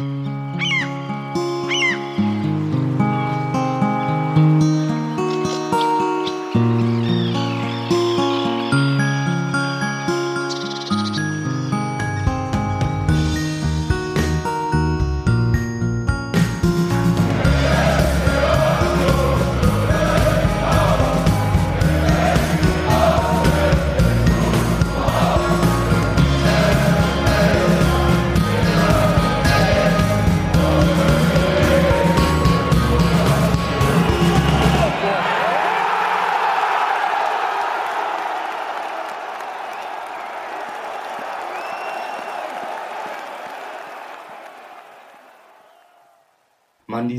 Mann, 0.00 0.37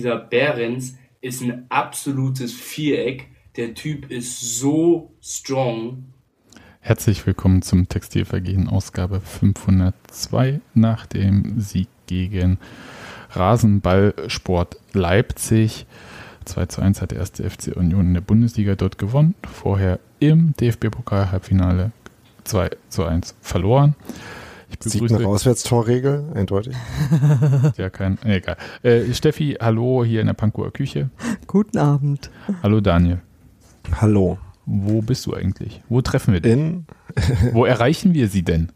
dieser 0.09 0.17
Behrens 0.17 0.97
ist 1.21 1.43
ein 1.43 1.67
absolutes 1.69 2.51
Viereck. 2.51 3.27
Der 3.57 3.75
Typ 3.75 4.09
ist 4.09 4.57
so 4.59 5.13
strong. 5.21 6.05
Herzlich 6.79 7.27
willkommen 7.27 7.61
zum 7.61 7.87
Textilvergehen 7.87 8.69
Ausgabe 8.69 9.21
502 9.21 10.61
nach 10.73 11.05
dem 11.05 11.61
Sieg 11.61 11.89
gegen 12.07 12.57
Rasenballsport 13.33 14.79
Leipzig. 14.93 15.85
2 16.45 16.65
zu 16.65 16.81
1 16.81 17.03
hat 17.03 17.11
der 17.11 17.19
erste 17.19 17.47
FC 17.47 17.77
Union 17.77 18.07
in 18.07 18.13
der 18.15 18.21
Bundesliga 18.21 18.73
dort 18.73 18.97
gewonnen. 18.97 19.35
Vorher 19.43 19.99
im 20.19 20.55
DFB-Pokal-Halbfinale 20.59 21.91
2 22.45 22.71
zu 22.87 23.05
1 23.05 23.35
verloren. 23.41 23.95
Ich 24.69 24.79
begrüße, 24.79 25.07
Sieg 25.07 25.11
nach 25.11 25.25
Auswärtstorregel, 25.25 26.31
eindeutig. 26.35 26.75
ja, 27.77 27.89
kein, 27.89 28.19
egal. 28.23 28.57
Äh, 28.83 29.13
Steffi, 29.13 29.57
hallo 29.59 30.03
hier 30.03 30.21
in 30.21 30.27
der 30.27 30.33
Pankower 30.33 30.71
Küche. 30.71 31.09
Guten 31.47 31.77
Abend. 31.77 32.29
Hallo 32.61 32.79
Daniel. 32.79 33.21
Hallo. 33.99 34.37
Wo 34.65 35.01
bist 35.01 35.25
du 35.25 35.33
eigentlich? 35.33 35.81
Wo 35.89 36.01
treffen 36.01 36.33
wir 36.33 36.41
dich? 36.41 36.53
In. 36.53 36.85
Wo 37.53 37.65
erreichen 37.65 38.13
wir 38.13 38.27
sie 38.27 38.43
denn? 38.43 38.71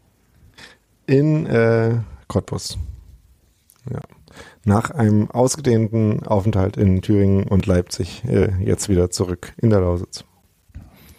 In 1.06 1.46
äh, 1.46 1.98
Cottbus. 2.26 2.78
Ja. 3.88 4.00
Nach 4.64 4.90
einem 4.90 5.30
ausgedehnten 5.30 6.26
Aufenthalt 6.26 6.76
in 6.76 7.02
Thüringen 7.02 7.44
und 7.44 7.66
Leipzig 7.66 8.24
äh, 8.24 8.50
jetzt 8.64 8.88
wieder 8.88 9.10
zurück 9.10 9.52
in 9.58 9.70
der 9.70 9.80
Lausitz. 9.80 10.24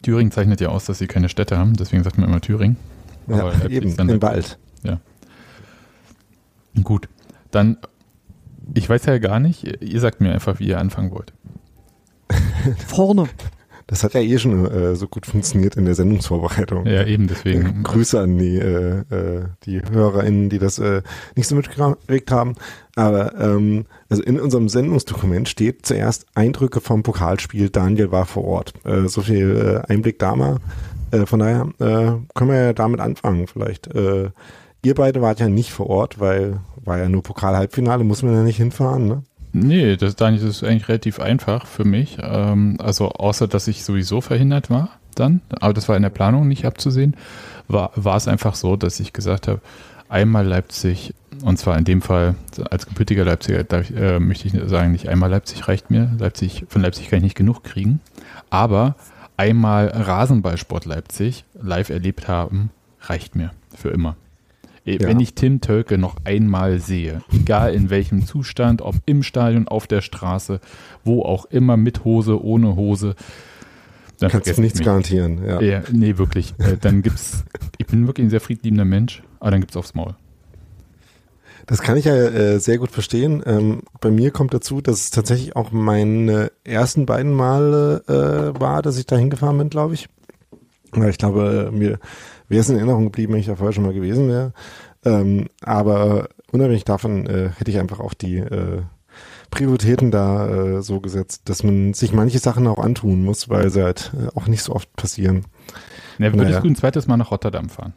Thüringen 0.01 0.31
zeichnet 0.31 0.59
ja 0.59 0.69
aus, 0.69 0.85
dass 0.85 0.97
sie 0.97 1.07
keine 1.07 1.29
Städte 1.29 1.57
haben, 1.57 1.73
deswegen 1.73 2.03
sagt 2.03 2.17
man 2.17 2.27
immer 2.27 2.41
Thüringen. 2.41 2.75
Ja, 3.27 3.65
eben, 3.67 3.95
im 3.97 4.21
Wald. 4.21 4.59
Ja. 4.85 4.99
Gut, 6.83 7.07
dann, 7.51 7.77
ich 8.73 8.89
weiß 8.89 9.05
ja 9.05 9.17
gar 9.17 9.39
nicht, 9.39 9.81
ihr 9.81 9.99
sagt 9.99 10.21
mir 10.21 10.33
einfach, 10.33 10.59
wie 10.59 10.67
ihr 10.67 10.79
anfangen 10.79 11.11
wollt. 11.11 11.33
Vorne. 12.87 13.29
Das 13.87 14.03
hat 14.03 14.15
ja 14.15 14.21
eh 14.21 14.39
schon 14.39 14.65
äh, 14.65 14.95
so 14.95 15.07
gut 15.07 15.27
funktioniert 15.27 15.75
in 15.75 15.85
der 15.85 15.93
Sendungsvorbereitung. 15.93 16.87
Ja, 16.87 17.05
eben 17.05 17.27
deswegen. 17.27 17.67
Äh, 17.67 17.83
Grüße 17.83 18.19
an 18.19 18.37
die, 18.39 18.57
äh, 18.57 19.01
äh, 19.11 19.45
die 19.63 19.79
HörerInnen, 19.79 20.49
die 20.49 20.57
das 20.57 20.79
äh, 20.79 21.03
nicht 21.35 21.47
so 21.47 21.55
mitgekriegt 21.55 22.31
haben. 22.31 22.55
Aber 22.95 23.39
ähm, 23.39 23.85
also 24.09 24.23
in 24.23 24.39
unserem 24.39 24.69
Sendungsdokument 24.69 25.49
steht 25.49 25.85
zuerst 25.85 26.25
Eindrücke 26.33 26.81
vom 26.81 27.03
Pokalspiel. 27.03 27.69
Daniel 27.69 28.11
war 28.11 28.25
vor 28.25 28.45
Ort. 28.45 28.73
Äh, 28.85 29.07
so 29.07 29.21
viel 29.21 29.83
äh, 29.87 29.93
Einblick 29.93 30.17
da 30.17 30.35
mal. 30.35 30.57
Äh, 31.11 31.27
von 31.27 31.39
daher 31.39 31.69
äh, 31.79 32.17
können 32.33 32.49
wir 32.49 32.63
ja 32.63 32.73
damit 32.73 32.99
anfangen 32.99 33.45
vielleicht. 33.45 33.93
Äh, 33.93 34.31
ihr 34.85 34.95
beide 34.95 35.21
wart 35.21 35.39
ja 35.39 35.49
nicht 35.49 35.71
vor 35.71 35.89
Ort, 35.89 36.19
weil 36.19 36.59
war 36.83 36.99
ja 36.99 37.09
nur 37.09 37.23
Pokal-Halbfinale, 37.23 38.03
muss 38.03 38.21
man 38.21 38.35
ja 38.35 38.43
nicht 38.43 38.57
hinfahren, 38.57 39.07
ne? 39.07 39.23
Nee, 39.53 39.95
das, 39.95 40.15
das 40.15 40.41
ist 40.41 40.63
eigentlich 40.63 40.89
relativ 40.89 41.19
einfach 41.19 41.65
für 41.65 41.85
mich. 41.85 42.17
Ähm, 42.21 42.77
also 42.79 43.09
außer, 43.09 43.47
dass 43.47 43.67
ich 43.67 43.83
sowieso 43.83 44.21
verhindert 44.21 44.69
war 44.69 44.89
dann, 45.15 45.41
aber 45.61 45.73
das 45.73 45.87
war 45.87 45.95
in 45.95 46.03
der 46.03 46.09
Planung 46.09 46.47
nicht 46.47 46.65
abzusehen, 46.65 47.15
war, 47.69 47.91
es 48.17 48.27
einfach 48.27 48.55
so, 48.55 48.75
dass 48.75 48.99
ich 48.99 49.13
gesagt 49.13 49.47
habe, 49.47 49.61
einmal 50.09 50.45
Leipzig, 50.45 51.13
und 51.43 51.57
zwar 51.57 51.77
in 51.77 51.85
dem 51.85 52.01
Fall 52.01 52.35
als 52.69 52.85
gebürtiger 52.85 53.23
Leipziger, 53.23 53.63
da 53.63 53.79
äh, 53.79 54.19
möchte 54.19 54.47
ich 54.47 54.53
sagen, 54.69 54.91
nicht 54.91 55.07
einmal 55.07 55.31
Leipzig 55.31 55.67
reicht 55.67 55.89
mir. 55.89 56.11
Leipzig, 56.19 56.65
von 56.67 56.81
Leipzig 56.81 57.09
kann 57.09 57.17
ich 57.17 57.23
nicht 57.23 57.37
genug 57.37 57.63
kriegen. 57.63 58.01
Aber 58.49 58.95
einmal 59.37 59.87
Rasenballsport 59.87 60.85
Leipzig 60.85 61.45
live 61.59 61.89
erlebt 61.89 62.27
haben, 62.27 62.71
reicht 63.01 63.35
mir 63.35 63.51
für 63.73 63.89
immer. 63.89 64.15
Ja. 64.85 64.99
Wenn 65.07 65.19
ich 65.19 65.33
Tim 65.33 65.61
Tölke 65.61 65.97
noch 65.97 66.15
einmal 66.25 66.79
sehe, 66.79 67.23
egal 67.33 67.73
in 67.73 67.89
welchem 67.89 68.25
Zustand, 68.25 68.83
ob 68.83 68.95
im 69.07 69.23
Stadion, 69.23 69.67
auf 69.67 69.87
der 69.87 70.01
Straße, 70.01 70.59
wo 71.03 71.23
auch 71.23 71.45
immer, 71.45 71.75
mit 71.75 72.05
Hose, 72.05 72.43
ohne 72.43 72.75
Hose, 72.75 73.15
dann 74.19 74.29
kannst 74.29 74.57
du 74.57 74.61
nichts 74.61 74.79
mich. 74.79 74.85
garantieren. 74.85 75.43
Ja. 75.43 75.59
ja. 75.59 75.81
nee, 75.91 76.17
wirklich. 76.17 76.53
Äh, 76.59 76.77
dann 76.79 77.01
gibt's, 77.01 77.43
ich 77.79 77.87
bin 77.87 78.05
wirklich 78.05 78.27
ein 78.27 78.29
sehr 78.29 78.41
friedliebender 78.41 78.85
Mensch, 78.85 79.23
aber 79.39 79.51
dann 79.51 79.59
gibt's 79.59 79.75
aufs 79.75 79.95
Maul. 79.95 80.15
Das 81.65 81.81
kann 81.81 81.97
ich 81.97 82.05
ja 82.05 82.15
äh, 82.15 82.59
sehr 82.59 82.77
gut 82.77 82.91
verstehen. 82.91 83.41
Ähm, 83.45 83.81
bei 83.99 84.11
mir 84.11 84.29
kommt 84.29 84.53
dazu, 84.53 84.81
dass 84.81 84.99
es 84.99 85.09
tatsächlich 85.09 85.55
auch 85.55 85.71
meine 85.71 86.51
ersten 86.63 87.07
beiden 87.07 87.33
Male 87.33 88.03
äh, 88.07 88.59
war, 88.59 88.83
dass 88.83 88.99
ich 88.99 89.07
da 89.07 89.17
hingefahren 89.17 89.57
bin, 89.57 89.69
glaube 89.69 89.95
ich. 89.95 90.07
Weil 90.91 91.09
ich 91.09 91.17
glaube, 91.17 91.71
mir 91.73 91.99
wäre 92.47 92.61
es 92.61 92.69
in 92.69 92.77
Erinnerung 92.77 93.05
geblieben, 93.05 93.33
wenn 93.33 93.39
ich 93.39 93.47
da 93.47 93.55
vorher 93.55 93.73
schon 93.73 93.83
mal 93.83 93.93
gewesen 93.93 94.27
wäre. 94.27 94.53
Ähm, 95.03 95.47
aber 95.61 96.29
unabhängig 96.51 96.83
davon 96.83 97.27
äh, 97.27 97.49
hätte 97.57 97.71
ich 97.71 97.79
einfach 97.79 97.99
auch 97.99 98.13
die 98.13 98.37
äh, 98.37 98.81
Prioritäten 99.51 100.11
da 100.11 100.47
äh, 100.47 100.81
so 100.81 100.99
gesetzt, 100.99 101.43
dass 101.45 101.63
man 101.63 101.93
sich 101.93 102.11
manche 102.11 102.39
Sachen 102.39 102.67
auch 102.67 102.79
antun 102.79 103.23
muss, 103.23 103.49
weil 103.49 103.69
sie 103.69 103.83
halt 103.83 104.11
äh, 104.17 104.27
auch 104.37 104.47
nicht 104.47 104.63
so 104.63 104.73
oft 104.73 104.93
passieren. 104.95 105.45
Ja, 106.17 106.33
würdest 106.33 106.49
naja. 106.49 106.61
du 106.61 106.67
ein 106.67 106.75
zweites 106.75 107.07
Mal 107.07 107.17
nach 107.17 107.31
Rotterdam 107.31 107.69
fahren? 107.69 107.93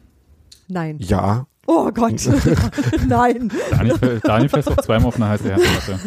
Nein. 0.67 0.97
Ja, 0.99 1.47
Oh 1.71 1.91
Gott, 1.91 2.27
nein. 3.07 3.51
Daniel, 3.69 4.19
Daniel 4.23 4.49
fährst 4.49 4.71
auch 4.71 4.77
zweimal 4.77 5.09
auf 5.09 5.17
eine 5.17 5.27
heiße 5.27 5.43
Herdplatte. 5.43 5.99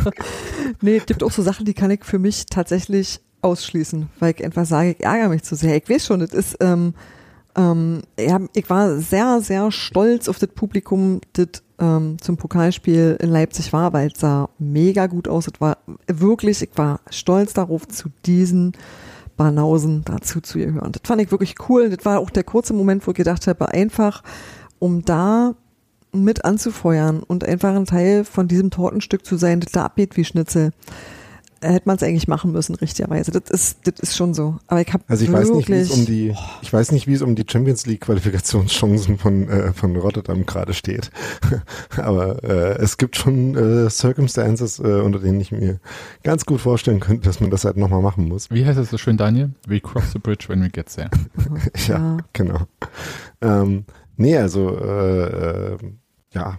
nee, 0.80 0.96
es 0.96 1.06
gibt 1.06 1.24
auch 1.24 1.32
so 1.32 1.42
Sachen, 1.42 1.66
die 1.66 1.74
kann 1.74 1.90
ich 1.90 2.04
für 2.04 2.20
mich 2.20 2.46
tatsächlich 2.46 3.20
ausschließen, 3.40 4.10
weil 4.20 4.32
ich 4.36 4.44
einfach 4.44 4.64
sage, 4.64 4.92
ich 4.92 5.04
ärgere 5.04 5.28
mich 5.28 5.42
zu 5.42 5.56
sehr. 5.56 5.76
Ich 5.76 5.90
weiß 5.90 6.06
schon, 6.06 6.20
das 6.20 6.32
ist, 6.32 6.56
ähm, 6.60 6.94
ähm, 7.56 8.02
ich 8.16 8.70
war 8.70 8.98
sehr, 8.98 9.40
sehr 9.40 9.70
stolz 9.70 10.28
auf 10.28 10.38
das 10.38 10.50
Publikum, 10.50 11.20
das 11.34 11.48
ähm, 11.78 12.16
zum 12.20 12.36
Pokalspiel 12.36 13.18
in 13.20 13.30
Leipzig 13.30 13.72
war, 13.72 13.92
weil 13.92 14.08
es 14.08 14.20
sah 14.20 14.48
mega 14.58 15.06
gut 15.06 15.28
aus. 15.28 15.48
Es 15.48 15.60
war 15.60 15.78
wirklich, 16.06 16.62
ich 16.62 16.70
war 16.76 17.00
stolz 17.10 17.52
darauf, 17.52 17.86
zu 17.88 18.08
diesen 18.24 18.72
Banausen 19.36 20.02
dazu 20.04 20.40
zu 20.40 20.58
gehören. 20.58 20.92
Das 20.92 21.02
fand 21.04 21.20
ich 21.20 21.30
wirklich 21.30 21.56
cool. 21.68 21.90
Das 21.90 22.04
war 22.04 22.20
auch 22.20 22.30
der 22.30 22.44
kurze 22.44 22.72
Moment, 22.72 23.06
wo 23.06 23.10
ich 23.10 23.16
gedacht 23.16 23.46
habe, 23.46 23.68
einfach 23.72 24.22
um 24.78 25.04
da 25.04 25.54
mit 26.12 26.44
anzufeuern 26.44 27.22
und 27.22 27.44
einfach 27.44 27.74
ein 27.74 27.86
Teil 27.86 28.24
von 28.24 28.46
diesem 28.46 28.70
Tortenstück 28.70 29.24
zu 29.24 29.36
sein, 29.36 29.60
das 29.60 29.72
da 29.72 29.84
abgeht 29.84 30.16
wie 30.16 30.24
Schnitzel. 30.24 30.70
Hätte 31.62 31.86
man 31.86 31.96
es 31.96 32.02
eigentlich 32.02 32.28
machen 32.28 32.52
müssen, 32.52 32.74
richtigerweise. 32.74 33.30
Das 33.30 33.50
ist, 33.50 33.78
das 33.84 34.00
ist 34.00 34.16
schon 34.16 34.34
so. 34.34 34.58
Aber 34.66 34.80
ich 34.80 34.92
habe 34.92 35.04
Also 35.08 35.24
ich 35.24 35.32
weiß 35.32 35.50
nicht, 35.50 35.68
wie 35.68 35.74
es 35.74 35.90
um 35.90 36.04
die, 36.04 36.34
ich 36.62 36.72
weiß 36.72 36.92
nicht, 36.92 37.06
wie 37.06 37.14
es 37.14 37.22
um 37.22 37.34
die 37.34 37.44
Champions 37.48 37.86
League 37.86 38.02
Qualifikationschancen 38.02 39.18
von, 39.18 39.48
äh, 39.48 39.72
von 39.72 39.96
Rotterdam 39.96 40.44
gerade 40.44 40.74
steht. 40.74 41.10
Aber 41.96 42.42
äh, 42.44 42.76
es 42.82 42.96
gibt 42.96 43.16
schon 43.16 43.56
äh, 43.56 43.88
Circumstances, 43.90 44.78
äh, 44.78 45.00
unter 45.00 45.18
denen 45.18 45.40
ich 45.40 45.52
mir 45.52 45.80
ganz 46.22 46.44
gut 46.44 46.60
vorstellen 46.60 47.00
könnte, 47.00 47.26
dass 47.28 47.40
man 47.40 47.50
das 47.50 47.64
halt 47.64 47.76
nochmal 47.76 48.02
machen 48.02 48.28
muss. 48.28 48.50
Wie 48.50 48.64
heißt 48.64 48.78
das 48.78 48.90
so 48.90 48.98
schön, 48.98 49.16
Daniel? 49.16 49.50
We 49.66 49.80
cross 49.80 50.12
the 50.12 50.18
bridge 50.18 50.48
when 50.48 50.62
we 50.62 50.68
get 50.68 50.86
there. 50.94 51.10
ja, 51.88 51.98
ja, 51.98 52.16
genau. 52.32 52.66
Ähm, 53.40 53.84
Nee, 54.16 54.36
also 54.36 54.78
äh, 54.78 55.72
äh, 55.72 55.78
ja. 56.32 56.58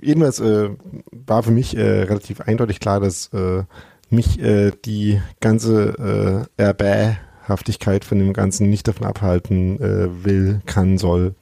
Jedenfalls 0.00 0.40
äh, 0.40 0.70
war 1.12 1.42
für 1.42 1.50
mich 1.50 1.76
äh, 1.76 2.02
relativ 2.02 2.40
eindeutig 2.40 2.80
klar, 2.80 2.98
dass 2.98 3.32
äh, 3.34 3.64
mich 4.10 4.40
äh, 4.40 4.72
die 4.84 5.20
ganze 5.40 6.46
äh, 6.58 6.62
Erbähhaftigkeit 6.62 8.04
von 8.04 8.18
dem 8.18 8.32
Ganzen 8.32 8.70
nicht 8.70 8.88
davon 8.88 9.06
abhalten 9.06 9.80
äh, 9.80 10.24
will, 10.24 10.60
kann, 10.66 10.98
soll, 10.98 11.34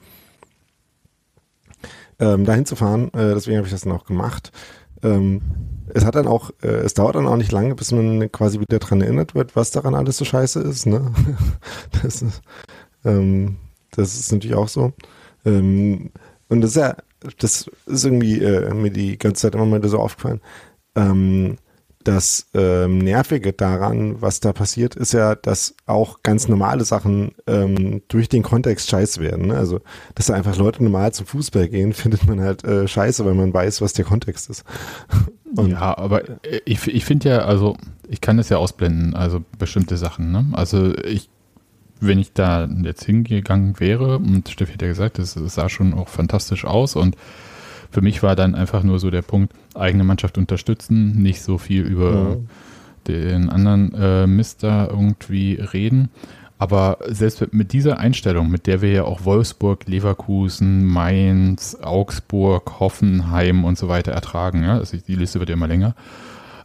ähm, 2.19 2.45
dahin 2.45 2.67
zu 2.67 2.77
fahren. 2.77 3.09
Äh, 3.09 3.35
deswegen 3.35 3.57
habe 3.57 3.67
ich 3.67 3.73
das 3.73 3.83
dann 3.83 3.93
auch 3.93 4.05
gemacht. 4.05 4.53
Ähm, 5.03 5.43
es 5.93 6.05
hat 6.05 6.15
dann 6.15 6.27
auch, 6.27 6.51
äh, 6.63 6.69
es 6.69 6.95
dauert 6.95 7.17
dann 7.17 7.27
auch 7.27 7.37
nicht 7.37 7.53
lange, 7.53 7.75
bis 7.75 7.93
man 7.93 8.33
quasi 8.33 8.61
wieder 8.61 8.79
dran 8.79 9.03
erinnert 9.03 9.35
wird, 9.35 9.55
was 9.57 9.71
daran 9.71 9.95
alles 9.95 10.17
so 10.17 10.25
scheiße 10.25 10.61
ist. 10.61 10.87
Ne? 10.87 11.13
das 12.03 12.23
ist 12.23 12.43
ähm, 13.05 13.57
das 13.91 14.19
ist 14.19 14.33
natürlich 14.33 14.57
auch 14.57 14.69
so. 14.69 14.93
Ähm, 15.45 16.11
und 16.49 16.61
das 16.61 16.71
ist 16.71 16.77
ja, 16.77 16.97
das 17.39 17.71
ist 17.87 18.05
irgendwie 18.05 18.43
äh, 18.43 18.73
mir 18.75 18.91
die 18.91 19.19
ganze 19.19 19.43
Zeit 19.43 19.55
immer 19.55 19.67
mal 19.67 19.87
so 19.89 19.99
aufgefallen. 19.99 20.41
Ähm, 20.97 21.57
das 22.05 22.47
ähm, 22.55 22.99
Nervige 22.99 23.53
daran, 23.53 24.21
was 24.21 24.41
da 24.41 24.53
passiert, 24.53 24.95
ist 24.95 25.13
ja, 25.13 25.35
dass 25.35 25.75
auch 25.87 26.23
ganz 26.23 26.49
normale 26.49 26.85
Sachen 26.85 27.33
ähm, 27.47 28.03
durch 28.09 28.29
den 28.29 28.43
Kontext 28.43 28.91
scheiße 28.91 29.21
werden. 29.21 29.49
Ne? 29.49 29.57
Also, 29.57 29.81
dass 30.15 30.27
da 30.27 30.35
einfach 30.35 30.57
Leute 30.57 30.83
normal 30.83 31.13
zum 31.13 31.27
Fußball 31.27 31.69
gehen, 31.69 31.93
findet 31.95 32.27
man 32.27 32.41
halt 32.41 32.65
äh, 32.65 32.87
scheiße, 32.87 33.25
weil 33.25 33.35
man 33.35 33.53
weiß, 33.53 33.81
was 33.81 33.93
der 33.93 34.05
Kontext 34.05 34.51
ist. 34.51 34.65
Und 35.57 35.71
ja, 35.71 35.97
aber 35.97 36.23
ich, 36.65 36.87
ich 36.89 37.05
finde 37.05 37.29
ja, 37.29 37.39
also 37.39 37.77
ich 38.09 38.21
kann 38.21 38.37
das 38.37 38.49
ja 38.49 38.57
ausblenden, 38.57 39.15
also 39.15 39.45
bestimmte 39.57 39.97
Sachen. 39.97 40.33
Ne? 40.33 40.47
Also 40.53 40.97
ich, 40.99 41.31
wenn 42.01 42.19
ich 42.19 42.33
da 42.33 42.69
jetzt 42.83 43.05
hingegangen 43.05 43.79
wäre, 43.79 44.19
und 44.19 44.49
Steffi 44.49 44.73
hat 44.73 44.83
ja 44.83 44.89
gesagt, 44.89 45.21
es 45.21 45.35
sah 45.35 45.69
schon 45.69 45.95
auch 45.95 46.09
fantastisch 46.09 46.65
aus 46.65 46.97
und 46.97 47.17
für 47.93 48.03
mich 48.03 48.25
war 48.25 48.35
dann 48.35 48.57
einfach 48.57 48.83
nur 48.83 48.99
so 48.99 49.11
der 49.11 49.23
Punkt, 49.23 49.55
eigene 49.75 50.05
Mannschaft 50.05 50.39
unterstützen, 50.39 51.23
nicht 51.23 51.43
so 51.43 51.59
viel 51.59 51.83
über 51.83 52.13
ja. 52.13 52.37
den 53.09 53.51
anderen 53.51 53.95
äh, 53.95 54.27
Mister 54.27 54.89
irgendwie 54.91 55.55
reden. 55.55 56.11
Aber 56.59 56.99
selbst 57.09 57.53
mit 57.53 57.73
dieser 57.73 57.99
Einstellung, 57.99 58.49
mit 58.49 58.67
der 58.67 58.81
wir 58.81 58.91
ja 58.91 59.05
auch 59.05 59.25
Wolfsburg, 59.25 59.87
Leverkusen, 59.87 60.87
Mainz, 60.87 61.77
Augsburg, 61.83 62.79
Hoffenheim 62.79 63.65
und 63.65 63.77
so 63.77 63.89
weiter 63.89 64.13
ertragen, 64.13 64.63
ja, 64.63 64.79
also 64.79 64.97
die 64.97 65.17
Liste 65.17 65.41
wird 65.41 65.51
ja 65.51 65.57
immer 65.57 65.67
länger. 65.67 65.95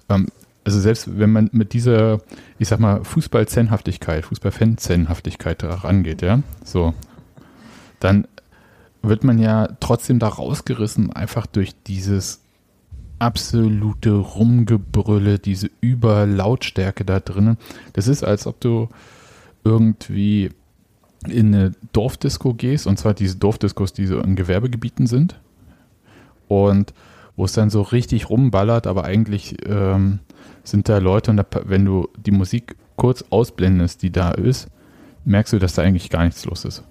Ähm, 0.08 0.28
also 0.64 0.80
selbst 0.80 1.18
wenn 1.18 1.32
man 1.32 1.50
mit 1.54 1.74
dieser, 1.74 2.20
ich 2.60 2.68
sag 2.68 2.80
mal, 2.80 3.04
Fußball-Zenhaftigkeit, 3.04 4.26
Fußball-Fan-Zenhaftigkeit 4.26 5.64
rangeht, 5.64 6.22
ja, 6.22 6.42
so, 6.64 6.94
dann 8.00 8.28
wird 9.02 9.24
man 9.24 9.40
ja 9.40 9.70
trotzdem 9.80 10.20
da 10.20 10.28
rausgerissen, 10.28 11.12
einfach 11.12 11.48
durch 11.48 11.74
dieses 11.88 12.42
absolute 13.20 14.12
Rumgebrülle, 14.12 15.40
diese 15.40 15.70
Überlautstärke 15.82 17.06
da 17.06 17.20
drinnen. 17.20 17.58
Das 17.94 18.08
ist, 18.08 18.24
als 18.24 18.48
ob 18.48 18.60
du 18.60 18.90
irgendwie 19.64 20.52
in 21.28 21.54
eine 21.54 21.74
Dorfdisco 21.92 22.54
gehst, 22.54 22.88
und 22.88 22.98
zwar 22.98 23.14
diese 23.14 23.38
Dorfdiskos, 23.38 23.94
die 23.94 24.06
so 24.06 24.20
in 24.20 24.36
Gewerbegebieten 24.36 25.06
sind. 25.06 25.40
Und 26.48 26.94
wo 27.36 27.46
es 27.46 27.54
dann 27.54 27.70
so 27.70 27.82
richtig 27.82 28.30
rumballert, 28.30 28.88
aber 28.88 29.04
eigentlich 29.06 29.56
ähm, 29.66 30.20
sind 30.64 30.90
da 30.90 30.98
Leute, 30.98 31.32
und 31.32 31.38
da, 31.38 31.46
wenn 31.66 31.86
du 31.86 32.10
die 32.18 32.32
Musik 32.32 32.76
kurz 32.96 33.24
ausblendest, 33.30 34.02
die 34.02 34.12
da 34.12 34.32
ist, 34.32 34.68
merkst 35.26 35.54
du, 35.54 35.60
dass 35.60 35.74
da 35.74 35.84
eigentlich 35.84 36.10
gar 36.10 36.24
nichts 36.26 36.46
los 36.46 36.66
ist. 36.66 36.84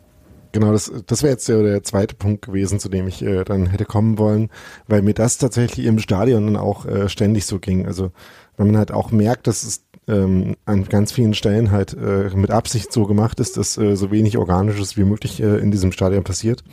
Genau, 0.53 0.73
das, 0.73 0.91
das 1.07 1.23
wäre 1.23 1.33
jetzt 1.33 1.49
der, 1.49 1.63
der 1.63 1.83
zweite 1.83 2.15
Punkt 2.15 2.47
gewesen, 2.47 2.81
zu 2.81 2.89
dem 2.89 3.07
ich 3.07 3.23
äh, 3.23 3.45
dann 3.45 3.67
hätte 3.67 3.85
kommen 3.85 4.19
wollen, 4.19 4.51
weil 4.87 5.03
mir 5.03 5.15
das 5.15 5.39
tatsächlich 5.39 5.87
im 5.87 5.99
Stadion 5.99 6.47
dann 6.47 6.57
auch 6.57 6.87
äh, 6.87 7.09
ständig 7.09 7.45
so 7.45 7.59
ging. 7.59 7.87
Also 7.87 8.13
wenn 8.57 8.69
man 8.69 8.79
halt 8.79 8.91
auch 8.91 9.11
merkt, 9.11 9.47
dass 9.47 9.63
es 9.63 9.85
ähm, 10.09 10.57
an 10.65 10.85
ganz 10.85 11.13
vielen 11.13 11.35
Stellen 11.35 11.71
halt 11.71 11.95
äh, 11.95 12.31
mit 12.35 12.51
Absicht 12.51 12.93
so 12.93 13.07
gemacht 13.07 13.41
ist, 13.41 13.57
dass 13.57 13.77
äh, 13.77 13.95
so 13.95 14.11
wenig 14.11 14.39
Organisches 14.39 14.97
wie 14.97 15.05
möglich 15.05 15.41
äh, 15.41 15.59
in 15.59 15.71
diesem 15.71 15.93
Stadion 15.93 16.25
passiert. 16.25 16.65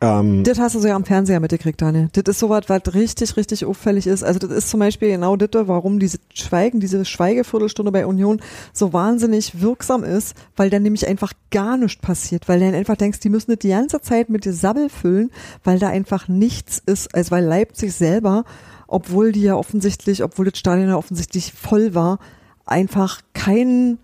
Ähm, 0.00 0.44
das 0.44 0.58
hast 0.58 0.74
du 0.74 0.80
so 0.80 0.88
ja 0.88 0.94
am 0.94 1.04
Fernseher 1.04 1.40
mitgekriegt, 1.40 1.80
Daniel. 1.80 2.08
Das 2.12 2.24
ist 2.26 2.40
sowas, 2.40 2.64
was 2.68 2.94
richtig, 2.94 3.36
richtig 3.36 3.64
auffällig 3.64 4.06
ist. 4.06 4.22
Also 4.22 4.38
das 4.38 4.50
ist 4.50 4.68
zum 4.68 4.80
Beispiel 4.80 5.08
genau 5.08 5.36
das, 5.36 5.48
warum 5.68 5.98
diese 5.98 6.18
Schweigen, 6.34 6.80
diese 6.80 7.04
Schweigeviertelstunde 7.04 7.92
bei 7.92 8.06
Union 8.06 8.40
so 8.72 8.92
wahnsinnig 8.92 9.60
wirksam 9.60 10.04
ist, 10.04 10.34
weil 10.56 10.70
dann 10.70 10.82
nämlich 10.82 11.06
einfach 11.06 11.32
gar 11.50 11.76
nichts 11.76 12.00
passiert, 12.00 12.48
weil 12.48 12.60
du 12.60 12.66
dann 12.66 12.74
einfach 12.74 12.96
denkst, 12.96 13.20
die 13.20 13.30
müssen 13.30 13.50
das 13.52 13.60
die 13.60 13.70
ganze 13.70 14.00
Zeit 14.00 14.28
mit 14.28 14.44
dir 14.44 14.52
Sabbel 14.52 14.88
füllen, 14.90 15.30
weil 15.64 15.78
da 15.78 15.88
einfach 15.88 16.28
nichts 16.28 16.82
ist, 16.84 17.14
also 17.14 17.30
weil 17.30 17.44
Leipzig 17.44 17.92
selber, 17.94 18.44
obwohl 18.86 19.32
die 19.32 19.42
ja 19.42 19.56
offensichtlich, 19.56 20.22
obwohl 20.22 20.50
das 20.50 20.58
Stadion 20.58 20.88
ja 20.88 20.96
offensichtlich 20.96 21.52
voll 21.52 21.94
war, 21.94 22.18
einfach 22.66 23.20
keinen 23.32 23.98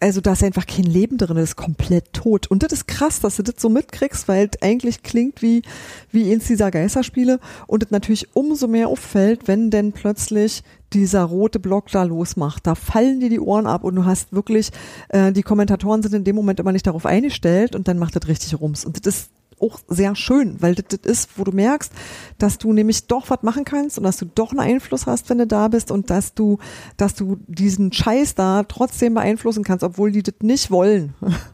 also 0.00 0.20
da 0.20 0.32
ist 0.32 0.42
einfach 0.42 0.66
kein 0.66 0.84
Leben 0.84 1.16
drin, 1.16 1.36
das 1.36 1.50
ist 1.50 1.56
komplett 1.56 2.12
tot. 2.12 2.46
Und 2.46 2.62
das 2.62 2.72
ist 2.72 2.86
krass, 2.86 3.20
dass 3.20 3.36
du 3.36 3.42
das 3.42 3.54
so 3.58 3.68
mitkriegst, 3.68 4.28
weil 4.28 4.50
es 4.52 4.60
eigentlich 4.62 5.02
klingt 5.02 5.40
wie, 5.40 5.62
wie 6.10 6.30
eins 6.32 6.46
dieser 6.46 6.70
Geisterspiele 6.70 7.40
und 7.66 7.82
es 7.82 7.90
natürlich 7.90 8.34
umso 8.34 8.66
mehr 8.66 8.88
auffällt, 8.88 9.48
wenn 9.48 9.70
denn 9.70 9.92
plötzlich 9.92 10.62
dieser 10.92 11.22
rote 11.22 11.58
Block 11.58 11.90
da 11.90 12.02
losmacht. 12.02 12.66
Da 12.66 12.74
fallen 12.74 13.20
dir 13.20 13.30
die 13.30 13.40
Ohren 13.40 13.66
ab 13.66 13.84
und 13.84 13.96
du 13.96 14.04
hast 14.04 14.32
wirklich, 14.32 14.70
äh, 15.08 15.32
die 15.32 15.42
Kommentatoren 15.42 16.02
sind 16.02 16.14
in 16.14 16.24
dem 16.24 16.36
Moment 16.36 16.60
immer 16.60 16.72
nicht 16.72 16.86
darauf 16.86 17.06
eingestellt 17.06 17.74
und 17.74 17.88
dann 17.88 17.98
macht 17.98 18.14
das 18.14 18.28
richtig 18.28 18.60
Rums. 18.60 18.84
Und 18.84 19.06
das 19.06 19.16
ist 19.16 19.30
auch 19.60 19.80
sehr 19.88 20.14
schön, 20.16 20.60
weil 20.60 20.74
das, 20.74 20.86
das 20.88 21.10
ist, 21.10 21.38
wo 21.38 21.44
du 21.44 21.52
merkst, 21.52 21.92
dass 22.38 22.58
du 22.58 22.72
nämlich 22.72 23.06
doch 23.06 23.30
was 23.30 23.42
machen 23.42 23.64
kannst 23.64 23.98
und 23.98 24.04
dass 24.04 24.16
du 24.16 24.26
doch 24.26 24.50
einen 24.50 24.60
Einfluss 24.60 25.06
hast, 25.06 25.30
wenn 25.30 25.38
du 25.38 25.46
da 25.46 25.68
bist 25.68 25.90
und 25.90 26.10
dass 26.10 26.34
du, 26.34 26.58
dass 26.96 27.14
du 27.14 27.38
diesen 27.46 27.92
Scheiß 27.92 28.34
da 28.34 28.62
trotzdem 28.64 29.14
beeinflussen 29.14 29.64
kannst, 29.64 29.84
obwohl 29.84 30.12
die 30.12 30.22
das 30.22 30.34
nicht 30.42 30.70
wollen. 30.70 31.14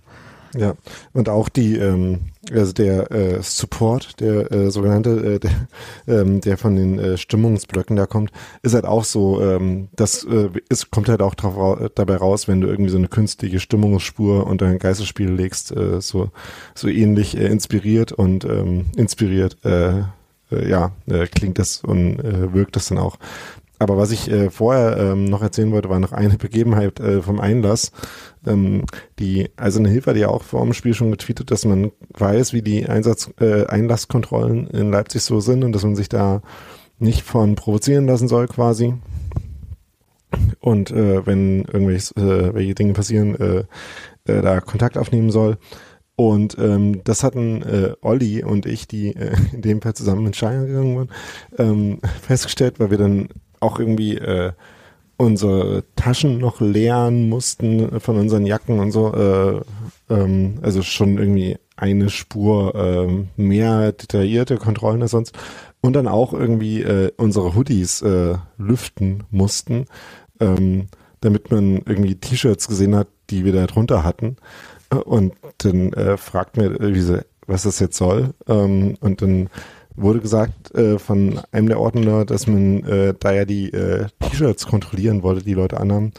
Ja, 0.57 0.75
und 1.13 1.29
auch 1.29 1.49
die, 1.49 1.77
ähm, 1.77 2.33
also 2.53 2.73
der 2.73 3.13
äh, 3.13 3.43
Support, 3.43 4.19
der 4.21 4.51
äh, 4.51 4.71
sogenannte, 4.71 5.11
äh, 5.35 5.39
der, 5.39 5.69
ähm, 6.09 6.41
der 6.41 6.59
von 6.59 6.75
den 6.75 6.99
äh, 6.99 7.17
Stimmungsblöcken 7.17 7.95
da 7.95 8.07
kommt, 8.07 8.33
ist 8.63 8.75
halt 8.75 8.85
auch 8.85 9.05
so, 9.05 9.41
ähm, 9.41 9.89
das 9.95 10.25
äh, 10.25 10.49
ist, 10.69 10.91
kommt 10.91 11.09
halt 11.09 11.23
auch 11.23 11.35
drauf, 11.37 11.91
dabei 11.95 12.17
raus, 12.17 12.49
wenn 12.49 12.61
du 12.61 12.67
irgendwie 12.67 12.91
so 12.91 12.99
eine 12.99 13.09
künstliche 13.09 13.61
Stimmungsspur 13.61 14.47
unter 14.47 14.67
ein 14.67 14.81
Geisterspiel 14.81 15.31
legst, 15.31 15.71
äh, 15.71 16.01
so, 16.01 16.31
so 16.75 16.89
ähnlich 16.89 17.37
äh, 17.37 17.47
inspiriert 17.47 18.11
und 18.11 18.45
ähm, 18.45 18.87
inspiriert, 18.97 19.65
äh, 19.65 20.01
äh, 20.51 20.69
ja, 20.69 20.93
äh, 21.07 21.27
klingt 21.27 21.59
das 21.59 21.83
und 21.85 22.19
äh, 22.19 22.53
wirkt 22.53 22.77
das 22.77 22.89
dann 22.89 22.99
auch. 22.99 23.19
Aber 23.81 23.97
was 23.97 24.13
ich 24.13 24.31
äh, 24.31 24.51
vorher 24.51 24.99
ähm, 24.99 25.25
noch 25.25 25.43
erzählen 25.43 25.73
wollte, 25.73 25.89
war 25.89 25.99
noch 25.99 26.13
eine 26.13 26.37
Begebenheit 26.39 27.01
äh, 27.01 27.23
vom 27.23 27.41
Einlass. 27.41 27.93
Ähm, 28.47 28.85
die, 29.19 29.49
also 29.57 29.79
eine 29.79 29.89
Hilfe 29.89 30.11
hat 30.11 30.19
ja 30.19 30.29
auch 30.29 30.43
vor 30.43 30.63
dem 30.63 30.75
Spiel 30.75 30.93
schon 30.93 31.11
getweetet, 31.11 31.51
dass 31.51 31.65
man 31.65 31.91
weiß, 32.17 32.53
wie 32.53 32.61
die 32.61 32.87
Einsatz, 32.87 33.31
äh, 33.41 33.67
Einlasskontrollen 33.67 34.67
in 34.69 34.91
Leipzig 34.91 35.23
so 35.23 35.41
sind 35.41 35.65
und 35.65 35.73
dass 35.73 35.83
man 35.83 35.97
sich 35.97 36.11
da 36.11 36.43
nicht 36.99 37.23
von 37.23 37.55
provozieren 37.55 38.07
lassen 38.07 38.29
soll 38.29 38.49
quasi. 38.49 38.95
Und 40.61 40.91
äh, 40.91 41.27
wenn 41.27 41.65
irgendwelche 41.65 42.15
äh, 42.17 42.55
welche 42.55 42.75
Dinge 42.75 42.93
passieren, 42.93 43.35
äh, 43.35 43.65
äh, 44.27 44.43
da 44.43 44.61
Kontakt 44.61 44.99
aufnehmen 44.99 45.31
soll. 45.31 45.57
Und 46.17 46.59
ähm, 46.59 47.01
das 47.05 47.25
hatten 47.25 47.63
äh, 47.63 47.95
Olli 48.03 48.45
und 48.45 48.67
ich, 48.67 48.87
die 48.87 49.17
äh, 49.17 49.35
in 49.55 49.63
dem 49.63 49.81
Fall 49.81 49.95
zusammen 49.95 50.27
in 50.27 50.35
Schein 50.35 50.67
gegangen 50.67 50.97
waren, 50.97 51.11
ähm, 51.57 52.01
festgestellt, 52.21 52.79
weil 52.79 52.91
wir 52.91 52.99
dann 52.99 53.31
auch 53.61 53.79
irgendwie 53.79 54.17
äh, 54.17 54.53
unsere 55.17 55.85
Taschen 55.97 56.39
noch 56.39 56.61
leeren 56.61 57.29
mussten 57.29 58.01
von 58.01 58.19
unseren 58.19 58.47
Jacken 58.47 58.81
und 58.81 58.91
so. 58.91 59.13
Äh, 59.13 59.61
ähm, 60.09 60.55
also 60.63 60.83
schon 60.83 61.19
irgendwie 61.19 61.59
eine 61.77 62.11
Spur 62.11 62.75
äh, 62.75 63.41
mehr 63.41 63.93
detaillierte 63.93 64.57
Kontrollen 64.57 65.03
als 65.03 65.13
sonst. 65.13 65.37
Und 65.83 65.95
dann 65.95 66.09
auch 66.09 66.33
irgendwie 66.33 66.83
äh, 66.83 67.11
unsere 67.17 67.55
Hoodies 67.55 68.03
äh, 68.03 68.37
lüften 68.59 69.25
mussten, 69.31 69.87
ähm, 70.41 70.89
damit 71.21 71.51
man 71.51 71.83
irgendwie 71.87 72.15
T-Shirts 72.17 72.69
gesehen 72.69 72.95
hat, 72.95 73.09
die 73.31 73.45
wir 73.45 73.53
da 73.53 73.67
drunter 73.67 74.05
hatten. 74.05 74.37
Und 75.05 75.35
dann 75.59 75.93
äh, 75.93 76.17
fragt 76.17 76.57
mir, 76.57 76.77
wie 76.81 77.01
so, 77.01 77.19
was 77.47 77.63
das 77.63 77.79
jetzt 77.79 77.97
soll. 77.97 78.35
Ähm, 78.49 78.97
und 79.01 79.23
dann 79.23 79.49
wurde 79.97 80.21
gesagt 80.21 80.75
äh, 80.75 80.99
von 80.99 81.41
einem 81.53 81.69
der 81.69 81.81
Ordner, 81.81 82.25
dass 82.25 82.47
man 82.47 82.85
äh, 82.85 83.15
da 83.19 83.33
ja 83.33 83.45
die 83.45 83.73
äh, 83.73 84.07
T-Shirts 84.21 84.67
kontrollieren 84.67 85.23
wollte, 85.23 85.45
die 85.45 85.55
Leute 85.55 85.81
anhaben. 85.81 86.13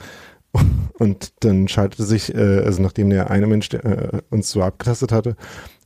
Und 1.00 1.34
dann 1.44 1.68
schaltete 1.68 2.04
sich, 2.04 2.34
äh, 2.36 2.60
also 2.60 2.82
nachdem 2.82 3.10
der 3.10 3.32
eine 3.32 3.48
Mensch 3.48 3.70
der, 3.70 3.86
äh, 3.86 4.22
uns 4.30 4.52
so 4.52 4.62
abgetastet 4.62 5.12
hatte, 5.12 5.36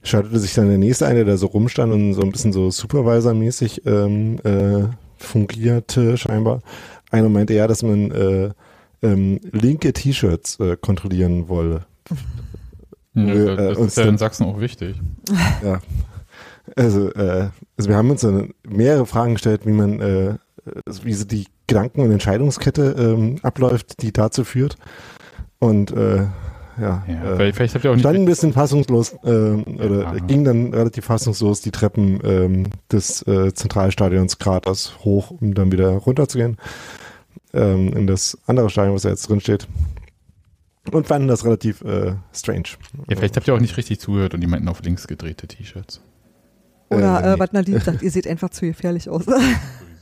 schaltete 0.04 0.40
sich 0.40 0.54
dann 0.54 0.68
der 0.68 0.78
nächste 0.78 1.08
ein, 1.08 1.16
der 1.16 1.26
da 1.26 1.38
so 1.38 1.48
rumstand 1.48 1.94
und 1.94 2.14
so 2.14 2.22
ein 2.22 2.32
bisschen 2.32 2.54
so 2.54 2.70
Supervisor-mäßig 2.70 3.86
ähm, 3.86 4.40
äh, 4.44 4.88
fungierte 5.18 6.18
scheinbar. 6.18 6.62
Einer 7.12 7.30
meinte 7.30 7.54
ja, 7.54 7.68
dass 7.68 7.84
man 7.84 8.12
äh, 8.12 8.50
ähm, 9.02 9.40
linke 9.52 9.94
T-Shirts 9.94 10.58
kontrollieren 10.82 11.48
wolle. 11.48 11.86
Ja, 13.14 13.56
das 13.56 13.78
ist 13.78 13.98
ja 13.98 14.06
in 14.06 14.18
Sachsen 14.18 14.46
auch 14.46 14.60
wichtig. 14.60 15.00
Ja, 15.64 15.80
also, 16.76 17.12
äh, 17.14 17.50
also 17.78 17.90
wir 17.90 17.96
haben 17.96 18.10
uns 18.10 18.22
dann 18.22 18.54
mehrere 18.68 19.06
Fragen 19.06 19.34
gestellt, 19.34 19.62
wie 19.66 19.72
man, 19.72 20.02
äh, 20.02 20.36
wie 21.04 21.14
so 21.14 21.26
die 21.26 21.48
Gedanken- 21.68 22.02
und 22.02 22.12
Entscheidungskette 22.12 22.96
ähm, 22.98 23.38
abläuft, 23.42 24.02
die 24.02 24.12
dazu 24.12 24.44
führt. 24.44 24.78
Und 25.60 25.92
äh, 25.92 26.26
ja, 26.80 27.04
ja 27.08 27.38
äh, 27.38 27.54
vielleicht 27.54 27.76
habt 27.76 27.86
ihr 27.86 27.92
auch 27.92 27.96
nicht 27.96 28.04
stand 28.04 28.20
ein 28.20 28.26
bisschen 28.26 28.54
fassungslos 28.54 29.14
äh, 29.24 29.28
oder 29.28 30.02
ja. 30.02 30.14
ging 30.20 30.44
dann 30.44 30.74
relativ 30.74 31.06
fassungslos 31.06 31.62
die 31.62 31.72
Treppen 31.72 32.20
ähm, 32.24 32.68
des 32.92 33.26
äh, 33.28 33.54
Zentralstadions 33.54 34.38
Kraters 34.38 34.94
hoch, 35.04 35.32
um 35.32 35.54
dann 35.54 35.72
wieder 35.72 35.90
runterzugehen 35.90 36.58
ähm, 37.54 37.94
in 37.94 38.08
das 38.08 38.38
andere 38.46 38.70
Stadion, 38.70 38.96
was 38.96 39.04
da 39.04 39.10
jetzt 39.10 39.30
drin 39.30 39.40
steht. 39.40 39.68
Und 40.92 41.08
fanden 41.08 41.28
das 41.28 41.46
relativ 41.46 41.82
äh, 41.82 42.14
strange. 42.32 42.68
Ja, 43.08 43.16
vielleicht 43.16 43.38
habt 43.38 43.48
ihr 43.48 43.56
auch 43.56 43.60
nicht 43.60 43.78
richtig 43.78 44.00
zugehört 44.00 44.36
und 44.36 44.42
die 44.42 44.48
meinten 44.48 44.68
auf 44.68 44.84
links 44.84 45.08
gedrehte 45.08 45.48
T-Shirts. 45.48 46.02
Oder 46.90 47.24
Äh, 47.24 47.28
äh, 47.28 47.34
nee. 47.34 47.40
was 47.40 47.52
Nadine 47.54 47.80
sagt, 47.82 48.02
ihr 48.02 48.12
seht 48.12 48.28
einfach 48.28 48.50
zu 48.50 48.66
gefährlich 48.66 49.10
aus. 49.10 49.24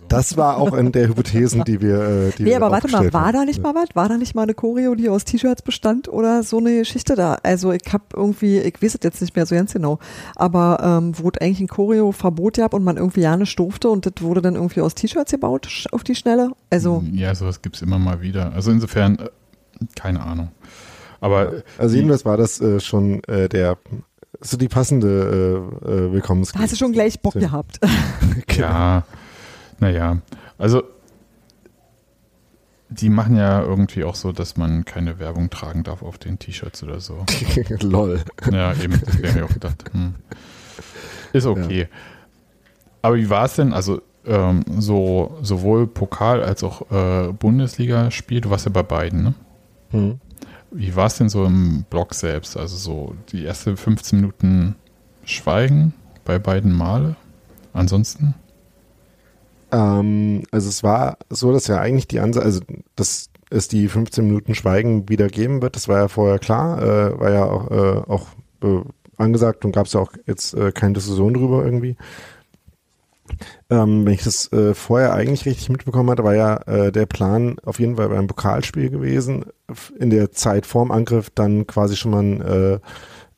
Das 0.10 0.38
war 0.38 0.58
auch 0.58 0.74
eine 0.74 0.92
der 0.92 1.08
Hypothesen, 1.08 1.64
die 1.64 1.82
wir. 1.82 2.00
Äh, 2.02 2.32
die 2.38 2.44
nee, 2.44 2.50
wir 2.50 2.58
aber 2.58 2.70
warte 2.70 2.88
mal, 2.90 3.12
war 3.14 3.28
haben. 3.28 3.34
da 3.34 3.46
nicht 3.46 3.64
mal 3.64 3.74
was? 3.74 3.96
War 3.96 4.10
da 4.10 4.18
nicht 4.18 4.36
mal 4.36 4.44
eine 4.44 4.54
Choreo, 4.54 4.94
die 4.94 5.10
aus 5.10 5.24
T-Shirts 5.26 5.64
bestand 5.64 6.08
oder 6.08 6.44
so 6.44 6.60
eine 6.60 6.78
Geschichte 6.78 7.16
da? 7.16 7.38
Also 7.42 7.72
ich 7.72 7.82
hab 7.92 8.14
irgendwie, 8.14 8.60
ich 8.60 8.76
weiß 8.80 8.94
es 8.96 9.00
jetzt 9.02 9.22
nicht 9.22 9.36
mehr 9.36 9.48
so 9.48 9.56
ganz 9.56 9.74
genau, 9.74 9.98
aber 10.36 11.00
ähm, 11.02 11.14
wo 11.18 11.30
es 11.30 11.42
eigentlich 11.42 11.62
ein 11.62 11.68
Choreo-Verbot 11.68 12.58
gab 12.58 12.76
und 12.76 12.84
man 12.84 12.98
irgendwie 12.98 13.22
ja 13.22 13.36
nicht 13.36 13.58
durfte 13.58 13.90
und 13.90 14.06
das 14.06 14.14
wurde 14.20 14.44
dann 14.44 14.54
irgendwie 14.56 14.82
aus 14.82 14.94
T-Shirts 14.94 15.32
gebaut 15.32 15.86
auf 15.92 16.04
die 16.04 16.14
Schnelle. 16.16 16.52
Also 16.70 17.04
Ja, 17.12 17.34
sowas 17.34 17.62
gibt 17.64 17.78
es 17.78 17.82
immer 17.82 17.98
mal 17.98 18.22
wieder. 18.22 18.52
Also 18.54 18.70
insofern, 18.70 19.18
äh, 19.18 19.30
keine 19.96 20.22
Ahnung. 20.22 20.50
Aber 21.22 21.64
Also 21.80 21.96
jedenfalls 21.96 22.24
war 22.26 22.38
das 22.38 22.62
äh, 22.62 22.80
schon 22.82 23.24
äh, 23.24 23.50
der 23.50 23.78
so 24.44 24.58
die 24.58 24.68
passende 24.68 25.72
äh, 25.86 25.90
äh, 25.90 26.12
Willkommens. 26.12 26.52
da 26.52 26.60
hast 26.60 26.74
du 26.74 26.78
schon 26.78 26.92
gleich 26.92 27.20
Bock 27.22 27.36
Ja. 27.40 27.42
gehabt. 27.42 27.80
Ja, 28.56 29.04
naja, 29.80 30.18
also 30.58 30.84
die 32.90 33.10
machen 33.10 33.36
ja 33.38 33.62
irgendwie 33.62 34.04
auch 34.04 34.14
so, 34.16 34.32
dass 34.32 34.56
man 34.56 34.86
keine 34.86 35.18
Werbung 35.18 35.50
tragen 35.50 35.84
darf 35.84 36.04
auf 36.04 36.18
den 36.20 36.38
T-Shirts 36.38 36.84
oder 36.84 37.00
so. 37.00 37.26
Lol. 37.82 38.22
Ja, 38.52 38.74
eben, 38.74 39.02
das 39.04 39.20
wäre 39.22 39.34
mir 39.34 39.46
auch 39.46 39.54
gedacht. 39.54 39.84
Hm. 39.94 40.14
Ist 41.34 41.48
okay. 41.48 41.88
Aber 43.02 43.16
wie 43.16 43.30
war 43.30 43.46
es 43.46 43.56
denn? 43.56 43.74
Also 43.74 44.02
ähm, 44.26 44.64
so 44.78 45.38
sowohl 45.42 45.88
Pokal 45.88 46.44
als 46.44 46.64
auch 46.64 46.90
äh, 46.92 47.34
Bundesligaspiel, 47.34 48.42
du 48.42 48.52
warst 48.52 48.66
ja 48.66 48.72
bei 48.72 48.84
beiden, 48.84 49.24
ne? 49.24 49.34
Hm. 49.90 50.20
Wie 50.74 50.96
war 50.96 51.08
es 51.08 51.18
denn 51.18 51.30
so 51.30 51.46
im 51.46 51.86
Blog 51.90 52.14
selbst? 52.14 52.58
Also 52.58 52.76
so 52.78 53.16
die 53.32 53.46
ersten 53.46 53.78
15 53.78 54.20
Minuten 54.20 54.76
Schweigen 55.24 55.94
bei 56.26 56.40
beiden 56.40 56.74
Male? 56.74 57.16
Ansonsten? 57.74 58.36
Ähm, 59.72 60.44
also 60.52 60.70
es 60.70 60.84
war 60.84 61.18
so, 61.30 61.52
dass 61.52 61.68
ja 61.68 61.80
eigentlich 61.80 62.08
die 62.08 62.20
Ansage, 62.20 62.46
also 62.46 62.62
dass 62.96 63.30
es 63.50 63.68
die 63.68 63.88
15 63.88 64.26
Minuten 64.26 64.56
Schweigen 64.56 65.10
wieder 65.10 65.28
geben 65.28 65.62
wird, 65.62 65.76
das 65.76 65.88
war 65.88 66.00
ja 66.00 66.08
vorher 66.08 66.40
klar, 66.40 66.82
äh, 66.82 67.20
war 67.20 67.32
ja 67.32 67.46
auch, 67.46 67.72
äh, 67.72 68.12
auch 68.12 68.28
äh, 68.64 68.82
angesagt 69.18 69.66
und 69.66 69.72
gab 69.72 69.86
es 69.86 69.94
ja 69.94 70.00
auch 70.00 70.12
jetzt 70.26 70.54
äh, 70.54 70.72
keine 70.72 70.94
Diskussion 70.94 71.34
drüber 71.34 71.64
irgendwie. 71.64 71.96
Ähm, 73.70 74.06
wenn 74.06 74.14
ich 74.14 74.24
das 74.24 74.52
äh, 74.52 74.74
vorher 74.74 75.14
eigentlich 75.14 75.46
richtig 75.46 75.70
mitbekommen 75.70 76.10
hatte, 76.10 76.24
war 76.24 76.36
ja 76.36 76.58
äh, 76.68 76.92
der 76.92 77.06
Plan 77.06 77.58
auf 77.64 77.80
jeden 77.80 77.98
Fall 77.98 78.10
beim 78.10 78.28
Pokalspiel 78.28 78.90
gewesen, 78.90 79.46
in 80.00 80.10
der 80.10 80.32
Zeit 80.32 80.66
vorm 80.66 80.92
Angriff 80.92 81.30
dann 81.30 81.68
quasi 81.68 81.96
schon 81.96 82.12
mal 82.12 82.24
ein, 82.24 82.42
äh, 82.42 82.80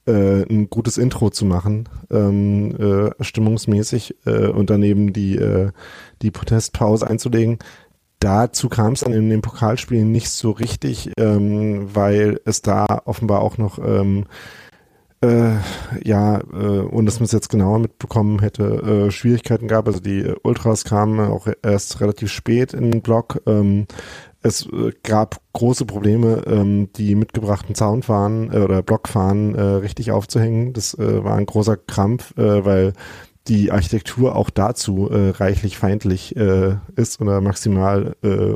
äh, 0.07 0.43
ein 0.49 0.69
gutes 0.69 0.97
Intro 0.97 1.29
zu 1.29 1.45
machen, 1.45 1.89
ähm, 2.11 2.75
äh, 2.77 3.23
stimmungsmäßig 3.23 4.15
äh, 4.25 4.47
und 4.47 4.69
daneben 4.69 5.13
die, 5.13 5.39
die 6.21 6.31
Protestpause 6.31 7.07
einzulegen. 7.07 7.59
Dazu 8.19 8.69
kam 8.69 8.93
es 8.93 9.01
dann 9.01 9.13
in 9.13 9.29
den 9.29 9.41
Pokalspielen 9.41 10.11
nicht 10.11 10.29
so 10.29 10.51
richtig, 10.51 11.11
ähm, 11.17 11.93
weil 11.93 12.39
es 12.45 12.61
da 12.61 13.01
offenbar 13.05 13.41
auch 13.41 13.57
noch 13.57 13.77
ähm, 13.77 14.25
äh, 15.21 15.55
ja, 16.03 16.39
äh, 16.39 16.79
und 16.81 17.05
dass 17.05 17.19
man 17.19 17.25
es 17.25 17.31
jetzt 17.31 17.49
genauer 17.49 17.79
mitbekommen 17.79 18.39
hätte, 18.39 19.07
äh, 19.07 19.11
Schwierigkeiten 19.11 19.67
gab. 19.67 19.87
Also 19.87 19.99
die 19.99 20.19
äh, 20.19 20.35
Ultras 20.43 20.83
kamen 20.83 21.19
auch 21.19 21.47
erst 21.63 22.01
relativ 22.01 22.31
spät 22.31 22.73
in 22.73 22.91
den 22.91 23.01
Block. 23.01 23.41
Ähm, 23.45 23.87
es 24.41 24.67
äh, 24.67 24.91
gab 25.03 25.41
große 25.53 25.85
Probleme, 25.85 26.43
ähm, 26.45 26.89
die 26.93 27.15
mitgebrachten 27.15 27.75
Soundfahnen 27.75 28.51
äh, 28.53 28.57
oder 28.57 28.83
Blockfahnen 28.83 29.55
äh, 29.55 29.61
richtig 29.61 30.11
aufzuhängen. 30.11 30.73
Das 30.73 30.93
äh, 30.93 31.23
war 31.23 31.35
ein 31.35 31.47
großer 31.47 31.77
Krampf, 31.77 32.37
äh, 32.37 32.63
weil 32.65 32.93
die 33.47 33.71
Architektur 33.71 34.35
auch 34.35 34.49
dazu 34.49 35.09
äh, 35.09 35.29
reichlich 35.29 35.77
feindlich 35.77 36.35
äh, 36.35 36.77
ist 36.95 37.21
oder 37.21 37.41
maximal 37.41 38.15
äh, 38.23 38.55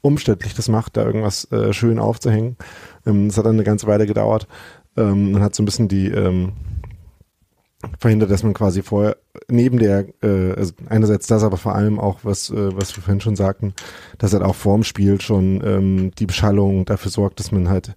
umständlich 0.00 0.54
das 0.54 0.68
macht, 0.68 0.96
da 0.96 1.04
irgendwas 1.04 1.50
äh, 1.52 1.72
schön 1.72 1.98
aufzuhängen. 1.98 2.56
Ähm, 3.06 3.28
das 3.28 3.38
hat 3.38 3.46
dann 3.46 3.54
eine 3.54 3.64
ganze 3.64 3.86
Weile 3.86 4.06
gedauert. 4.06 4.46
Ähm, 4.96 5.32
man 5.32 5.42
hat 5.42 5.54
so 5.54 5.62
ein 5.62 5.66
bisschen 5.66 5.88
die 5.88 6.08
ähm, 6.08 6.52
verhindert, 7.98 8.30
dass 8.30 8.42
man 8.42 8.54
quasi 8.54 8.82
vorher 8.82 9.16
neben 9.48 9.78
der, 9.78 10.06
äh, 10.22 10.52
also 10.52 10.72
einerseits 10.88 11.26
das, 11.26 11.42
aber 11.42 11.56
vor 11.56 11.74
allem 11.74 11.98
auch, 12.00 12.20
was, 12.22 12.50
äh, 12.50 12.76
was 12.76 12.96
wir 12.96 13.02
vorhin 13.02 13.20
schon 13.20 13.36
sagten, 13.36 13.74
dass 14.18 14.32
halt 14.32 14.42
auch 14.42 14.54
vorm 14.54 14.82
Spiel 14.82 15.20
schon 15.20 15.62
ähm, 15.64 16.10
die 16.18 16.26
Beschallung 16.26 16.84
dafür 16.84 17.10
sorgt, 17.10 17.40
dass 17.40 17.52
man 17.52 17.68
halt 17.68 17.94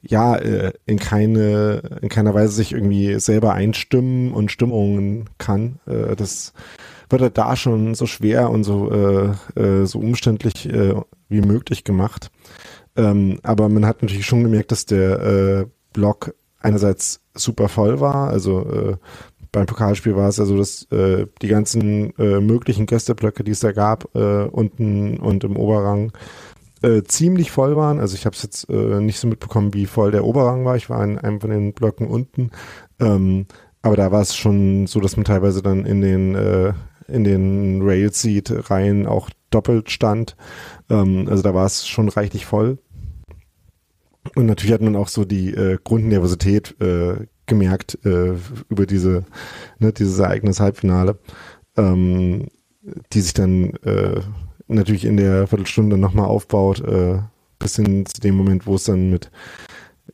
ja 0.00 0.36
äh, 0.36 0.72
in 0.86 0.98
keine 0.98 1.98
in 2.02 2.08
keiner 2.08 2.32
Weise 2.32 2.52
sich 2.52 2.72
irgendwie 2.72 3.18
selber 3.18 3.54
einstimmen 3.54 4.32
und 4.32 4.52
Stimmungen 4.52 5.28
kann. 5.38 5.80
Äh, 5.86 6.14
das 6.14 6.52
wird 7.10 7.22
halt 7.22 7.38
da 7.38 7.56
schon 7.56 7.94
so 7.94 8.06
schwer 8.06 8.50
und 8.50 8.64
so 8.64 8.90
äh, 8.92 9.60
äh, 9.60 9.86
so 9.86 9.98
umständlich 9.98 10.68
äh, 10.72 10.94
wie 11.28 11.40
möglich 11.40 11.84
gemacht. 11.84 12.30
Ähm, 12.96 13.40
aber 13.42 13.68
man 13.68 13.86
hat 13.86 14.02
natürlich 14.02 14.26
schon 14.26 14.42
gemerkt, 14.44 14.72
dass 14.72 14.86
der 14.86 15.20
äh, 15.20 15.66
Block 15.92 16.34
einerseits 16.60 17.20
super 17.34 17.68
voll 17.68 18.00
war. 18.00 18.28
Also 18.28 18.60
äh, 18.68 18.96
beim 19.52 19.66
Pokalspiel 19.66 20.16
war 20.16 20.28
es 20.28 20.36
ja 20.36 20.44
so, 20.44 20.56
dass 20.56 20.84
äh, 20.90 21.26
die 21.40 21.48
ganzen 21.48 22.16
äh, 22.18 22.40
möglichen 22.40 22.86
Gästeblöcke, 22.86 23.44
die 23.44 23.52
es 23.52 23.60
da 23.60 23.72
gab, 23.72 24.14
äh, 24.14 24.44
unten 24.44 25.18
und 25.18 25.44
im 25.44 25.56
Oberrang 25.56 26.12
äh, 26.82 27.02
ziemlich 27.02 27.50
voll 27.50 27.76
waren. 27.76 28.00
Also 28.00 28.14
ich 28.14 28.26
habe 28.26 28.36
es 28.36 28.42
jetzt 28.42 28.68
äh, 28.68 29.00
nicht 29.00 29.18
so 29.18 29.26
mitbekommen, 29.26 29.74
wie 29.74 29.86
voll 29.86 30.10
der 30.10 30.24
Oberrang 30.24 30.64
war. 30.64 30.76
Ich 30.76 30.90
war 30.90 31.02
in 31.02 31.18
einem 31.18 31.40
von 31.40 31.50
den 31.50 31.72
Blöcken 31.72 32.06
unten. 32.06 32.50
Ähm, 33.00 33.46
aber 33.82 33.96
da 33.96 34.12
war 34.12 34.20
es 34.20 34.34
schon 34.34 34.86
so, 34.86 35.00
dass 35.00 35.16
man 35.16 35.24
teilweise 35.24 35.62
dann 35.62 35.86
in 35.86 36.00
den 36.00 36.74
in 37.08 37.24
den 37.24 37.80
Rail-Seat-Reihen 37.82 39.06
auch 39.06 39.30
doppelt 39.50 39.90
stand. 39.90 40.36
Ähm, 40.90 41.26
also 41.28 41.42
da 41.42 41.54
war 41.54 41.66
es 41.66 41.86
schon 41.86 42.08
reichlich 42.08 42.46
voll. 42.46 42.78
Und 44.38 44.46
natürlich 44.46 44.72
hat 44.72 44.82
man 44.82 44.94
auch 44.94 45.08
so 45.08 45.24
die 45.24 45.52
äh, 45.52 45.78
Grundnervosität 45.82 46.80
äh, 46.80 47.26
gemerkt 47.46 47.98
äh, 48.04 48.34
über 48.68 48.86
diese, 48.86 49.24
ne, 49.80 49.92
dieses 49.92 50.20
Ereignis 50.20 50.60
Halbfinale, 50.60 51.18
ähm, 51.76 52.46
die 53.12 53.20
sich 53.20 53.34
dann 53.34 53.70
äh, 53.82 54.20
natürlich 54.68 55.06
in 55.06 55.16
der 55.16 55.48
Viertelstunde 55.48 55.98
nochmal 55.98 56.26
aufbaut, 56.26 56.78
äh, 56.82 57.18
bis 57.58 57.74
hin 57.74 58.06
zu 58.06 58.20
dem 58.20 58.36
Moment, 58.36 58.64
wo 58.68 58.76
es 58.76 58.84
dann 58.84 59.10
mit 59.10 59.32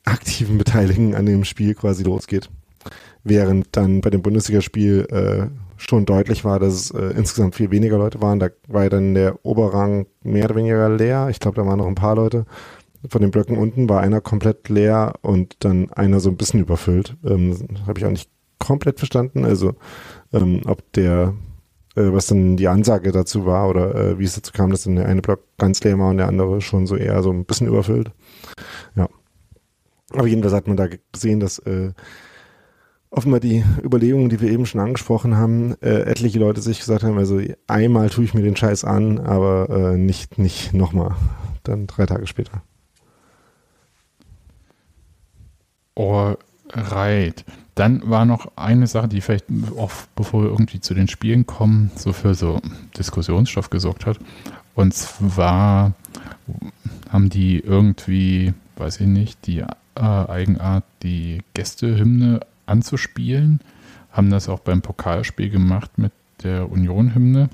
aktiven 0.07 0.57
Beteiligen 0.57 1.15
an 1.15 1.27
dem 1.27 1.45
Spiel 1.45 1.75
quasi 1.75 2.03
losgeht. 2.03 2.49
Während 3.25 3.77
dann 3.77 4.01
bei 4.01 4.09
dem 4.09 4.23
Bundesligaspiel 4.23 5.07
äh, 5.11 5.49
schon 5.77 6.07
deutlich 6.07 6.47
war, 6.47 6.59
dass 6.59 6.73
es 6.73 6.91
äh, 6.93 7.13
insgesamt 7.15 7.57
viel 7.57 7.71
weniger 7.71 7.99
Leute 7.99 8.23
waren. 8.23 8.39
Da 8.39 8.49
war 8.69 8.85
ja 8.85 8.89
dann 8.89 9.13
der 9.13 9.45
Oberrang 9.45 10.07
mehr 10.23 10.47
oder 10.47 10.57
weniger 10.57 10.89
leer. 10.89 11.29
Ich 11.31 11.41
glaube, 11.41 11.57
da 11.57 11.67
waren 11.67 11.79
noch 11.79 11.87
ein 11.87 11.95
paar 11.95 12.17
Leute. 12.17 12.47
Von 13.09 13.21
den 13.21 13.31
Blöcken 13.31 13.57
unten 13.57 13.89
war 13.89 14.01
einer 14.01 14.21
komplett 14.21 14.69
leer 14.69 15.15
und 15.23 15.57
dann 15.61 15.93
einer 15.93 16.21
so 16.21 16.31
ein 16.31 16.37
bisschen 16.37 16.61
überfüllt. 16.61 17.17
Ähm, 17.25 17.57
Habe 17.87 17.99
ich 17.99 18.07
auch 18.07 18.11
nicht 18.11 18.31
komplett 18.59 18.99
verstanden. 18.99 19.45
Also 19.45 19.75
ähm, 20.33 20.63
ob 20.67 20.91
der, 20.93 21.35
äh, 21.97 22.13
was 22.13 22.27
dann 22.27 22.57
die 22.57 22.69
Ansage 22.69 23.13
dazu 23.13 23.47
war 23.47 23.69
oder 23.69 23.95
äh, 23.95 24.19
wie 24.19 24.25
es 24.25 24.35
dazu 24.35 24.53
kam, 24.53 24.71
dass 24.71 24.85
dann 24.85 24.97
der 24.97 25.07
eine 25.07 25.23
Block 25.23 25.41
ganz 25.59 25.83
leer 25.85 25.99
war 25.99 26.11
und 26.11 26.19
der 26.19 26.29
andere 26.29 26.61
schon 26.61 26.87
so 26.87 26.97
eher 26.97 27.23
so 27.23 27.31
ein 27.31 27.45
bisschen 27.45 27.67
überfüllt. 27.67 28.11
Ja. 28.97 29.09
Aber 30.13 30.27
jedenfalls 30.27 30.55
hat 30.55 30.69
man 30.69 30.77
da 30.77 30.89
gesehen, 31.13 31.41
dass 31.41 31.59
äh, 31.61 31.93
offenbar 33.11 33.41
die 33.41 33.65
Überlegungen, 33.83 34.29
die 34.29 34.41
wir 34.41 34.51
eben 34.51 34.67
schon 34.67 34.81
angesprochen 34.81 35.37
haben, 35.37 35.75
äh, 35.81 36.01
etliche 36.03 36.39
Leute 36.39 36.61
sich 36.61 36.81
gesagt 36.81 37.05
haben, 37.05 37.19
also 37.19 37.41
einmal 37.67 38.11
tue 38.11 38.25
ich 38.25 38.35
mir 38.35 38.43
den 38.43 38.57
Scheiß 38.57 38.85
an, 38.85 39.19
aber 39.21 39.69
äh, 39.71 39.97
nicht, 39.97 40.39
nicht 40.39 40.75
nochmal. 40.75 41.15
Dann 41.63 41.87
drei 41.87 42.07
Tage 42.07 42.27
später. 42.27 42.63
Alright. 45.97 47.45
Dann 47.75 48.09
war 48.09 48.25
noch 48.25 48.53
eine 48.57 48.87
Sache, 48.87 49.09
die 49.09 49.21
vielleicht 49.21 49.47
auch, 49.77 49.91
bevor 50.15 50.43
wir 50.45 50.51
irgendwie 50.51 50.81
zu 50.81 50.95
den 50.95 51.09
Spielen 51.09 51.47
kommen, 51.47 51.91
so 51.97 52.13
für 52.13 52.35
so 52.35 52.61
Diskussionsstoff 52.97 53.71
gesorgt 53.71 54.07
hat. 54.07 54.19
Und 54.75 54.95
zwar 54.95 55.93
haben 57.11 57.31
die 57.31 57.59
irgendwie, 57.59 58.55
weiß 58.77 59.01
ich 59.01 59.07
nicht, 59.07 59.47
die 59.47 59.59
äh, 59.59 59.67
Eigenart, 60.01 60.85
die 61.03 61.43
Gästehymne 61.55 62.41
anzuspielen. 62.67 63.61
Haben 64.13 64.31
das 64.31 64.49
auch 64.49 64.61
beim 64.61 64.83
Pokalspiel 64.83 65.51
gemacht 65.51 65.91
mit 65.97 66.13
der 66.43 66.71
Union-Hymne. 66.71 67.49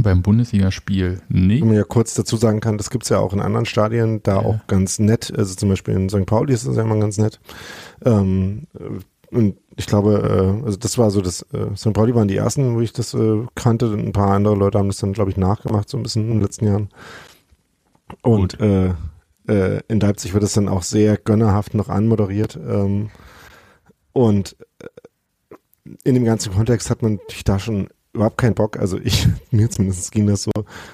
Beim 0.00 0.22
Bundesligaspiel 0.22 1.20
nicht. 1.28 1.60
Wenn 1.60 1.68
man 1.68 1.76
ja 1.76 1.84
kurz 1.84 2.14
dazu 2.14 2.36
sagen 2.36 2.60
kann, 2.60 2.78
das 2.78 2.90
gibt's 2.90 3.08
ja 3.10 3.18
auch 3.18 3.32
in 3.32 3.40
anderen 3.40 3.66
Stadien, 3.66 4.22
da 4.22 4.34
Ja. 4.34 4.38
auch 4.42 4.66
ganz 4.66 4.98
nett. 4.98 5.32
Also 5.36 5.54
zum 5.54 5.68
Beispiel 5.68 5.94
in 5.94 6.08
St. 6.08 6.26
Pauli 6.26 6.52
ist 6.52 6.66
das 6.66 6.76
ja 6.76 6.82
immer 6.82 6.98
ganz 6.98 7.16
nett. 7.18 7.40
Ähm, 8.04 8.66
und 9.30 9.56
ich 9.76 9.86
glaube, 9.86 10.60
äh, 10.62 10.64
also 10.66 10.76
das 10.78 10.98
war 10.98 11.10
so 11.10 11.20
das, 11.20 11.42
äh, 11.52 11.76
St. 11.76 11.92
Pauli 11.92 12.14
waren 12.14 12.28
die 12.28 12.36
ersten, 12.36 12.74
wo 12.74 12.80
ich 12.80 12.92
das 12.92 13.14
äh, 13.14 13.42
kannte. 13.54 13.90
Und 13.90 14.00
ein 14.06 14.12
paar 14.12 14.30
andere 14.32 14.54
Leute 14.56 14.78
haben 14.78 14.88
das 14.88 14.98
dann, 14.98 15.12
glaube 15.12 15.30
ich, 15.30 15.36
nachgemacht, 15.36 15.88
so 15.88 15.96
ein 15.96 16.02
bisschen 16.02 16.22
in 16.24 16.34
den 16.34 16.42
letzten 16.42 16.66
Jahren. 16.66 16.88
Und 18.22 18.60
äh, 18.60 18.94
äh, 19.48 19.80
in 19.88 20.00
Leipzig 20.00 20.34
wird 20.34 20.42
es 20.44 20.52
dann 20.54 20.68
auch 20.68 20.82
sehr 20.82 21.16
gönnerhaft 21.16 21.74
noch 21.74 21.88
anmoderiert. 21.88 22.56
Ähm, 22.56 23.10
und 24.12 24.56
äh, 24.80 24.86
in 26.04 26.14
dem 26.14 26.24
ganzen 26.24 26.52
Kontext 26.52 26.90
hat 26.90 27.02
man 27.02 27.14
natürlich 27.14 27.44
da 27.44 27.58
schon 27.58 27.88
überhaupt 28.14 28.38
keinen 28.38 28.54
Bock, 28.54 28.78
also 28.78 28.98
ich, 28.98 29.28
mir 29.50 29.68
zumindest 29.68 30.12
ging 30.12 30.26
das 30.26 30.44
so, 30.44 30.52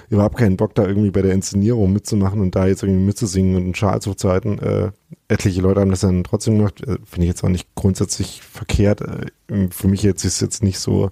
überhaupt 0.09 0.37
keinen 0.37 0.57
Bock, 0.57 0.75
da 0.75 0.85
irgendwie 0.85 1.11
bei 1.11 1.21
der 1.21 1.33
Inszenierung 1.33 1.93
mitzumachen 1.93 2.41
und 2.41 2.55
da 2.55 2.67
jetzt 2.67 2.83
irgendwie 2.83 3.05
mitzusingen 3.05 3.55
und 3.55 3.63
einen 3.63 3.75
Schal 3.75 4.01
zu 4.01 4.15
halten. 4.29 4.59
Äh, 4.59 4.91
etliche 5.27 5.61
Leute 5.61 5.81
haben 5.81 5.91
das 5.91 6.01
dann 6.01 6.23
trotzdem 6.23 6.57
gemacht. 6.57 6.81
Äh, 6.81 6.97
Finde 7.05 7.21
ich 7.21 7.29
jetzt 7.29 7.43
auch 7.43 7.49
nicht 7.49 7.67
grundsätzlich 7.75 8.41
verkehrt. 8.41 9.01
Äh, 9.01 9.67
für 9.69 9.87
mich 9.87 10.03
jetzt 10.03 10.25
ist 10.25 10.35
es 10.35 10.41
jetzt 10.41 10.63
nicht 10.63 10.79
so 10.79 11.09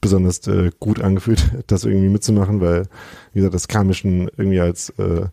besonders 0.00 0.46
äh, 0.48 0.70
gut 0.80 1.00
angefühlt, 1.00 1.50
das 1.66 1.84
irgendwie 1.84 2.08
mitzumachen, 2.08 2.60
weil, 2.60 2.86
wie 3.32 3.38
gesagt, 3.38 3.54
das 3.54 3.68
kam 3.68 3.86
mir 3.86 3.94
schon 3.94 4.30
irgendwie 4.36 4.60
als 4.60 4.90
äh, 4.98 5.26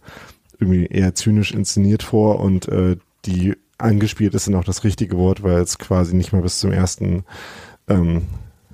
irgendwie 0.60 0.86
eher 0.86 1.16
zynisch 1.16 1.52
inszeniert 1.52 2.04
vor 2.04 2.40
und 2.40 2.68
äh, 2.68 2.98
die 3.26 3.56
angespielt 3.80 4.36
ist 4.36 4.48
dann 4.48 4.56
auch 4.56 4.64
das 4.64 4.84
richtige 4.84 5.18
Wort, 5.18 5.42
weil 5.42 5.60
es 5.62 5.80
quasi 5.80 6.16
nicht 6.16 6.34
mal 6.34 6.44
bis 6.44 6.60
zum 6.60 6.72
ersten 6.72 7.24
ähm, 7.88 8.28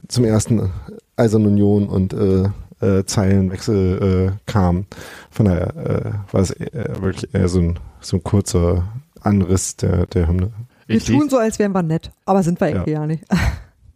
zum 0.08 0.24
ersten 0.24 0.72
Eisern 1.18 1.46
Union 1.46 1.90
und 1.90 2.14
äh, 2.14 2.50
äh, 2.80 3.06
Zeilenwechsel 3.06 4.32
äh, 4.36 4.52
kam. 4.52 4.86
Von 5.32 5.48
daher 5.48 5.76
äh, 5.76 6.34
war 6.34 6.42
es 6.42 6.52
äh, 6.52 7.02
wirklich 7.02 7.34
eher 7.34 7.50
so 7.50 7.60
ein, 7.60 7.80
so 8.02 8.18
ein 8.18 8.24
kurzer 8.24 8.88
Anriss 9.22 9.76
der, 9.76 10.06
der 10.08 10.28
Hymne. 10.28 10.52
Wir 10.86 11.00
tun 11.00 11.30
so, 11.30 11.38
als 11.38 11.60
wären 11.60 11.74
wir 11.74 11.84
nett, 11.84 12.12
aber 12.26 12.44
sind 12.44 12.62
wir 12.62 12.70
irgendwie 12.70 12.92
ja, 12.92 13.02
ja 13.02 13.08
nicht. 13.08 13.26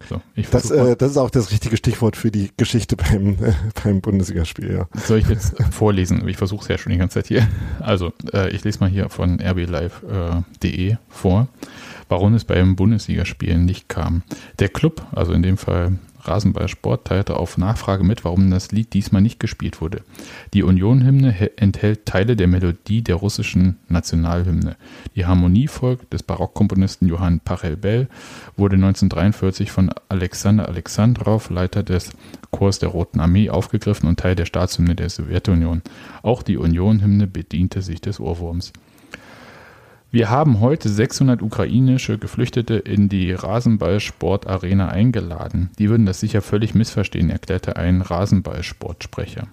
So, 0.08 0.20
das, 0.50 0.70
äh, 0.72 0.96
das 0.96 1.12
ist 1.12 1.16
auch 1.16 1.30
das 1.30 1.52
richtige 1.52 1.76
Stichwort 1.76 2.16
für 2.16 2.32
die 2.32 2.50
Geschichte 2.56 2.96
beim, 2.96 3.36
äh, 3.40 3.52
beim 3.84 4.00
Bundesligaspiel, 4.00 4.72
ja. 4.72 4.88
Soll 5.00 5.18
ich 5.18 5.28
jetzt 5.28 5.54
vorlesen? 5.70 6.26
Ich 6.28 6.36
versuche 6.36 6.62
es 6.62 6.68
ja 6.68 6.76
schon 6.76 6.92
die 6.92 6.98
ganze 6.98 7.20
Zeit 7.20 7.28
hier. 7.28 7.48
Also, 7.78 8.12
äh, 8.32 8.50
ich 8.50 8.64
lese 8.64 8.80
mal 8.80 8.88
hier 8.88 9.08
von 9.10 9.40
rblive.de 9.40 10.90
äh, 10.90 10.96
vor, 11.08 11.46
warum 12.08 12.34
es 12.34 12.44
beim 12.44 12.74
Bundesligaspiel 12.74 13.56
nicht 13.58 13.88
kam. 13.88 14.22
Der 14.58 14.70
Club, 14.70 15.06
also 15.12 15.32
in 15.32 15.42
dem 15.42 15.56
Fall 15.56 15.98
Rasenballsport 16.24 17.06
teilte 17.06 17.36
auf 17.36 17.58
Nachfrage 17.58 18.04
mit, 18.04 18.24
warum 18.24 18.50
das 18.50 18.72
Lied 18.72 18.92
diesmal 18.94 19.22
nicht 19.22 19.40
gespielt 19.40 19.80
wurde. 19.80 20.02
Die 20.54 20.62
Union-Hymne 20.62 21.56
enthält 21.56 22.06
Teile 22.06 22.36
der 22.36 22.46
Melodie 22.46 23.02
der 23.02 23.16
russischen 23.16 23.78
Nationalhymne. 23.88 24.76
Die 25.16 25.26
Harmonievolk 25.26 26.08
des 26.10 26.22
Barockkomponisten 26.22 27.08
Johann 27.08 27.40
Pachelbel 27.40 28.08
wurde 28.56 28.76
1943 28.76 29.70
von 29.70 29.90
Alexander 30.08 30.68
Alexandrov, 30.68 31.50
Leiter 31.50 31.82
des 31.82 32.10
Chors 32.50 32.78
der 32.78 32.90
Roten 32.90 33.20
Armee, 33.20 33.50
aufgegriffen 33.50 34.08
und 34.08 34.20
Teil 34.20 34.34
der 34.34 34.46
Staatshymne 34.46 34.94
der 34.94 35.10
Sowjetunion. 35.10 35.82
Auch 36.22 36.42
die 36.42 36.56
Union-Hymne 36.56 37.26
bediente 37.26 37.82
sich 37.82 38.00
des 38.00 38.20
Ohrwurms. 38.20 38.72
Wir 40.14 40.28
haben 40.28 40.60
heute 40.60 40.90
600 40.90 41.40
ukrainische 41.40 42.18
Geflüchtete 42.18 42.74
in 42.74 43.08
die 43.08 43.32
Rasenballsportarena 43.32 44.88
eingeladen. 44.90 45.70
Die 45.78 45.88
würden 45.88 46.04
das 46.04 46.20
sicher 46.20 46.42
völlig 46.42 46.74
missverstehen, 46.74 47.30
erklärte 47.30 47.76
ein 47.76 48.02
Rasenballsportsprecher. 48.02 49.46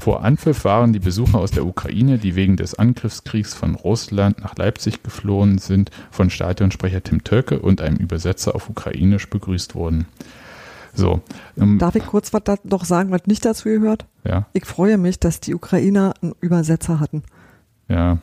Vor 0.00 0.24
Anpfiff 0.24 0.64
waren 0.64 0.92
die 0.92 0.98
Besucher 0.98 1.38
aus 1.38 1.52
der 1.52 1.64
Ukraine, 1.64 2.18
die 2.18 2.34
wegen 2.34 2.56
des 2.56 2.74
Angriffskriegs 2.74 3.54
von 3.54 3.76
Russland 3.76 4.40
nach 4.40 4.56
Leipzig 4.56 5.04
geflohen 5.04 5.58
sind, 5.58 5.92
von 6.10 6.28
Stadionsprecher 6.28 7.04
Tim 7.04 7.22
Tölke 7.22 7.60
und 7.60 7.80
einem 7.80 7.98
Übersetzer 7.98 8.56
auf 8.56 8.68
Ukrainisch 8.68 9.30
begrüßt 9.30 9.76
worden. 9.76 10.08
So. 10.92 11.20
Ähm, 11.56 11.78
Darf 11.78 11.94
ich 11.94 12.04
kurz 12.04 12.32
was 12.32 12.42
da 12.42 12.56
noch 12.64 12.84
sagen, 12.84 13.12
was 13.12 13.26
nicht 13.26 13.44
dazu 13.44 13.68
gehört? 13.68 14.06
Ja. 14.24 14.46
Ich 14.54 14.64
freue 14.64 14.98
mich, 14.98 15.20
dass 15.20 15.38
die 15.38 15.54
Ukrainer 15.54 16.14
einen 16.20 16.34
Übersetzer 16.40 16.98
hatten. 16.98 17.22
Ja. 17.88 18.18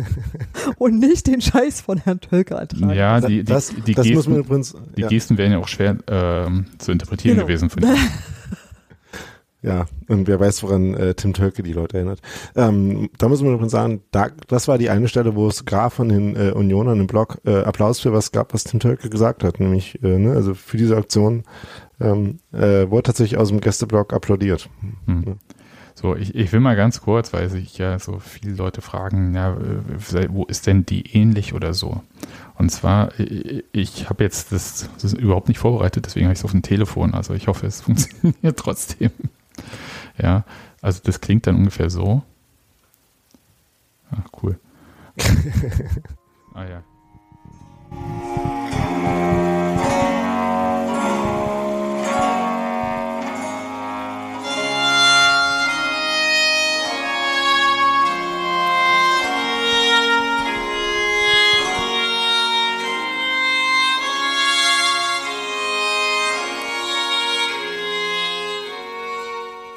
Und 0.78 0.98
nicht 0.98 1.26
den 1.26 1.40
Scheiß 1.40 1.80
von 1.80 1.98
Herrn 1.98 2.20
Tölke 2.20 2.54
ertragen. 2.54 2.90
Ja, 2.90 3.20
die, 3.20 3.38
die, 3.38 3.44
das, 3.44 3.74
die, 3.86 3.94
das 3.94 4.06
Gesten, 4.06 4.36
übrigens, 4.36 4.74
die 4.96 5.02
ja. 5.02 5.08
Gesten 5.08 5.36
wären 5.36 5.52
ja 5.52 5.58
auch 5.58 5.68
schwer 5.68 5.96
äh, 6.06 6.78
zu 6.78 6.92
interpretieren 6.92 7.36
Genau. 7.36 7.46
gewesen 7.46 7.70
von 7.70 7.82
ihm. 7.82 7.90
Ja, 9.60 9.86
und 10.06 10.28
wer 10.28 10.38
weiß, 10.38 10.62
woran 10.62 10.94
äh, 10.94 11.14
Tim 11.14 11.34
Tölke 11.34 11.64
die 11.64 11.72
Leute 11.72 11.96
erinnert. 11.96 12.20
Ähm, 12.54 13.10
da 13.18 13.28
muss 13.28 13.42
man 13.42 13.54
übrigens 13.54 13.72
sagen, 13.72 14.02
da, 14.12 14.28
das 14.46 14.68
war 14.68 14.78
die 14.78 14.88
eine 14.88 15.08
Stelle, 15.08 15.34
wo 15.34 15.48
es 15.48 15.64
gerade 15.64 15.90
von 15.90 16.08
den 16.08 16.36
äh, 16.36 16.52
Unionern 16.52 17.00
im 17.00 17.08
Blog 17.08 17.40
äh, 17.44 17.62
Applaus 17.62 17.98
für 17.98 18.12
was 18.12 18.30
gab, 18.30 18.54
was 18.54 18.62
Tim 18.62 18.78
Tölke 18.78 19.10
gesagt 19.10 19.42
hat, 19.42 19.58
nämlich, 19.58 20.00
äh, 20.04 20.16
ne, 20.16 20.30
also 20.32 20.54
für 20.54 20.76
diese 20.76 20.96
Aktion 20.96 21.42
ähm, 22.00 22.38
äh, 22.52 22.88
wurde 22.88 23.02
tatsächlich 23.02 23.36
aus 23.36 23.48
dem 23.48 23.60
Gästeblog 23.60 24.12
applaudiert. 24.12 24.70
Hm. 25.06 25.38
So, 26.00 26.14
ich, 26.14 26.32
ich 26.36 26.52
will 26.52 26.60
mal 26.60 26.76
ganz 26.76 27.00
kurz, 27.00 27.32
weil 27.32 27.50
sich 27.50 27.76
ja 27.76 27.98
so 27.98 28.20
viele 28.20 28.54
Leute 28.54 28.82
fragen, 28.82 29.34
ja, 29.34 29.54
äh, 29.54 30.28
wo 30.28 30.44
ist 30.44 30.68
denn 30.68 30.86
die 30.86 31.12
ähnlich 31.12 31.54
oder 31.54 31.74
so? 31.74 32.04
Und 32.54 32.70
zwar, 32.70 33.10
ich, 33.18 34.08
habe 34.08 34.22
jetzt 34.22 34.52
das, 34.52 34.88
das 35.02 35.12
überhaupt 35.12 35.48
nicht 35.48 35.58
vorbereitet, 35.58 36.06
deswegen 36.06 36.26
habe 36.26 36.34
ich 36.34 36.38
es 36.38 36.44
auf 36.44 36.52
dem 36.52 36.62
Telefon. 36.62 37.14
Also 37.14 37.34
ich 37.34 37.48
hoffe, 37.48 37.66
es 37.66 37.80
funktioniert 37.80 38.56
trotzdem. 38.56 39.10
Ja, 40.22 40.44
also 40.80 41.00
das 41.02 41.20
klingt 41.20 41.48
dann 41.48 41.56
ungefähr 41.56 41.90
so. 41.90 42.22
Ah, 44.12 44.22
cool. 44.40 44.56
ah 46.54 46.64
ja. 46.64 46.84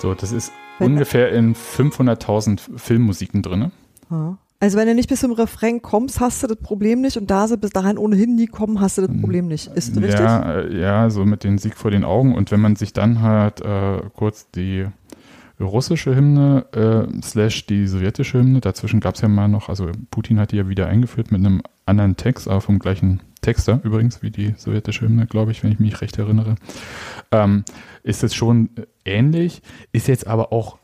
So, 0.01 0.15
das 0.15 0.31
ist 0.31 0.51
Wenn- 0.79 0.93
ungefähr 0.93 1.31
in 1.31 1.53
500.000 1.53 2.59
Filmmusiken 2.75 3.43
drin. 3.43 3.71
Also 4.59 4.77
wenn 4.77 4.87
du 4.87 4.95
nicht 4.95 5.09
bis 5.09 5.19
zum 5.21 5.31
Refrain 5.31 5.81
kommst, 5.81 6.19
hast 6.19 6.41
du 6.41 6.47
das 6.47 6.57
Problem 6.57 7.01
nicht 7.01 7.17
und 7.17 7.29
da 7.29 7.47
sie 7.47 7.55
bis 7.57 7.69
dahin 7.69 7.97
ohnehin 7.99 8.35
nie 8.35 8.47
kommen, 8.47 8.81
hast 8.81 8.97
du 8.97 9.03
das 9.03 9.15
Problem 9.21 9.47
nicht. 9.47 9.67
Ist 9.75 9.95
das 9.95 10.03
richtig? 10.03 10.19
Ja, 10.19 10.59
äh, 10.59 10.79
ja, 10.81 11.09
so 11.11 11.23
mit 11.23 11.43
dem 11.43 11.57
Sieg 11.59 11.75
vor 11.77 11.91
den 11.91 12.03
Augen. 12.03 12.33
Und 12.35 12.51
wenn 12.51 12.59
man 12.59 12.75
sich 12.75 12.93
dann 12.93 13.21
halt 13.21 13.61
äh, 13.61 14.01
kurz 14.15 14.49
die 14.51 14.87
russische 15.59 16.15
Hymne 16.15 16.65
äh, 16.73 17.21
slash 17.21 17.67
die 17.67 17.85
sowjetische 17.85 18.39
Hymne, 18.39 18.59
dazwischen 18.59 18.99
gab 18.99 19.15
es 19.15 19.21
ja 19.21 19.27
mal 19.27 19.47
noch, 19.47 19.69
also 19.69 19.89
Putin 20.09 20.39
hat 20.39 20.51
die 20.51 20.57
ja 20.57 20.67
wieder 20.67 20.87
eingeführt 20.87 21.31
mit 21.31 21.39
einem 21.45 21.61
anderen 21.85 22.17
Text, 22.17 22.47
aber 22.47 22.61
vom 22.61 22.79
gleichen 22.79 23.21
Texter 23.41 23.79
übrigens, 23.83 24.21
wie 24.21 24.31
die 24.31 24.53
sowjetische 24.57 25.01
Hymne, 25.05 25.25
glaube 25.25 25.51
ich, 25.51 25.63
wenn 25.63 25.71
ich 25.71 25.79
mich 25.79 25.99
recht 26.01 26.17
erinnere, 26.19 26.55
ähm, 27.31 27.63
ist 28.03 28.23
es 28.23 28.33
schon 28.35 28.69
ähnlich, 29.05 29.61
ist 29.91 30.07
jetzt 30.07 30.27
aber 30.27 30.51
auch 30.53 30.77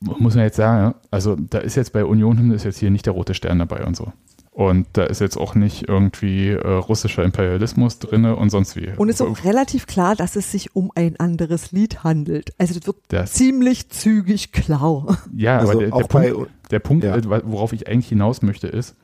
muss 0.00 0.34
man 0.34 0.44
jetzt 0.44 0.56
sagen, 0.56 0.94
also 1.10 1.36
da 1.36 1.58
ist 1.58 1.74
jetzt 1.74 1.92
bei 1.92 2.04
Union 2.04 2.38
Hymne 2.38 2.54
ist 2.54 2.64
jetzt 2.64 2.78
hier 2.78 2.90
nicht 2.90 3.06
der 3.06 3.14
rote 3.14 3.32
Stern 3.34 3.58
dabei 3.60 3.84
und 3.86 3.96
so. 3.96 4.12
Und 4.50 4.86
da 4.94 5.04
ist 5.04 5.20
jetzt 5.20 5.36
auch 5.38 5.54
nicht 5.54 5.88
irgendwie 5.88 6.48
äh, 6.50 6.66
russischer 6.66 7.22
Imperialismus 7.24 7.98
drin 7.98 8.24
und 8.26 8.50
sonst 8.50 8.76
wie. 8.76 8.90
Und 8.96 9.08
es 9.08 9.20
ist 9.20 9.26
auch 9.26 9.44
relativ 9.44 9.86
klar, 9.86 10.14
dass 10.14 10.36
es 10.36 10.50
sich 10.52 10.74
um 10.76 10.90
ein 10.94 11.18
anderes 11.18 11.72
Lied 11.72 12.04
handelt. 12.04 12.50
Also 12.58 12.74
das 12.74 12.86
wird 12.86 12.96
Das- 13.08 13.32
ziemlich 13.32 13.88
zügig 13.88 14.52
klar. 14.52 15.18
Ja, 15.34 15.58
Also 15.58 15.72
aber 15.72 15.80
der, 15.80 15.88
der 15.88 15.96
auch 15.96 16.08
bei- 16.08 16.30
Punkt, 16.30 16.50
der 16.70 16.78
Punkt 16.78 17.04
ja. 17.04 17.16
äh, 17.16 17.22
worauf 17.44 17.72
ich 17.72 17.88
eigentlich 17.88 18.08
hinaus 18.08 18.42
möchte, 18.42 18.66
ist, 18.68 18.96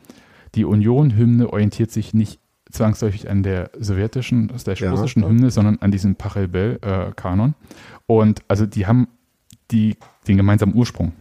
die 0.55 0.64
Union-Hymne 0.66 1.51
orientiert 1.51 1.90
sich 1.90 2.12
nicht 2.12 2.38
zwangsläufig 2.73 3.31
an 3.31 3.43
der 3.43 3.71
sowjetischen, 3.79 4.51
slash 4.59 4.81
Ja. 4.81 4.91
russischen 4.91 5.25
Hymne, 5.27 5.51
sondern 5.51 5.79
an 5.81 5.91
diesem 5.91 6.17
Pachelbel-Kanon. 6.17 7.55
und 8.07 8.43
also 8.49 8.67
die 8.67 8.87
haben 8.87 9.09
die, 9.71 9.97
den 10.29 10.37
gemeinsamen 10.37 10.75
Ursprung, 10.75 11.13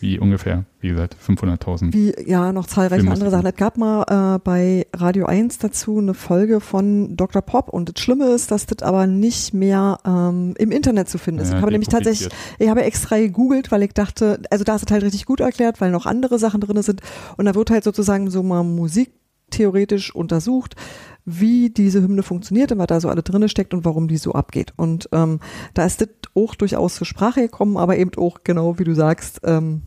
wie 0.00 0.18
ungefähr, 0.18 0.64
wie 0.80 0.88
gesagt, 0.90 1.16
500.000. 1.16 1.92
Wie 1.92 2.14
ja 2.24 2.52
noch 2.52 2.66
zahlreiche 2.66 3.10
andere 3.10 3.30
Sachen. 3.30 3.46
Es 3.46 3.56
gab 3.56 3.76
mal 3.76 4.36
äh, 4.36 4.38
bei 4.38 4.86
Radio 4.94 5.26
1 5.26 5.58
dazu 5.58 5.98
eine 5.98 6.14
Folge 6.14 6.60
von 6.60 7.16
Dr. 7.16 7.42
Pop 7.42 7.68
und 7.68 7.88
das 7.94 8.02
Schlimme 8.02 8.26
ist, 8.28 8.50
dass 8.52 8.64
das 8.66 8.82
aber 8.86 9.06
nicht 9.08 9.52
mehr 9.54 9.98
ähm, 10.06 10.54
im 10.56 10.70
Internet 10.70 11.08
zu 11.08 11.18
finden 11.18 11.40
ist. 11.40 11.50
Ja, 11.50 11.56
ich 11.56 11.62
habe 11.62 11.72
nämlich 11.72 11.88
tatsächlich, 11.88 12.28
ich 12.60 12.68
habe 12.68 12.82
extra 12.84 13.18
gegoogelt, 13.18 13.72
weil 13.72 13.82
ich 13.82 13.92
dachte, 13.92 14.40
also 14.50 14.62
da 14.64 14.76
ist 14.76 14.84
es 14.86 14.92
halt 14.92 15.02
richtig 15.02 15.26
gut 15.26 15.40
erklärt, 15.40 15.80
weil 15.80 15.90
noch 15.90 16.06
andere 16.06 16.38
Sachen 16.38 16.60
drin 16.60 16.80
sind 16.82 17.00
und 17.36 17.44
da 17.46 17.54
wird 17.56 17.70
halt 17.70 17.82
sozusagen 17.82 18.30
so 18.30 18.42
mal 18.44 18.62
Musik 18.62 19.10
theoretisch 19.50 20.14
untersucht, 20.14 20.76
wie 21.24 21.70
diese 21.70 22.02
Hymne 22.02 22.22
funktioniert 22.22 22.72
und 22.72 22.78
was 22.78 22.86
da 22.86 23.00
so 23.00 23.08
alle 23.08 23.22
drinne 23.22 23.48
steckt 23.48 23.74
und 23.74 23.84
warum 23.84 24.08
die 24.08 24.16
so 24.16 24.32
abgeht. 24.32 24.72
Und 24.76 25.08
ähm, 25.12 25.40
da 25.74 25.84
ist 25.84 26.00
das 26.00 26.08
auch 26.34 26.54
durchaus 26.54 26.94
zur 26.94 27.06
Sprache 27.06 27.42
gekommen, 27.42 27.76
aber 27.76 27.98
eben 27.98 28.12
auch 28.16 28.38
genau 28.44 28.78
wie 28.78 28.84
du 28.84 28.94
sagst, 28.94 29.40
ähm, 29.44 29.82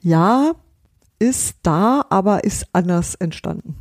ja, 0.00 0.52
ist 1.18 1.58
da, 1.62 2.04
aber 2.10 2.44
ist 2.44 2.66
anders 2.72 3.14
entstanden. 3.14 3.76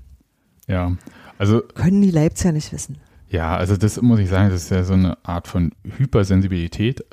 Ja, 0.68 0.96
also 1.38 1.62
Können 1.62 2.02
die 2.02 2.12
Leipziger 2.12 2.52
nicht 2.52 2.72
wissen. 2.72 2.98
Ja, 3.30 3.56
also 3.56 3.78
das 3.78 4.02
muss 4.02 4.20
ich 4.20 4.30
sagen, 4.30 4.50
das 4.50 4.64
ist 4.64 4.72
ja 4.72 4.84
so 4.84 4.94
eine 4.94 5.18
Art 5.24 5.48
von 5.48 5.72
Hypersensibilität. 5.98 7.06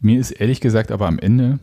Mir 0.00 0.18
ist 0.18 0.30
ehrlich 0.30 0.60
gesagt 0.60 0.90
aber 0.90 1.06
am 1.06 1.18
Ende 1.18 1.58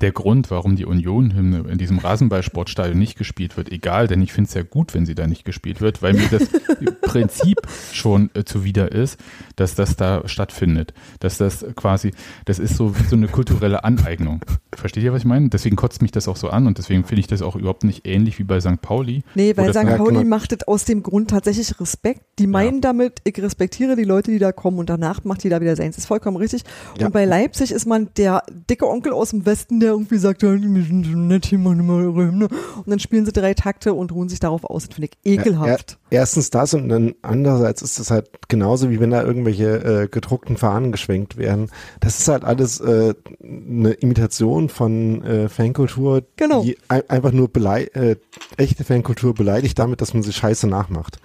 der 0.00 0.12
Grund, 0.12 0.50
warum 0.50 0.76
die 0.76 0.84
Union-Hymne 0.84 1.70
in 1.70 1.78
diesem 1.78 1.98
Rasenballsportstadion 1.98 2.98
nicht 2.98 3.16
gespielt 3.16 3.56
wird, 3.56 3.70
egal, 3.72 4.08
denn 4.08 4.22
ich 4.22 4.32
finde 4.32 4.48
es 4.48 4.54
ja 4.54 4.62
gut, 4.62 4.94
wenn 4.94 5.06
sie 5.06 5.14
da 5.14 5.26
nicht 5.26 5.44
gespielt 5.44 5.80
wird, 5.80 6.02
weil 6.02 6.14
mir 6.14 6.28
das 6.30 6.48
Prinzip 7.02 7.58
schon 7.92 8.30
äh, 8.34 8.44
zuwider 8.44 8.92
ist, 8.92 9.18
dass 9.56 9.74
das 9.74 9.96
da 9.96 10.26
stattfindet. 10.28 10.92
Dass 11.20 11.38
das 11.38 11.64
quasi, 11.76 12.12
das 12.44 12.58
ist 12.58 12.76
so 12.76 12.98
wie 12.98 13.04
so 13.04 13.16
eine 13.16 13.28
kulturelle 13.28 13.84
Aneignung. 13.84 14.44
Versteht 14.74 15.02
ihr, 15.02 15.12
was 15.12 15.20
ich 15.20 15.26
meine? 15.26 15.48
Deswegen 15.48 15.76
kotzt 15.76 16.02
mich 16.02 16.12
das 16.12 16.28
auch 16.28 16.36
so 16.36 16.50
an 16.50 16.66
und 16.66 16.78
deswegen 16.78 17.04
finde 17.04 17.20
ich 17.20 17.26
das 17.26 17.40
auch 17.40 17.56
überhaupt 17.56 17.84
nicht 17.84 18.06
ähnlich 18.06 18.38
wie 18.38 18.44
bei 18.44 18.60
St. 18.60 18.82
Pauli. 18.82 19.22
Nee, 19.34 19.56
weil 19.56 19.72
St. 19.72 19.84
Ja, 19.84 19.96
Pauli 19.96 20.24
macht 20.24 20.52
es 20.52 20.66
aus 20.68 20.84
dem 20.84 21.02
Grund 21.02 21.30
tatsächlich 21.30 21.80
Respekt. 21.80 22.20
Die 22.38 22.46
meinen 22.46 22.80
damit, 22.82 23.20
ich 23.24 23.40
respektiere 23.40 23.96
die 23.96 24.04
Leute, 24.04 24.30
die 24.30 24.38
da 24.38 24.52
kommen 24.52 24.78
und 24.78 24.90
danach 24.90 25.24
macht 25.24 25.44
jeder 25.44 25.60
wieder 25.60 25.76
seins. 25.76 25.96
ist 25.96 26.06
vollkommen 26.06 26.36
richtig. 26.36 26.64
Ja. 26.98 27.06
Und 27.06 27.12
bei 27.12 27.24
Leipzig 27.24 27.72
ist 27.72 27.86
man 27.86 28.08
der 28.16 28.42
dicke 28.68 28.86
Onkel 28.86 29.12
aus 29.12 29.30
dem 29.30 29.46
Westen, 29.46 29.80
der 29.80 29.85
irgendwie 29.90 30.18
sagt, 30.18 30.42
die 30.42 30.46
müssen 30.46 31.04
so 31.04 31.10
nett 31.16 31.46
hier 31.46 31.58
machen 31.58 31.88
eure 31.90 32.26
Hymne. 32.26 32.48
Und 32.76 32.88
dann 32.88 32.98
spielen 32.98 33.24
sie 33.26 33.32
drei 33.32 33.54
Takte 33.54 33.94
und 33.94 34.12
ruhen 34.12 34.28
sich 34.28 34.40
darauf 34.40 34.64
aus. 34.64 34.86
Das 34.86 34.94
finde 34.94 35.10
ich 35.22 35.32
ekelhaft. 35.32 35.98
Ja, 36.10 36.20
erstens 36.20 36.50
das 36.50 36.74
und 36.74 36.88
dann 36.88 37.14
andererseits 37.22 37.82
ist 37.82 37.98
es 37.98 38.10
halt 38.10 38.28
genauso 38.48 38.90
wie 38.90 39.00
wenn 39.00 39.10
da 39.10 39.22
irgendwelche 39.22 40.02
äh, 40.04 40.08
gedruckten 40.08 40.56
Fahnen 40.56 40.92
geschwenkt 40.92 41.36
werden. 41.36 41.70
Das 42.00 42.18
ist 42.18 42.28
halt 42.28 42.44
alles 42.44 42.80
äh, 42.80 43.14
eine 43.42 43.92
Imitation 43.92 44.68
von 44.68 45.22
äh, 45.24 45.48
Fankultur, 45.48 46.22
Genau. 46.36 46.62
die 46.62 46.78
ein, 46.88 47.08
einfach 47.08 47.32
nur 47.32 47.48
belei 47.48 47.84
äh, 47.94 48.16
echte 48.56 48.84
Fankultur 48.84 49.34
beleidigt 49.34 49.78
damit, 49.78 50.00
dass 50.00 50.14
man 50.14 50.22
sie 50.22 50.32
scheiße 50.32 50.66
nachmacht. 50.68 51.18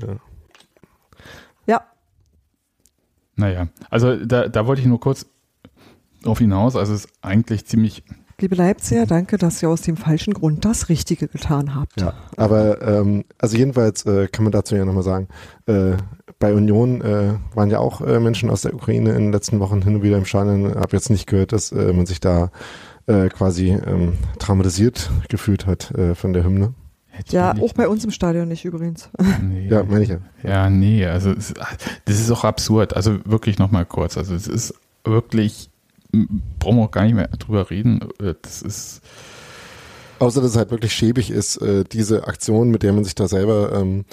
Ja. 0.00 0.16
Ja, 1.66 1.80
Naja, 3.36 3.68
also 3.90 4.16
da, 4.24 4.48
da 4.48 4.66
wollte 4.66 4.80
ich 4.82 4.86
nur 4.86 5.00
kurz 5.00 5.26
auf 6.26 6.38
hinaus. 6.38 6.76
Also 6.76 6.92
es 6.92 7.04
ist 7.04 7.12
eigentlich 7.22 7.66
ziemlich, 7.66 8.04
liebe 8.40 8.54
Leipziger, 8.54 9.06
danke, 9.06 9.38
dass 9.38 9.62
ihr 9.62 9.68
aus 9.68 9.82
dem 9.82 9.96
falschen 9.96 10.34
Grund 10.34 10.64
das 10.64 10.88
Richtige 10.88 11.28
getan 11.28 11.74
habt. 11.74 12.00
Ja, 12.00 12.14
aber 12.36 12.82
ähm, 12.82 13.24
also 13.38 13.56
jedenfalls 13.56 14.04
äh, 14.06 14.28
kann 14.28 14.44
man 14.44 14.52
dazu 14.52 14.76
ja 14.76 14.84
nochmal 14.84 15.02
sagen, 15.02 15.28
äh, 15.66 15.92
bei 16.38 16.52
Union 16.52 17.00
äh, 17.00 17.34
waren 17.54 17.70
ja 17.70 17.78
auch 17.78 18.00
äh, 18.00 18.20
Menschen 18.20 18.50
aus 18.50 18.62
der 18.62 18.74
Ukraine 18.74 19.10
in 19.10 19.24
den 19.24 19.32
letzten 19.32 19.60
Wochen 19.60 19.82
hin 19.82 19.96
und 19.96 20.02
wieder 20.02 20.18
im 20.18 20.24
Stadion. 20.24 20.74
Hab 20.74 20.92
jetzt 20.92 21.10
nicht 21.10 21.26
gehört, 21.26 21.52
dass 21.52 21.72
äh, 21.72 21.92
man 21.92 22.06
sich 22.06 22.20
da 22.20 22.50
äh, 23.06 23.28
quasi 23.28 23.70
ähm, 23.70 24.14
traumatisiert 24.38 25.10
gefühlt 25.28 25.66
hat 25.66 25.90
äh, 25.92 26.14
von 26.14 26.32
der 26.32 26.44
Hymne. 26.44 26.74
Ja, 27.28 27.54
auch 27.60 27.72
bei 27.74 27.88
uns 27.88 28.04
im 28.04 28.10
Stadion 28.10 28.48
nicht 28.48 28.64
übrigens. 28.64 29.08
Nee. 29.40 29.68
Ja, 29.68 29.84
meine 29.84 30.02
ich 30.02 30.08
ja. 30.08 30.18
Ja, 30.42 30.68
nee, 30.68 31.06
also 31.06 31.30
es, 31.30 31.54
das 32.04 32.20
ist 32.20 32.30
auch 32.30 32.44
absurd. 32.44 32.96
Also 32.96 33.18
wirklich 33.24 33.58
nochmal 33.58 33.86
kurz. 33.86 34.18
Also 34.18 34.34
es 34.34 34.48
ist 34.48 34.74
wirklich, 35.04 35.70
brauchen 36.58 36.76
wir 36.78 36.84
auch 36.84 36.90
gar 36.90 37.04
nicht 37.04 37.14
mehr 37.14 37.28
drüber 37.28 37.70
reden. 37.70 38.00
Äh, 38.20 38.34
Das 38.42 38.62
ist, 38.62 39.00
Außer 40.20 40.40
dass 40.40 40.50
es 40.50 40.56
halt 40.56 40.70
wirklich 40.70 40.92
schäbig 40.92 41.30
ist, 41.30 41.56
äh, 41.56 41.84
diese 41.84 42.26
Aktion, 42.26 42.70
mit 42.70 42.82
der 42.82 42.92
man 42.92 43.04
sich 43.04 43.14
da 43.14 43.26
selber, 43.28 43.72
ähm, 43.72 44.04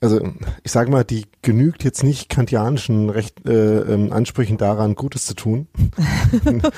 also 0.00 0.20
ich 0.62 0.70
sage 0.70 0.90
mal, 0.90 1.04
die 1.04 1.26
genügt 1.42 1.82
jetzt 1.82 2.04
nicht 2.04 2.28
kantianischen 2.28 3.10
Recht, 3.10 3.48
äh, 3.48 3.80
ähm, 3.80 4.12
Ansprüchen 4.12 4.56
daran, 4.56 4.94
Gutes 4.94 5.26
zu 5.26 5.34
tun. 5.34 5.66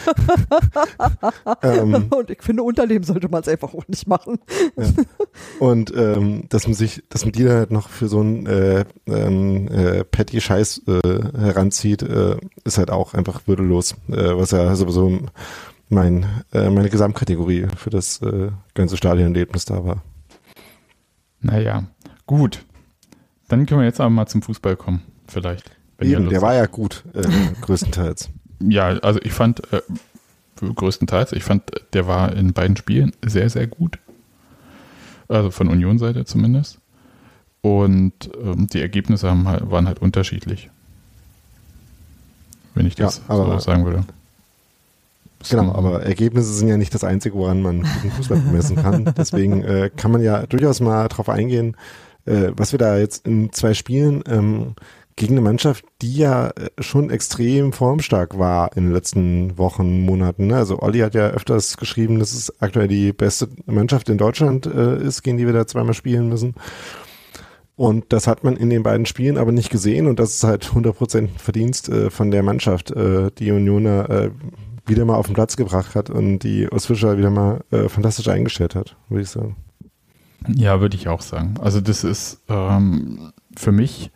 ähm, 1.63 2.09
Und 2.11 2.31
ich 2.31 2.43
finde, 2.43 2.63
unternehmen 2.63 3.05
sollte 3.05 3.29
man 3.29 3.43
es 3.43 3.49
einfach 3.49 3.75
auch 3.75 3.87
nicht 3.89 4.07
machen. 4.07 4.39
Und 5.59 5.93
ähm, 5.95 6.45
dass 6.49 6.67
man 6.67 6.75
sich, 6.75 7.03
dass 7.09 7.25
man 7.25 7.33
die 7.33 7.45
dann 7.45 7.57
halt 7.57 7.71
noch 7.71 7.89
für 7.89 8.09
so 8.09 8.21
einen 8.21 8.47
äh, 8.47 8.85
ähm, 9.07 9.69
äh, 9.69 10.05
petty 10.05 10.41
Scheiß 10.41 10.83
äh, 10.87 11.39
heranzieht, 11.39 12.03
äh, 12.03 12.37
ist 12.65 12.79
halt 12.79 12.91
auch 12.91 13.15
einfach 13.15 13.47
würdelos. 13.47 13.97
Äh, 14.09 14.37
was 14.37 14.53
ja 14.53 14.75
sowieso 14.77 15.21
mein, 15.91 16.25
äh, 16.53 16.71
meine 16.71 16.89
Gesamtkategorie 16.89 17.67
für 17.77 17.91
das 17.91 18.23
äh, 18.23 18.51
ganze 18.75 18.97
Stadionerlebnis 18.97 19.67
da 19.67 19.85
war. 19.85 20.03
naja, 21.41 21.85
gut. 22.27 22.65
Dann 23.51 23.67
können 23.67 23.81
wir 23.81 23.85
jetzt 23.87 24.01
aber 24.01 24.11
mal 24.11 24.27
zum 24.27 24.43
Fußball 24.43 24.77
kommen, 24.77 25.03
vielleicht. 25.27 25.73
Eben, 26.01 26.31
der 26.31 26.41
war 26.41 26.55
ja 26.55 26.67
gut, 26.67 27.03
äh, 27.15 27.27
größtenteils. 27.63 28.31
Ja, 28.61 28.87
also 29.01 29.19
ich 29.23 29.33
fand, 29.33 29.61
äh, 29.73 29.83
größtenteils, 30.61 31.33
ich 31.33 31.43
fand, 31.43 31.65
der 31.93 32.07
war 32.07 32.33
in 32.33 32.53
beiden 32.53 32.77
Spielen 32.77 33.13
sehr, 33.27 33.51
sehr 33.51 33.67
gut. 33.67 33.99
Also 35.27 35.51
von 35.51 35.67
Union-Seite 35.67 36.25
zumindest. 36.25 36.79
Und 37.61 38.31
ähm, 38.41 38.69
die 38.69 38.81
Ergebnisse 38.81 39.29
haben 39.29 39.49
halt, 39.49 39.69
waren 39.69 39.89
halt 39.89 40.01
unterschiedlich. 40.01 40.71
Wenn 42.75 42.87
ich 42.87 42.95
das 42.95 43.21
Ja, 43.29 43.37
so 43.37 43.59
sagen 43.59 43.85
würde. 43.85 44.05
Genau, 45.49 45.73
aber 45.73 46.05
Ergebnisse 46.05 46.53
sind 46.53 46.69
ja 46.69 46.77
nicht 46.77 46.95
das 46.95 47.03
Einzige, 47.03 47.35
woran 47.35 47.63
man 47.63 47.83
guten 47.83 48.11
Fußball 48.13 48.39
messen 48.53 48.77
kann. 48.77 49.13
Deswegen 49.17 49.65
äh, 49.65 49.91
kann 49.95 50.13
man 50.13 50.23
ja 50.23 50.47
durchaus 50.47 50.81
mal 50.81 51.09
drauf 51.09 51.29
eingehen, 51.29 51.77
äh, 52.27 52.53
was 52.57 52.73
wir 52.73 52.79
da 52.79 52.99
jetzt 52.99 53.27
in 53.27 53.53
zwei 53.53 53.75
Spielen 53.75 54.23
ähm, 54.29 54.75
gegen 55.17 55.35
eine 55.35 55.43
Mannschaft, 55.43 55.85
die 56.01 56.17
ja 56.17 56.49
äh, 56.49 56.71
schon 56.79 57.11
extrem 57.11 57.73
formstark 57.73 58.39
war 58.39 58.75
in 58.77 58.85
den 58.85 58.93
letzten 58.93 59.59
Wochen, 59.59 60.05
Monaten. 60.05 60.47
Ne? 60.47 60.57
Also 60.57 60.81
Olli 60.81 61.01
hat 61.01 61.15
ja 61.15 61.29
öfters 61.29 61.77
geschrieben, 61.77 62.19
dass 62.19 62.33
es 62.33 62.61
aktuell 62.63 62.89
die 62.89 63.13
beste 63.13 63.49
Mannschaft 63.67 64.09
in 64.09 64.19
Deutschland 64.19 64.67
äh, 64.67 65.03
ist, 65.03 65.23
gegen 65.23 65.37
die 65.37 65.47
wir 65.47 65.53
da 65.53 65.67
zweimal 65.67 65.95
spielen 65.95 66.29
müssen. 66.29 66.55
Und 67.77 68.13
das 68.13 68.27
hat 68.27 68.45
man 68.45 68.57
in 68.57 68.71
den 68.71 68.83
beiden 68.83 69.07
Spielen 69.07 69.39
aber 69.39 69.53
nicht 69.53 69.71
gesehen 69.71 70.07
und 70.07 70.19
das 70.19 70.35
ist 70.35 70.45
halt 70.45 70.67
100% 70.67 71.29
Verdienst 71.37 71.89
äh, 71.89 72.11
von 72.11 72.31
der 72.31 72.43
Mannschaft, 72.43 72.91
äh, 72.91 73.31
die 73.39 73.51
Unioner 73.53 74.11
äh, 74.11 74.31
wieder 74.87 75.05
mal 75.05 75.17
auf 75.17 75.27
den 75.27 75.35
Platz 75.35 75.57
gebracht 75.57 75.95
hat 75.95 76.11
und 76.11 76.41
die 76.41 76.69
Urs 76.71 76.87
Fischer 76.87 77.19
wieder 77.19 77.31
mal 77.31 77.61
äh, 77.71 77.89
fantastisch 77.89 78.29
eingestellt 78.29 78.75
hat, 78.75 78.97
würde 79.09 79.23
ich 79.23 79.31
sagen. 79.31 79.57
Ja, 80.55 80.81
würde 80.81 80.97
ich 80.97 81.09
auch 81.09 81.21
sagen. 81.21 81.55
Also 81.61 81.81
das 81.81 82.05
ist 82.05 82.43
ähm, 82.49 83.33
für 83.57 83.73
mich 83.73 84.11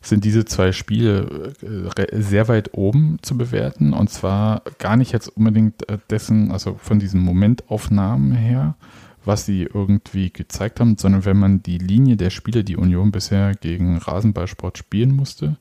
sind 0.00 0.24
diese 0.24 0.44
zwei 0.44 0.72
Spiele 0.72 1.52
äh, 1.62 2.22
sehr 2.22 2.48
weit 2.48 2.74
oben 2.74 3.18
zu 3.22 3.36
bewerten. 3.36 3.92
Und 3.92 4.10
zwar 4.10 4.62
gar 4.78 4.96
nicht 4.96 5.12
jetzt 5.12 5.28
unbedingt 5.28 5.88
äh, 5.88 5.98
dessen, 6.10 6.52
also 6.52 6.76
von 6.78 6.98
diesen 6.98 7.20
Momentaufnahmen 7.20 8.32
her, 8.32 8.76
was 9.24 9.44
sie 9.44 9.64
irgendwie 9.64 10.30
gezeigt 10.30 10.78
haben, 10.80 10.96
sondern 10.96 11.24
wenn 11.24 11.36
man 11.36 11.62
die 11.62 11.78
Linie 11.78 12.16
der 12.16 12.30
Spiele, 12.30 12.62
die 12.62 12.76
Union 12.76 13.10
bisher 13.10 13.54
gegen 13.54 13.98
Rasenballsport 13.98 14.78
spielen 14.78 15.14
musste, 15.14 15.56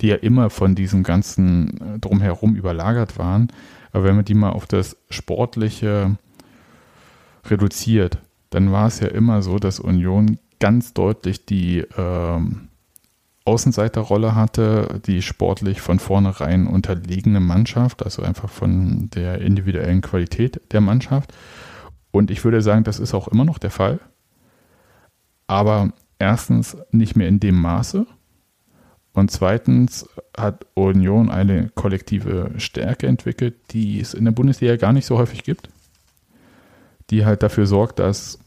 die 0.00 0.08
ja 0.08 0.16
immer 0.16 0.50
von 0.50 0.74
diesem 0.74 1.02
ganzen 1.02 1.80
äh, 1.80 1.98
drumherum 1.98 2.56
überlagert 2.56 3.18
waren, 3.18 3.48
aber 3.92 4.04
wenn 4.04 4.16
man 4.16 4.24
die 4.24 4.34
mal 4.34 4.50
auf 4.50 4.66
das 4.66 4.96
Sportliche 5.10 6.16
reduziert, 7.46 8.18
dann 8.54 8.70
war 8.70 8.86
es 8.86 9.00
ja 9.00 9.08
immer 9.08 9.42
so, 9.42 9.58
dass 9.58 9.80
Union 9.80 10.38
ganz 10.60 10.94
deutlich 10.94 11.44
die 11.44 11.84
ähm, 11.98 12.68
Außenseiterrolle 13.44 14.36
hatte, 14.36 15.00
die 15.06 15.22
sportlich 15.22 15.80
von 15.80 15.98
vornherein 15.98 16.68
unterlegene 16.68 17.40
Mannschaft, 17.40 18.04
also 18.04 18.22
einfach 18.22 18.48
von 18.48 19.10
der 19.10 19.40
individuellen 19.40 20.02
Qualität 20.02 20.60
der 20.70 20.80
Mannschaft. 20.80 21.34
Und 22.12 22.30
ich 22.30 22.44
würde 22.44 22.62
sagen, 22.62 22.84
das 22.84 23.00
ist 23.00 23.12
auch 23.12 23.26
immer 23.26 23.44
noch 23.44 23.58
der 23.58 23.72
Fall. 23.72 23.98
Aber 25.48 25.92
erstens 26.20 26.76
nicht 26.92 27.16
mehr 27.16 27.26
in 27.26 27.40
dem 27.40 27.60
Maße. 27.60 28.06
Und 29.14 29.32
zweitens 29.32 30.08
hat 30.36 30.64
Union 30.74 31.28
eine 31.28 31.70
kollektive 31.70 32.52
Stärke 32.58 33.08
entwickelt, 33.08 33.56
die 33.72 33.98
es 33.98 34.14
in 34.14 34.24
der 34.24 34.32
Bundesliga 34.32 34.76
gar 34.76 34.92
nicht 34.92 35.06
so 35.06 35.18
häufig 35.18 35.42
gibt. 35.42 35.70
Die 37.10 37.26
halt 37.26 37.42
dafür 37.42 37.66
sorgt, 37.66 37.98
dass 37.98 38.38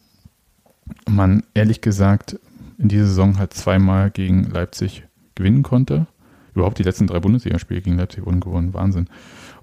man 1.09 1.43
ehrlich 1.53 1.81
gesagt 1.81 2.39
in 2.77 2.89
dieser 2.89 3.07
Saison 3.07 3.37
halt 3.37 3.53
zweimal 3.53 4.11
gegen 4.11 4.43
Leipzig 4.43 5.03
gewinnen 5.35 5.63
konnte. 5.63 6.07
Überhaupt 6.53 6.79
die 6.79 6.83
letzten 6.83 7.07
drei 7.07 7.19
Bundesligaspiele 7.19 7.81
gegen 7.81 7.97
Leipzig 7.97 8.25
wurden 8.25 8.39
gewonnen. 8.39 8.73
Wahnsinn. 8.73 9.07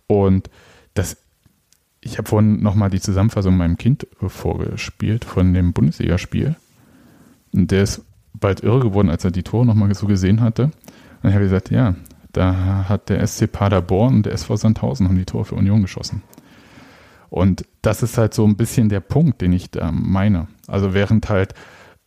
Und 0.06 0.50
das, 0.94 1.16
ich 2.00 2.18
habe 2.18 2.28
vorhin 2.28 2.62
nochmal 2.62 2.90
die 2.90 3.00
Zusammenfassung 3.00 3.56
meinem 3.56 3.76
Kind 3.76 4.06
vorgespielt 4.20 5.24
von 5.24 5.54
dem 5.54 5.72
Bundesligaspiel. 5.72 6.56
Und 7.52 7.70
der 7.70 7.82
ist 7.82 8.04
bald 8.32 8.62
irre 8.62 8.80
geworden, 8.80 9.10
als 9.10 9.24
er 9.24 9.30
die 9.30 9.42
Tore 9.42 9.66
nochmal 9.66 9.94
so 9.94 10.06
gesehen 10.06 10.40
hatte. 10.40 10.64
Und 11.22 11.28
ich 11.28 11.34
habe 11.34 11.44
gesagt, 11.44 11.70
ja, 11.70 11.94
da 12.32 12.88
hat 12.88 13.08
der 13.08 13.24
SC 13.26 13.50
Paderborn 13.50 14.16
und 14.16 14.26
der 14.26 14.32
SV 14.32 14.56
Sandhausen 14.56 15.08
haben 15.08 15.16
die 15.16 15.24
Tore 15.24 15.44
für 15.44 15.54
Union 15.54 15.82
geschossen. 15.82 16.22
Und 17.30 17.64
das 17.82 18.02
ist 18.02 18.18
halt 18.18 18.34
so 18.34 18.44
ein 18.44 18.56
bisschen 18.56 18.88
der 18.88 19.00
Punkt, 19.00 19.40
den 19.40 19.52
ich 19.52 19.70
da 19.70 19.90
meine. 19.90 20.48
Also 20.66 20.94
während 20.94 21.29
halt 21.29 21.55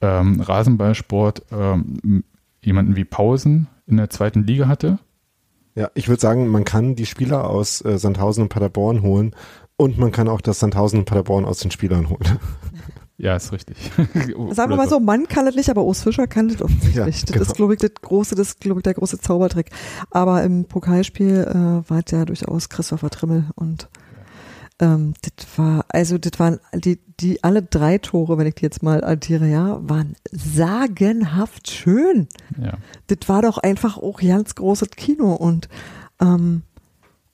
ähm, 0.01 0.41
Rasenballsport 0.41 1.45
ähm, 1.51 2.23
jemanden 2.63 2.95
wie 2.95 3.05
Pausen 3.05 3.67
in 3.85 3.97
der 3.97 4.09
zweiten 4.09 4.43
Liga 4.43 4.67
hatte, 4.67 4.99
Ja, 5.75 5.89
ich 5.93 6.07
würde 6.07 6.21
sagen, 6.21 6.47
man 6.47 6.65
kann 6.65 6.95
die 6.95 7.05
Spieler 7.05 7.49
aus 7.49 7.83
äh, 7.83 7.97
Sandhausen 7.97 8.43
und 8.43 8.49
Paderborn 8.49 9.01
holen 9.01 9.35
und 9.77 9.97
man 9.97 10.11
kann 10.11 10.27
auch 10.27 10.41
das 10.41 10.59
Sandhausen 10.59 10.99
und 10.99 11.05
Paderborn 11.05 11.45
aus 11.45 11.59
den 11.59 11.71
Spielern 11.71 12.09
holen. 12.09 12.39
ja, 13.17 13.35
ist 13.35 13.51
richtig. 13.51 13.77
Sagen 14.51 14.71
wir 14.71 14.75
mal 14.75 14.89
so, 14.89 14.99
Mann 14.99 15.27
kann 15.27 15.45
das 15.45 15.55
nicht, 15.55 15.69
aber 15.69 15.83
Urs 15.83 16.01
Fischer 16.01 16.27
kann 16.27 16.49
das 16.49 16.61
offensichtlich. 16.61 16.95
Ja, 16.95 17.05
Das 17.05 17.25
genau. 17.25 17.41
ist, 17.41 17.55
glaube 17.55 17.73
ich, 17.73 17.79
das 17.79 17.91
große, 18.01 18.35
das 18.35 18.49
ist, 18.49 18.59
glaube 18.59 18.79
ich, 18.79 18.83
der 18.83 18.95
große 18.95 19.19
Zaubertrick. 19.19 19.69
Aber 20.11 20.43
im 20.43 20.65
Pokalspiel 20.65 21.47
äh, 21.47 21.89
war 21.89 22.01
es 22.03 22.11
ja 22.11 22.25
durchaus 22.25 22.69
Christopher 22.69 23.09
Trimmel 23.09 23.45
und 23.55 23.87
ähm, 24.79 25.13
das 25.21 25.47
war, 25.57 25.85
also 25.89 26.17
das 26.17 26.39
waren 26.39 26.59
die, 26.73 26.99
die 27.19 27.43
alle 27.43 27.63
drei 27.63 27.97
Tore, 27.97 28.37
wenn 28.37 28.47
ich 28.47 28.55
die 28.55 28.63
jetzt 28.63 28.83
mal 28.83 29.03
addiere, 29.03 29.47
ja, 29.47 29.79
waren 29.81 30.15
sagenhaft 30.31 31.69
schön. 31.69 32.27
Ja. 32.61 32.77
Das 33.07 33.27
war 33.27 33.41
doch 33.41 33.57
einfach 33.57 33.97
auch 33.97 34.19
ganz 34.21 34.55
großes 34.55 34.91
Kino 34.91 35.33
und 35.33 35.67
ähm, 36.21 36.63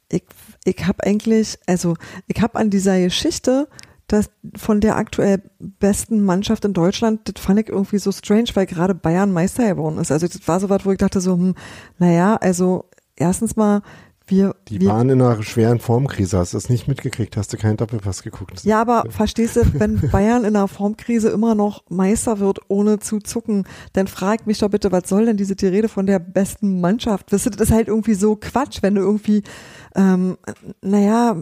ich, 0.10 0.24
ich 0.64 0.86
habe 0.86 1.04
eigentlich, 1.04 1.58
also 1.68 1.96
ich 2.28 2.42
habe 2.42 2.60
an 2.60 2.70
dieser 2.70 3.00
Geschichte, 3.00 3.68
dass 4.08 4.30
von 4.56 4.80
der 4.80 4.98
aktuell 4.98 5.42
besten 5.60 6.24
Mannschaft 6.24 6.66
in 6.66 6.74
Deutschland, 6.74 7.22
das 7.24 7.44
fand 7.44 7.60
ich 7.60 7.70
irgendwie 7.70 7.98
so 7.98 8.12
strange, 8.12 8.50
weil 8.54 8.66
gerade 8.66 8.94
Bayern 8.94 9.32
Meister 9.32 9.68
geworden 9.68 9.98
ist. 9.98 10.12
Also 10.12 10.28
das 10.28 10.48
war 10.48 10.60
so 10.60 10.70
was, 10.70 10.86
wo 10.86 10.92
ich 10.92 10.98
dachte 10.98 11.20
so, 11.20 11.34
hm, 11.34 11.56
naja, 11.98 12.36
also 12.36 12.86
erstens 13.16 13.56
mal, 13.56 13.82
wir, 14.28 14.56
Die 14.70 14.80
wir 14.80 14.90
waren 14.90 15.10
in 15.10 15.22
einer 15.22 15.42
schweren 15.44 15.80
Formkrise. 15.80 16.38
Hast 16.38 16.54
du 16.54 16.58
das 16.58 16.70
nicht 16.70 16.88
mitgekriegt? 16.88 17.36
Hast 17.36 17.52
du 17.52 17.58
keinen 17.58 17.78
Doppelpass 17.78 18.24
geguckt? 18.24 18.64
Ja, 18.64 18.82
aber 18.82 19.04
verstehst 19.10 19.56
du, 19.56 19.62
wenn 19.74 20.00
Bayern 20.12 20.46
in 20.46 20.56
einer 20.56 20.68
Formkrise 20.68 21.30
immer 21.30 21.56
noch 21.56 21.84
Meister 21.90 22.40
wird, 22.40 22.60
ohne 22.70 23.00
zu 23.00 23.20
zucken, 23.20 23.66
dann 23.94 24.08
frag 24.08 24.48
mich 24.48 24.60
doch 24.60 24.70
bitte, 24.70 24.92
was 24.92 25.10
soll 25.10 25.26
denn 25.26 25.38
diese 25.38 25.56
die 25.56 25.68
Rede 25.68 25.90
von 25.90 26.06
der 26.06 26.20
besten 26.20 26.80
Mannschaft? 26.80 27.34
Das 27.34 27.46
ist 27.46 27.72
halt 27.72 27.88
irgendwie 27.88 28.14
so 28.14 28.36
Quatsch, 28.36 28.80
wenn 28.82 28.96
du 28.96 29.02
irgendwie, 29.02 29.44
ähm, 29.96 30.38
naja, 30.82 31.36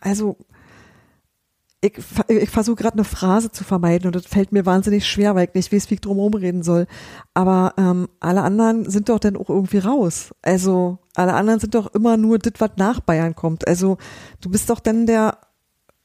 also 0.00 0.36
ich, 1.84 1.98
ich 2.28 2.50
versuche 2.50 2.76
gerade 2.76 2.94
eine 2.94 3.04
Phrase 3.04 3.50
zu 3.50 3.62
vermeiden 3.62 4.06
und 4.06 4.16
das 4.16 4.26
fällt 4.26 4.52
mir 4.52 4.64
wahnsinnig 4.64 5.06
schwer, 5.06 5.34
weil 5.34 5.48
ich 5.48 5.54
nicht 5.54 5.72
weiß, 5.72 5.90
wie 5.90 5.94
ich 5.94 6.00
drum 6.00 6.32
reden 6.34 6.62
soll. 6.62 6.86
Aber 7.34 7.74
ähm, 7.76 8.08
alle 8.20 8.42
anderen 8.42 8.88
sind 8.88 9.10
doch 9.10 9.18
dann 9.18 9.36
auch 9.36 9.50
irgendwie 9.50 9.78
raus. 9.78 10.34
Also 10.40 10.98
alle 11.14 11.34
anderen 11.34 11.60
sind 11.60 11.74
doch 11.74 11.92
immer 11.94 12.16
nur 12.16 12.38
das, 12.38 12.54
was 12.58 12.70
nach 12.76 13.00
Bayern 13.00 13.34
kommt. 13.34 13.68
Also 13.68 13.98
du 14.40 14.50
bist 14.50 14.70
doch 14.70 14.80
dann 14.80 15.06
der 15.06 15.38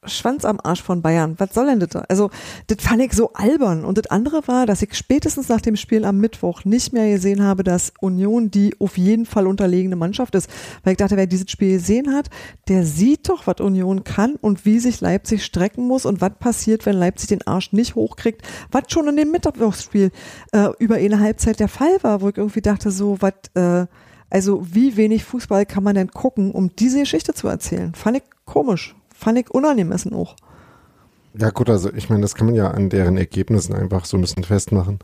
Schwanz 0.06 0.46
am 0.46 0.60
Arsch 0.64 0.82
von 0.82 1.02
Bayern. 1.02 1.36
Was 1.40 1.54
soll 1.54 1.66
denn 1.66 1.82
das? 1.82 1.90
da? 1.90 2.06
Also, 2.08 2.30
das 2.68 2.78
fand 2.82 3.02
ich 3.02 3.12
so 3.14 3.34
albern. 3.34 3.84
Und 3.84 3.98
das 3.98 4.08
andere 4.08 4.48
war, 4.48 4.66
dass 4.66 4.82
ich 4.82 4.94
spätestens 4.94 5.50
nach 5.50 5.60
dem 5.60 5.76
Spiel 5.76 6.06
am 6.06 6.20
Mittwoch 6.20 6.64
nicht 6.64 6.94
mehr 6.94 7.12
gesehen 7.12 7.44
habe, 7.44 7.64
dass 7.64 7.92
Union 8.00 8.50
die 8.50 8.76
auf 8.80 8.98
jeden 8.98 9.26
Fall 9.26 9.46
unterlegene 9.46 9.98
Mannschaft 9.98 10.36
ist. 10.36 10.50
Weil 10.84 10.94
ich 10.94 10.98
dachte, 10.98 11.18
wer 11.18 11.28
dieses 11.28 11.52
Spiel 11.52 11.74
gesehen 11.74 12.14
hat, 12.14 12.30
der 12.70 12.86
sieht 12.86 13.28
doch, 13.28 13.46
was 13.46 13.60
Union 13.60 14.06
kann 14.06 14.36
und 14.36 14.66
wie 14.66 14.80
sich 14.80 15.02
Leipzig 15.02 15.44
strecken 15.44 15.86
muss 15.86 16.06
und 16.06 16.22
was 16.22 16.32
passiert, 16.40 16.86
wenn 16.86 16.96
Leipzig 16.96 17.28
den 17.30 17.46
Arsch 17.46 17.74
nicht 17.74 17.96
hochkriegt. 17.96 18.42
Was 18.72 18.84
schon 18.88 19.08
in 19.10 19.18
dem 19.18 19.32
Mittwochsspiel 19.32 20.12
äh, 20.54 20.70
über 20.80 20.96
eine 20.96 21.20
Halbzeit 21.20 21.60
der 21.60 21.68
Fall 21.68 22.02
war, 22.04 22.22
wo 22.22 22.30
ich 22.30 22.38
irgendwie 22.38 22.62
dachte, 22.62 22.92
so, 22.92 23.18
was, 23.20 23.34
äh, 23.56 23.86
also 24.30 24.66
wie 24.72 24.96
wenig 24.96 25.26
Fußball 25.26 25.66
kann 25.66 25.84
man 25.84 25.96
denn 25.96 26.12
gucken, 26.12 26.52
um 26.52 26.74
diese 26.74 27.00
Geschichte 27.00 27.34
zu 27.34 27.50
erzählen? 27.50 27.94
Fand 27.96 28.18
ich 28.18 28.24
komisch 28.46 28.96
fand 29.20 29.38
ich 29.38 29.52
unangemessen 29.52 30.14
auch. 30.14 30.36
Ja 31.38 31.52
gut, 31.52 31.70
also 31.70 31.94
ich 31.94 32.10
meine, 32.10 32.22
das 32.22 32.36
kann 32.36 32.48
man 32.48 32.56
ja 32.56 32.72
an 32.72 32.90
deren 32.90 33.18
Ergebnissen 33.18 33.76
einfach 33.76 34.06
so 34.06 34.18
ein 34.18 34.22
bisschen 34.22 34.44
festmachen, 34.44 35.00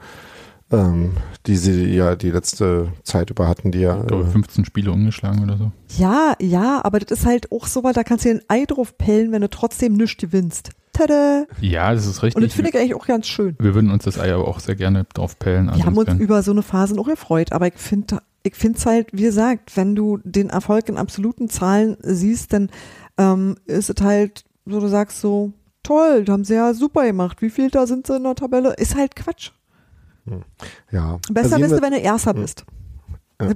ähm, 0.71 1.12
die 1.45 1.56
sie 1.56 1.86
ja 1.93 2.15
die 2.15 2.32
letzte 2.32 2.91
Zeit 3.04 3.30
über 3.30 3.47
hatten, 3.47 3.71
die 3.71 3.80
ja 3.80 3.99
Ich 4.01 4.08
glaube, 4.08 4.23
äh, 4.23 4.32
15 4.32 4.65
Spiele 4.65 4.91
ungeschlagen 4.91 5.43
oder 5.43 5.58
so. 5.58 5.71
Ja, 5.97 6.34
ja, 6.41 6.82
aber 6.84 6.99
das 6.99 7.19
ist 7.19 7.25
halt 7.25 7.51
auch 7.51 7.67
so, 7.67 7.84
weil 7.84 7.93
da 7.93 8.04
kannst 8.04 8.25
du 8.25 8.30
dir 8.30 8.36
ein 8.36 8.41
Ei 8.47 8.65
drauf 8.65 8.97
pellen, 8.97 9.32
wenn 9.32 9.41
du 9.41 9.49
trotzdem 9.49 9.93
nichts 9.93 10.17
gewinnst. 10.17 10.71
Tada! 10.93 11.43
Ja, 11.62 11.93
das 11.93 12.06
ist 12.08 12.23
richtig. 12.23 12.38
Und 12.38 12.43
das 12.43 12.54
finde 12.54 12.69
ich 12.71 12.78
eigentlich 12.78 12.95
auch 12.95 13.06
ganz 13.06 13.28
schön. 13.28 13.56
wir 13.60 13.75
würden 13.75 13.91
uns 13.91 14.06
das 14.06 14.17
Ei 14.17 14.34
aber 14.34 14.47
auch 14.47 14.60
sehr 14.60 14.75
gerne 14.75 15.06
drauf 15.13 15.38
pellen. 15.38 15.69
Also 15.69 15.80
Wir 15.82 15.86
haben 15.86 15.97
uns 15.97 16.13
über 16.19 16.41
so 16.41 16.51
eine 16.51 16.63
Phase 16.63 16.97
auch 16.99 17.08
gefreut, 17.08 17.51
aber 17.51 17.67
ich 17.67 17.75
finde 17.75 18.19
ich 18.46 18.56
finde 18.56 18.78
es 18.78 18.86
halt, 18.86 19.08
wie 19.12 19.24
gesagt, 19.24 19.76
wenn 19.76 19.96
du 19.96 20.20
den 20.24 20.50
Erfolg 20.50 20.88
in 20.90 20.98
absoluten 20.98 21.50
Zahlen 21.50 21.98
siehst, 22.02 22.54
dann 22.54 22.70
ähm, 23.18 23.56
ist 23.66 23.90
es 23.90 24.04
halt, 24.04 24.44
so 24.66 24.80
du 24.80 24.88
sagst 24.88 25.20
so, 25.22 25.54
toll, 25.84 26.26
haben 26.28 26.44
sie 26.46 26.56
ja 26.56 26.74
super 26.74 27.06
gemacht. 27.06 27.42
Wie 27.42 27.50
viel 27.50 27.70
da 27.70 27.88
sind 27.88 28.08
sie 28.08 28.16
in 28.16 28.24
der 28.24 28.36
Tabelle? 28.36 28.74
Ist 28.76 28.96
halt 28.96 29.16
Quatsch. 29.16 29.52
ja. 30.92 31.20
Besser 31.32 31.56
Also 31.56 31.60
bist 31.68 31.78
du, 31.78 31.82
wenn 31.82 31.94
du 31.94 32.00
Erster 32.00 32.36
Ja. 32.36 32.42
bist. 32.42 32.66
Ja. 33.42 33.52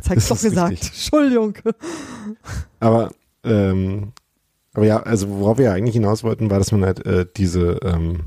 Zeig's 0.00 0.28
Das 0.28 0.38
doch 0.38 0.42
gesagt. 0.42 0.72
richtig. 0.72 0.88
Entschuldigung. 0.90 1.54
Aber, 2.80 3.10
ähm, 3.44 4.12
aber 4.74 4.86
ja, 4.86 5.02
also 5.02 5.28
worauf 5.28 5.58
wir 5.58 5.66
ja 5.66 5.72
eigentlich 5.72 5.94
hinaus 5.94 6.24
wollten, 6.24 6.50
war, 6.50 6.58
dass 6.58 6.72
man 6.72 6.84
halt 6.84 7.04
äh, 7.06 7.26
diese, 7.36 7.80
ähm, 7.84 8.20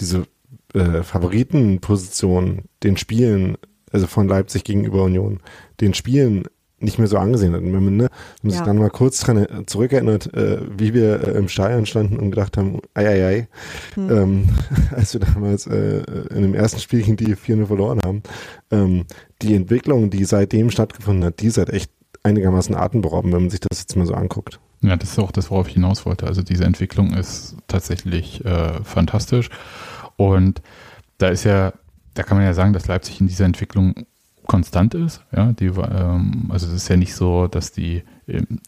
diese 0.00 0.26
äh, 0.74 1.02
Favoritenposition 1.02 2.62
den 2.82 2.96
Spielen, 2.96 3.56
also 3.94 4.06
von 4.06 4.28
Leipzig 4.28 4.64
gegenüber 4.64 5.04
Union, 5.04 5.40
den 5.80 5.94
Spielen 5.94 6.44
nicht 6.80 6.98
mehr 6.98 7.08
so 7.08 7.16
angesehen 7.16 7.54
hat. 7.54 7.62
Und 7.62 7.72
wenn 7.72 7.84
man, 7.84 7.96
ne, 7.96 8.02
wenn 8.10 8.10
man 8.42 8.50
sich 8.50 8.58
Ja. 8.60 8.66
dann 8.66 8.76
mal 8.76 8.90
kurz 8.90 9.20
dran 9.20 9.46
zurückerinnert, 9.66 10.34
äh, 10.34 10.58
wie 10.76 10.92
wir 10.92 11.26
äh, 11.26 11.30
im 11.38 11.48
Stadion 11.48 11.86
standen 11.86 12.18
und 12.18 12.30
gedacht 12.32 12.58
haben, 12.58 12.80
ei, 12.92 13.06
ei, 13.08 13.26
ei, 13.26 13.48
Hm. 13.94 14.10
ähm, 14.10 14.48
als 14.94 15.14
wir 15.14 15.20
damals 15.20 15.66
äh, 15.66 16.02
in 16.34 16.42
dem 16.42 16.54
ersten 16.54 16.80
Spiel 16.80 17.00
gegen 17.02 17.16
die 17.16 17.36
4 17.36 17.66
verloren 17.66 18.00
haben, 18.04 18.22
ähm, 18.70 19.04
die 19.40 19.54
Entwicklung, 19.54 20.10
die 20.10 20.24
seitdem 20.24 20.70
stattgefunden 20.70 21.24
hat, 21.24 21.40
die 21.40 21.46
ist 21.46 21.56
halt 21.56 21.70
echt 21.70 21.90
einigermaßen 22.22 22.74
atemberaubend, 22.74 23.32
wenn 23.32 23.42
man 23.42 23.50
sich 23.50 23.60
das 23.60 23.80
jetzt 23.80 23.96
mal 23.96 24.06
so 24.06 24.14
anguckt. 24.14 24.58
Ja, 24.82 24.96
das 24.96 25.10
ist 25.12 25.18
auch 25.18 25.30
das, 25.32 25.50
worauf 25.50 25.68
ich 25.68 25.74
hinaus 25.74 26.04
wollte. 26.04 26.26
Also 26.26 26.42
diese 26.42 26.64
Entwicklung 26.64 27.14
ist 27.14 27.56
tatsächlich 27.68 28.44
äh, 28.44 28.82
fantastisch. 28.82 29.48
Und 30.16 30.60
da 31.18 31.28
ist 31.28 31.44
ja, 31.44 31.72
da 32.14 32.22
kann 32.22 32.36
man 32.36 32.46
ja 32.46 32.54
sagen, 32.54 32.72
dass 32.72 32.86
Leipzig 32.86 33.20
in 33.20 33.26
dieser 33.26 33.44
Entwicklung 33.44 33.94
konstant 34.46 34.94
ist. 34.94 35.22
Ja, 35.34 35.52
die, 35.52 35.66
ähm, 35.66 36.46
also 36.48 36.66
es 36.66 36.72
ist 36.72 36.88
ja 36.88 36.96
nicht 36.96 37.14
so, 37.14 37.48
dass 37.48 37.72
die 37.72 38.02
ähm, 38.26 38.60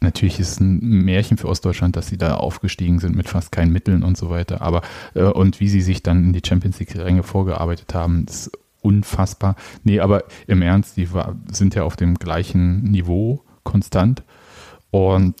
Natürlich 0.00 0.38
ist 0.38 0.52
es 0.52 0.60
ein 0.60 0.78
Märchen 1.04 1.38
für 1.38 1.48
Ostdeutschland, 1.48 1.96
dass 1.96 2.06
sie 2.06 2.18
da 2.18 2.36
aufgestiegen 2.36 3.00
sind 3.00 3.16
mit 3.16 3.28
fast 3.28 3.50
keinen 3.50 3.72
Mitteln 3.72 4.04
und 4.04 4.16
so 4.16 4.30
weiter. 4.30 4.62
Aber 4.62 4.82
äh, 5.14 5.24
und 5.24 5.58
wie 5.58 5.68
sie 5.68 5.80
sich 5.80 6.04
dann 6.04 6.22
in 6.24 6.32
die 6.32 6.42
Champions 6.46 6.78
League-Ränge 6.78 7.24
vorgearbeitet 7.24 7.94
haben, 7.94 8.24
ist 8.28 8.52
unfassbar. 8.80 9.56
Nee, 9.82 9.98
aber 9.98 10.24
im 10.46 10.62
Ernst, 10.62 10.96
die 10.96 11.12
war, 11.12 11.34
sind 11.50 11.74
ja 11.74 11.82
auf 11.82 11.96
dem 11.96 12.14
gleichen 12.14 12.84
Niveau 12.84 13.42
konstant. 13.64 14.22
Und 14.90 15.34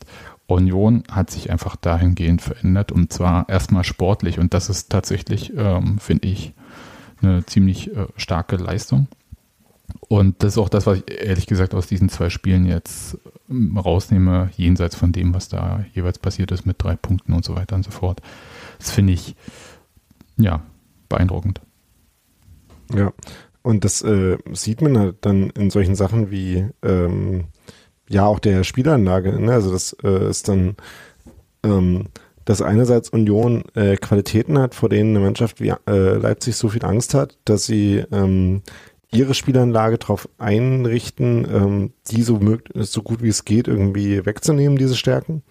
Union 0.48 1.04
hat 1.10 1.30
sich 1.30 1.50
einfach 1.52 1.76
dahingehend 1.76 2.42
verändert 2.42 2.90
und 2.90 3.12
zwar 3.12 3.48
erstmal 3.48 3.84
sportlich. 3.84 4.40
Und 4.40 4.54
das 4.54 4.70
ist 4.70 4.90
tatsächlich, 4.90 5.52
ähm, 5.56 5.98
finde 5.98 6.26
ich, 6.26 6.52
eine 7.22 7.44
ziemlich 7.46 7.94
äh, 7.94 8.06
starke 8.16 8.56
Leistung. 8.56 9.08
Und 10.08 10.42
das 10.42 10.54
ist 10.54 10.58
auch 10.58 10.68
das, 10.68 10.86
was 10.86 10.98
ich 10.98 11.10
ehrlich 11.10 11.46
gesagt 11.46 11.74
aus 11.74 11.86
diesen 11.86 12.08
zwei 12.08 12.30
Spielen 12.30 12.66
jetzt 12.66 13.18
ähm, 13.48 13.76
rausnehme, 13.76 14.50
jenseits 14.56 14.96
von 14.96 15.12
dem, 15.12 15.34
was 15.34 15.48
da 15.48 15.84
jeweils 15.94 16.18
passiert 16.18 16.52
ist 16.52 16.66
mit 16.66 16.82
drei 16.82 16.96
Punkten 16.96 17.32
und 17.32 17.44
so 17.44 17.56
weiter 17.56 17.76
und 17.76 17.84
so 17.84 17.90
fort. 17.90 18.20
Das 18.78 18.90
finde 18.90 19.14
ich, 19.14 19.34
ja, 20.36 20.62
beeindruckend. 21.08 21.60
Ja, 22.94 23.12
und 23.62 23.84
das 23.84 24.02
äh, 24.02 24.38
sieht 24.52 24.80
man 24.80 24.98
halt 24.98 25.16
dann 25.22 25.50
in 25.50 25.70
solchen 25.70 25.94
Sachen 25.94 26.30
wie 26.30 26.66
ähm, 26.82 27.44
ja 28.08 28.24
auch 28.24 28.38
der 28.38 28.64
Spielanlage. 28.64 29.38
Ne? 29.38 29.52
Also 29.52 29.70
das 29.70 29.94
äh, 30.02 30.30
ist 30.30 30.48
dann, 30.48 30.76
ähm, 31.62 32.06
dass 32.48 32.62
einerseits 32.62 33.10
Union 33.10 33.62
äh, 33.74 33.98
Qualitäten 33.98 34.58
hat, 34.58 34.74
vor 34.74 34.88
denen 34.88 35.14
eine 35.14 35.22
Mannschaft 35.22 35.60
wie 35.60 35.74
äh, 35.86 36.14
Leipzig 36.14 36.56
so 36.56 36.70
viel 36.70 36.82
Angst 36.82 37.12
hat, 37.12 37.36
dass 37.44 37.66
sie 37.66 38.02
ähm, 38.10 38.62
ihre 39.12 39.34
Spielanlage 39.34 39.98
darauf 39.98 40.30
einrichten, 40.38 41.46
ähm, 41.52 41.92
die 42.10 42.22
so, 42.22 42.40
so 42.74 43.02
gut 43.02 43.22
wie 43.22 43.28
es 43.28 43.44
geht 43.44 43.68
irgendwie 43.68 44.24
wegzunehmen, 44.24 44.78
diese 44.78 44.96
Stärken. 44.96 45.42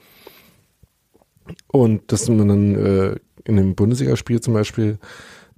Und 1.68 2.12
dass 2.12 2.28
man 2.30 2.48
dann 2.48 2.74
äh, 2.74 3.16
in 3.44 3.60
einem 3.60 3.76
Bundesligaspiel 3.76 4.42
zum 4.42 4.56
Beispiel 4.56 4.98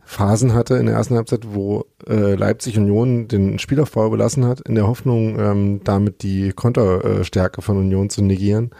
Phasen 0.03 0.53
hatte 0.53 0.75
in 0.75 0.87
der 0.87 0.95
ersten 0.95 1.15
Halbzeit, 1.15 1.53
wo 1.53 1.85
äh, 2.05 2.35
Leipzig 2.35 2.77
Union 2.77 3.29
den 3.29 3.59
Spielaufbau 3.59 4.07
überlassen 4.07 4.43
hat, 4.43 4.59
in 4.59 4.75
der 4.75 4.87
Hoffnung, 4.87 5.39
ähm, 5.39 5.81
damit 5.85 6.21
die 6.21 6.51
Konterstärke 6.51 7.61
von 7.61 7.77
Union 7.77 8.09
zu 8.09 8.21
negieren. 8.21 8.71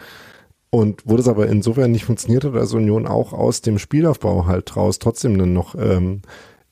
Und 0.70 1.02
wo 1.04 1.16
das 1.16 1.26
aber 1.26 1.48
insofern 1.48 1.90
nicht 1.90 2.04
funktioniert 2.04 2.44
hat, 2.44 2.54
also 2.54 2.76
Union 2.76 3.06
auch 3.06 3.32
aus 3.32 3.60
dem 3.60 3.78
Spielaufbau 3.78 4.46
halt 4.46 4.76
raus 4.76 5.00
trotzdem 5.00 5.36
dann 5.36 5.52
noch 5.52 5.74
ähm, 5.74 6.22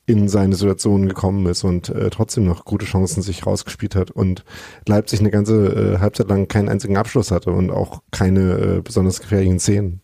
in 0.09 0.29
seine 0.29 0.55
Situation 0.55 1.07
gekommen 1.07 1.45
ist 1.47 1.65
und 1.65 1.91
äh, 1.91 2.09
trotzdem 2.09 2.47
noch 2.47 2.65
gute 2.65 2.87
Chancen 2.87 3.23
sich 3.23 3.45
rausgespielt 3.45 3.95
hat 3.95 4.11
und 4.11 4.45
Leipzig 4.87 5.21
eine 5.21 5.31
ganze 5.31 5.67
äh, 5.67 5.99
Halbzeit 5.99 6.29
lang 6.29 6.49
keinen 6.49 6.71
einzigen 6.71 6.97
Abschluss 6.97 7.31
hatte 7.31 7.51
und 7.51 7.71
auch 7.71 8.03
keine 8.11 8.77
äh, 8.79 8.81
besonders 8.81 9.21
gefährlichen 9.21 9.59
Szenen. 9.59 10.01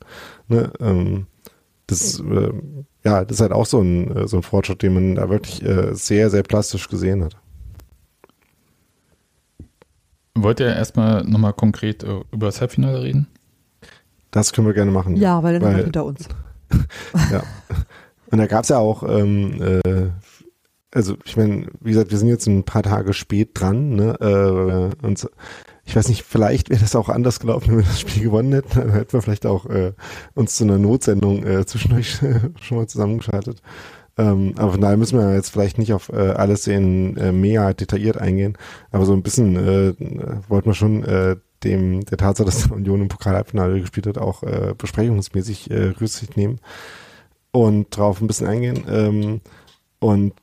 Ne? 0.49 0.71
Ähm, 0.79 1.27
das, 1.87 2.21
äh, 2.21 2.53
ja, 3.05 3.25
das 3.25 3.37
ist 3.39 3.41
halt 3.41 3.53
auch 3.53 3.65
so 3.65 3.81
ein, 3.81 4.15
äh, 4.15 4.29
so 4.29 4.39
ein 4.39 4.43
Fortschritt, 4.43 4.83
den 4.83 4.95
man 4.95 5.15
da 5.15 5.31
wirklich 5.31 5.63
äh, 5.63 5.95
sehr, 5.95 6.29
sehr 6.29 6.43
plastisch 6.43 6.89
gesehen 6.89 7.25
hat. 7.25 7.37
Wollt 10.35 10.61
ihr 10.61 10.75
erstmal 10.75 11.25
nochmal 11.25 11.55
konkret 11.55 12.03
äh, 12.03 12.21
über 12.33 12.47
das 12.47 12.61
Halbfinale 12.61 13.03
reden? 13.03 13.29
Das 14.35 14.53
können 14.53 14.67
wir 14.67 14.75
gerne 14.75 14.91
machen. 14.91 15.15
Ja, 15.15 15.43
weil 15.45 15.55
dann 15.55 15.63
haben 15.63 15.71
wir 15.71 15.77
Weil- 15.79 15.85
hinter 15.85 16.05
uns. 16.05 16.29
Ja. 17.31 17.43
Und 18.31 18.39
da 18.39 18.47
gab 18.47 18.65
es 18.65 18.71
ja 18.71 18.79
auch, 18.79 19.05
ähm, 19.09 19.63
äh, 19.63 20.09
also 20.91 21.17
ich 21.25 21.37
meine, 21.37 21.69
wie 21.81 21.91
gesagt, 21.93 22.11
wir 22.11 22.19
sind 22.19 22.29
jetzt 22.29 22.49
ein 22.49 22.65
paar 22.65 22.83
Tage 22.83 23.13
spät 23.13 23.51
dran, 23.55 23.95
ne? 23.95 24.17
Äh, 24.21 25.07
und 25.07 25.29
ich 25.85 25.95
weiß 25.95 26.09
nicht, 26.09 26.25
vielleicht 26.25 26.69
wäre 26.71 26.81
das 26.81 26.97
auch 26.97 27.09
anders 27.11 27.39
gelaufen, 27.39 27.69
wenn 27.69 27.77
wir 27.79 27.85
das 27.85 28.01
Spiel 28.01 28.25
gewonnen 28.25 28.53
hätten. 28.53 28.77
Dann 28.77 28.91
hätten 28.91 29.13
wir 29.13 29.23
vielleicht 29.23 29.47
auch 29.47 29.67
äh, 29.67 29.93
uns 30.35 30.57
zu 30.57 30.65
einer 30.65 30.79
Notsendung 30.79 31.45
äh, 31.45 31.65
zwischendurch 31.65 32.19
schon 32.61 32.79
mal 32.79 32.89
zusammengeschaltet. 32.89 33.63
Ähm, 34.17 34.55
aber 34.57 34.73
von 34.73 34.81
daher 34.81 34.97
müssen 34.97 35.19
wir 35.19 35.33
jetzt 35.35 35.51
vielleicht 35.51 35.79
nicht 35.79 35.93
auf 35.93 36.09
äh, 36.09 36.31
alles 36.31 36.63
Szenen 36.63 37.17
äh, 37.17 37.31
mehr 37.31 37.73
detailliert 37.75 38.17
eingehen. 38.19 38.57
Aber 38.91 39.05
so 39.07 39.13
ein 39.13 39.23
bisschen 39.23 39.55
äh, 39.57 39.95
wollten 40.49 40.71
wir 40.71 40.75
schon 40.75 41.05
äh, 41.05 41.37
dem 41.65 42.05
der 42.05 42.19
Tatsache, 42.19 42.47
dass 42.47 42.67
Union 42.71 43.03
im 43.03 43.09
Pokal-Halbfinale 43.09 43.81
gespielt 43.81 44.07
hat, 44.07 44.19
auch 44.19 44.43
äh, 44.43 44.75
besprechungsmäßig 44.77 45.71
äh, 45.71 45.95
Rücksicht 46.01 46.37
nehmen 46.37 46.61
und 47.53 47.97
drauf 47.97 48.21
ein 48.21 48.27
bisschen 48.27 48.47
eingehen. 48.47 48.85
Ähm, 48.89 49.41
und 50.01 50.35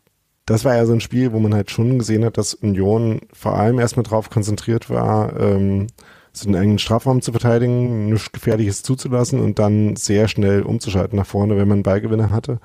das 0.45 0.65
war 0.65 0.75
ja 0.75 0.85
so 0.85 0.93
ein 0.93 1.01
Spiel, 1.01 1.33
wo 1.33 1.39
man 1.39 1.53
halt 1.53 1.71
schon 1.71 1.99
gesehen 1.99 2.25
hat, 2.25 2.37
dass 2.37 2.53
Union 2.53 3.21
vor 3.31 3.55
allem 3.55 3.79
erstmal 3.79 4.03
drauf 4.03 4.29
konzentriert 4.29 4.89
war, 4.89 5.39
ähm, 5.39 5.87
so 6.33 6.47
einen 6.47 6.55
eigenen 6.55 6.79
Strafraum 6.79 7.21
zu 7.21 7.31
verteidigen, 7.31 8.09
nichts 8.09 8.31
Gefährliches 8.31 8.83
zuzulassen 8.83 9.39
und 9.39 9.59
dann 9.59 9.95
sehr 9.97 10.27
schnell 10.27 10.63
umzuschalten 10.63 11.17
nach 11.17 11.25
vorne, 11.25 11.57
wenn 11.57 11.67
man 11.67 11.83
Ballgewinner 11.83 12.31
hatte. 12.31 12.59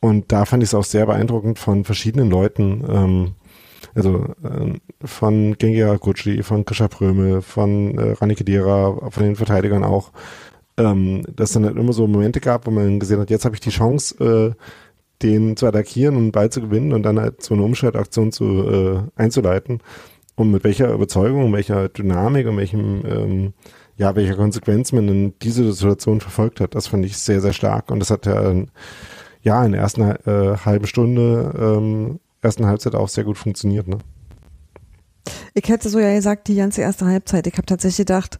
Und 0.00 0.30
da 0.30 0.44
fand 0.44 0.62
ich 0.62 0.70
es 0.70 0.74
auch 0.74 0.84
sehr 0.84 1.06
beeindruckend 1.06 1.58
von 1.58 1.84
verschiedenen 1.84 2.30
Leuten, 2.30 2.84
ähm, 2.88 3.34
also 3.98 4.34
äh, 4.42 4.78
von 5.04 5.58
Gengia 5.58 5.96
Gucci, 5.96 6.42
von 6.42 6.64
Krisha 6.64 6.88
Pröme, 6.88 7.42
von 7.42 7.98
äh, 7.98 8.12
Rani 8.12 8.34
Kedira, 8.34 9.10
von 9.10 9.22
den 9.22 9.36
Verteidigern 9.36 9.84
auch, 9.84 10.12
ähm, 10.76 11.22
dass 11.34 11.52
dann 11.52 11.64
halt 11.64 11.76
immer 11.76 11.92
so 11.92 12.06
Momente 12.06 12.40
gab, 12.40 12.66
wo 12.66 12.70
man 12.70 13.00
gesehen 13.00 13.20
hat, 13.20 13.30
jetzt 13.30 13.44
habe 13.44 13.56
ich 13.56 13.60
die 13.60 13.70
Chance, 13.70 14.54
äh, 14.54 14.62
den 15.22 15.56
zu 15.56 15.66
attackieren 15.66 16.16
und 16.16 16.32
Ball 16.32 16.50
zu 16.50 16.60
gewinnen 16.60 16.92
und 16.92 17.02
dann 17.02 17.18
halt 17.18 17.42
so 17.42 17.54
eine 17.54 17.64
Umschaltaktion 17.64 18.30
zu 18.30 18.44
äh, 18.68 19.00
einzuleiten. 19.20 19.80
Und 20.36 20.52
mit 20.52 20.62
welcher 20.62 20.92
Überzeugung, 20.92 21.52
welcher 21.52 21.88
Dynamik 21.88 22.46
und 22.46 22.56
welchem, 22.56 23.02
ähm, 23.04 23.52
ja, 23.96 24.14
welcher 24.14 24.36
Konsequenz 24.36 24.92
man 24.92 25.08
in 25.08 25.34
diese 25.42 25.72
Situation 25.72 26.20
verfolgt 26.20 26.60
hat, 26.60 26.76
das 26.76 26.86
fand 26.86 27.04
ich 27.04 27.18
sehr, 27.18 27.40
sehr 27.40 27.52
stark. 27.52 27.90
Und 27.90 27.98
das 27.98 28.10
hat 28.10 28.26
ja, 28.26 28.54
ja 29.42 29.64
in 29.64 29.72
der 29.72 29.80
ersten 29.80 30.02
äh, 30.02 30.56
halben 30.64 30.86
Stunde, 30.86 31.52
ähm, 31.58 32.20
ersten 32.42 32.66
Halbzeit 32.66 32.94
auch 32.94 33.08
sehr 33.08 33.24
gut 33.24 33.38
funktioniert, 33.38 33.88
ne? 33.88 33.98
Ich 35.54 35.68
hätte 35.68 35.88
so 35.88 35.98
ja 35.98 36.14
gesagt, 36.14 36.48
die 36.48 36.56
ganze 36.56 36.82
erste 36.82 37.06
Halbzeit. 37.06 37.46
Ich 37.46 37.54
habe 37.54 37.66
tatsächlich 37.66 38.06
gedacht, 38.06 38.38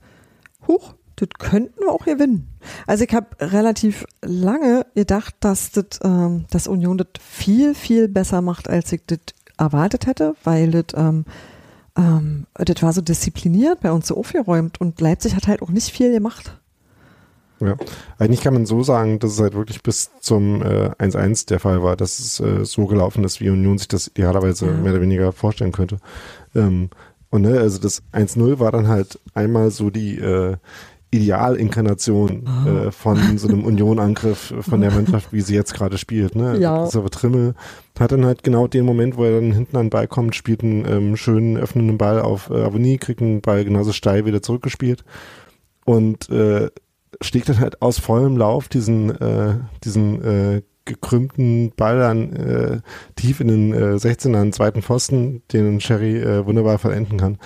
huch, 0.67 0.95
das 1.17 1.29
könnten 1.39 1.81
wir 1.81 1.93
auch 1.93 2.05
gewinnen. 2.05 2.49
Also 2.87 3.05
ich 3.05 3.13
habe 3.13 3.29
relativ 3.41 4.05
lange 4.23 4.87
gedacht, 4.95 5.35
dass 5.41 5.73
das, 5.73 6.01
ähm, 6.03 6.47
dass 6.51 6.69
Union 6.69 6.99
das 6.99 7.09
viel, 7.21 7.75
viel 7.75 8.09
besser 8.09 8.41
macht, 8.41 8.69
als 8.69 8.93
ich 8.93 9.03
das 9.07 9.19
erwartet 9.59 10.07
hätte, 10.07 10.35
weil 10.45 10.71
das, 10.71 10.85
ähm, 10.95 11.25
ähm, 11.97 12.47
das 12.55 12.83
war 12.83 12.93
so 12.93 13.01
diszipliniert, 13.01 13.81
bei 13.81 13.91
uns 13.91 14.07
so 14.07 14.17
aufgeräumt 14.17 14.81
und 14.81 15.01
Leipzig 15.01 15.35
hat 15.35 15.49
halt 15.49 15.63
auch 15.63 15.71
nicht 15.71 15.91
viel 15.91 16.13
gemacht. 16.13 16.59
Ja, 17.61 17.77
eigentlich 18.19 18.41
kann 18.41 18.55
man 18.55 18.67
so 18.67 18.83
sagen, 18.83 19.19
dass 19.19 19.33
es 19.33 19.41
halt 19.41 19.55
wirklich 19.55 19.83
bis 19.83 20.11
zum 20.21 20.63
äh, 20.63 20.91
1-1 20.99 21.49
der 21.49 21.61
Fall 21.61 21.83
war, 21.83 21.97
dass 21.97 22.19
es 22.19 22.41
äh, 22.41 22.65
so 22.65 22.87
gelaufen 22.87 23.25
ist, 23.25 23.41
wie 23.41 23.51
Union 23.51 23.79
sich 23.79 23.89
das 23.89 24.09
idealerweise 24.09 24.67
ja. 24.67 24.73
mehr 24.73 24.93
oder 24.93 25.03
weniger 25.03 25.33
vorstellen 25.33 25.73
könnte. 25.73 25.99
Ähm, 26.55 26.91
und 27.31 27.43
ne, 27.43 27.59
also 27.59 27.79
das 27.79 28.03
1-0 28.13 28.59
war 28.59 28.73
dann 28.73 28.89
halt 28.89 29.19
einmal 29.35 29.71
so 29.71 29.91
die, 29.91 30.19
äh, 30.19 30.57
Idealinkarnation 31.11 32.45
oh. 32.47 32.69
äh, 32.69 32.93
von 32.93 33.39
so 33.39 33.49
einem 33.49 33.65
Union-Angriff 33.65 34.53
von 34.61 34.81
der 34.81 34.91
Mannschaft, 34.91 35.33
wie 35.33 35.41
sie 35.41 35.55
jetzt 35.55 35.73
gerade 35.73 35.97
spielt. 35.97 36.35
Ne? 36.35 36.59
Ja. 36.59 36.83
Christopher 36.83 37.11
Trimmel 37.11 37.55
hat 37.99 38.13
dann 38.13 38.27
halt 38.27 38.43
genau 38.43 38.67
den 38.67 38.85
Moment, 38.85 39.17
wo 39.17 39.25
er 39.25 39.41
dann 39.41 39.53
hinten 39.53 39.77
an 39.77 39.87
den 39.87 39.91
Ball 39.91 40.07
kommt, 40.07 40.35
spielt 40.35 40.63
einen 40.63 40.85
ähm, 40.87 41.17
schönen 41.17 41.57
öffnenden 41.57 41.97
Ball 41.97 42.21
auf 42.21 42.51
äh, 42.51 42.63
Avonie, 42.63 42.99
kriegt 42.99 43.23
einen 43.23 43.41
Ball 43.41 43.65
genauso 43.65 43.93
steil 43.93 44.27
wieder 44.27 44.43
zurückgespielt 44.43 45.03
und 45.85 46.29
äh, 46.29 46.69
schlägt 47.21 47.49
dann 47.49 47.61
halt 47.61 47.83
aus 47.83 47.99
vollem 47.99 48.37
Lauf 48.37 48.69
diesen, 48.69 49.11
äh, 49.11 49.59
diesen 49.85 50.23
äh, 50.23 50.63
gekrümmten 50.85 51.73
Ball 51.77 51.99
dann 51.99 52.33
äh, 52.33 52.81
tief 53.15 53.41
in 53.41 53.49
den 53.49 53.73
äh, 53.73 53.97
16er 53.97 54.37
an 54.37 54.53
zweiten 54.53 54.83
Pfosten, 54.83 55.43
den 55.53 55.81
Sherry 55.81 56.19
äh, 56.19 56.47
wunderbar 56.47 56.79
vollenden 56.79 57.19
kann. 57.19 57.39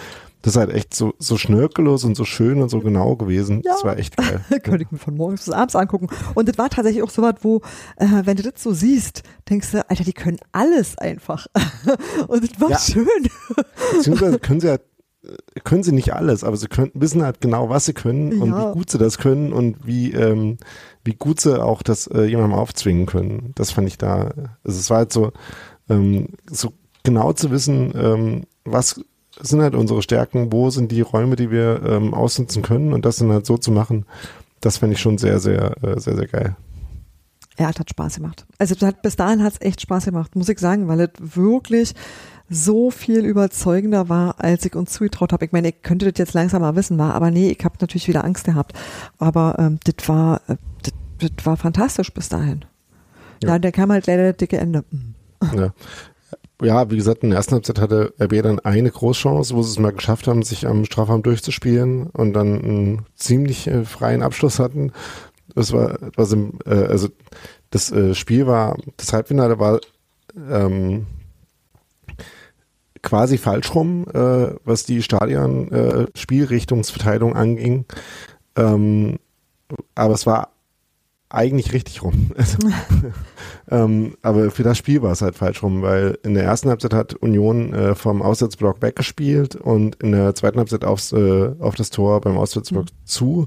Das 0.42 0.54
ist 0.54 0.60
halt 0.60 0.70
echt 0.70 0.92
so, 0.92 1.14
so 1.18 1.38
schnörkellos 1.38 2.04
und 2.04 2.16
so 2.16 2.24
schön 2.24 2.60
und 2.62 2.68
so 2.68 2.80
genau 2.80 3.14
gewesen. 3.14 3.62
Ja. 3.64 3.72
Das 3.72 3.84
war 3.84 3.96
echt 3.96 4.16
geil. 4.16 4.40
Könnte 4.62 4.82
ich 4.82 4.90
mir 4.90 4.98
von 4.98 5.16
morgens 5.16 5.44
bis 5.44 5.54
abends 5.54 5.76
angucken. 5.76 6.08
Und 6.34 6.48
das 6.48 6.58
war 6.58 6.68
tatsächlich 6.68 7.02
auch 7.04 7.10
so 7.10 7.22
was, 7.22 7.36
wo, 7.42 7.62
äh, 7.96 8.06
wenn 8.24 8.36
du 8.36 8.42
das 8.42 8.60
so 8.60 8.72
siehst, 8.72 9.22
denkst 9.48 9.70
du, 9.70 9.88
Alter, 9.88 10.02
die 10.02 10.12
können 10.12 10.38
alles 10.50 10.98
einfach. 10.98 11.46
und 12.26 12.42
das 12.42 12.60
war 12.60 12.70
ja. 12.70 12.78
schön. 12.78 13.06
Beziehungsweise 13.92 14.40
können 14.40 14.60
sie 14.60 14.66
ja 14.66 14.78
können 15.64 15.82
sie 15.82 15.92
nicht 15.92 16.14
alles, 16.14 16.42
aber 16.44 16.56
sie 16.56 16.66
können, 16.66 16.90
wissen 16.94 17.22
halt 17.22 17.40
genau, 17.40 17.68
was 17.68 17.84
sie 17.84 17.92
können 17.92 18.40
und 18.40 18.50
ja. 18.50 18.70
wie 18.70 18.72
gut 18.72 18.90
sie 18.90 18.98
das 18.98 19.18
können 19.18 19.52
und 19.52 19.86
wie, 19.86 20.12
ähm, 20.12 20.56
wie 21.04 21.14
gut 21.14 21.40
sie 21.40 21.62
auch 21.62 21.82
das 21.82 22.06
äh, 22.08 22.24
jemandem 22.24 22.58
aufzwingen 22.58 23.06
können. 23.06 23.52
Das 23.54 23.70
fand 23.70 23.86
ich 23.88 23.98
da, 23.98 24.32
also 24.64 24.78
es 24.78 24.90
war 24.90 24.98
halt 24.98 25.12
so, 25.12 25.32
ähm, 25.88 26.28
so 26.50 26.72
genau 27.04 27.32
zu 27.32 27.50
wissen, 27.50 27.92
ähm, 27.94 28.42
was 28.64 29.00
sind 29.40 29.62
halt 29.62 29.74
unsere 29.74 30.02
Stärken, 30.02 30.52
wo 30.52 30.70
sind 30.70 30.92
die 30.92 31.00
Räume, 31.00 31.36
die 31.36 31.50
wir 31.50 31.82
ähm, 31.84 32.14
ausnutzen 32.14 32.62
können 32.62 32.92
und 32.92 33.04
das 33.04 33.16
dann 33.16 33.32
halt 33.32 33.46
so 33.46 33.56
zu 33.56 33.70
machen, 33.70 34.06
das 34.60 34.78
fände 34.78 34.94
ich 34.94 35.00
schon 35.00 35.18
sehr, 35.18 35.38
sehr, 35.40 35.76
äh, 35.82 35.98
sehr, 36.00 36.16
sehr 36.16 36.28
geil. 36.28 36.56
Ja, 37.58 37.68
es 37.70 37.78
hat 37.78 37.90
Spaß 37.90 38.16
gemacht. 38.16 38.46
Also 38.58 38.74
bis 39.02 39.16
dahin 39.16 39.42
hat 39.42 39.52
es 39.54 39.60
echt 39.60 39.80
Spaß 39.82 40.06
gemacht, 40.06 40.36
muss 40.36 40.48
ich 40.48 40.58
sagen, 40.58 40.88
weil 40.88 41.00
es 41.00 41.10
wirklich 41.18 41.94
so 42.52 42.90
viel 42.90 43.24
überzeugender 43.24 44.08
war, 44.08 44.36
als 44.38 44.64
ich 44.64 44.74
uns 44.74 44.92
zugetraut 44.92 45.32
habe. 45.32 45.44
Ich 45.44 45.52
meine, 45.52 45.68
ich 45.68 45.82
könnte 45.82 46.10
das 46.10 46.18
jetzt 46.18 46.34
langsam 46.34 46.62
mal 46.62 46.76
wissen, 46.76 46.98
war, 46.98 47.14
aber 47.14 47.30
nee, 47.30 47.50
ich 47.50 47.64
habe 47.64 47.76
natürlich 47.80 48.08
wieder 48.08 48.24
Angst 48.24 48.44
gehabt. 48.44 48.72
Aber 49.18 49.56
ähm, 49.58 49.78
das 49.84 50.08
war, 50.08 50.40
äh, 50.48 50.56
das, 51.18 51.46
war 51.46 51.56
fantastisch 51.56 52.12
bis 52.12 52.28
dahin. 52.28 52.64
Ja. 53.42 53.50
ja, 53.50 53.58
der 53.58 53.72
kam 53.72 53.90
halt 53.90 54.06
leider 54.06 54.32
das 54.32 54.36
dicke 54.36 54.58
Ende. 54.58 54.84
Ja 55.56 55.72
ja, 56.62 56.90
wie 56.90 56.96
gesagt, 56.96 57.22
in 57.22 57.30
der 57.30 57.38
ersten 57.38 57.54
Halbzeit 57.54 57.80
hatte 57.80 58.14
RB 58.20 58.42
dann 58.42 58.60
eine 58.60 58.90
Großchance, 58.90 59.54
wo 59.54 59.62
sie 59.62 59.70
es 59.70 59.78
mal 59.78 59.92
geschafft 59.92 60.28
haben, 60.28 60.42
sich 60.42 60.66
am 60.66 60.84
Strafraum 60.84 61.22
durchzuspielen 61.22 62.06
und 62.06 62.32
dann 62.34 62.62
einen 62.62 63.06
ziemlich 63.16 63.66
äh, 63.66 63.84
freien 63.84 64.22
Abschluss 64.22 64.58
hatten. 64.58 64.92
Das 65.54 65.72
war, 65.72 65.98
was 66.16 66.32
im, 66.32 66.58
äh, 66.64 66.74
also 66.74 67.08
das 67.70 67.90
äh, 67.90 68.14
Spiel 68.14 68.46
war, 68.46 68.76
das 68.96 69.12
Halbfinale 69.12 69.58
war 69.58 69.80
ähm, 70.50 71.06
quasi 73.02 73.38
falsch 73.38 73.74
rum, 73.74 74.06
äh, 74.12 74.54
was 74.64 74.84
die 74.84 75.02
Stadion 75.02 75.70
äh, 75.72 76.06
Spielrichtungsverteilung 76.14 77.34
anging. 77.34 77.84
Ähm, 78.56 79.18
aber 79.94 80.14
es 80.14 80.26
war 80.26 80.52
eigentlich 81.32 81.72
richtig 81.72 82.02
rum. 82.02 82.30
Also, 82.36 82.58
ähm, 83.70 84.16
aber 84.22 84.50
für 84.50 84.62
das 84.62 84.76
Spiel 84.76 85.02
war 85.02 85.12
es 85.12 85.22
halt 85.22 85.36
falsch 85.36 85.62
rum, 85.62 85.82
weil 85.82 86.18
in 86.24 86.34
der 86.34 86.44
ersten 86.44 86.68
Halbzeit 86.68 86.92
hat 86.92 87.14
Union 87.14 87.72
äh, 87.72 87.94
vom 87.94 88.20
Auswärtsblock 88.20 88.82
weggespielt 88.82 89.56
und 89.56 89.94
in 89.96 90.12
der 90.12 90.34
zweiten 90.34 90.58
Halbzeit 90.58 90.84
aufs, 90.84 91.12
äh, 91.12 91.50
auf 91.58 91.74
das 91.74 91.90
Tor 91.90 92.20
beim 92.20 92.36
Auswärtsblock 92.36 92.84
mhm. 92.86 93.06
zu, 93.06 93.46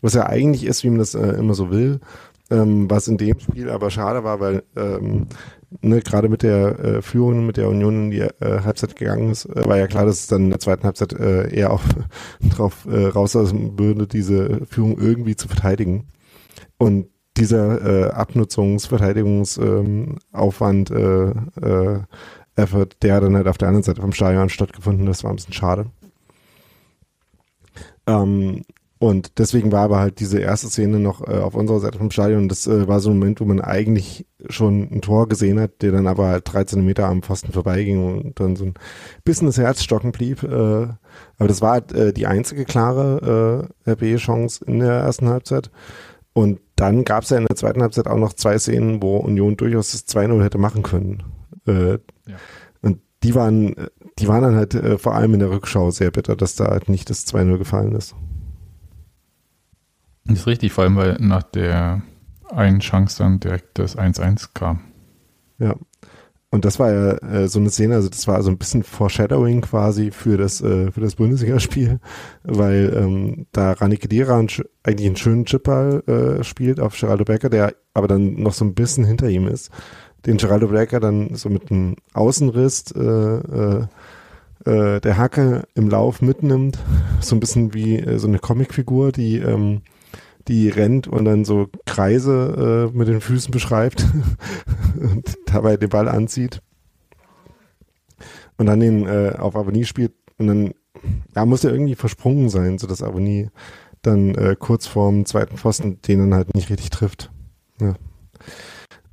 was 0.00 0.14
ja 0.14 0.26
eigentlich 0.26 0.64
ist, 0.64 0.84
wie 0.84 0.90
man 0.90 0.98
das 0.98 1.14
äh, 1.14 1.32
immer 1.32 1.54
so 1.54 1.70
will. 1.70 2.00
Ähm, 2.48 2.88
was 2.88 3.08
in 3.08 3.18
dem 3.18 3.40
Spiel 3.40 3.68
aber 3.68 3.90
schade 3.90 4.22
war, 4.22 4.38
weil 4.38 4.62
ähm, 4.76 5.26
ne, 5.80 6.00
gerade 6.00 6.28
mit 6.28 6.42
der 6.42 6.78
äh, 6.78 7.02
Führung, 7.02 7.46
mit 7.46 7.56
der 7.56 7.68
Union 7.68 8.06
in 8.06 8.10
die 8.10 8.20
äh, 8.20 8.30
Halbzeit 8.40 8.96
gegangen 8.96 9.30
ist, 9.30 9.46
äh, 9.46 9.66
war 9.66 9.78
ja 9.78 9.86
klar, 9.86 10.06
dass 10.06 10.20
es 10.20 10.26
dann 10.26 10.44
in 10.44 10.50
der 10.50 10.60
zweiten 10.60 10.84
Halbzeit 10.84 11.12
äh, 11.12 11.54
eher 11.54 11.72
auch 11.72 11.82
drauf 12.56 12.86
äh, 12.90 13.06
rauslassen 13.06 13.78
würde, 13.78 14.06
diese 14.06 14.66
Führung 14.66 14.98
irgendwie 14.98 15.36
zu 15.36 15.48
verteidigen. 15.48 16.08
Und 16.78 17.08
dieser 17.36 18.08
äh, 18.08 18.10
Abnutzungsverteidigungsaufwand 18.10 20.90
ähm, 20.90 21.50
äh, 21.62 21.68
äh, 21.68 22.00
Effort, 22.56 22.88
der 23.02 23.20
dann 23.20 23.36
halt 23.36 23.48
auf 23.48 23.58
der 23.58 23.68
anderen 23.68 23.84
Seite 23.84 24.00
vom 24.00 24.12
Stadion 24.12 24.48
stattgefunden 24.48 25.06
das 25.06 25.24
war 25.24 25.30
ein 25.30 25.36
bisschen 25.36 25.52
schade. 25.52 25.86
Ähm, 28.06 28.62
und 28.98 29.38
deswegen 29.38 29.72
war 29.72 29.82
aber 29.82 29.98
halt 29.98 30.20
diese 30.20 30.38
erste 30.38 30.68
Szene 30.68 30.98
noch 30.98 31.20
äh, 31.20 31.38
auf 31.38 31.54
unserer 31.54 31.80
Seite 31.80 31.98
vom 31.98 32.10
Stadion. 32.10 32.48
Das 32.48 32.66
äh, 32.66 32.88
war 32.88 33.00
so 33.00 33.10
ein 33.10 33.18
Moment, 33.18 33.40
wo 33.40 33.44
man 33.44 33.60
eigentlich 33.60 34.26
schon 34.48 34.88
ein 34.90 35.02
Tor 35.02 35.28
gesehen 35.28 35.60
hat, 35.60 35.82
der 35.82 35.92
dann 35.92 36.06
aber 36.06 36.28
halt 36.28 36.50
13 36.50 36.82
Meter 36.82 37.06
am 37.06 37.22
Pfosten 37.22 37.52
vorbeiging 37.52 38.02
und 38.02 38.40
dann 38.40 38.56
so 38.56 38.64
ein 38.64 38.74
bisschen 39.22 39.48
das 39.48 39.58
Herz 39.58 39.82
stocken 39.82 40.12
blieb. 40.12 40.42
Äh, 40.42 40.46
aber 40.46 41.48
das 41.48 41.60
war 41.60 41.72
halt 41.72 41.92
äh, 41.92 42.14
die 42.14 42.26
einzige 42.26 42.64
klare 42.64 43.68
äh, 43.86 43.90
RB-Chance 43.90 44.64
in 44.64 44.78
der 44.78 44.92
ersten 44.92 45.28
Halbzeit. 45.28 45.70
Und 46.32 46.60
dann 46.76 47.04
gab 47.04 47.24
es 47.24 47.30
ja 47.30 47.36
in 47.36 47.46
der 47.46 47.56
zweiten 47.56 47.82
Halbzeit 47.82 48.06
auch 48.06 48.18
noch 48.18 48.32
zwei 48.32 48.58
Szenen, 48.58 49.02
wo 49.02 49.18
Union 49.18 49.58
durchaus 49.58 49.92
das 49.92 50.06
2-0 50.08 50.42
hätte 50.42 50.58
machen 50.58 50.82
können. 50.82 51.22
Äh, 51.66 51.92
ja. 51.92 51.98
Und 52.80 53.00
die 53.22 53.34
waren, 53.34 53.74
die 54.18 54.28
waren 54.28 54.42
dann 54.42 54.56
halt 54.56 54.74
äh, 54.74 54.96
vor 54.96 55.14
allem 55.14 55.34
in 55.34 55.40
der 55.40 55.50
Rückschau 55.50 55.90
sehr 55.90 56.10
bitter, 56.10 56.34
dass 56.34 56.56
da 56.56 56.68
halt 56.68 56.88
nicht 56.88 57.10
das 57.10 57.26
2-0 57.26 57.58
gefallen 57.58 57.92
ist. 57.92 58.14
Das 60.28 60.40
ist 60.40 60.46
richtig, 60.46 60.72
vor 60.72 60.84
allem 60.84 60.96
weil 60.96 61.16
nach 61.20 61.42
der 61.42 62.02
einen 62.50 62.80
Chance 62.80 63.18
dann 63.18 63.40
direkt 63.40 63.78
das 63.78 63.96
1-1 63.96 64.50
kam. 64.54 64.80
Ja. 65.58 65.74
und 66.50 66.66
das 66.66 66.78
war 66.78 66.92
ja 66.92 67.12
äh, 67.12 67.48
so 67.48 67.58
eine 67.58 67.70
Szene, 67.70 67.94
also 67.94 68.10
das 68.10 68.28
war 68.28 68.42
so 68.42 68.50
ein 68.50 68.58
bisschen 68.58 68.82
Foreshadowing 68.82 69.62
quasi 69.62 70.10
für 70.10 70.36
das 70.36 70.60
äh, 70.60 70.90
für 70.92 71.00
das 71.00 71.14
Bundesligaspiel, 71.14 71.98
weil 72.42 72.92
ähm, 72.94 73.46
da 73.52 73.72
Rani 73.72 73.96
Kedira 73.96 74.38
ein, 74.38 74.48
eigentlich 74.82 75.06
einen 75.06 75.16
schönen 75.16 75.46
Chipball 75.46 76.02
äh, 76.06 76.44
spielt 76.44 76.78
auf 76.78 76.98
Geraldo 76.98 77.24
Becker, 77.24 77.48
der 77.48 77.74
aber 77.94 78.06
dann 78.06 78.34
noch 78.34 78.52
so 78.52 78.66
ein 78.66 78.74
bisschen 78.74 79.04
hinter 79.04 79.30
ihm 79.30 79.48
ist, 79.48 79.70
den 80.26 80.36
Geraldo 80.36 80.68
Becker 80.68 81.00
dann 81.00 81.34
so 81.34 81.48
mit 81.48 81.70
einem 81.70 81.96
Außenriss 82.12 82.92
äh, 82.92 83.00
äh, 83.00 83.86
äh, 84.66 85.00
der 85.00 85.16
Hacke 85.16 85.64
im 85.74 85.88
Lauf 85.88 86.20
mitnimmt, 86.20 86.78
so 87.20 87.34
ein 87.36 87.40
bisschen 87.40 87.72
wie 87.72 87.98
äh, 87.98 88.18
so 88.18 88.28
eine 88.28 88.38
Comicfigur, 88.38 89.12
die 89.12 89.38
ähm, 89.38 89.82
die 90.48 90.68
rennt 90.68 91.08
und 91.08 91.24
dann 91.24 91.44
so 91.44 91.68
Kreise 91.86 92.90
äh, 92.92 92.96
mit 92.96 93.08
den 93.08 93.20
Füßen 93.20 93.50
beschreibt 93.50 94.06
und 95.00 95.36
dabei 95.46 95.76
den 95.76 95.88
Ball 95.88 96.08
anzieht 96.08 96.62
und 98.56 98.66
dann 98.66 98.80
den 98.80 99.06
äh, 99.06 99.34
auf 99.38 99.56
Avoni 99.56 99.84
spielt 99.84 100.14
und 100.38 100.46
dann 100.46 100.72
ja, 101.34 101.44
muss 101.44 101.64
er 101.64 101.72
irgendwie 101.72 101.94
versprungen 101.94 102.48
sein, 102.48 102.78
sodass 102.78 103.02
Avoni 103.02 103.50
dann 104.02 104.34
äh, 104.34 104.56
kurz 104.58 104.86
vorm 104.86 105.26
zweiten 105.26 105.56
Pfosten 105.56 106.00
den 106.02 106.18
dann 106.20 106.34
halt 106.34 106.54
nicht 106.54 106.70
richtig 106.70 106.90
trifft. 106.90 107.30
Ja. 107.80 107.94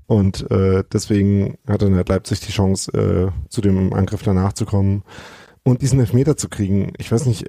Und 0.06 0.50
äh, 0.52 0.84
deswegen 0.92 1.58
hat 1.68 1.82
dann 1.82 1.96
halt 1.96 2.10
Leipzig 2.10 2.42
die 2.42 2.52
Chance, 2.52 2.92
äh, 2.92 3.50
zu 3.50 3.62
dem 3.62 3.94
Angriff 3.94 4.22
danach 4.22 4.54
zu 4.54 4.66
kommen 4.66 5.04
und 5.64 5.82
diesen 5.82 6.00
Elfmeter 6.00 6.36
zu 6.36 6.50
kriegen. 6.50 6.94
Ich 6.98 7.12
weiß 7.12 7.26
nicht, 7.26 7.46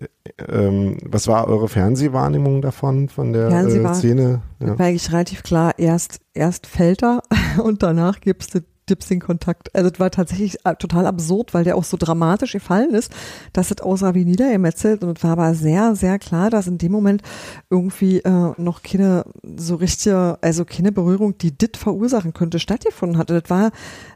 ähm, 0.49 0.99
was 1.05 1.27
war 1.27 1.49
eure 1.49 1.69
Fernsehwahrnehmung 1.69 2.63
davon, 2.63 3.09
von 3.09 3.33
der 3.33 3.49
äh, 3.49 3.95
Szene? 3.95 4.43
Ja. 4.61 4.79
War 4.79 4.87
eigentlich 4.87 5.13
relativ 5.13 5.43
klar, 5.43 5.79
erst, 5.79 6.21
erst 6.33 6.67
fällt 6.67 7.03
er 7.03 7.23
und 7.63 7.83
danach 7.83 8.21
gibst 8.21 8.55
du 8.55 8.61
Dips 8.89 9.09
den 9.09 9.21
Kontakt. 9.21 9.75
Also 9.75 9.91
das 9.91 10.01
war 10.01 10.11
tatsächlich 10.11 10.59
äh, 10.65 10.75
total 10.77 11.07
absurd, 11.07 11.55
weil 11.55 11.65
der 11.65 11.77
auch 11.77 11.85
so 11.85 11.97
dramatisch 11.97 12.53
gefallen 12.53 12.95
ist, 12.95 13.13
dass 13.53 13.71
es 13.71 13.81
außer 13.81 14.15
wie 14.15 14.25
niedergemetzelt 14.25 15.03
und 15.03 15.19
es 15.19 15.25
war 15.25 15.33
aber 15.33 15.55
sehr, 15.55 15.95
sehr 15.95 16.19
klar, 16.19 16.51
dass 16.51 16.67
in 16.67 16.79
dem 16.79 16.93
Moment 16.93 17.23
irgendwie 17.71 18.19
äh, 18.19 18.53
noch 18.57 18.83
keine 18.83 19.25
so 19.57 19.77
richtige, 19.77 20.39
also 20.41 20.65
keine 20.65 20.93
Berührung, 20.93 21.39
die 21.39 21.57
dit 21.57 21.77
verursachen 21.77 22.33
könnte, 22.33 22.59
stattgefunden 22.59 23.19
hatte. 23.19 23.41
Das 23.41 23.51
war 23.51 23.71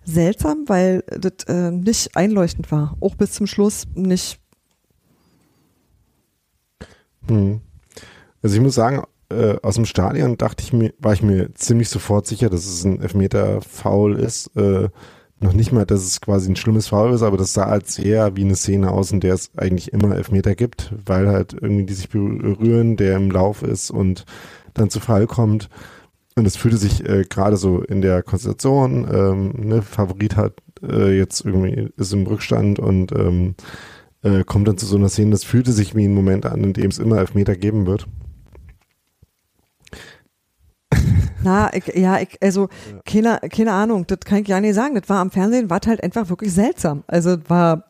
seltsam, 0.05 0.65
weil 0.67 1.03
das 1.09 1.47
äh, 1.49 1.71
nicht 1.71 2.17
einleuchtend 2.17 2.71
war. 2.71 2.97
Auch 3.01 3.15
bis 3.15 3.33
zum 3.33 3.47
Schluss 3.47 3.87
nicht. 3.95 4.41
Hm. 7.27 7.61
Also 8.43 8.57
ich 8.57 8.63
muss 8.63 8.75
sagen, 8.75 9.03
äh, 9.31 9.57
aus 9.63 9.75
dem 9.75 9.85
Stadion 9.85 10.37
dachte 10.37 10.65
ich 10.65 10.73
mir, 10.73 10.93
war 10.99 11.13
ich 11.13 11.23
mir 11.23 11.55
ziemlich 11.55 11.89
sofort 11.89 12.27
sicher, 12.27 12.49
dass 12.51 12.67
es 12.67 12.85
ein 12.85 13.01
Elfmeter-Foul 13.01 14.17
ist. 14.17 14.57
Äh, 14.57 14.89
noch 15.41 15.53
nicht 15.53 15.73
mal, 15.73 15.87
dass 15.87 16.03
es 16.03 16.21
quasi 16.21 16.51
ein 16.51 16.57
schlimmes 16.57 16.89
Foul 16.89 17.13
ist, 17.13 17.23
aber 17.23 17.37
das 17.37 17.53
sah 17.53 17.65
als 17.65 17.99
eher 17.99 18.37
wie 18.37 18.45
eine 18.45 18.57
Szene 18.57 18.91
aus, 18.91 19.13
in 19.13 19.21
der 19.21 19.35
es 19.35 19.51
eigentlich 19.57 19.93
immer 19.93 20.17
Elfmeter 20.17 20.55
gibt, 20.55 20.93
weil 21.07 21.29
halt 21.29 21.53
irgendwie 21.53 21.85
die 21.85 21.95
sich 21.95 22.09
berühren, 22.09 22.97
der 22.97 23.17
im 23.17 23.31
Lauf 23.31 23.63
ist 23.63 23.91
und 23.91 24.25
dann 24.75 24.91
zu 24.91 24.99
Fall 25.01 25.27
kommt. 25.27 25.69
Und 26.35 26.47
es 26.47 26.57
fühlte 26.57 26.77
sich 26.77 27.09
äh, 27.09 27.25
gerade 27.29 27.57
so 27.57 27.83
in 27.83 28.01
der 28.01 28.23
Konstellation, 28.23 29.07
ähm, 29.13 29.53
ne, 29.57 29.83
Favorit 29.83 30.37
hat 30.37 30.55
äh, 30.83 31.17
jetzt 31.17 31.45
irgendwie, 31.45 31.91
ist 31.97 32.13
im 32.13 32.27
Rückstand 32.27 32.79
und 32.79 33.13
ähm, 33.13 33.55
äh, 34.23 34.45
kommt 34.45 34.69
dann 34.69 34.79
zu 34.79 34.87
so 34.87 34.97
einer 34.97 35.09
Szene, 35.09 35.33
das 35.33 35.45
fühlte 35.45 35.73
sich 35.73 35.95
wie 35.95 36.07
ein 36.07 36.15
Moment 36.15 36.47
an, 36.47 36.65
in 36.65 36.73
dem 36.73 36.91
es 36.91 36.99
immer 36.99 37.19
Elfmeter 37.19 37.57
geben 37.57 37.87
wird. 37.87 38.07
Na, 41.49 41.73
ich, 41.73 41.87
ja, 41.95 42.21
ich, 42.21 42.37
also 42.43 42.69
keine, 43.07 43.41
keine 43.51 43.73
Ahnung, 43.73 44.07
das 44.07 44.21
kann 44.21 44.43
ich 44.43 44.49
ja 44.49 44.61
nicht 44.61 44.75
sagen. 44.75 44.95
Das 44.95 45.09
war 45.09 45.21
am 45.21 45.31
Fernsehen, 45.31 45.71
war 45.71 45.81
halt 45.87 46.03
einfach 46.03 46.29
wirklich 46.29 46.53
seltsam. 46.53 47.05
Also 47.07 47.39
war, 47.49 47.85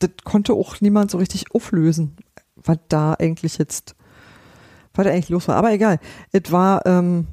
das 0.00 0.10
konnte 0.22 0.52
auch 0.52 0.82
niemand 0.82 1.10
so 1.10 1.16
richtig 1.16 1.46
auflösen, 1.54 2.14
was 2.56 2.76
da 2.90 3.14
eigentlich 3.14 3.56
jetzt, 3.56 3.96
was 4.94 5.06
da 5.06 5.12
eigentlich 5.12 5.30
los 5.30 5.48
war. 5.48 5.56
Aber 5.56 5.72
egal, 5.72 5.98
es 6.30 6.52
war, 6.52 6.84
ähm, 6.84 7.28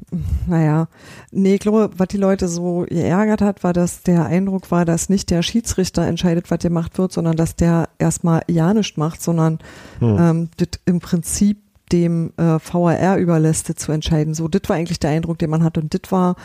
naja, 0.47 0.88
nee, 1.32 1.56
ich 1.56 1.60
glaube, 1.60 1.89
was 1.97 2.08
die 2.08 2.16
Leute 2.16 2.47
so 2.47 2.86
geärgert 2.88 3.41
hat, 3.41 3.62
war, 3.66 3.74
dass 3.74 4.04
der 4.04 4.26
Eindruck 4.26 4.72
war, 4.72 4.86
dass 4.86 5.10
nicht 5.10 5.32
der 5.32 5.43
Schiedsrichter 5.43 6.08
entscheidet, 6.08 6.49
was 6.49 6.60
gemacht 6.60 6.97
wird, 6.97 7.12
sondern 7.12 7.36
dass 7.36 7.58
der 7.58 7.89
erstmal 7.99 8.43
ja 8.47 8.74
nichts 8.74 8.95
macht, 8.95 9.22
sondern 9.22 9.60
hm. 9.99 10.18
ähm, 10.18 10.49
das 10.56 10.80
im 10.86 11.01
Prinzip 11.01 11.62
dem 11.93 12.33
äh, 12.37 12.59
VAR 12.59 13.17
überlässt, 13.17 13.79
zu 13.79 13.91
entscheiden. 13.91 14.33
So, 14.33 14.47
das 14.47 14.63
war 14.67 14.75
eigentlich 14.75 14.99
der 14.99 15.11
Eindruck, 15.11 15.37
den 15.37 15.51
man 15.51 15.63
hat. 15.63 15.77
Und 15.77 15.93
das 15.93 16.11
war, 16.11 16.35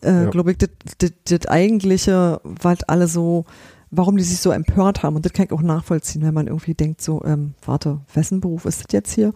äh, 0.00 0.10
ja. 0.10 0.30
glaube 0.30 0.52
ich, 0.52 0.58
das 0.58 1.46
eigentliche, 1.46 2.40
was 2.44 2.84
alle 2.84 3.08
so, 3.08 3.44
warum 3.90 4.16
die 4.16 4.22
sich 4.22 4.38
so 4.38 4.52
empört 4.52 5.02
haben. 5.02 5.16
Und 5.16 5.26
das 5.26 5.32
kann 5.32 5.46
ich 5.46 5.52
auch 5.52 5.60
nachvollziehen, 5.60 6.22
wenn 6.22 6.32
man 6.32 6.46
irgendwie 6.46 6.74
denkt, 6.74 7.02
so, 7.02 7.22
ähm, 7.24 7.54
warte, 7.66 8.00
wessen 8.14 8.40
Beruf 8.40 8.64
ist 8.64 8.78
das 8.78 8.92
jetzt 8.92 9.12
hier? 9.12 9.34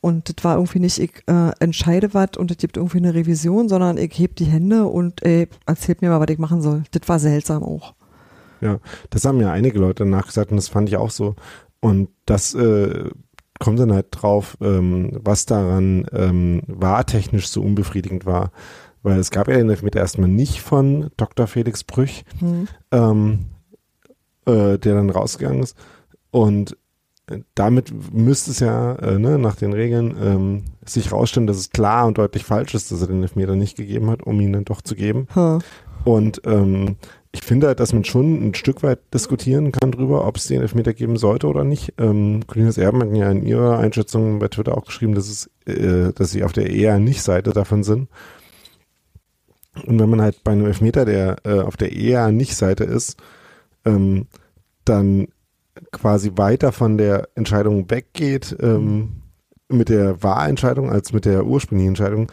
Und 0.00 0.28
das 0.28 0.44
war 0.44 0.56
irgendwie 0.56 0.78
nicht, 0.78 0.98
ich 0.98 1.10
äh, 1.26 1.50
entscheide 1.58 2.14
was 2.14 2.36
und 2.36 2.50
es 2.50 2.58
gibt 2.58 2.76
irgendwie 2.76 2.98
eine 2.98 3.14
Revision, 3.14 3.68
sondern 3.68 3.96
ich 3.96 4.16
heb 4.18 4.36
die 4.36 4.44
Hände 4.44 4.84
und 4.84 5.24
ey, 5.24 5.48
erzählt 5.66 6.02
mir 6.02 6.10
mal, 6.10 6.20
was 6.20 6.28
ich 6.30 6.38
machen 6.38 6.62
soll. 6.62 6.84
Das 6.92 7.08
war 7.08 7.18
seltsam 7.18 7.64
auch. 7.64 7.94
Ja, 8.60 8.78
das 9.10 9.24
haben 9.24 9.40
ja 9.40 9.50
einige 9.50 9.78
Leute 9.78 10.04
danach 10.04 10.26
gesagt 10.26 10.50
und 10.50 10.56
das 10.56 10.68
fand 10.68 10.88
ich 10.88 10.96
auch 10.96 11.10
so. 11.10 11.34
Und 11.80 12.10
das 12.26 12.54
äh, 12.54 13.10
kommt 13.58 13.78
dann 13.78 13.92
halt 13.92 14.06
drauf, 14.10 14.56
ähm, 14.60 15.18
was 15.22 15.46
daran 15.46 16.06
ähm, 16.12 16.62
wahrtechnisch 16.66 17.48
so 17.48 17.62
unbefriedigend 17.62 18.26
war. 18.26 18.50
Weil 19.02 19.18
es 19.18 19.30
gab 19.30 19.48
ja 19.48 19.56
den 19.56 19.70
Elfmeter 19.70 20.00
erstmal 20.00 20.28
nicht 20.28 20.60
von 20.60 21.10
Dr. 21.16 21.46
Felix 21.46 21.84
Brüch, 21.84 22.24
mhm. 22.40 22.68
ähm, 22.90 23.46
äh, 24.46 24.78
der 24.78 24.94
dann 24.94 25.10
rausgegangen 25.10 25.62
ist. 25.62 25.76
Und 26.30 26.76
äh, 27.26 27.40
damit 27.54 27.92
müsste 28.12 28.50
es 28.50 28.60
ja 28.60 28.94
äh, 28.96 29.18
ne, 29.18 29.38
nach 29.38 29.56
den 29.56 29.72
Regeln 29.72 30.16
ähm, 30.20 30.64
sich 30.84 31.12
rausstellen, 31.12 31.46
dass 31.46 31.58
es 31.58 31.70
klar 31.70 32.06
und 32.06 32.18
deutlich 32.18 32.44
falsch 32.44 32.74
ist, 32.74 32.90
dass 32.90 33.00
er 33.00 33.06
den 33.06 33.22
Elfmeter 33.22 33.54
nicht 33.54 33.76
gegeben 33.76 34.10
hat, 34.10 34.22
um 34.22 34.40
ihn 34.40 34.52
dann 34.52 34.64
doch 34.64 34.82
zu 34.82 34.94
geben. 34.94 35.28
Hm. 35.34 35.60
Und 36.04 36.42
ähm, 36.44 36.96
ich 37.40 37.46
finde 37.46 37.68
halt, 37.68 37.78
dass 37.78 37.92
man 37.92 38.04
schon 38.04 38.48
ein 38.48 38.54
Stück 38.54 38.82
weit 38.82 38.98
diskutieren 39.14 39.70
kann 39.70 39.92
darüber, 39.92 40.26
ob 40.26 40.36
es 40.36 40.48
den 40.48 40.60
Elfmeter 40.60 40.92
geben 40.92 41.16
sollte 41.16 41.46
oder 41.46 41.62
nicht. 41.62 41.94
Ähm, 41.96 42.40
Colinas 42.46 42.78
Erben 42.78 43.00
hat 43.00 43.16
ja 43.16 43.30
in 43.30 43.46
ihrer 43.46 43.78
Einschätzung 43.78 44.40
bei 44.40 44.48
Twitter 44.48 44.76
auch 44.76 44.84
geschrieben, 44.84 45.14
dass 45.14 45.28
es, 45.28 45.50
äh, 45.66 46.12
dass 46.12 46.32
sie 46.32 46.42
auf 46.42 46.52
der 46.52 46.68
eher 46.70 46.98
nicht 46.98 47.22
Seite 47.22 47.52
davon 47.52 47.84
sind. 47.84 48.08
Und 49.86 50.00
wenn 50.00 50.10
man 50.10 50.20
halt 50.20 50.42
bei 50.42 50.50
einem 50.50 50.66
Elfmeter, 50.66 51.04
der 51.04 51.36
äh, 51.44 51.60
auf 51.60 51.76
der 51.76 51.92
eher 51.92 52.32
nicht 52.32 52.56
Seite 52.56 52.82
ist, 52.82 53.16
ähm, 53.84 54.26
dann 54.84 55.28
quasi 55.92 56.32
weiter 56.34 56.72
von 56.72 56.98
der 56.98 57.28
Entscheidung 57.36 57.88
weggeht 57.88 58.56
ähm, 58.60 59.22
mit 59.68 59.90
der 59.90 60.24
Wahrentscheidung 60.24 60.90
als 60.90 61.12
mit 61.12 61.24
der 61.24 61.46
ursprünglichen 61.46 61.90
Entscheidung, 61.90 62.32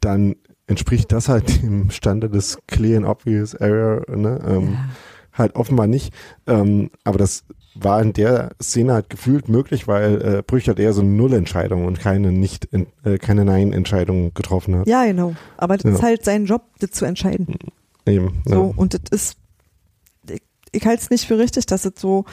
dann 0.00 0.36
entspricht 0.68 1.10
das 1.10 1.28
halt 1.28 1.62
dem 1.62 1.90
Standard 1.90 2.34
des 2.34 2.58
Clear 2.68 2.98
and 2.98 3.06
Obvious 3.06 3.54
Error, 3.54 4.02
ne? 4.08 4.40
Ähm, 4.46 4.72
ja. 4.72 4.84
Halt 5.32 5.54
offenbar 5.54 5.86
nicht. 5.86 6.12
Ähm, 6.46 6.90
aber 7.04 7.18
das 7.18 7.44
war 7.74 8.02
in 8.02 8.12
der 8.12 8.50
Szene 8.60 8.92
halt 8.94 9.08
gefühlt 9.08 9.48
möglich, 9.48 9.86
weil 9.86 10.20
äh, 10.20 10.42
Brüch 10.44 10.68
hat 10.68 10.80
eher 10.80 10.92
so 10.92 11.00
eine 11.00 11.10
Nullentscheidung 11.10 11.84
und 11.84 12.00
keine 12.00 12.32
nicht 12.32 12.68
äh, 12.72 13.18
keine 13.18 13.44
Nein-Entscheidung 13.44 14.34
getroffen 14.34 14.76
hat. 14.76 14.88
Ja, 14.88 15.04
genau. 15.04 15.34
Aber 15.56 15.76
das 15.76 15.84
ja. 15.84 15.96
ist 15.96 16.02
halt 16.02 16.24
sein 16.24 16.46
Job, 16.46 16.62
das 16.80 16.90
zu 16.90 17.04
entscheiden. 17.04 17.56
Eben. 18.04 18.42
So, 18.46 18.54
ja. 18.54 18.72
und 18.74 18.94
das 18.94 19.02
ist, 19.12 19.36
ich, 20.28 20.42
ich 20.72 20.86
halte 20.86 21.02
es 21.02 21.10
nicht 21.10 21.26
für 21.26 21.38
richtig, 21.38 21.66
dass 21.66 21.84
es 21.84 21.92
so 21.96 22.24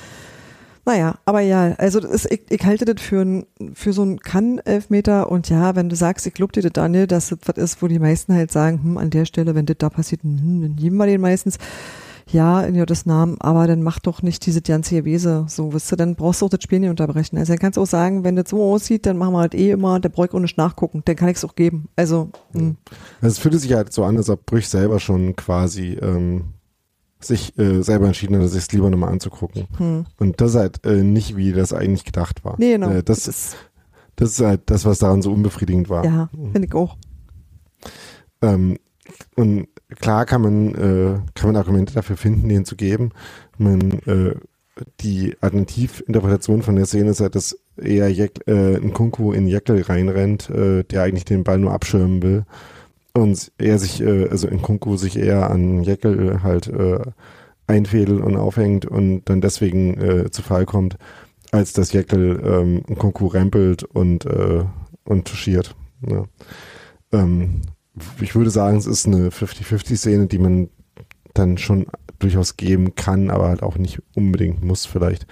naja, 0.85 1.15
aber 1.25 1.41
ja, 1.41 1.73
also 1.77 1.99
das 1.99 2.11
ist, 2.11 2.31
ich, 2.31 2.41
ich 2.49 2.63
halte 2.63 2.85
das 2.85 3.01
für, 3.01 3.21
ein, 3.21 3.45
für 3.73 3.91
so 3.91 4.03
einen 4.03 4.19
Kann-Elfmeter 4.19 5.31
und 5.31 5.49
ja, 5.49 5.75
wenn 5.75 5.89
du 5.89 5.95
sagst, 5.95 6.27
ich 6.27 6.37
lobe 6.37 6.53
dir 6.53 6.61
das, 6.61 6.73
Daniel, 6.73 7.07
dass 7.07 7.29
das 7.29 7.39
was 7.45 7.57
ist, 7.57 7.81
wo 7.81 7.87
die 7.87 7.97
meisten 7.97 8.33
halt 8.35 8.51
sagen, 8.51 8.83
hm, 8.83 8.97
an 8.97 9.09
der 9.09 9.25
Stelle, 9.25 9.55
wenn 9.55 9.65
das 9.65 9.77
da 9.79 9.89
passiert, 9.89 10.21
hm, 10.21 10.61
dann 10.61 10.75
geben 10.75 10.97
wir 10.97 11.07
den 11.07 11.21
meistens. 11.21 11.57
Ja, 12.31 12.61
in 12.63 12.75
Gottes 12.75 13.05
Namen, 13.05 13.39
aber 13.39 13.67
dann 13.67 13.83
mach 13.83 13.99
doch 13.99 14.23
nicht 14.23 14.43
diese 14.47 14.63
ganze 14.63 14.95
Gewese, 14.95 15.45
so, 15.47 15.73
wisst 15.73 15.91
du, 15.91 15.95
dann 15.95 16.15
brauchst 16.15 16.41
du 16.41 16.47
auch 16.47 16.49
das 16.49 16.63
Spiel 16.63 16.79
nicht 16.79 16.89
unterbrechen. 16.89 17.37
Also 17.37 17.53
dann 17.53 17.59
kannst 17.59 17.77
du 17.77 17.83
auch 17.83 17.87
sagen, 17.87 18.23
wenn 18.23 18.35
das 18.35 18.49
so 18.49 18.63
aussieht, 18.63 19.05
dann 19.05 19.17
machen 19.17 19.33
wir 19.33 19.41
halt 19.41 19.53
eh 19.53 19.69
immer, 19.69 19.99
der 19.99 20.09
bräuchte 20.09 20.39
nicht 20.39 20.57
nachgucken, 20.57 21.03
dann 21.05 21.15
kann 21.15 21.29
ich 21.29 21.37
es 21.37 21.45
auch 21.45 21.53
geben. 21.53 21.87
Also, 21.95 22.31
hm. 22.53 22.77
also 23.21 23.31
es 23.31 23.37
fühlt 23.37 23.59
sich 23.59 23.71
halt 23.73 23.93
so 23.93 24.03
an, 24.03 24.17
als 24.17 24.31
ob 24.31 24.43
Brüch 24.47 24.67
selber 24.67 24.99
schon 24.99 25.35
quasi 25.35 25.99
ähm, 26.01 26.54
sich 27.25 27.57
äh, 27.57 27.81
selber 27.81 28.07
entschieden 28.07 28.39
hat, 28.39 28.49
sich 28.49 28.63
es 28.63 28.71
lieber 28.71 28.89
nochmal 28.89 29.11
anzugucken. 29.11 29.67
Hm. 29.77 30.05
Und 30.17 30.41
das 30.41 30.51
ist 30.51 30.57
halt 30.57 30.85
äh, 30.85 31.03
nicht, 31.03 31.35
wie 31.35 31.51
das 31.51 31.73
eigentlich 31.73 32.05
gedacht 32.05 32.43
war. 32.45 32.55
Nee, 32.57 32.73
genau. 32.73 32.89
Äh, 32.89 33.03
das, 33.03 33.23
das, 33.23 33.55
das 34.15 34.31
ist 34.31 34.41
halt 34.41 34.61
das, 34.67 34.85
was 34.85 34.99
daran 34.99 35.21
so 35.21 35.31
unbefriedigend 35.31 35.89
war. 35.89 36.05
Ja, 36.05 36.29
finde 36.51 36.67
ich 36.67 36.73
auch. 36.73 36.97
Ähm, 38.41 38.77
und 39.35 39.67
klar 39.99 40.25
kann 40.25 40.41
man, 40.41 40.75
äh, 40.75 41.19
kann 41.33 41.49
man 41.49 41.55
Argumente 41.55 41.93
dafür 41.93 42.17
finden, 42.17 42.49
den 42.49 42.65
zu 42.65 42.75
geben. 42.75 43.11
Man, 43.57 43.99
äh, 44.05 44.35
die 44.99 45.35
Alternativinterpretation 45.39 46.61
von 46.61 46.75
der 46.75 46.85
Szene 46.85 47.11
ist 47.11 47.21
halt, 47.21 47.35
dass 47.35 47.57
eher 47.77 48.09
Jek, 48.09 48.45
äh, 48.47 48.75
ein 48.75 48.93
Kunku 48.93 49.31
in 49.31 49.47
Jekyll 49.47 49.81
reinrennt, 49.81 50.49
äh, 50.49 50.83
der 50.83 51.03
eigentlich 51.03 51.25
den 51.25 51.43
Ball 51.43 51.57
nur 51.57 51.71
abschirmen 51.71 52.21
will 52.21 52.45
und 53.15 53.51
er 53.57 53.79
sich, 53.79 54.01
äh, 54.01 54.27
also 54.29 54.47
in 54.47 54.61
Kunku 54.61 54.97
sich 54.97 55.17
eher 55.17 55.49
an 55.49 55.83
Jekyll 55.83 56.41
halt 56.43 56.67
äh, 56.67 56.99
einfädelt 57.65 58.21
und 58.21 58.35
aufhängt 58.35 58.85
und 58.85 59.23
dann 59.25 59.41
deswegen 59.41 59.97
äh, 59.99 60.31
zu 60.31 60.41
Fall 60.41 60.65
kommt, 60.65 60.97
als 61.51 61.73
dass 61.73 61.93
Jekyll 61.93 62.41
ähm, 62.43 62.83
Kunku 62.97 63.27
rempelt 63.27 63.83
und, 63.83 64.25
äh, 64.25 64.65
und 65.05 65.27
touchiert. 65.27 65.75
Ja. 66.07 66.25
Ähm, 67.13 67.61
ich 68.19 68.35
würde 68.35 68.49
sagen, 68.49 68.77
es 68.77 68.85
ist 68.85 69.07
eine 69.07 69.29
50-50-Szene, 69.29 70.27
die 70.27 70.39
man 70.39 70.69
dann 71.33 71.57
schon 71.57 71.87
durchaus 72.19 72.57
geben 72.57 72.95
kann, 72.95 73.29
aber 73.29 73.47
halt 73.47 73.63
auch 73.63 73.77
nicht 73.77 74.01
unbedingt 74.13 74.63
muss 74.63 74.85
vielleicht. 74.85 75.25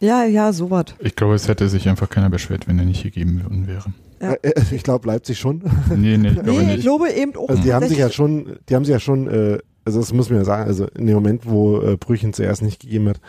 Ja, 0.00 0.24
ja, 0.24 0.52
sowas. 0.52 0.94
Ich 1.00 1.16
glaube, 1.16 1.34
es 1.34 1.48
hätte 1.48 1.68
sich 1.68 1.88
einfach 1.88 2.08
keiner 2.08 2.30
beschwert, 2.30 2.66
wenn 2.66 2.78
er 2.78 2.84
nicht 2.84 3.02
gegeben 3.02 3.42
worden 3.42 3.66
wäre. 3.66 3.92
Ja. 4.20 4.32
Äh, 4.32 4.48
äh, 4.50 4.62
ich 4.72 4.82
glaube 4.82 5.06
Leipzig 5.08 5.38
schon. 5.38 5.62
Nee, 5.94 6.16
nee, 6.18 6.28
ich 6.28 6.34
glaube 6.34 6.50
Nee, 6.50 6.60
ich 6.60 6.66
nicht. 6.66 6.80
glaube 6.82 7.10
eben 7.12 7.36
auch. 7.36 7.48
Also 7.48 7.62
die 7.62 7.72
haben 7.72 7.86
sich 7.88 7.98
ja 7.98 8.10
schon, 8.10 8.56
die 8.68 8.74
haben 8.74 8.84
sich 8.84 8.92
ja 8.92 9.00
schon, 9.00 9.28
äh, 9.28 9.58
also 9.84 10.00
das 10.00 10.12
muss 10.12 10.28
man 10.30 10.38
ja 10.40 10.44
sagen, 10.44 10.64
also 10.66 10.86
in 10.96 11.06
dem 11.06 11.14
Moment, 11.14 11.42
wo 11.46 11.80
äh, 11.80 11.96
Brüchen 11.96 12.32
zuerst 12.32 12.62
nicht 12.62 12.80
gegeben 12.80 13.08
hat, 13.08 13.20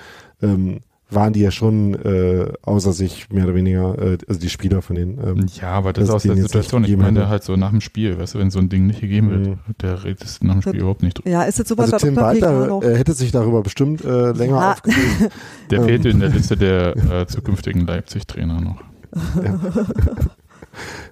ähm, 0.41 0.79
waren 1.11 1.33
die 1.33 1.39
ja 1.39 1.49
schon 1.49 1.95
äh, 1.95 2.51
außer 2.61 2.93
sich 2.93 3.31
mehr 3.31 3.45
oder 3.45 3.55
weniger, 3.55 3.97
äh, 3.97 4.17
also 4.27 4.39
die 4.39 4.49
Spieler 4.49 4.83
von 4.83 4.95
denen. 4.95 5.17
Ähm, 5.17 5.45
Ja, 5.59 5.69
aber 5.71 5.91
das 5.91 6.05
dass 6.05 6.15
aus 6.17 6.23
der 6.23 6.35
Situation, 6.35 6.83
ich 6.83 6.95
meine 6.97 7.29
halt 7.29 7.43
so 7.43 7.55
nach 7.55 7.71
dem 7.71 7.81
Spiel, 7.81 8.19
weißt 8.19 8.35
du, 8.35 8.39
wenn 8.39 8.51
so 8.51 8.59
ein 8.59 8.69
Ding 8.69 8.85
nicht 8.85 9.01
gegeben 9.01 9.31
wird, 9.31 9.47
Mhm. 9.47 9.57
der 9.81 10.03
redet 10.03 10.23
es 10.23 10.43
nach 10.43 10.53
dem 10.53 10.61
Spiel 10.61 10.75
überhaupt 10.81 11.01
nicht 11.01 11.17
drüber. 11.17 11.29
Ja, 11.31 11.43
ist 11.43 11.57
jetzt 11.57 11.69
sowas, 11.69 11.91
also 11.91 12.05
Tim 12.05 12.15
Walter 12.15 12.79
äh, 12.83 12.95
hätte 12.95 13.13
sich 13.13 13.31
darüber 13.31 13.63
bestimmt 13.63 14.05
äh, 14.05 14.33
länger 14.33 14.57
Ja. 14.57 14.71
aufgeregt. 14.73 15.31
Der 15.71 15.79
Ähm. 15.79 15.85
fehlte 15.85 16.09
in 16.09 16.19
der 16.19 16.29
Liste 16.29 16.55
der 16.57 16.95
äh, 16.95 17.25
zukünftigen 17.25 17.87
Leipzig-Trainer 17.87 18.61
noch. 18.61 18.83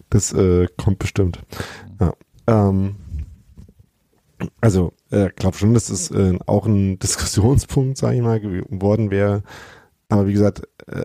Das 0.10 0.34
äh, 0.34 0.68
kommt 0.78 1.00
bestimmt. 1.00 1.40
Ja. 2.00 2.14
Ähm, 2.48 2.96
also, 4.62 4.94
äh, 5.10 5.30
glaube 5.36 5.58
schon, 5.58 5.74
dass 5.74 5.90
es 5.90 6.12
äh, 6.12 6.38
auch 6.46 6.66
ein 6.66 7.00
Diskussionspunkt, 7.00 7.98
sage 7.98 8.18
ich 8.18 8.22
mal, 8.22 8.40
geworden 8.40 9.12
wäre. 9.12 9.44
Aber 10.10 10.28
wie 10.28 10.34
gesagt, 10.34 10.64
äh, 10.88 11.04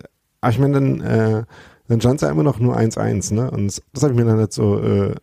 ich 0.48 0.58
meine, 0.58 0.74
dann, 0.74 1.00
äh, 1.00 1.44
dann 1.88 2.00
stand 2.00 2.16
es 2.16 2.22
ja 2.22 2.30
immer 2.30 2.42
noch 2.42 2.58
nur 2.58 2.76
1-1, 2.76 3.34
ne? 3.34 3.50
Und 3.50 3.68
das, 3.68 3.82
das 3.92 4.02
habe 4.02 4.12
ich 4.12 4.18
mir 4.18 4.26
dann 4.26 4.38
nicht 4.38 4.52
so, 4.52 4.80
äh, 4.82 5.14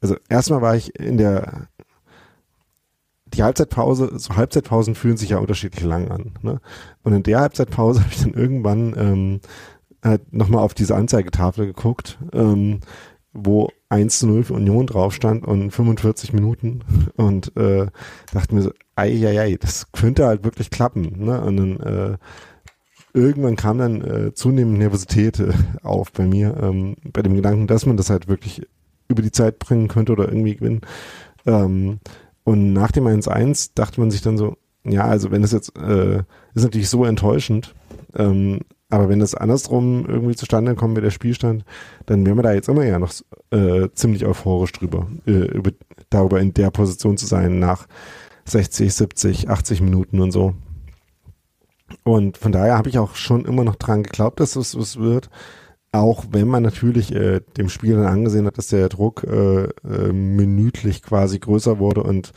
also 0.00 0.16
erstmal 0.28 0.62
war 0.62 0.76
ich 0.76 0.98
in 0.98 1.18
der, 1.18 1.68
die 3.26 3.42
Halbzeitpause, 3.42 4.12
so 4.18 4.36
Halbzeitpausen 4.36 4.94
fühlen 4.94 5.16
sich 5.16 5.30
ja 5.30 5.38
unterschiedlich 5.38 5.84
lang 5.84 6.10
an, 6.10 6.32
ne? 6.42 6.60
Und 7.02 7.12
in 7.12 7.22
der 7.22 7.40
Halbzeitpause 7.40 8.00
habe 8.00 8.12
ich 8.12 8.22
dann 8.22 8.34
irgendwann 8.34 8.94
ähm, 8.96 9.40
halt 10.02 10.32
nochmal 10.32 10.62
auf 10.62 10.74
diese 10.74 10.94
Anzeigetafel 10.94 11.66
geguckt, 11.66 12.18
ähm, 12.32 12.80
wo 13.32 13.70
1 13.88 14.18
zu 14.18 14.26
0 14.26 14.44
für 14.44 14.54
Union 14.54 14.86
drauf 14.86 15.14
stand 15.14 15.46
und 15.46 15.70
45 15.70 16.32
Minuten 16.32 16.80
und 17.16 17.56
äh, 17.56 17.86
dachte 18.32 18.54
mir 18.54 18.62
so, 18.62 18.72
ei, 18.96 19.10
ei, 19.26 19.40
ei, 19.40 19.56
das 19.60 19.90
könnte 19.92 20.26
halt 20.26 20.44
wirklich 20.44 20.70
klappen. 20.70 21.24
Ne? 21.24 21.40
Und 21.40 21.56
dann 21.56 21.80
äh, 21.80 22.16
irgendwann 23.14 23.56
kam 23.56 23.78
dann 23.78 24.02
äh, 24.02 24.34
zunehmend 24.34 24.78
Nervosität 24.78 25.40
äh, 25.40 25.52
auf 25.82 26.12
bei 26.12 26.26
mir, 26.26 26.56
ähm, 26.60 26.96
bei 27.04 27.22
dem 27.22 27.34
Gedanken, 27.34 27.66
dass 27.66 27.86
man 27.86 27.96
das 27.96 28.10
halt 28.10 28.28
wirklich 28.28 28.66
über 29.08 29.22
die 29.22 29.32
Zeit 29.32 29.58
bringen 29.58 29.88
könnte 29.88 30.12
oder 30.12 30.28
irgendwie 30.28 30.56
gewinnen. 30.56 30.80
Ähm, 31.46 32.00
und 32.44 32.72
nach 32.72 32.90
dem 32.90 33.06
1-1 33.06 33.72
dachte 33.74 34.00
man 34.00 34.10
sich 34.10 34.22
dann 34.22 34.36
so, 34.36 34.56
ja, 34.84 35.04
also 35.04 35.30
wenn 35.30 35.42
das 35.42 35.52
jetzt, 35.52 35.76
äh, 35.78 36.22
ist 36.54 36.64
natürlich 36.64 36.88
so 36.88 37.04
enttäuschend, 37.04 37.74
ähm, 38.16 38.60
aber 38.92 39.08
wenn 39.08 39.20
das 39.20 39.34
andersrum 39.34 40.04
irgendwie 40.06 40.36
zustande 40.36 40.74
kommt 40.74 40.92
mit 40.92 41.02
der 41.02 41.10
Spielstand, 41.10 41.64
dann 42.04 42.26
wären 42.26 42.36
wir 42.36 42.42
da 42.42 42.52
jetzt 42.52 42.68
immer 42.68 42.84
ja 42.84 42.98
noch 42.98 43.14
äh, 43.50 43.88
ziemlich 43.94 44.26
euphorisch 44.26 44.72
drüber, 44.72 45.06
äh, 45.26 45.30
über, 45.30 45.70
darüber 46.10 46.40
in 46.40 46.52
der 46.52 46.70
Position 46.70 47.16
zu 47.16 47.24
sein 47.24 47.58
nach 47.58 47.86
60, 48.44 48.92
70, 48.92 49.48
80 49.48 49.80
Minuten 49.80 50.20
und 50.20 50.30
so. 50.30 50.52
Und 52.04 52.36
von 52.36 52.52
daher 52.52 52.76
habe 52.76 52.90
ich 52.90 52.98
auch 52.98 53.14
schon 53.14 53.46
immer 53.46 53.64
noch 53.64 53.76
dran 53.76 54.02
geglaubt, 54.02 54.40
dass 54.40 54.56
es 54.56 54.76
was 54.78 54.98
wird. 54.98 55.30
Auch 55.90 56.26
wenn 56.30 56.48
man 56.48 56.62
natürlich 56.62 57.14
äh, 57.14 57.40
dem 57.56 57.70
Spiel 57.70 57.94
dann 57.94 58.04
angesehen 58.04 58.44
hat, 58.44 58.58
dass 58.58 58.68
der 58.68 58.90
Druck 58.90 59.24
äh, 59.24 59.64
äh, 59.64 60.12
minütlich 60.12 61.02
quasi 61.02 61.38
größer 61.38 61.78
wurde 61.78 62.02
und 62.02 62.32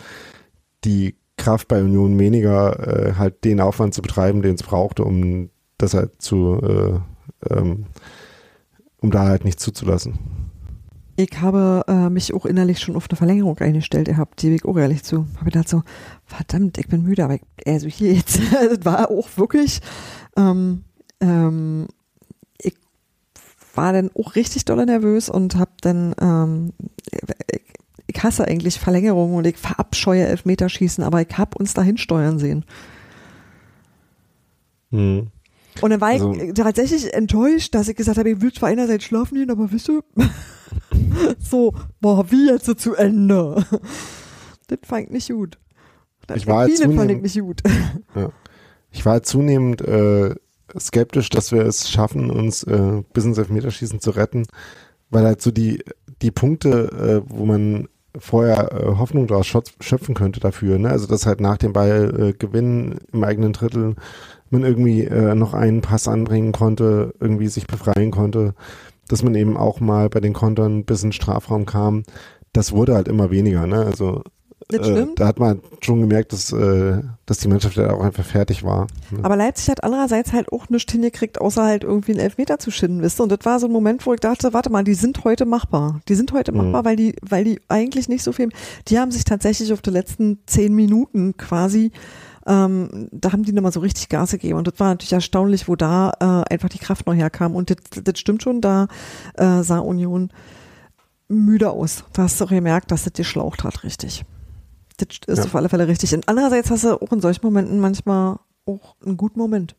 die 0.86 1.18
Kraft 1.36 1.68
bei 1.68 1.84
Union 1.84 2.18
weniger, 2.18 3.08
äh, 3.10 3.14
halt 3.16 3.43
den 3.43 3.60
Aufwand 3.60 3.93
zu 3.93 4.01
betreiben, 4.01 4.41
den 4.41 4.56
es 4.56 4.64
brauchte, 4.64 5.03
um 5.03 5.49
das 5.78 5.93
halt 5.93 6.21
zu, 6.21 6.59
äh, 6.61 7.53
ähm, 7.53 7.86
um 9.01 9.11
da 9.11 9.26
halt 9.26 9.45
nicht 9.45 9.59
zuzulassen. 9.59 10.17
Ich 11.17 11.39
habe 11.39 11.86
äh, 11.88 12.09
mich 12.09 12.34
auch 12.34 12.45
innerlich 12.45 12.80
schon 12.80 12.97
auf 12.97 13.09
eine 13.09 13.15
Verlängerung 13.15 13.57
eingestellt 13.59 14.07
gehabt, 14.07 14.41
die 14.41 14.53
ich 14.53 14.65
auch 14.65 14.76
ehrlich 14.76 15.03
zu. 15.03 15.26
Habe 15.36 15.45
gedacht 15.45 15.69
so, 15.69 15.82
verdammt, 16.26 16.78
ich 16.78 16.89
bin 16.89 17.03
müde, 17.03 17.23
aber 17.23 17.36
ich, 17.36 17.41
also 17.65 17.88
hier 17.88 18.13
jetzt, 18.13 18.39
das 18.51 18.84
war 18.84 19.09
auch 19.09 19.30
wirklich, 19.38 19.80
ähm, 20.36 20.84
ähm, 21.21 21.88
ich 22.57 22.76
war 23.73 23.93
dann 23.93 24.11
auch 24.13 24.36
richtig 24.36 24.65
doll 24.65 24.86
nervös 24.86 25.30
und 25.30 25.55
habe 25.55 25.71
dann, 25.80 26.15
ähm, 26.19 26.73
ich, 27.49 27.61
ich 28.07 28.23
hasse 28.23 28.45
eigentlich 28.45 28.78
Verlängerungen 28.80 29.38
und 29.38 29.47
ich 29.47 29.57
verabscheue 29.57 30.28
Elfmeterschießen, 30.28 31.01
aber 31.01 31.21
ich 31.21 31.38
habe 31.38 31.57
uns 31.57 31.73
dahin 31.73 31.97
steuern 31.97 32.39
sehen. 32.39 32.65
Hm. 34.91 35.32
Und 35.82 35.89
dann 35.89 36.01
war 36.01 36.09
Also- 36.09 36.34
ich 36.34 36.53
tatsächlich 36.53 37.13
enttäuscht, 37.13 37.73
dass 37.76 37.88
ich 37.88 37.95
gesagt 37.95 38.17
habe, 38.17 38.30
ich 38.30 38.41
will 38.41 38.53
zwar 38.53 38.69
einerseits 38.69 39.03
schlafen 39.03 39.36
gehen, 39.36 39.49
aber 39.51 39.71
wisst 39.71 39.89
ihr, 39.89 40.01
so, 41.39 41.73
boah, 42.01 42.30
wie 42.32 42.47
jetzt 42.49 42.65
so 42.65 42.73
zu 42.73 42.95
Ende? 42.95 43.63
Das 44.67 44.80
fand 44.84 45.05
ich 45.05 45.11
nicht 45.11 45.30
gut. 45.30 45.59
Das 46.26 46.38
Ich 46.38 46.47
war 46.47 46.61
halt 46.61 46.71
viele 46.71 46.86
fand 46.95 47.11
ich 47.11 47.17
zunehmend- 47.17 47.21
nicht 47.21 47.39
gut. 47.39 47.61
Ich 48.91 49.05
war 49.05 49.21
zunehmend 49.21 49.82
äh, 49.82 50.34
skeptisch, 50.80 51.30
dass 51.30 51.51
wir 51.51 51.61
es 51.65 51.89
schaffen, 51.89 52.32
uns 52.32 52.63
äh, 52.63 53.03
bis 53.13 53.26
ins 53.26 53.38
Elfmeterschießen 53.38 53.99
zu 53.99 54.09
retten, 54.11 54.45
weil 55.11 55.23
halt 55.26 55.41
so 55.41 55.51
die, 55.51 55.84
die 56.23 56.32
Punkte, 56.32 57.23
äh, 57.28 57.30
wo 57.30 57.45
man 57.45 57.89
vorher 58.17 58.71
äh, 58.71 58.86
Hoffnung 58.97 59.28
daraus 59.28 59.45
schöpf- 59.47 59.73
schöpfen 59.82 60.15
könnte 60.15 60.39
dafür, 60.39 60.80
ne? 60.80 60.89
also 60.89 61.05
dass 61.07 61.26
halt 61.28 61.41
nach 61.41 61.57
dem 61.57 61.73
Ball 61.73 62.30
äh, 62.30 62.34
gewinnen 62.34 62.99
im 63.11 63.23
eigenen 63.26 63.51
Drittel 63.53 63.95
man 64.56 64.64
irgendwie 64.64 65.03
äh, 65.03 65.36
noch 65.36 65.53
einen 65.53 65.82
Pass 65.82 66.08
anbringen 66.08 66.51
konnte, 66.51 67.14
irgendwie 67.20 67.47
sich 67.47 67.68
befreien 67.68 68.12
konnte, 68.12 68.53
dass 69.08 69.22
man 69.24 69.36
eben 69.36 69.56
auch 69.58 69.80
mal 69.80 70.10
bei 70.10 70.20
den 70.20 70.34
Kontern 70.34 70.84
bis 70.86 71.03
in 71.03 71.10
den 71.10 71.14
Strafraum 71.14 71.66
kam, 71.66 72.03
das 72.53 72.72
wurde 72.72 72.95
halt 72.95 73.08
immer 73.08 73.30
weniger, 73.32 73.68
ne? 73.68 73.86
Also 73.86 74.24
äh, 74.72 75.06
da 75.16 75.28
hat 75.28 75.38
man 75.39 75.62
schon 75.82 75.99
gemerkt, 76.01 76.34
dass, 76.34 76.51
äh, 76.51 77.01
dass 77.28 77.38
die 77.38 77.47
Mannschaft 77.47 77.78
halt 77.78 77.91
auch 77.91 78.01
einfach 78.01 78.24
fertig 78.26 78.64
war. 78.64 78.88
Ne? 79.12 79.20
Aber 79.22 79.36
Leipzig 79.36 79.70
hat 79.70 79.84
andererseits 79.84 80.34
halt 80.34 80.51
auch 80.51 80.70
nichts 80.70 80.91
hingekriegt, 80.91 81.39
außer 81.39 81.64
halt 81.64 81.84
irgendwie 81.84 82.14
einen 82.14 82.22
Elfmeter 82.22 82.58
zu 82.58 82.72
schinden, 82.72 83.03
wisst 83.03 83.20
ihr? 83.20 83.24
Und 83.24 83.32
das 83.32 83.39
war 83.43 83.60
so 83.60 83.68
ein 83.68 83.72
Moment, 83.72 84.06
wo 84.08 84.14
ich 84.14 84.22
dachte, 84.22 84.53
warte 84.53 84.72
mal, 84.72 84.84
die 84.84 84.95
sind 84.95 85.24
heute 85.24 85.45
machbar. 85.45 86.01
Die 86.10 86.16
sind 86.16 86.34
heute 86.34 86.51
Mhm. 86.51 86.58
machbar, 86.58 86.86
weil 86.86 86.95
die, 86.95 87.16
weil 87.22 87.43
die 87.43 87.60
eigentlich 87.68 88.10
nicht 88.10 88.24
so 88.24 88.32
viel, 88.32 88.49
die 88.88 88.97
haben 88.97 89.12
sich 89.12 89.24
tatsächlich 89.24 89.72
auf 89.72 89.84
die 89.84 89.91
letzten 89.91 90.39
zehn 90.47 90.74
Minuten 90.74 91.38
quasi, 91.38 91.91
ähm, 92.47 93.09
da 93.11 93.31
haben 93.31 93.43
die 93.43 93.51
nochmal 93.53 93.71
so 93.71 93.79
richtig 93.79 94.09
Gas 94.09 94.31
gegeben. 94.31 94.57
Und 94.57 94.67
das 94.67 94.79
war 94.79 94.89
natürlich 94.89 95.13
erstaunlich, 95.13 95.67
wo 95.67 95.75
da 95.75 96.11
äh, 96.19 96.53
einfach 96.53 96.69
die 96.69 96.77
Kraft 96.79 97.07
noch 97.07 97.15
herkam. 97.15 97.55
Und 97.55 97.69
das, 97.69 98.03
das 98.03 98.19
stimmt 98.19 98.43
schon, 98.43 98.61
da 98.61 98.87
äh, 99.35 99.63
sah 99.63 99.79
Union 99.79 100.31
müde 101.27 101.71
aus. 101.71 102.03
Da 102.13 102.23
hast 102.23 102.39
du 102.39 102.45
auch 102.45 102.49
gemerkt, 102.49 102.91
dass 102.91 103.03
das 103.03 103.13
geschlaucht 103.13 103.63
hat, 103.63 103.83
richtig. 103.83 104.25
Das 104.97 105.07
ist 105.27 105.39
Ja. 105.39 105.45
auf 105.45 105.55
alle 105.55 105.69
Fälle 105.69 105.87
richtig. 105.87 106.13
Und 106.13 106.27
andererseits 106.29 106.69
hast 106.69 106.83
du 106.83 107.01
auch 107.01 107.11
in 107.11 107.19
solchen 107.21 107.45
Momenten 107.45 107.79
manchmal 107.79 108.37
auch 108.65 108.95
einen 109.05 109.17
guten 109.17 109.39
Moment. 109.39 109.75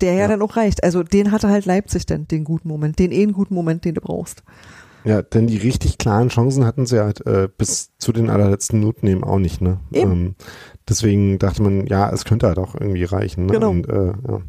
Der 0.00 0.14
ja, 0.14 0.20
Ja. 0.22 0.28
dann 0.28 0.42
auch 0.42 0.56
reicht. 0.56 0.82
Also 0.82 1.02
den 1.04 1.30
hatte 1.30 1.48
halt 1.48 1.66
Leipzig 1.66 2.04
denn, 2.04 2.26
den 2.26 2.42
guten 2.44 2.66
Moment, 2.68 2.98
den 2.98 3.12
eh 3.12 3.22
einen 3.22 3.32
guten 3.32 3.54
Moment, 3.54 3.84
den 3.84 3.94
du 3.94 4.00
brauchst. 4.00 4.42
Ja, 5.04 5.20
denn 5.22 5.46
die 5.46 5.58
richtig 5.58 5.98
klaren 5.98 6.30
Chancen 6.30 6.64
hatten 6.64 6.86
sie 6.86 7.02
halt 7.02 7.26
äh, 7.26 7.48
bis 7.56 7.96
zu 7.98 8.12
den 8.12 8.30
allerletzten 8.30 8.78
Minuten 8.78 9.06
eben 9.06 9.22
auch 9.22 9.38
nicht, 9.38 9.60
ne? 9.60 9.80
Eben. 9.92 10.12
Ähm, 10.12 10.34
deswegen 10.88 11.38
dachte 11.38 11.62
man, 11.62 11.86
ja, 11.86 12.10
es 12.10 12.24
könnte 12.24 12.46
halt 12.46 12.58
auch 12.58 12.74
irgendwie 12.74 13.04
reichen, 13.04 13.46
ne? 13.46 13.52
Genau. 13.52 13.70
Und, 13.70 13.88
äh, 13.88 14.12
ja. 14.28 14.40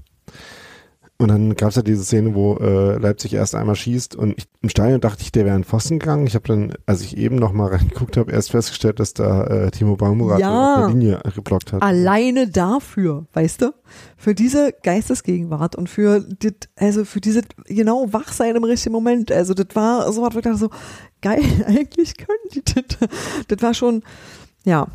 Und 1.18 1.30
dann 1.30 1.56
gab 1.56 1.70
es 1.70 1.76
ja 1.78 1.82
diese 1.82 2.04
Szene, 2.04 2.36
wo 2.36 2.58
äh, 2.58 2.98
Leipzig 2.98 3.34
erst 3.34 3.56
einmal 3.56 3.76
schießt 3.78 4.16
und 4.18 4.38
ich, 4.38 4.48
im 4.62 4.68
Stadion 4.68 5.00
dachte 5.00 5.22
ich, 5.22 5.32
der 5.32 5.46
wäre 5.46 5.56
in 5.56 5.64
Pfosten 5.64 5.98
gegangen. 5.98 6.28
Ich 6.28 6.36
habe 6.36 6.46
dann, 6.46 6.74
als 6.86 7.02
ich 7.02 7.16
eben 7.16 7.38
noch 7.38 7.54
mal 7.54 7.70
reingeguckt 7.70 8.18
habe, 8.18 8.34
erst 8.34 8.52
festgestellt, 8.52 9.00
dass 9.00 9.14
da 9.14 9.46
äh, 9.46 9.72
Timo 9.72 9.96
Baumgartner 9.96 10.40
Ja. 10.40 10.74
auf 10.74 10.80
der 10.82 10.90
Linie 10.90 11.22
geblockt 11.34 11.72
hat. 11.72 11.82
Alleine 11.82 12.50
dafür, 12.50 13.28
weißt 13.32 13.62
du? 13.62 13.74
Für 14.18 14.36
diese 14.36 14.74
Geistesgegenwart 14.84 15.78
und 15.78 15.88
für 15.90 16.20
dit, 16.20 16.68
also 16.76 17.06
für 17.06 17.22
diese 17.22 17.44
genau 17.66 18.12
Wachsein 18.12 18.58
im 18.58 18.66
richtigen 18.66 18.92
Moment. 18.94 19.32
Also 19.32 19.54
das 19.54 19.68
war 19.74 20.12
so 20.12 20.22
was, 20.22 20.34
wo 20.34 20.40
ich 20.40 20.44
dachte 20.44 20.58
so, 20.58 20.70
geil, 21.22 21.42
eigentlich 21.66 22.18
können 22.18 22.50
die 22.54 22.62
das. 22.66 23.10
Das 23.48 23.62
war 23.62 23.74
schon, 23.74 24.04
ja. 24.66 24.88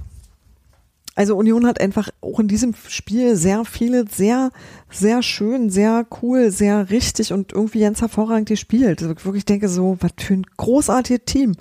Also 1.20 1.36
Union 1.36 1.66
hat 1.66 1.82
einfach 1.82 2.08
auch 2.22 2.40
in 2.40 2.48
diesem 2.48 2.74
Spiel 2.88 3.36
sehr 3.36 3.66
viele, 3.66 4.06
sehr, 4.08 4.50
sehr 4.90 5.22
schön, 5.22 5.68
sehr 5.68 6.06
cool, 6.22 6.50
sehr 6.50 6.88
richtig 6.88 7.34
und 7.34 7.52
irgendwie 7.52 7.80
ganz 7.80 8.00
hervorragend 8.00 8.48
gespielt. 8.48 9.02
Also 9.02 9.12
ich 9.12 9.22
wirklich 9.26 9.44
denke 9.44 9.68
so, 9.68 9.98
was 10.00 10.12
für 10.16 10.32
ein 10.32 10.46
großartiges 10.56 11.26
Team. 11.26 11.56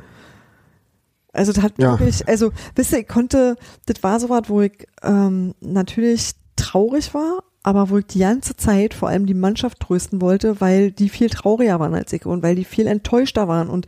Also 1.33 1.51
das 1.51 1.61
hat 1.61 1.73
Ja. 1.77 1.99
wirklich, 1.99 2.25
also 2.25 2.53
wisst 2.75 2.93
ihr, 2.93 2.99
ich 2.99 3.07
konnte, 3.09 3.57
das 3.85 4.01
war 4.01 4.21
so 4.21 4.29
was, 4.29 4.43
wo 4.47 4.61
ich 4.61 4.87
ähm, 5.03 5.53
natürlich 5.59 6.31
traurig 6.55 7.13
war, 7.13 7.43
aber 7.61 7.89
wo 7.89 7.97
ich 7.97 8.05
die 8.05 8.19
ganze 8.19 8.55
Zeit 8.55 8.93
vor 8.93 9.09
allem 9.09 9.25
die 9.25 9.33
Mannschaft 9.33 9.79
trösten 9.79 10.21
wollte, 10.21 10.61
weil 10.61 10.91
die 10.91 11.09
viel 11.09 11.29
trauriger 11.29 11.79
waren 11.79 11.93
als 11.93 12.13
ich 12.13 12.25
und 12.25 12.41
weil 12.41 12.55
die 12.55 12.63
viel 12.63 12.87
enttäuschter 12.87 13.47
waren 13.47 13.69
und 13.69 13.85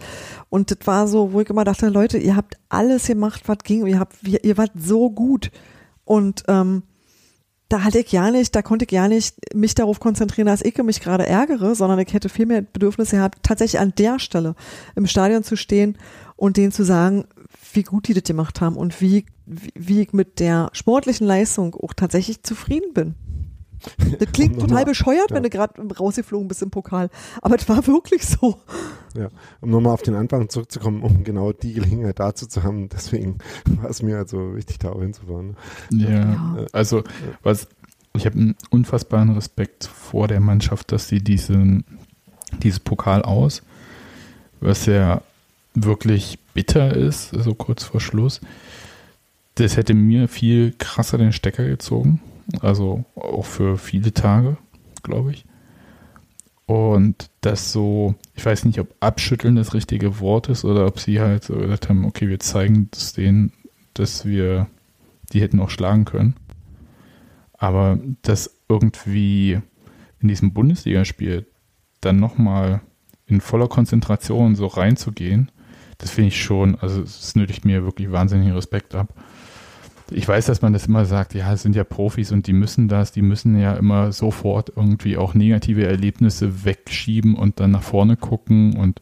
und 0.50 0.72
das 0.72 0.86
war 0.86 1.08
so, 1.08 1.32
wo 1.32 1.42
ich 1.42 1.50
immer 1.50 1.64
dachte, 1.64 1.88
Leute, 1.88 2.18
ihr 2.18 2.36
habt 2.36 2.58
alles 2.68 3.08
gemacht, 3.08 3.44
was 3.46 3.60
ging, 3.60 3.86
ihr 3.86 4.00
habt, 4.00 4.16
ihr, 4.24 4.58
wart 4.58 4.72
so 4.76 5.10
gut 5.10 5.52
und 6.04 6.44
ähm, 6.48 6.84
da 7.70 7.86
hatte 7.86 8.00
ich 8.00 8.12
ja 8.12 8.30
nicht, 8.32 8.54
da 8.54 8.62
konnte 8.62 8.84
ich 8.84 8.92
ja 8.92 9.08
nicht 9.08 9.56
mich 9.56 9.74
darauf 9.76 10.02
konzentrieren, 10.02 10.48
dass 10.48 10.62
ich 10.62 10.78
mich 10.80 11.00
gerade 11.00 11.26
ärgere, 11.26 11.74
sondern 11.74 12.00
ich 12.00 12.14
hätte 12.14 12.28
viel 12.28 12.46
mehr 12.46 12.62
Bedürfnisse 12.62 13.16
gehabt, 13.16 13.40
tatsächlich 13.44 13.80
an 13.80 13.94
der 13.98 14.20
Stelle 14.20 14.56
im 14.98 15.08
Stadion 15.08 15.44
zu 15.44 15.56
stehen 15.56 15.98
und 16.36 16.58
denen 16.58 16.74
zu 16.74 16.84
sagen, 16.84 17.24
wie 17.72 17.84
gut 17.84 18.10
die 18.10 18.14
das 18.14 18.24
gemacht 18.24 18.60
haben 18.60 18.76
und 18.76 19.00
wie, 19.00 19.26
wie 19.46 20.02
ich 20.02 20.12
mit 20.12 20.42
der 20.42 20.70
sportlichen 20.74 21.26
Leistung 21.26 21.74
auch 21.76 21.94
tatsächlich 21.94 22.44
zufrieden 22.44 22.94
bin. 22.94 23.16
Das 24.20 24.32
klingt 24.32 24.54
Um 24.58 24.68
total 24.68 24.86
bescheuert, 24.86 25.30
ja. 25.30 25.36
wenn 25.36 25.44
du 25.44 25.50
gerade 25.50 25.82
rausgeflogen 25.82 26.48
bist 26.48 26.62
im 26.62 26.70
Pokal. 26.72 27.10
Aber 27.42 27.56
es 27.56 27.68
war 27.70 27.86
wirklich 27.88 28.26
so. 28.26 28.58
Ja, 29.16 29.30
um 29.60 29.70
nochmal 29.70 29.94
auf 29.94 30.02
den 30.02 30.16
Anfang 30.16 30.50
zurückzukommen, 30.50 31.02
um 31.04 31.24
genau 31.24 31.52
die 31.52 31.74
Gelegenheit 31.74 32.20
dazu 32.20 32.46
zu 32.48 32.64
haben. 32.64 32.90
Deswegen 32.90 33.38
war 33.66 33.90
es 33.90 34.02
mir 34.02 34.18
also 34.18 34.56
wichtig, 34.56 34.80
da 34.80 34.92
auch 34.92 35.02
hinzufahren. 35.02 35.56
Ja, 35.92 36.10
Ja. 36.10 36.66
also 36.72 37.04
was 37.44 37.68
ich 38.14 38.26
habe 38.26 38.38
einen 38.38 38.56
unfassbaren 38.70 39.30
Respekt 39.32 39.86
vor 39.86 40.28
der 40.28 40.42
Mannschaft, 40.42 40.92
dass 40.92 41.08
sie 41.08 41.22
diesen 41.22 41.86
dieses 42.62 42.80
Pokal 42.80 43.22
aus, 43.22 43.62
was 44.60 44.86
ja 44.86 45.22
wirklich 45.74 46.40
bitter 46.54 46.94
ist, 46.96 47.30
so 47.30 47.54
kurz 47.54 47.84
vor 47.84 48.02
Schluss. 48.02 48.42
Das 49.56 49.78
hätte 49.78 49.94
mir 49.94 50.28
viel 50.28 50.74
krasser 50.78 51.18
den 51.18 51.34
Stecker 51.34 51.66
gezogen, 51.66 52.22
also 52.62 53.06
auch 53.16 53.45
für 53.45 53.78
viele 53.78 54.14
Tage, 54.14 54.58
glaube 55.04 55.32
ich. 55.32 55.45
Und 56.66 57.30
das 57.41 57.72
so, 57.72 58.16
ich 58.34 58.45
weiß 58.45 58.66
nicht, 58.66 58.80
ob 58.80 58.95
abschütteln 58.99 59.56
das 59.56 59.74
richtige 59.74 60.20
Wort 60.20 60.47
ist 60.47 60.64
oder 60.64 60.86
ob 60.86 60.99
sie 60.99 61.20
halt 61.20 61.43
so 61.43 61.56
gesagt 61.56 61.89
haben, 61.89 62.06
okay, 62.06 62.30
wir 62.30 62.39
zeigen 62.39 62.89
es 62.93 63.14
denen, 63.14 63.52
dass 63.93 64.26
wir 64.26 64.68
die 65.34 65.41
hätten 65.41 65.60
auch 65.60 65.70
schlagen 65.70 66.06
können. 66.06 66.36
Aber 67.54 67.99
das 68.22 68.58
irgendwie 68.70 69.60
in 70.20 70.28
diesem 70.28 70.54
Bundesligaspiel 70.54 71.45
dann 71.99 72.20
nochmal 72.20 72.82
in 73.28 73.41
voller 73.41 73.68
Konzentration 73.68 74.56
so 74.56 74.68
reinzugehen, 74.68 75.52
das 75.97 76.10
finde 76.10 76.30
ich 76.30 76.41
schon, 76.41 76.76
also 76.76 77.02
es 77.02 77.36
nötigt 77.36 77.64
mir 77.64 77.84
wirklich 77.84 78.12
wahnsinnigen 78.12 78.56
Respekt 78.56 78.95
ab. 78.95 79.14
Ich 80.14 80.28
weiß, 80.28 80.45
dass 80.45 80.62
man 80.62 80.74
das 80.74 80.88
immer 80.88 81.05
sagt, 81.05 81.34
ja, 81.34 81.53
es 81.53 81.62
sind 81.62 81.76
ja 81.76 81.84
Profis 81.84 82.32
und 82.32 82.47
die 82.47 82.53
müssen 82.53 82.88
das, 82.88 83.12
die 83.12 83.22
müssen 83.22 83.57
ja 83.57 83.74
immer 83.74 84.12
sofort 84.12 84.74
irgendwie 84.76 85.18
auch 85.18 85.34
negative 85.34 85.86
Erlebnisse 85.88 86.66
wegschieben 86.66 87.36
und 87.36 87.59
dann 87.59 87.72
nach 87.72 87.84
vorne 87.84 88.18
gucken 88.18 88.76
und 88.76 88.99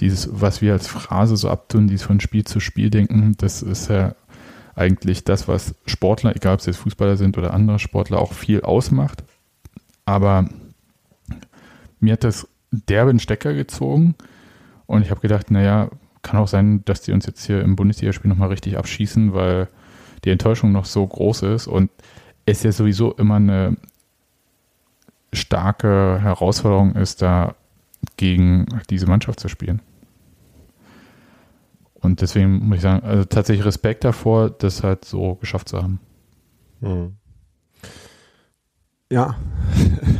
dieses, 0.00 0.28
was 0.32 0.62
wir 0.62 0.72
als 0.72 0.86
Phrase 0.86 1.36
so 1.36 1.48
abtun, 1.48 1.88
dieses 1.88 2.06
von 2.06 2.20
Spiel 2.20 2.44
zu 2.44 2.60
Spiel 2.60 2.90
denken, 2.90 3.34
das 3.38 3.62
ist 3.62 3.88
ja 3.88 4.14
eigentlich 4.74 5.24
das, 5.24 5.48
was 5.48 5.74
Sportler, 5.86 6.36
egal 6.36 6.54
ob 6.54 6.60
sie 6.60 6.70
jetzt 6.70 6.78
Fußballer 6.78 7.16
sind 7.16 7.38
oder 7.38 7.54
andere 7.54 7.78
Sportler, 7.78 8.18
auch 8.18 8.32
viel 8.32 8.60
ausmacht. 8.60 9.24
Aber 10.04 10.48
mir 11.98 12.12
hat 12.12 12.24
das 12.24 12.46
derbe 12.70 13.10
einen 13.10 13.20
Stecker 13.20 13.54
gezogen 13.54 14.14
und 14.86 15.02
ich 15.02 15.10
habe 15.10 15.20
gedacht, 15.20 15.50
naja, 15.50 15.90
kann 16.22 16.38
auch 16.38 16.48
sein, 16.48 16.84
dass 16.84 17.00
die 17.00 17.12
uns 17.12 17.26
jetzt 17.26 17.46
hier 17.46 17.62
im 17.62 17.74
Bundesligaspiel 17.74 18.28
nochmal 18.28 18.48
richtig 18.48 18.76
abschießen, 18.76 19.32
weil 19.32 19.68
die 20.26 20.30
Enttäuschung 20.30 20.72
noch 20.72 20.84
so 20.84 21.06
groß 21.06 21.42
ist 21.42 21.68
und 21.68 21.90
es 22.44 22.62
ja 22.64 22.72
sowieso 22.72 23.12
immer 23.12 23.36
eine 23.36 23.76
starke 25.32 26.18
Herausforderung 26.20 26.96
ist, 26.96 27.22
da 27.22 27.54
gegen 28.16 28.66
diese 28.90 29.06
Mannschaft 29.06 29.40
zu 29.40 29.48
spielen. 29.48 29.80
Und 31.94 32.20
deswegen 32.20 32.58
muss 32.66 32.76
ich 32.76 32.82
sagen, 32.82 33.04
also 33.04 33.24
tatsächlich 33.24 33.64
Respekt 33.64 34.04
davor, 34.04 34.50
das 34.50 34.82
halt 34.82 35.04
so 35.04 35.36
geschafft 35.36 35.68
zu 35.68 35.82
haben. 35.82 36.00
Hm. 36.80 37.16
Ja. 39.10 39.36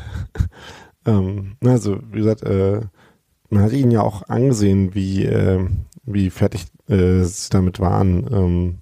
ähm, 1.07 1.57
also, 1.65 1.99
wie 2.13 2.19
gesagt, 2.19 2.43
äh, 2.43 2.81
man 3.51 3.63
hat 3.63 3.73
ihnen 3.73 3.91
ja 3.91 4.03
auch 4.03 4.23
angesehen, 4.29 4.95
wie, 4.95 5.25
äh, 5.25 5.69
wie 6.05 6.31
fertig 6.31 6.67
äh, 6.89 7.23
sie 7.23 7.51
damit 7.51 7.81
waren, 7.81 8.27
ähm, 8.33 8.79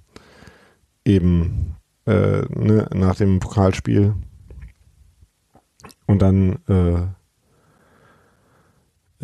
eben 1.04 1.76
äh, 2.06 2.42
ne, 2.48 2.88
nach 2.94 3.16
dem 3.16 3.40
Pokalspiel. 3.40 4.14
Und 6.06 6.20
dann, 6.22 6.58
äh, 6.68 7.06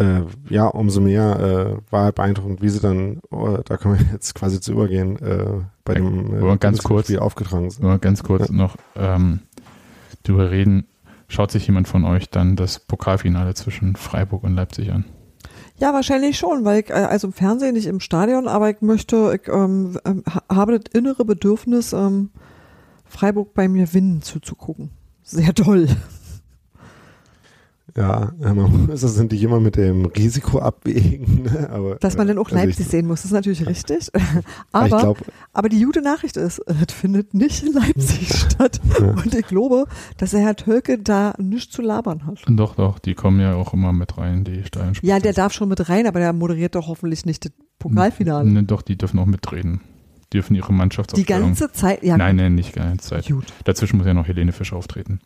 äh, 0.03 0.25
ja, 0.49 0.67
umso 0.67 1.01
mehr 1.01 1.41
äh, 1.41 1.93
war 1.93 2.05
halt 2.05 2.15
beeindruckend, 2.15 2.63
wie 2.63 2.69
sie 2.71 2.81
dann, 2.81 3.21
oh, 3.31 3.59
da 3.65 3.77
können 3.77 3.99
wir 3.99 4.07
jetzt 4.13 4.35
quasi 4.35 4.61
zu 4.61 4.73
übergehen, 4.73 5.19
äh, 5.19 5.63
bei 5.85 5.95
Ja, 5.95 6.01
dem 6.01 6.35
aber 6.35 6.57
ganz 6.57 6.83
kurz. 6.83 7.07
Spiel 7.07 7.19
aufgetragen 7.19 7.71
sind. 7.71 7.83
Nur 7.83 7.99
ganz 7.99 8.23
kurz 8.23 8.51
noch 8.51 8.77
ähm, 8.97 9.41
drüber 10.23 10.51
reden. 10.51 10.87
Schaut 11.29 11.51
sich 11.53 11.67
jemand 11.67 11.87
von 11.87 12.05
euch 12.05 12.29
dann 12.31 12.57
das 12.57 12.81
Pokalfinale 12.81 13.55
zwischen 13.55 13.95
Freiburg 13.97 14.43
und 14.43 14.55
Leipzig 14.55 14.91
an? 14.93 15.05
Ja, 15.81 15.95
wahrscheinlich 15.95 16.37
schon, 16.39 16.65
weil 16.65 16.81
ich, 16.81 16.91
äh, 16.91 16.95
also 16.95 17.29
im 17.29 17.33
Fernsehen, 17.33 17.73
nicht 17.75 17.87
im 17.87 18.01
Stadion, 18.01 18.49
aber 18.49 18.69
ich 18.71 18.81
möchte, 18.83 19.39
ich 19.41 19.49
ähm, 19.53 19.99
ähm, 20.05 20.23
ha- 20.29 20.43
habe 20.55 20.79
das 20.79 20.93
innere 20.93 21.25
Bedürfnis, 21.25 21.93
ähm, 21.93 22.31
Freiburg 23.07 23.55
bei 23.55 23.67
mir 23.69 23.93
winnen 23.95 24.23
zuzugucken. 24.23 24.91
Sehr 25.23 25.55
toll. 25.55 25.89
Ja, 27.97 28.33
man 28.41 28.87
muss 28.87 29.01
das 29.01 29.17
natürlich 29.17 29.45
immer 29.45 29.61
mit 29.61 29.77
dem 29.77 30.05
Risiko 30.07 30.59
abwägen. 30.59 31.43
Ne? 31.45 31.69
Aber, 31.71 31.97
Dass 31.97 32.17
man 32.17 32.27
dann 32.29 32.39
auch 32.39 32.47
also 32.51 32.57
ich- 32.57 32.65
Leipzig 32.65 32.87
sehen 32.89 33.07
muss, 33.07 33.25
ist 33.25 33.33
natürlich 33.33 33.67
richtig. 33.67 34.11
Aber 34.73 34.87
ich 34.87 35.23
Aber, 35.53 35.69
die 35.69 35.83
gute 35.85 36.03
Nachricht 36.03 36.37
ist, 36.37 36.61
das 36.67 36.93
findet 36.95 37.35
nicht 37.35 37.63
in 37.65 37.73
Leipzig 37.73 38.33
statt. 38.35 38.81
Ja. 39.01 39.11
Und 39.11 39.35
ich 39.35 39.47
glaube, 39.47 39.87
dass 40.17 40.31
der 40.31 40.41
Herr 40.41 40.57
Tölke 40.57 40.99
da 40.99 41.35
nichts 41.39 41.73
zu 41.75 41.83
labern 41.83 42.27
hat. 42.27 42.39
Doch, 42.49 42.75
doch, 42.77 42.99
die 42.99 43.15
kommen 43.15 43.41
ja 43.41 43.55
auch 43.55 43.73
immer 43.75 43.93
mit 43.93 44.17
rein, 44.19 44.45
die 44.45 44.63
Stadionspiele. 44.65 45.11
Ja, 45.13 45.19
der 45.19 45.33
darf 45.33 45.53
schon 45.53 45.69
mit 45.69 45.89
rein, 45.89 46.07
aber 46.07 46.19
der 46.21 46.33
moderiert 46.33 46.75
doch 46.75 46.89
hoffentlich 46.89 47.25
nicht 47.27 47.45
das 47.45 47.53
Pokalfinale. 47.79 48.49
Ne, 48.51 48.63
doch, 48.65 48.83
die 48.83 48.97
dürfen 48.97 49.19
auch 49.19 49.27
mitreden. 49.27 49.81
Die 50.33 50.37
dürfen 50.39 50.55
ihre 50.55 50.69
Die 50.69 50.73
Mannschaftsaufstellung. 50.75 51.43
ganze 51.49 51.73
Zeit, 51.73 52.03
ja, 52.05 52.17
Nein, 52.17 52.37
nein, 52.37 52.55
nicht 52.55 52.73
ganze 52.73 53.09
Zeit. 53.09 53.27
gut. 53.27 53.47
Dazwischen 53.65 53.97
muss 53.99 54.07
ja 54.07 54.15
noch 54.15 54.29
Helene 54.29 54.53
Fischer 54.53 54.77
auftreten. 54.77 55.21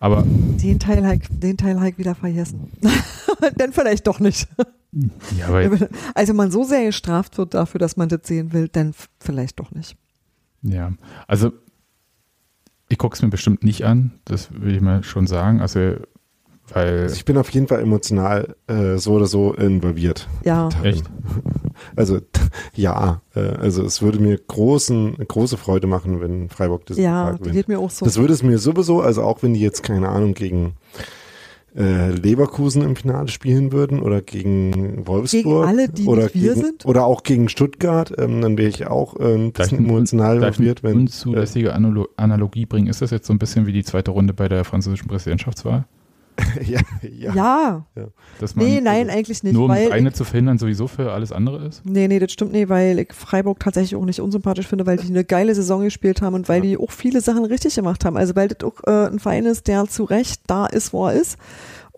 Aber 0.00 0.22
Den 0.26 0.78
Teil 0.78 1.06
halt, 1.06 1.22
den 1.30 1.56
Teil 1.56 1.80
halt 1.80 1.96
wieder 1.98 2.14
vergessen. 2.14 2.70
dann 3.56 3.72
vielleicht 3.72 4.06
doch 4.06 4.20
nicht. 4.20 4.48
ja, 5.38 5.46
aber 5.46 5.88
Also 6.14 6.34
man 6.34 6.50
so 6.50 6.64
sehr 6.64 6.84
gestraft 6.84 7.38
wird 7.38 7.54
dafür, 7.54 7.78
dass 7.78 7.96
man 7.96 8.08
das 8.08 8.20
sehen 8.24 8.52
will, 8.52 8.68
dann 8.68 8.92
vielleicht 9.18 9.60
doch 9.60 9.70
nicht. 9.70 9.96
Ja, 10.62 10.92
also 11.26 11.52
ich 12.88 12.98
gucke 12.98 13.14
es 13.14 13.22
mir 13.22 13.28
bestimmt 13.28 13.62
nicht 13.64 13.84
an, 13.86 14.12
das 14.24 14.48
will 14.52 14.74
ich 14.74 14.80
mal 14.82 15.02
schon 15.04 15.26
sagen. 15.26 15.60
Also, 15.60 15.94
weil. 16.74 17.02
also 17.02 17.14
ich 17.14 17.24
bin 17.24 17.36
auf 17.36 17.50
jeden 17.50 17.66
Fall 17.68 17.80
emotional 17.80 18.54
äh, 18.66 18.96
so 18.96 19.12
oder 19.14 19.26
so 19.26 19.52
involviert. 19.54 20.28
Ja, 20.44 20.68
Echt? 20.82 21.04
Also 21.96 22.18
ja, 22.74 23.22
äh, 23.34 23.40
also 23.40 23.84
es 23.84 24.02
würde 24.02 24.18
mir 24.18 24.36
großen, 24.38 25.16
große 25.26 25.56
Freude 25.56 25.86
machen, 25.86 26.20
wenn 26.20 26.48
Freiburg 26.48 26.86
das 26.86 26.98
ja, 26.98 27.32
gewinnt. 27.32 27.52
geht 27.54 27.68
mir 27.68 27.78
auch 27.78 27.90
so. 27.90 28.04
Das 28.04 28.18
würde 28.18 28.32
es 28.32 28.42
mir 28.42 28.58
sowieso, 28.58 29.00
also 29.00 29.22
auch 29.22 29.42
wenn 29.42 29.54
die 29.54 29.60
jetzt, 29.60 29.82
keine 29.82 30.08
Ahnung, 30.08 30.34
gegen 30.34 30.74
äh, 31.76 32.10
Leverkusen 32.10 32.82
im 32.82 32.96
Finale 32.96 33.28
spielen 33.28 33.70
würden 33.70 34.00
oder 34.02 34.20
gegen 34.22 35.06
Wolfsburg. 35.06 35.30
Gegen 35.44 35.64
alle, 35.64 35.88
die 35.88 36.04
oder 36.06 36.24
nicht 36.24 36.34
wir 36.34 36.54
gegen, 36.54 36.64
sind? 36.66 36.84
Oder 36.86 37.04
auch 37.06 37.22
gegen 37.22 37.48
Stuttgart, 37.48 38.12
ähm, 38.18 38.40
dann 38.40 38.58
wäre 38.58 38.68
ich 38.68 38.88
auch 38.88 39.14
äh, 39.20 39.34
ein 39.34 39.52
bisschen 39.52 39.52
Darf 39.52 39.72
ich- 39.72 39.78
emotional 39.78 40.36
involviert, 40.38 40.82
eine 40.84 40.92
wenn. 40.94 41.00
unzulässige 41.02 41.72
Analo 41.72 42.08
Analogie 42.16 42.66
bringen? 42.66 42.88
Ist 42.88 43.02
das 43.02 43.10
jetzt 43.12 43.26
so 43.28 43.32
ein 43.32 43.38
bisschen 43.38 43.66
wie 43.66 43.72
die 43.72 43.84
zweite 43.84 44.10
Runde 44.10 44.34
bei 44.34 44.48
der 44.48 44.64
französischen 44.64 45.06
Präsidentschaftswahl? 45.08 45.84
ja, 46.66 46.80
ja. 47.02 47.34
ja, 47.34 48.06
Dass 48.38 48.56
man 48.56 48.66
nee, 48.66 48.80
nein, 48.80 49.10
eigentlich 49.10 49.42
nicht, 49.42 49.52
nur 49.52 49.64
um 49.64 49.68
das 49.70 49.78
weil 49.78 49.92
eine 49.92 50.08
ich, 50.08 50.14
zu 50.14 50.24
verhindern 50.24 50.58
sowieso 50.58 50.86
für 50.86 51.12
alles 51.12 51.32
andere 51.32 51.66
ist? 51.66 51.84
nee, 51.84 52.08
nee, 52.08 52.18
das 52.18 52.32
stimmt 52.32 52.52
nicht, 52.52 52.68
weil 52.68 52.98
ich 52.98 53.12
Freiburg 53.12 53.60
tatsächlich 53.60 53.96
auch 53.96 54.04
nicht 54.04 54.20
unsympathisch 54.20 54.66
finde, 54.66 54.86
weil 54.86 54.96
die 54.96 55.08
eine 55.08 55.24
geile 55.24 55.54
Saison 55.54 55.82
gespielt 55.82 56.22
haben 56.22 56.34
und 56.34 56.48
weil 56.48 56.60
die 56.60 56.76
auch 56.76 56.90
viele 56.90 57.20
Sachen 57.20 57.44
richtig 57.44 57.74
gemacht 57.74 58.04
haben. 58.04 58.16
Also 58.16 58.36
weil 58.36 58.48
das 58.48 58.66
auch 58.68 58.82
äh, 58.86 59.08
ein 59.08 59.18
Verein 59.18 59.46
ist, 59.46 59.68
der 59.68 59.86
zu 59.86 60.04
Recht 60.04 60.42
da 60.46 60.66
ist, 60.66 60.92
wo 60.92 61.06
er 61.06 61.14
ist. 61.14 61.38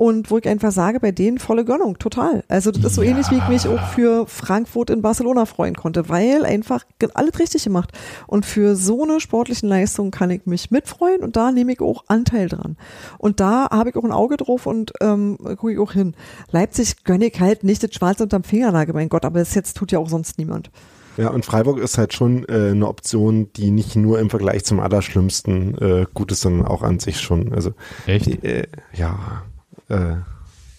Und 0.03 0.33
wo 0.33 0.39
ich 0.39 0.49
einfach 0.49 0.73
sage, 0.73 0.99
bei 0.99 1.13
denen 1.13 1.39
volle 1.39 1.65
Gönnung, 1.65 1.97
total. 1.97 2.43
Also 2.49 2.73
das 2.73 2.83
ist 2.87 2.97
so 2.97 3.03
ähnlich, 3.03 3.31
wie 3.31 3.37
ich 3.37 3.47
mich 3.47 3.69
auch 3.69 3.81
für 3.91 4.27
Frankfurt 4.27 4.91
in 4.91 5.01
Barcelona 5.01 5.47
freuen 5.47 5.77
konnte, 5.77 6.09
weil 6.09 6.45
einfach 6.45 6.83
alles 7.15 7.39
richtig 7.39 7.63
gemacht. 7.63 7.93
Und 8.27 8.45
für 8.45 8.75
so 8.75 9.05
eine 9.05 9.21
sportlichen 9.21 9.69
Leistung 9.69 10.11
kann 10.11 10.33
ich 10.33 10.45
mich 10.45 10.73
mitfreuen 10.73 11.21
und 11.23 11.37
da 11.37 11.53
nehme 11.53 11.75
ich 11.75 11.81
auch 11.81 12.03
Anteil 12.09 12.49
dran. 12.49 12.77
Und 13.19 13.39
da 13.39 13.71
habe 13.71 13.91
ich 13.91 13.97
auch 13.97 14.03
ein 14.03 14.11
Auge 14.11 14.39
drauf 14.39 14.67
und 14.67 14.93
ähm, 15.01 15.39
gucke 15.39 15.75
ich 15.75 15.79
auch 15.79 15.93
hin. 15.93 16.17
Leipzig 16.51 17.05
gönne 17.05 17.27
ich 17.27 17.39
halt 17.39 17.63
nicht 17.63 17.85
das 17.85 17.95
Schwarz 17.95 18.21
unterm 18.21 18.43
Fingernagel, 18.43 18.95
mein 18.95 19.09
Gott, 19.09 19.25
aber 19.25 19.39
das 19.39 19.55
jetzt 19.55 19.77
tut 19.77 19.93
ja 19.93 20.01
auch 20.01 20.09
sonst 20.09 20.37
niemand. 20.37 20.73
Ja, 21.17 21.31
und 21.31 21.45
Freiburg 21.45 21.79
ist 21.79 21.97
halt 21.97 22.13
schon 22.13 22.45
äh, 22.49 22.71
eine 22.71 22.89
Option, 22.89 23.53
die 23.53 23.71
nicht 23.71 23.95
nur 23.95 24.19
im 24.19 24.31
Vergleich 24.31 24.65
zum 24.65 24.81
Allerschlimmsten 24.81 25.79
äh, 25.79 26.07
gut 26.13 26.33
ist, 26.33 26.41
sondern 26.41 26.67
auch 26.67 26.83
an 26.83 26.99
sich 26.99 27.21
schon. 27.21 27.55
Also 27.55 27.75
Echt? 28.09 28.43
äh, 28.43 28.67
ja. 28.95 29.45
Äh, 29.93 30.17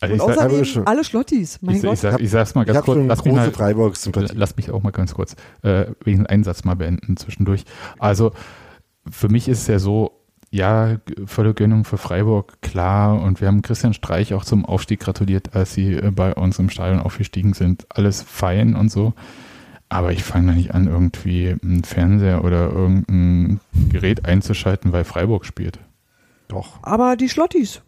Also 0.01 0.15
Und 0.15 0.15
ich, 0.15 0.21
außerdem 0.37 0.61
ist 0.61 0.67
schon- 0.69 0.87
alle 0.87 1.03
Schlottis, 1.05 1.59
mein 1.61 1.75
ich, 1.77 1.81
Gott. 1.81 1.93
ich, 1.93 1.99
sag, 2.01 2.19
ich 2.19 2.29
sag's 2.29 2.55
mal 2.55 2.61
ich 2.63 2.67
ganz 2.67 2.77
habe 2.77 2.85
kurz. 2.85 2.97
schon 2.97 3.07
Lass 3.07 3.23
mich, 3.23 3.33
mal, 4.15 4.27
lass 4.33 4.57
mich 4.57 4.69
auch 4.71 4.83
mal 4.83 4.91
ganz 4.91 5.13
kurz 5.13 5.35
äh, 5.61 5.85
wegen 6.03 6.25
Einsatz 6.27 6.65
mal 6.65 6.75
beenden 6.75 7.15
zwischendurch. 7.15 7.63
Also 7.99 8.33
für 9.09 9.29
mich 9.29 9.47
ist 9.47 9.61
es 9.61 9.67
ja 9.67 9.79
so, 9.79 10.11
ja, 10.51 10.97
volle 11.25 11.53
Gönnung 11.53 11.85
für 11.85 11.97
Freiburg, 11.97 12.61
klar. 12.61 13.21
Und 13.21 13.39
wir 13.39 13.47
haben 13.47 13.61
Christian 13.61 13.93
Streich 13.93 14.33
auch 14.33 14.43
zum 14.45 14.65
Aufstieg 14.65 14.99
gratuliert, 14.99 15.55
als 15.55 15.73
sie 15.73 15.93
äh, 15.93 16.11
bei 16.11 16.33
uns 16.35 16.59
im 16.59 16.69
Stadion 16.69 16.99
aufgestiegen 16.99 17.53
sind. 17.53 17.85
Alles 17.89 18.21
fein 18.21 18.75
und 18.75 18.91
so. 18.91 19.13
Aber 19.89 20.11
ich 20.11 20.23
fange 20.23 20.47
da 20.47 20.53
nicht 20.53 20.73
an, 20.75 20.87
irgendwie 20.87 21.55
einen 21.63 21.83
Fernseher 21.85 22.43
oder 22.43 22.69
irgendein 22.71 23.59
Gerät 23.89 24.25
einzuschalten, 24.25 24.91
weil 24.91 25.05
Freiburg 25.05 25.45
spielt. 25.45 25.79
Doch. 26.49 26.79
Aber 26.81 27.15
die 27.15 27.29
Schlottis, 27.29 27.81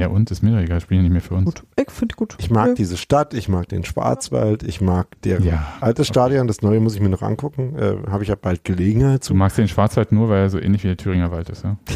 Ja, 0.00 0.08
und 0.08 0.30
ist 0.30 0.42
mir 0.42 0.52
doch 0.52 0.58
egal, 0.60 0.80
spielen 0.80 1.00
ja 1.00 1.02
nicht 1.04 1.12
mehr 1.12 1.20
für 1.20 1.34
uns. 1.34 1.46
gut. 1.46 1.62
Ich 1.76 1.90
finde 1.90 2.14
gut. 2.16 2.36
Ich 2.38 2.50
mag 2.50 2.68
Ja. 2.68 2.74
diese 2.74 2.96
Stadt, 2.96 3.34
ich 3.34 3.48
mag 3.48 3.68
den 3.68 3.84
Schwarzwald, 3.84 4.62
ich 4.62 4.80
mag 4.80 5.06
deren 5.22 5.44
Ja, 5.44 5.66
altes 5.80 6.06
Stadion, 6.08 6.46
das 6.46 6.62
neue 6.62 6.80
muss 6.80 6.94
ich 6.94 7.00
mir 7.00 7.08
noch 7.08 7.22
angucken. 7.22 7.76
Äh, 7.78 7.96
habe 8.10 8.22
ich 8.22 8.28
ja 8.28 8.34
bald 8.34 8.64
Gelegenheit 8.64 9.22
Du 9.22 9.26
zu. 9.28 9.34
magst 9.34 9.58
den 9.58 9.68
Schwarzwald 9.68 10.12
nur, 10.12 10.28
weil 10.28 10.42
er 10.42 10.50
so 10.50 10.58
ähnlich 10.58 10.82
wie 10.84 10.88
der 10.88 10.96
Thüringer 10.96 11.30
Wald 11.30 11.48
ist, 11.50 11.64
ja? 11.64 11.76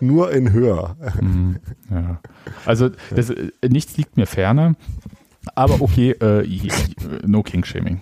Nur 0.00 0.32
in 0.32 0.52
höher. 0.52 0.96
Mhm, 1.20 1.56
ja. 1.90 2.20
Also 2.64 2.90
das, 3.14 3.30
äh, 3.30 3.50
nichts 3.68 3.96
liegt 3.96 4.16
mir 4.16 4.26
ferner. 4.26 4.74
Aber 5.54 5.80
okay, 5.80 6.10
äh, 6.12 6.46
no 7.24 7.42
King-Shaming. 7.42 8.00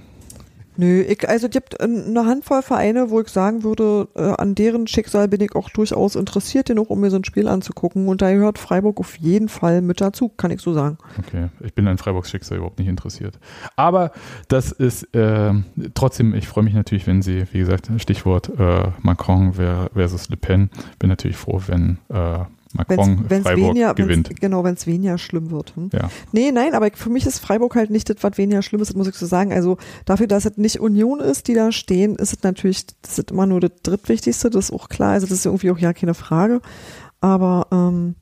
Nö, 0.76 1.02
ich, 1.02 1.28
also 1.28 1.46
es 1.46 1.52
gibt 1.52 1.80
eine 1.80 2.26
Handvoll 2.26 2.62
Vereine, 2.62 3.10
wo 3.10 3.20
ich 3.20 3.28
sagen 3.28 3.62
würde, 3.62 4.08
äh, 4.16 4.22
an 4.22 4.54
deren 4.54 4.86
Schicksal 4.86 5.28
bin 5.28 5.40
ich 5.40 5.54
auch 5.54 5.70
durchaus 5.70 6.16
interessiert 6.16 6.66
genug, 6.66 6.90
um 6.90 7.00
mir 7.00 7.10
so 7.10 7.16
ein 7.16 7.24
Spiel 7.24 7.46
anzugucken. 7.46 8.08
Und 8.08 8.22
da 8.22 8.32
gehört 8.32 8.58
Freiburg 8.58 8.98
auf 8.98 9.16
jeden 9.16 9.48
Fall 9.48 9.82
mit 9.82 10.00
dazu, 10.00 10.28
kann 10.28 10.50
ich 10.50 10.60
so 10.60 10.72
sagen. 10.72 10.98
Okay, 11.18 11.48
ich 11.60 11.74
bin 11.74 11.86
an 11.86 11.98
Freiburgs 11.98 12.30
Schicksal 12.30 12.58
überhaupt 12.58 12.78
nicht 12.78 12.88
interessiert. 12.88 13.38
Aber 13.76 14.10
das 14.48 14.72
ist 14.72 15.14
äh, 15.14 15.52
trotzdem, 15.94 16.34
ich 16.34 16.48
freue 16.48 16.64
mich 16.64 16.74
natürlich, 16.74 17.06
wenn 17.06 17.22
sie, 17.22 17.44
wie 17.52 17.58
gesagt, 17.58 17.90
Stichwort 17.98 18.50
äh, 18.58 18.88
Macron 19.02 19.52
ver- 19.54 19.90
versus 19.94 20.28
Le 20.28 20.36
Pen, 20.36 20.70
bin 20.98 21.08
natürlich 21.08 21.36
froh, 21.36 21.60
wenn 21.66 21.98
äh, 22.08 22.38
Macron 22.76 23.24
Wenn's 23.28 23.44
Freiburg 23.44 23.70
weniger, 23.70 23.94
gewinnt. 23.94 24.28
Wenn's, 24.28 24.40
genau, 24.40 24.64
wenn 24.64 24.74
es 24.74 24.86
weniger 24.86 25.16
schlimm 25.16 25.50
wird. 25.50 25.76
Hm? 25.76 25.90
Ja. 25.92 26.10
Nee, 26.32 26.50
nein, 26.50 26.74
aber 26.74 26.90
für 26.92 27.08
mich 27.08 27.24
ist 27.24 27.38
Freiburg 27.38 27.76
halt 27.76 27.90
nicht 27.90 28.10
das, 28.10 28.16
was 28.20 28.36
weniger 28.36 28.62
schlimm 28.62 28.82
ist, 28.82 28.88
das 28.88 28.96
muss 28.96 29.06
ich 29.06 29.14
so 29.14 29.26
sagen. 29.26 29.52
Also 29.52 29.78
dafür, 30.04 30.26
dass 30.26 30.44
es 30.44 30.56
nicht 30.56 30.80
Union 30.80 31.20
ist, 31.20 31.46
die 31.46 31.54
da 31.54 31.70
stehen, 31.70 32.16
ist 32.16 32.32
es 32.32 32.42
natürlich, 32.42 32.86
das 33.02 33.18
ist 33.18 33.30
immer 33.30 33.46
nur 33.46 33.60
das 33.60 33.70
drittwichtigste, 33.82 34.50
das 34.50 34.66
ist 34.66 34.72
auch 34.72 34.88
klar. 34.88 35.12
Also 35.12 35.26
das 35.26 35.38
ist 35.38 35.46
irgendwie 35.46 35.70
auch 35.70 35.78
ja 35.78 35.92
keine 35.92 36.14
Frage. 36.14 36.60
Aber 37.20 37.68
ähm, 37.70 38.16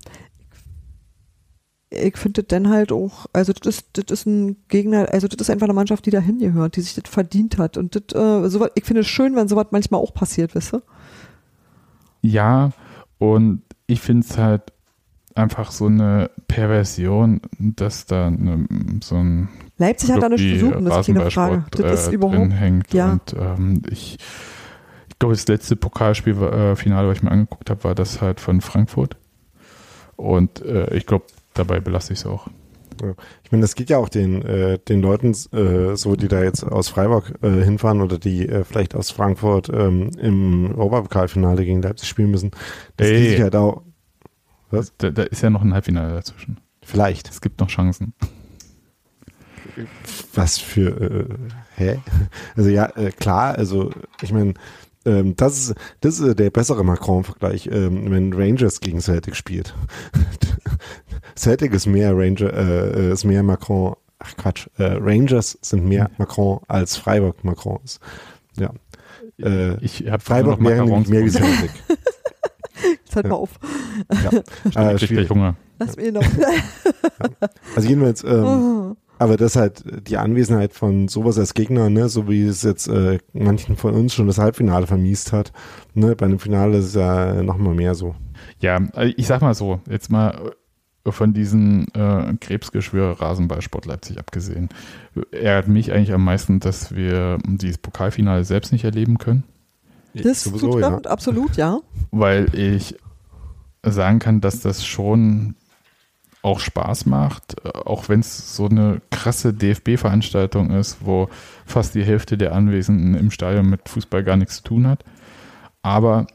ich 1.89 2.17
finde 2.17 2.43
das 2.43 2.49
dann 2.49 2.69
halt 2.69 2.93
auch, 2.93 3.27
also 3.33 3.53
das 3.53 3.77
ist, 3.77 3.87
das 3.95 4.21
ist 4.21 4.27
ein 4.27 4.57
Gegner, 4.69 5.09
also 5.13 5.29
das 5.29 5.41
ist 5.41 5.51
einfach 5.51 5.67
eine 5.67 5.75
Mannschaft, 5.75 6.07
die 6.07 6.11
da 6.11 6.21
hingehört, 6.21 6.77
die 6.77 6.83
sich 6.83 6.95
das 6.95 7.11
verdient 7.11 7.59
hat. 7.59 7.77
Und 7.77 7.95
das, 7.95 8.15
äh, 8.15 8.49
sowas, 8.49 8.71
ich 8.75 8.85
finde 8.85 9.01
es 9.01 9.09
schön, 9.09 9.35
wenn 9.35 9.49
sowas 9.49 9.67
manchmal 9.71 10.01
auch 10.01 10.15
passiert, 10.15 10.55
weißt 10.55 10.75
du? 10.75 10.83
Ja, 12.23 12.71
und 13.19 13.63
ich 13.87 14.01
finde 14.01 14.27
es 14.29 14.39
halt 14.39 14.73
einfach 15.35 15.71
so 15.71 15.87
eine 15.87 16.31
Perversion, 16.49 17.41
dass 17.59 18.07
da 18.07 18.27
eine, 18.27 18.67
so 19.03 19.17
ein 19.17 19.49
Leipzig 19.79 20.13
hat 20.13 20.23
da 20.23 20.29
nichts 20.29 20.47
zu 20.47 20.67
suchen, 20.67 20.85
das 20.85 21.09
ist 21.09 21.15
keine 21.15 21.31
Frage. 21.31 21.65
Das 21.71 22.01
ist 22.01 22.09
äh, 22.09 22.15
überhaupt, 22.15 22.53
hängt. 22.53 22.93
ja. 22.93 23.13
Und 23.13 23.35
ähm, 23.39 23.83
ich, 23.91 24.19
ich 25.09 25.19
glaube, 25.19 25.35
das 25.35 25.47
letzte 25.49 25.77
Pokalspiel, 25.77 26.41
äh, 26.43 26.77
Finale, 26.77 27.09
was 27.09 27.19
ich 27.19 27.23
mir 27.23 27.31
angeguckt 27.31 27.71
habe, 27.71 27.85
war 27.85 27.95
das 27.95 28.21
halt 28.21 28.41
von 28.41 28.61
Frankfurt. 28.61 29.17
Und 30.17 30.63
äh, 30.63 30.95
ich 30.95 31.07
glaube, 31.07 31.25
dabei 31.55 31.81
belasse 31.81 32.13
ich 32.13 32.21
es 32.21 32.27
auch. 32.27 32.49
Ich 33.45 33.53
meine, 33.53 33.63
das 33.63 33.75
geht 33.75 33.91
ja 33.91 33.99
auch 33.99 34.09
den, 34.09 34.43
äh, 34.43 34.79
den 34.79 35.03
Leuten 35.03 35.33
äh, 35.53 35.97
so, 35.97 36.17
die 36.17 36.29
da 36.29 36.43
jetzt 36.43 36.65
aus 36.65 36.89
Freiburg 36.89 37.33
äh, 37.43 37.49
hinfahren 37.63 38.01
oder 38.01 38.19
die 38.19 38.49
äh, 38.49 38.65
vielleicht 38.65 38.95
aus 38.95 39.11
Frankfurt 39.11 39.69
ähm, 39.69 40.11
im 40.19 40.75
Europapokalfinale 40.77 41.65
gegen 41.65 41.83
Leipzig 41.83 42.09
spielen 42.09 42.31
müssen. 42.31 42.51
Das 42.97 43.09
Ey. 43.09 43.17
die 43.19 43.29
sich 43.31 43.41
halt 43.43 43.57
auch, 43.57 43.83
Was? 44.71 44.93
Da, 44.99 45.11
da 45.11 45.23
ist 45.25 45.43
ja 45.43 45.51
noch 45.51 45.63
ein 45.63 45.75
Halbfinale 45.75 46.15
dazwischen. 46.15 46.59
vielleicht. 46.83 47.29
Es 47.29 47.41
gibt 47.41 47.61
noch 47.61 47.69
Chancen. 47.69 48.15
Was 50.35 50.59
für, 50.59 51.01
äh, 51.01 51.27
hä? 51.77 52.01
Also 52.57 52.69
ja, 52.69 52.87
äh, 52.97 53.11
klar, 53.11 53.55
also 53.57 53.91
ich 54.21 54.33
meine, 54.33 54.55
ähm, 55.07 55.35
das 55.37 55.59
ist, 55.59 55.75
das 56.01 56.19
ist 56.21 56.27
äh, 56.29 56.35
der 56.35 56.51
bessere 56.51 56.85
Macron-Vergleich, 56.85 57.69
ähm, 57.73 58.11
wenn 58.11 58.33
Rangers 58.33 58.81
gegen 58.81 59.01
Celtic 59.01 59.37
spielt. 59.37 59.75
Celtic 61.37 61.73
ist 61.73 61.87
mehr 61.87 62.17
Ranger, 62.17 62.53
äh, 62.53 63.09
äh, 63.09 63.13
ist 63.13 63.25
mehr 63.25 63.43
Macron, 63.43 63.95
ach 64.19 64.37
Quatsch, 64.37 64.67
äh, 64.79 64.97
Rangers 65.01 65.59
sind 65.63 65.85
mehr 65.87 66.11
Macron 66.19 66.61
als 66.69 66.97
Freiburg 66.97 67.43
Macron 67.45 67.79
ist. 67.85 68.01
Ja. 68.59 68.71
Äh, 69.39 69.83
Ich 69.85 70.05
habe 70.11 70.23
Freiburg 70.23 70.61
mehr, 70.61 70.85
mehr 70.85 71.25
wie 71.25 71.31
Celtic. 71.31 71.71
Jetzt 73.05 73.17
halt 73.17 73.27
Ja. 73.27 73.31
mal 73.31 73.37
auf. 73.37 73.51
ja. 74.11 74.31
äh, 74.91 74.95
Ich 74.97 75.03
schwierig. 75.07 75.29
gleich 75.29 75.31
Hunger. 75.31 75.57
Lass 75.79 75.97
mir 75.97 76.13
noch. 76.13 76.23
Also 77.75 77.89
jedenfalls, 77.89 78.23
ähm, 78.25 78.45
Oh. 78.45 78.97
Aber 79.23 79.37
das 79.37 79.55
halt 79.55 79.85
die 80.09 80.17
Anwesenheit 80.17 80.73
von 80.73 81.07
sowas 81.07 81.39
als 81.39 81.55
Gegner, 81.55 81.89
ne, 81.89 82.09
so 82.09 82.29
wie 82.29 82.45
es 82.45 82.65
jetzt 82.65 82.89
äh, 82.89 83.21
manchen 83.33 83.77
von 83.77 83.95
uns 83.95 84.15
schon 84.15 84.27
das 84.27 84.39
Halbfinale 84.39 84.89
vermiest 84.89 85.33
hat, 85.33 85.53
ne, 85.95 86.17
bei 86.17 86.27
einem 86.27 86.41
Finale 86.41 86.79
ist 86.79 86.87
es 86.87 86.95
ja 86.95 87.41
noch 87.41 87.57
mal 87.57 87.73
mehr 87.73 87.95
so. 87.95 88.17
Ja, 88.59 88.81
also 88.95 89.15
ich 89.17 89.29
sag 89.29 89.41
mal 89.41 89.55
so, 89.55 89.81
jetzt 89.89 90.11
mal 90.11 90.51
äh, 91.05 91.13
von 91.13 91.33
diesem 91.33 91.87
äh, 91.95 92.35
Krebsgeschwür 92.41 93.21
Rasenballsport 93.21 93.87
Leipzig 93.87 94.19
abgesehen. 94.19 94.71
Ärgert 95.31 95.69
mich 95.69 95.93
eigentlich 95.93 96.13
am 96.13 96.25
meisten, 96.25 96.59
dass 96.59 96.93
wir 96.93 97.39
dieses 97.47 97.79
Pokalfinale 97.79 98.43
selbst 98.43 98.73
nicht 98.73 98.83
erleben 98.83 99.19
können, 99.19 99.45
Das 100.15 100.43
Sowieso, 100.43 100.73
tut 100.73 100.81
ja. 100.81 100.99
absolut, 101.05 101.57
ja. 101.57 101.79
weil 102.11 102.53
ich 102.57 102.97
sagen 103.85 104.19
kann, 104.19 104.41
dass 104.41 104.59
das 104.59 104.85
schon 104.85 105.55
auch 106.43 106.61
Spaß 106.61 107.07
macht, 107.07 107.57
äh, 107.65 107.69
auch 107.69 108.09
wenn 108.09 108.21
es 108.21 108.57
so 108.57 108.69
eine 108.69 109.01
krasse 109.11 109.55
DFB-Veranstaltung 109.55 110.71
ist, 110.71 110.99
wo 111.01 111.29
fast 111.65 111.95
die 111.95 112.05
Hälfte 112.05 112.37
der 112.37 112.55
Anwesenden 112.55 113.15
im 113.15 113.31
Stadion 113.31 113.71
mit 113.71 113.89
Fußball 113.89 114.25
gar 114.25 114.37
nichts 114.37 114.57
zu 114.57 114.65
tun 114.65 114.87
hat. 114.87 115.05
Aber 115.83 116.27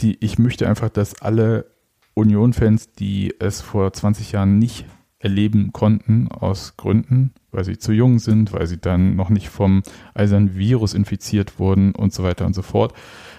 die, 0.00 0.18
ich 0.20 0.38
möchte 0.38 0.68
einfach, 0.68 0.90
dass 0.90 1.20
alle 1.22 1.66
Union-Fans, 2.14 2.92
die 2.92 3.34
es 3.38 3.60
vor 3.60 3.92
20 3.92 4.32
Jahren 4.32 4.58
nicht 4.58 4.84
erleben 5.20 5.72
konnten, 5.72 6.28
aus 6.28 6.76
Gründen, 6.76 7.32
weil 7.50 7.64
sie 7.64 7.78
zu 7.78 7.92
jung 7.92 8.18
sind, 8.18 8.52
weil 8.52 8.66
sie 8.66 8.78
dann 8.78 9.16
noch 9.16 9.30
nicht 9.30 9.48
vom 9.48 9.82
eisernen 10.14 10.56
Virus 10.56 10.94
infiziert 10.94 11.58
wurden 11.58 11.92
und 11.92 12.12
so 12.12 12.22
weiter 12.22 12.46
und 12.46 12.54
so 12.54 12.62
fort, 12.62 12.92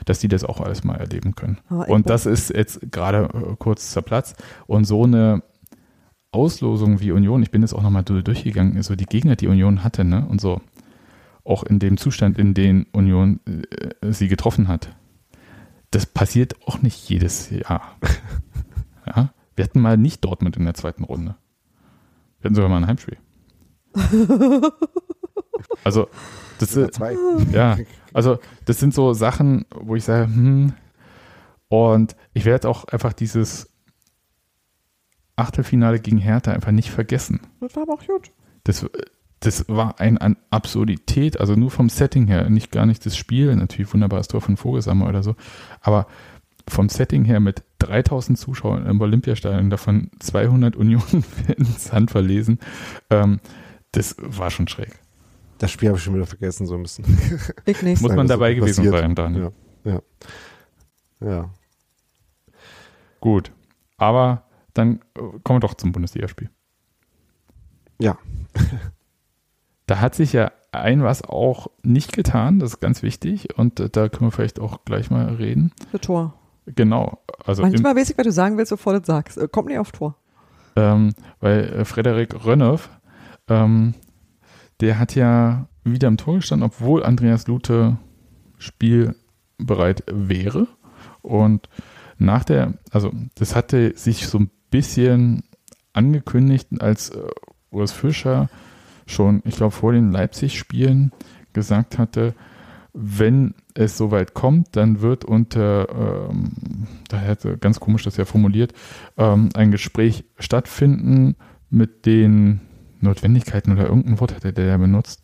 dass 0.06 0.20
die 0.20 0.28
das 0.28 0.44
auch 0.44 0.60
alles 0.60 0.84
mal 0.84 0.96
erleben 0.96 1.36
können. 1.36 1.60
Ich 1.70 1.88
Und 1.90 2.10
das 2.10 2.26
ist 2.26 2.50
jetzt 2.50 2.92
gerade 2.92 3.30
äh, 3.34 3.56
kurz 3.58 3.92
zur 3.92 4.02
Platz. 4.02 4.34
Und 4.68 4.86
so 4.86 5.04
eine 5.04 5.42
Auslosung 6.32 7.00
wie 7.00 7.12
Union, 7.12 7.42
ich 7.42 7.52
bin 7.52 7.62
jetzt 7.62 7.74
auch 7.74 7.82
nochmal 7.82 8.04
durchgegangen, 8.04 8.82
so 8.84 8.96
die 8.96 9.06
Gegner, 9.06 9.36
die 9.36 9.48
Union 9.48 9.84
hatte, 9.84 10.04
ne? 10.04 10.26
Und 10.28 10.40
so, 10.40 10.62
auch 11.44 11.64
in 11.64 11.80
dem 11.80 11.98
Zustand, 11.98 12.38
in 12.38 12.54
dem 12.54 12.86
Union 12.92 13.40
äh, 13.46 14.12
sie 14.12 14.28
getroffen 14.28 14.68
hat. 14.68 14.96
Das 15.92 16.06
passiert 16.06 16.56
auch 16.68 16.82
nicht 16.82 17.10
jedes 17.10 17.50
Jahr. 17.50 17.98
ja? 19.08 19.34
Wir 19.56 19.64
hatten 19.64 19.82
mal 19.82 19.98
nicht 19.98 20.24
Dortmund 20.24 20.56
in 20.58 20.66
der 20.66 20.76
zweiten 20.76 21.04
Runde. 21.04 21.36
Wir 22.40 22.46
hatten 22.46 22.56
sogar 22.56 22.70
mal 22.70 22.78
ein 22.78 22.88
Heimspiel. 22.88 23.18
Also, 25.84 26.08
das 26.60 26.76
ist, 26.76 26.96
zwei. 26.96 27.16
ja, 27.52 27.78
also 28.14 28.40
das 28.66 28.80
sind 28.80 28.94
so 28.94 29.14
Sachen, 29.14 29.66
wo 29.74 29.96
ich 29.96 30.04
sage, 30.04 30.26
hm, 30.26 30.74
und 31.68 32.16
ich 32.34 32.46
werde 32.46 32.70
auch 32.70 32.86
einfach 32.86 33.14
dieses 33.14 33.69
Achtelfinale 35.40 36.00
gegen 36.00 36.18
Hertha 36.18 36.52
einfach 36.52 36.72
nicht 36.72 36.90
vergessen. 36.90 37.42
Das 37.60 37.76
war 37.76 37.84
aber 37.84 37.94
auch 37.94 38.06
gut. 38.06 38.32
Das, 38.64 38.86
das 39.40 39.66
war 39.68 40.00
ein, 40.00 40.18
an 40.18 40.38
Absurdität, 40.50 41.40
also 41.40 41.56
nur 41.56 41.72
vom 41.72 41.90
Setting 41.90 42.28
her, 42.28 42.50
nicht 42.50 42.72
gar 42.72 42.86
nicht 42.86 43.06
das 43.06 43.16
Spiel, 43.16 43.56
natürlich 43.56 43.94
wunderbares 43.94 44.28
Tor 44.28 44.42
von 44.42 44.58
Vogelsammer 44.58 45.08
oder 45.08 45.24
so, 45.24 45.36
aber 45.82 46.08
vom 46.68 46.90
Setting 46.90 47.26
her 47.26 47.40
mit 47.40 47.64
3000 47.80 48.38
Zuschauern 48.38 48.86
im 48.86 49.02
Olympiastadion, 49.02 49.70
davon 49.70 50.12
200 50.20 50.76
Union-Fans 50.76 51.92
handverlesen, 51.94 52.60
ähm, 53.10 53.40
das 53.92 54.16
war 54.20 54.52
schon 54.52 54.68
schräg. 54.68 55.00
Das 55.58 55.72
Spiel 55.72 55.90
habe 55.90 55.98
ich 55.98 56.04
schon 56.04 56.14
wieder 56.16 56.26
vergessen, 56.26 56.68
so 56.68 56.76
ein 56.76 56.84
bisschen. 56.84 57.06
Ich 57.66 57.82
nicht. 57.82 58.02
Muss 58.02 58.16
man 58.16 58.28
so 58.28 58.34
dabei 58.34 58.54
gewesen 58.54 58.86
passiert. 58.86 58.94
sein, 58.94 59.16
Daniel. 59.16 59.52
Ja. 59.84 60.02
Ja. 61.22 61.28
Ja. 61.28 61.50
Gut. 63.20 63.52
Aber 63.98 64.49
dann 64.74 65.00
äh, 65.16 65.22
kommen 65.44 65.58
wir 65.58 65.68
doch 65.68 65.74
zum 65.74 65.92
Bundesligaspiel. 65.92 66.50
Ja. 68.00 68.18
da 69.86 70.00
hat 70.00 70.16
sich 70.16 70.34
ja 70.34 70.52
ein 70.72 71.04
was 71.04 71.24
auch 71.24 71.68
nicht 71.84 72.14
getan, 72.14 72.60
das 72.60 72.74
ist 72.74 72.80
ganz 72.80 73.02
wichtig 73.02 73.58
und 73.58 73.80
äh, 73.80 73.90
da 73.90 74.10
können 74.10 74.28
wir 74.28 74.32
vielleicht 74.32 74.60
auch 74.60 74.86
gleich 74.86 75.10
mal 75.10 75.26
reden. 75.36 75.72
Für 75.92 76.00
Tor. 76.00 76.34
Genau. 76.76 77.20
Also 77.46 77.64
Manchmal 77.64 77.96
weiß 77.96 78.12
ich, 78.12 78.18
was 78.18 78.26
du 78.26 78.32
sagen 78.32 78.58
willst, 78.58 78.72
bevor 78.72 78.94
du 78.94 79.00
das 79.00 79.08
sagst. 79.08 79.38
Äh, 79.38 79.48
Kommt 79.48 79.70
nicht 79.70 79.80
auf 79.80 79.92
Tor. 79.92 80.16
ähm, 80.76 81.14
weil 81.40 81.64
äh, 81.66 81.86
Frederik 81.86 82.46
Rönnow, 82.46 82.90
ähm, 83.48 83.96
der 84.80 85.00
hat 85.00 85.16
ja 85.16 85.68
wieder 85.84 86.08
im 86.08 86.18
Tor 86.18 86.36
gestanden, 86.36 86.68
obwohl 86.68 87.04
Andreas 87.04 87.48
Lute 87.48 87.98
spielbereit 88.60 90.04
wäre. 90.12 90.68
Und 91.22 91.70
nach 92.18 92.44
der, 92.44 92.74
also 92.92 93.12
das 93.36 93.56
hatte 93.56 93.94
sich 93.96 94.28
so 94.28 94.40
ein 94.40 94.52
bisschen 94.70 95.44
angekündigt, 95.94 96.68
als 96.80 97.10
äh, 97.10 97.22
Urs 97.72 97.92
Fischer 97.92 98.50
schon, 99.06 99.42
ich 99.46 99.56
glaube, 99.56 99.72
vor 99.72 99.92
den 99.92 100.12
Leipzig-Spielen 100.12 101.12
gesagt 101.54 101.98
hatte, 101.98 102.34
wenn 102.94 103.54
es 103.76 103.98
soweit 103.98 104.34
kommt, 104.34 104.76
dann 104.76 105.02
wird 105.02 105.24
unter, 105.24 106.30
ähm, 106.30 106.88
da 107.08 107.18
hätte 107.18 107.58
ganz 107.58 107.80
komisch 107.80 108.04
das 108.04 108.18
ja 108.18 108.26
formuliert, 108.26 108.74
ähm, 109.18 109.50
ein 109.54 109.72
Gespräch 109.72 110.26
stattfinden 110.40 111.36
mit 111.70 112.06
den 112.06 112.62
Notwendigkeiten 113.00 113.72
oder 113.72 113.86
irgendein 113.86 114.20
Wort 114.20 114.36
hätte 114.36 114.54
der 114.54 114.66
ja 114.66 114.78
benutzt. 114.78 115.22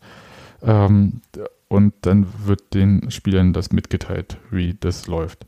Ähm, 0.62 1.20
und 1.68 1.94
dann 2.02 2.26
wird 2.44 2.74
den 2.74 3.10
Spielern 3.10 3.52
das 3.52 3.72
mitgeteilt, 3.72 4.38
wie 4.50 4.74
das 4.74 5.08
läuft. 5.08 5.46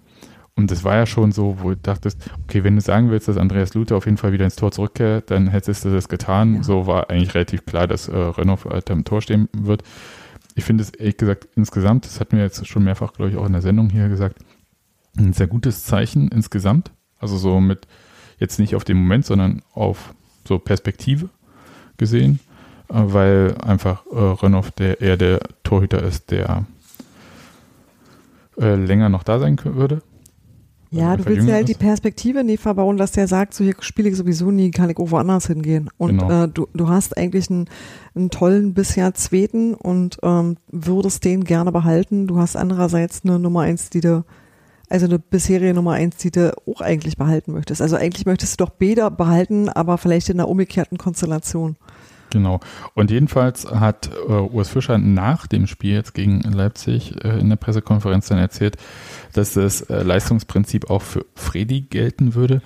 Und 0.59 0.73
das 0.73 0.83
war 0.83 0.97
ja 0.97 1.07
schon 1.07 1.31
so, 1.31 1.59
wo 1.61 1.71
du 1.71 1.77
dachtest, 1.77 2.19
okay, 2.43 2.65
wenn 2.65 2.75
du 2.75 2.81
sagen 2.81 3.11
willst, 3.11 3.29
dass 3.29 3.37
Andreas 3.37 3.75
Luther 3.75 3.97
auf 3.97 4.07
jeden 4.07 4.17
Fall 4.17 4.33
wieder 4.33 4.45
ins 4.45 4.57
Tor 4.57 4.73
zurückkehrt, 4.73 5.31
dann 5.31 5.47
hättest 5.47 5.85
du 5.85 5.91
das 5.91 6.09
getan. 6.09 6.57
Ja. 6.57 6.63
So 6.65 6.89
war 6.89 7.11
eigentlich 7.11 7.33
relativ 7.37 7.65
klar, 7.65 7.87
dass 7.87 8.09
äh, 8.09 8.17
Renault 8.17 8.65
weiter 8.65 8.93
im 8.93 9.05
Tor 9.05 9.23
stehen 9.23 9.49
wird. 9.57 9.85
Ich 10.57 10.65
finde 10.65 10.83
es 10.83 10.91
ehrlich 10.91 11.17
gesagt 11.17 11.47
insgesamt, 11.55 12.07
das 12.07 12.19
hatten 12.19 12.37
wir 12.37 12.43
jetzt 12.43 12.67
schon 12.67 12.83
mehrfach, 12.83 13.13
glaube 13.13 13.31
ich, 13.31 13.37
auch 13.37 13.47
in 13.47 13.53
der 13.53 13.63
Sendung 13.63 13.89
hier 13.89 14.09
gesagt, 14.09 14.41
ein 15.17 15.33
sehr 15.33 15.47
gutes 15.47 15.85
Zeichen 15.85 16.27
insgesamt. 16.27 16.91
Also 17.21 17.37
so 17.37 17.61
mit 17.61 17.87
jetzt 18.41 18.59
nicht 18.59 18.75
auf 18.75 18.83
den 18.83 18.97
Moment, 18.97 19.27
sondern 19.27 19.63
auf 19.75 20.13
so 20.45 20.59
Perspektive 20.59 21.29
gesehen, 21.99 22.41
äh, 22.89 22.95
weil 22.95 23.55
einfach 23.65 24.05
äh, 24.07 24.19
Renault 24.19 24.77
der 24.81 25.01
eher 25.01 25.17
der 25.17 25.39
Torhüter 25.63 26.03
ist, 26.03 26.33
der 26.33 26.65
äh, 28.61 28.75
länger 28.75 29.09
noch 29.09 29.23
da 29.23 29.39
sein 29.39 29.57
würde. 29.63 30.03
Ja, 30.91 31.17
du 31.17 31.27
willst 31.27 31.47
ja 31.47 31.55
halt 31.55 31.69
die. 31.69 31.75
Perspektive 31.75 32.43
nie 32.45 32.57
verbauen, 32.57 32.97
dass 32.97 33.13
der 33.13 33.29
sagt, 33.29 33.53
so 33.55 33.63
hier 33.63 33.75
spiele 33.81 34.09
ich 34.09 34.17
sowieso 34.17 34.51
nie, 34.51 34.71
kann 34.71 34.89
ich 34.91 34.97
auch 34.99 35.11
woanders 35.11 35.47
hingehen. 35.47 35.91
Und 35.99 36.19
Genau. 36.19 36.45
äh, 36.45 36.49
du, 36.49 36.67
du 36.75 36.89
hast 36.89 37.17
eigentlich 37.17 37.51
einen, 37.51 37.69
einen 38.15 38.31
tollen 38.31 38.75
bisher 38.75 39.13
Zweiten 39.15 39.75
und 39.75 40.19
ähm, 40.23 40.57
würdest 40.73 41.25
den 41.25 41.45
gerne 41.45 41.73
behalten. 41.73 42.27
Du 42.27 42.39
hast 42.39 42.57
andererseits 42.57 43.21
eine 43.25 43.39
Nummer 43.39 43.61
eins, 43.63 43.91
die 43.91 44.01
du, 44.01 44.25
also 44.89 45.07
eine 45.07 45.19
bisherige 45.19 45.75
Nummer 45.75 45.93
eins, 45.93 46.17
die 46.17 46.31
du 46.31 46.55
auch 46.67 46.81
eigentlich 46.81 47.17
behalten 47.17 47.53
möchtest. 47.53 47.83
Also 47.83 47.97
eigentlich 47.97 48.25
möchtest 48.25 48.59
du 48.59 48.65
doch 48.65 48.71
beide 48.71 49.11
behalten, 49.11 49.69
aber 49.69 49.99
vielleicht 49.99 50.31
in 50.31 50.41
einer 50.41 50.49
umgekehrten 50.49 50.97
Konstellation. 50.97 51.77
Genau. 52.31 52.61
Und 52.95 53.11
jedenfalls 53.11 53.65
hat 53.71 54.11
äh, 54.29 54.33
Urs 54.33 54.69
Fischer 54.69 54.99
nach 54.99 55.47
dem 55.47 55.67
Spiel 55.67 55.95
jetzt 55.95 56.15
gegen 56.15 56.41
Leipzig 56.41 57.25
äh, 57.25 57.39
in 57.39 57.49
der 57.49 57.57
Pressekonferenz 57.57 58.29
dann 58.29 58.39
erzählt, 58.39 58.77
dass 59.33 59.55
das 59.55 59.83
äh, 59.83 60.03
Leistungsprinzip 60.03 60.91
auch 60.91 61.03
für 61.03 61.25
Fredi 61.35 61.83
gelten 61.83 62.35
würde 62.35 62.61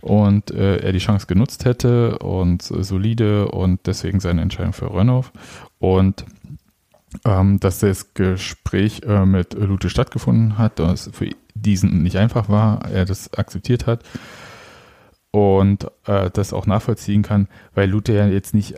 und 0.00 0.50
äh, 0.50 0.78
er 0.78 0.92
die 0.92 0.98
Chance 0.98 1.26
genutzt 1.26 1.64
hätte 1.64 2.18
und 2.18 2.70
äh, 2.70 2.84
solide 2.84 3.48
und 3.48 3.80
deswegen 3.86 4.20
seine 4.20 4.42
Entscheidung 4.42 4.72
für 4.72 4.92
Rönnow 4.92 5.32
und 5.78 6.24
ähm, 7.24 7.58
dass 7.58 7.80
das 7.80 8.14
Gespräch 8.14 9.02
äh, 9.04 9.24
mit 9.24 9.54
Lute 9.54 9.90
stattgefunden 9.90 10.58
hat, 10.58 10.78
dass 10.78 11.10
für 11.12 11.30
diesen 11.54 12.02
nicht 12.02 12.16
einfach 12.16 12.48
war, 12.48 12.88
er 12.90 13.04
das 13.04 13.32
akzeptiert 13.34 13.86
hat 13.86 14.04
und 15.30 15.86
äh, 16.06 16.30
das 16.30 16.52
auch 16.52 16.66
nachvollziehen 16.66 17.22
kann, 17.22 17.48
weil 17.74 17.88
Lute 17.88 18.12
ja 18.12 18.26
jetzt 18.26 18.54
nicht 18.54 18.74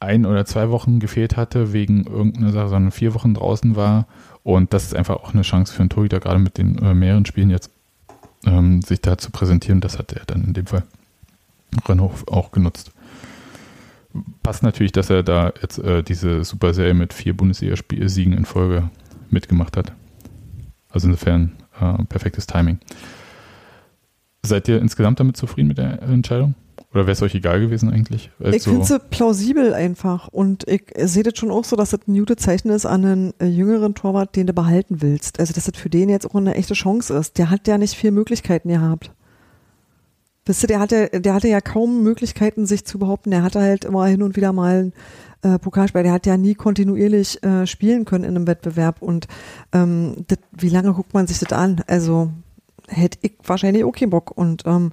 ein 0.00 0.26
oder 0.26 0.44
zwei 0.44 0.70
Wochen 0.70 1.00
gefehlt 1.00 1.36
hatte 1.36 1.72
wegen 1.72 2.04
irgendeiner 2.04 2.52
Sache, 2.52 2.68
sondern 2.68 2.92
vier 2.92 3.14
Wochen 3.14 3.34
draußen 3.34 3.76
war. 3.76 4.06
Und 4.42 4.72
das 4.72 4.84
ist 4.84 4.94
einfach 4.94 5.16
auch 5.16 5.34
eine 5.34 5.42
Chance 5.42 5.72
für 5.72 5.80
einen 5.80 5.90
Torhüter, 5.90 6.20
gerade 6.20 6.38
mit 6.38 6.58
den 6.58 6.78
äh, 6.78 6.94
mehreren 6.94 7.26
Spielen 7.26 7.50
jetzt, 7.50 7.70
ähm, 8.46 8.82
sich 8.82 9.00
da 9.00 9.18
zu 9.18 9.30
präsentieren. 9.30 9.80
Das 9.80 9.98
hat 9.98 10.12
er 10.12 10.24
dann 10.26 10.44
in 10.44 10.54
dem 10.54 10.66
Fall 10.66 10.84
Renault 11.86 12.28
auch 12.28 12.52
genutzt. 12.52 12.92
Passt 14.42 14.62
natürlich, 14.62 14.92
dass 14.92 15.10
er 15.10 15.22
da 15.22 15.52
jetzt 15.60 15.78
äh, 15.78 16.02
diese 16.02 16.44
Superserie 16.44 16.94
mit 16.94 17.12
vier 17.12 17.36
Bundesliga-Siegen 17.36 18.32
in 18.32 18.44
Folge 18.44 18.90
mitgemacht 19.30 19.76
hat. 19.76 19.92
Also 20.88 21.08
insofern 21.08 21.52
äh, 21.80 22.02
perfektes 22.04 22.46
Timing. 22.46 22.78
Seid 24.42 24.68
ihr 24.68 24.80
insgesamt 24.80 25.20
damit 25.20 25.36
zufrieden 25.36 25.68
mit 25.68 25.78
der 25.78 26.00
Entscheidung? 26.02 26.54
Oder 26.92 27.02
wäre 27.02 27.12
es 27.12 27.22
euch 27.22 27.34
egal 27.34 27.60
gewesen 27.60 27.90
eigentlich? 27.92 28.30
Ich 28.40 28.46
Also- 28.46 28.70
finde 28.70 28.86
sie 28.86 28.98
plausibel 28.98 29.74
einfach 29.74 30.28
und 30.28 30.66
ich 30.66 30.84
sehe 30.96 31.22
das 31.22 31.36
schon 31.36 31.50
auch 31.50 31.64
so, 31.64 31.76
dass 31.76 31.90
das 31.90 32.00
ein 32.08 32.14
gutes 32.14 32.36
Zeichen 32.38 32.70
ist 32.70 32.86
an 32.86 33.04
einen 33.04 33.34
äh, 33.40 33.46
jüngeren 33.46 33.94
Torwart, 33.94 34.34
den 34.36 34.46
du 34.46 34.54
behalten 34.54 35.02
willst. 35.02 35.38
Also 35.38 35.52
dass 35.52 35.64
das 35.64 35.76
für 35.76 35.90
den 35.90 36.08
jetzt 36.08 36.24
auch 36.30 36.34
eine 36.34 36.54
echte 36.54 36.72
Chance 36.74 37.12
ist. 37.14 37.36
Der 37.36 37.50
hat 37.50 37.68
ja 37.68 37.76
nicht 37.76 37.94
viel 37.94 38.10
Möglichkeiten 38.10 38.70
gehabt. 38.70 39.12
Wisst 40.46 40.64
ihr, 40.64 40.68
der 40.68 40.80
hatte, 40.80 41.10
der 41.20 41.34
hatte 41.34 41.48
ja 41.48 41.60
kaum 41.60 42.02
Möglichkeiten, 42.02 42.64
sich 42.64 42.86
zu 42.86 42.98
behaupten. 42.98 43.32
Der 43.32 43.42
hatte 43.42 43.60
halt 43.60 43.84
immer 43.84 44.06
hin 44.06 44.22
und 44.22 44.34
wieder 44.34 44.54
mal 44.54 44.92
ein 45.42 45.54
äh, 45.54 45.58
Pokalspiel. 45.58 46.04
Der 46.04 46.12
hat 46.12 46.24
ja 46.24 46.38
nie 46.38 46.54
kontinuierlich 46.54 47.42
äh, 47.44 47.66
spielen 47.66 48.06
können 48.06 48.24
in 48.24 48.34
einem 48.34 48.46
Wettbewerb. 48.46 49.02
Und 49.02 49.28
ähm, 49.74 50.24
das, 50.26 50.38
wie 50.52 50.70
lange 50.70 50.94
guckt 50.94 51.12
man 51.12 51.26
sich 51.26 51.38
das 51.38 51.52
an? 51.52 51.82
Also 51.86 52.30
hätte 52.86 53.18
ich 53.20 53.32
wahrscheinlich 53.44 53.84
auch 53.84 53.92
keinen 53.92 54.08
Bock. 54.08 54.30
Und 54.34 54.62
ähm, 54.64 54.90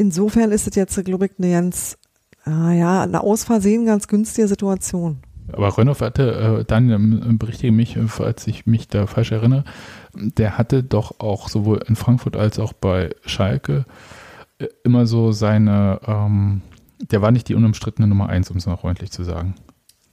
insofern 0.00 0.50
ist 0.50 0.66
es 0.66 0.74
jetzt, 0.74 1.04
glaube 1.04 1.26
ich, 1.26 1.32
eine 1.38 1.52
ganz, 1.52 1.98
ah 2.44 2.72
ja, 2.72 3.02
eine 3.02 3.20
aus 3.20 3.44
Versehen 3.44 3.84
ganz 3.84 4.08
günstige 4.08 4.48
Situation. 4.48 5.18
Aber 5.52 5.76
Rönnow 5.76 6.00
hatte, 6.00 6.60
äh, 6.60 6.64
Daniel, 6.64 6.94
ähm, 6.94 7.38
berichtige 7.38 7.72
mich, 7.72 7.96
äh, 7.96 8.08
falls 8.08 8.46
ich 8.46 8.66
mich 8.66 8.88
da 8.88 9.06
falsch 9.06 9.32
erinnere, 9.32 9.64
der 10.14 10.58
hatte 10.58 10.82
doch 10.82 11.20
auch 11.20 11.48
sowohl 11.48 11.82
in 11.86 11.96
Frankfurt 11.96 12.36
als 12.36 12.58
auch 12.58 12.72
bei 12.72 13.10
Schalke 13.26 13.84
äh, 14.58 14.68
immer 14.84 15.06
so 15.06 15.32
seine, 15.32 16.00
ähm, 16.06 16.62
der 17.00 17.20
war 17.20 17.30
nicht 17.30 17.48
die 17.48 17.54
unumstrittene 17.54 18.08
Nummer 18.08 18.28
eins, 18.28 18.50
um 18.50 18.56
es 18.56 18.66
mal 18.66 18.76
freundlich 18.76 19.10
zu 19.10 19.24
sagen. 19.24 19.54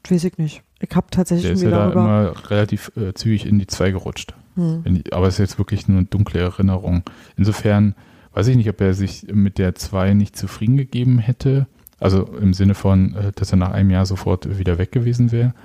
Weiß 0.10 0.24
ich 0.24 0.38
nicht. 0.38 0.64
Ich 0.80 0.96
habe 0.96 1.08
tatsächlich 1.12 1.46
Der 1.46 1.54
ist 1.54 1.62
ja 1.62 1.70
da 1.70 1.92
immer 1.92 2.50
relativ 2.50 2.92
äh, 2.96 3.14
zügig 3.14 3.46
in 3.46 3.60
die 3.60 3.68
zwei 3.68 3.92
gerutscht. 3.92 4.34
Hm. 4.56 4.84
Die, 4.86 5.14
aber 5.14 5.28
es 5.28 5.36
ist 5.36 5.40
jetzt 5.40 5.58
wirklich 5.60 5.88
nur 5.88 6.00
eine 6.00 6.08
dunkle 6.08 6.40
Erinnerung. 6.40 7.04
Insofern 7.36 7.94
weiß 8.38 8.50
ich 8.50 8.56
nicht, 8.56 8.70
ob 8.70 8.80
er 8.82 8.94
sich 8.94 9.26
mit 9.34 9.58
der 9.58 9.74
2 9.74 10.14
nicht 10.14 10.36
zufrieden 10.36 10.78
gegeben 10.78 11.18
hätte. 11.18 11.66
Also 12.00 12.24
im 12.24 12.54
Sinne 12.54 12.76
von, 12.76 13.16
äh, 13.16 13.32
dass 13.32 13.52
er 13.52 13.58
nach 13.58 13.72
einem 13.72 13.90
Jahr 13.90 14.06
sofort 14.06 14.60
wieder 14.60 14.78
weg 14.78 14.92
gewesen 14.92 15.32
wäre. 15.32 15.56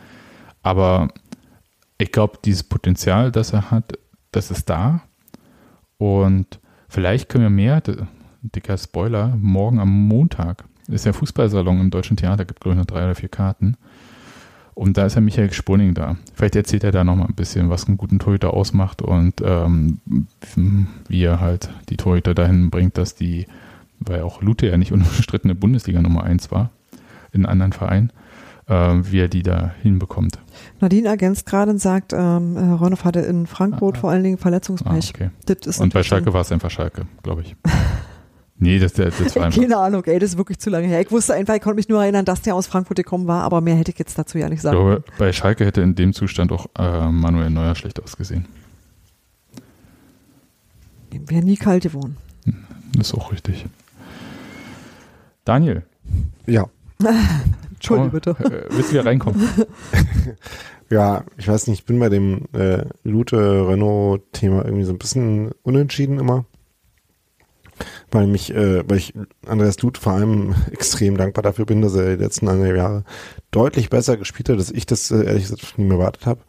Aber 0.62 1.08
ich 1.98 2.12
glaube, 2.12 2.38
dieses 2.42 2.62
Potenzial, 2.62 3.30
das 3.30 3.52
er 3.52 3.70
hat, 3.70 3.98
das 4.30 4.50
ist 4.50 4.70
da. 4.70 5.02
Und 5.98 6.60
vielleicht 6.88 7.28
können 7.28 7.44
wir 7.44 7.50
mehr, 7.50 7.82
dicker 8.40 8.78
Spoiler, 8.78 9.36
morgen 9.38 9.78
am 9.78 10.08
Montag 10.08 10.64
ist 10.88 11.04
der 11.04 11.12
Fußballsalon 11.12 11.78
im 11.78 11.90
Deutschen 11.90 12.16
Theater, 12.16 12.46
gibt 12.46 12.60
glaube 12.60 12.74
ich 12.74 12.78
noch 12.78 12.86
drei 12.86 13.04
oder 13.04 13.14
vier 13.14 13.28
Karten. 13.28 13.76
Und 14.74 14.96
da 14.96 15.04
ist 15.06 15.14
ja 15.16 15.20
Michael 15.20 15.52
Spunning 15.52 15.92
da. 15.94 16.16
Vielleicht 16.34 16.56
erzählt 16.56 16.82
er 16.84 16.92
da 16.92 17.04
nochmal 17.04 17.26
ein 17.28 17.34
bisschen, 17.34 17.68
was 17.68 17.86
einen 17.86 17.98
guten 17.98 18.18
Torhüter 18.18 18.54
ausmacht 18.54 19.02
und 19.02 19.34
ähm, 19.44 19.98
wie 21.08 21.22
er 21.24 21.40
halt 21.40 21.68
die 21.90 21.96
Torhüter 21.98 22.34
dahin 22.34 22.70
bringt, 22.70 22.96
dass 22.96 23.14
die, 23.14 23.46
weil 24.00 24.22
auch 24.22 24.40
Lute 24.40 24.66
ja 24.68 24.76
nicht 24.78 24.92
unumstrittene 24.92 25.54
Bundesliga 25.54 26.00
Nummer 26.00 26.24
1 26.24 26.50
war, 26.50 26.70
in 27.32 27.44
einem 27.44 27.52
anderen 27.52 27.72
Verein, 27.72 28.12
äh, 28.66 28.74
wie 29.02 29.20
er 29.20 29.28
die 29.28 29.42
da 29.42 29.72
hinbekommt. 29.82 30.38
Nadine 30.80 31.08
ergänzt 31.08 31.44
gerade 31.46 31.70
und 31.70 31.78
sagt, 31.78 32.12
ähm, 32.14 32.56
äh, 32.56 32.60
Ronhoff 32.72 33.04
hatte 33.04 33.20
in 33.20 33.46
Frankfurt 33.46 33.96
Ah, 33.96 33.98
ah. 33.98 34.00
vor 34.00 34.10
allen 34.10 34.22
Dingen 34.24 34.36
Ah, 34.38 34.42
Verletzungspech. 34.42 35.12
okay. 35.14 35.30
Das 35.46 35.66
ist 35.66 35.80
Und 35.80 35.92
bei 35.92 36.02
Schalke 36.02 36.32
war 36.32 36.40
es 36.40 36.50
einfach 36.52 36.70
Schalke, 36.70 37.02
glaube 37.22 37.42
ich. 37.42 37.56
nee, 38.62 38.78
das, 38.78 38.92
das 38.94 39.14
das 39.18 39.36
war. 39.36 39.50
Keine 39.50 39.76
Ahnung, 39.76 40.04
ey, 40.04 40.18
das 40.18 40.30
ist 40.30 40.38
wirklich 40.38 40.58
zu 40.58 40.70
lange 40.70 40.86
her. 40.86 41.00
Ich 41.00 41.10
wusste 41.10 41.34
einfach, 41.34 41.54
ich 41.54 41.60
konnte 41.62 41.76
mich 41.76 41.88
nur 41.88 42.02
erinnern, 42.02 42.24
dass 42.24 42.42
der 42.42 42.54
aus 42.54 42.66
Frankfurt 42.66 42.96
gekommen 42.96 43.26
war, 43.26 43.42
aber 43.42 43.60
mehr 43.60 43.76
hätte 43.76 43.90
ich 43.92 43.98
jetzt 43.98 44.18
dazu 44.18 44.38
ja 44.38 44.48
nicht 44.48 44.58
Ich 44.58 44.62
sagen. 44.62 44.76
glaube, 44.76 45.04
bei 45.18 45.32
Schalke 45.32 45.64
hätte 45.66 45.82
in 45.82 45.94
dem 45.94 46.12
Zustand 46.12 46.52
auch 46.52 46.66
äh, 46.78 47.10
Manuel 47.10 47.50
Neuer 47.50 47.74
schlecht 47.74 48.02
ausgesehen. 48.02 48.46
Wäre 51.10 51.42
nie 51.44 51.56
kalt 51.56 51.82
geworden. 51.82 52.16
Das 52.96 53.08
ist 53.08 53.14
auch 53.14 53.32
richtig. 53.32 53.66
Daniel, 55.44 55.82
Ja, 56.46 56.66
Entschuldige 57.74 58.08
oh, 58.08 58.10
bitte. 58.12 58.30
Äh, 58.38 58.74
willst 58.74 58.90
du 58.90 58.94
wieder 58.94 59.04
reinkommen? 59.06 59.42
ja, 60.90 61.24
ich 61.36 61.48
weiß 61.48 61.66
nicht, 61.66 61.80
ich 61.80 61.84
bin 61.84 61.98
bei 61.98 62.08
dem 62.08 62.42
äh, 62.52 62.84
Lute-Renault-Thema 63.02 64.64
irgendwie 64.64 64.84
so 64.84 64.92
ein 64.92 64.98
bisschen 64.98 65.50
unentschieden 65.62 66.20
immer. 66.20 66.44
Weil 68.10 68.26
mich, 68.26 68.54
äh, 68.54 68.88
weil 68.88 68.98
ich 68.98 69.14
Andreas 69.46 69.80
Luth 69.82 69.98
vor 69.98 70.12
allem 70.12 70.54
extrem 70.70 71.16
dankbar 71.16 71.42
dafür 71.42 71.66
bin, 71.66 71.82
dass 71.82 71.94
er 71.94 72.16
die 72.16 72.22
letzten 72.22 72.48
anderthalb 72.48 72.76
Jahre 72.76 73.04
deutlich 73.50 73.90
besser 73.90 74.16
gespielt 74.16 74.48
hat, 74.48 74.58
dass 74.58 74.70
ich 74.70 74.86
das 74.86 75.10
äh, 75.10 75.24
ehrlich 75.24 75.48
gesagt 75.48 75.78
nie 75.78 75.84
mehr 75.84 75.98
erwartet 75.98 76.26
habe. 76.26 76.40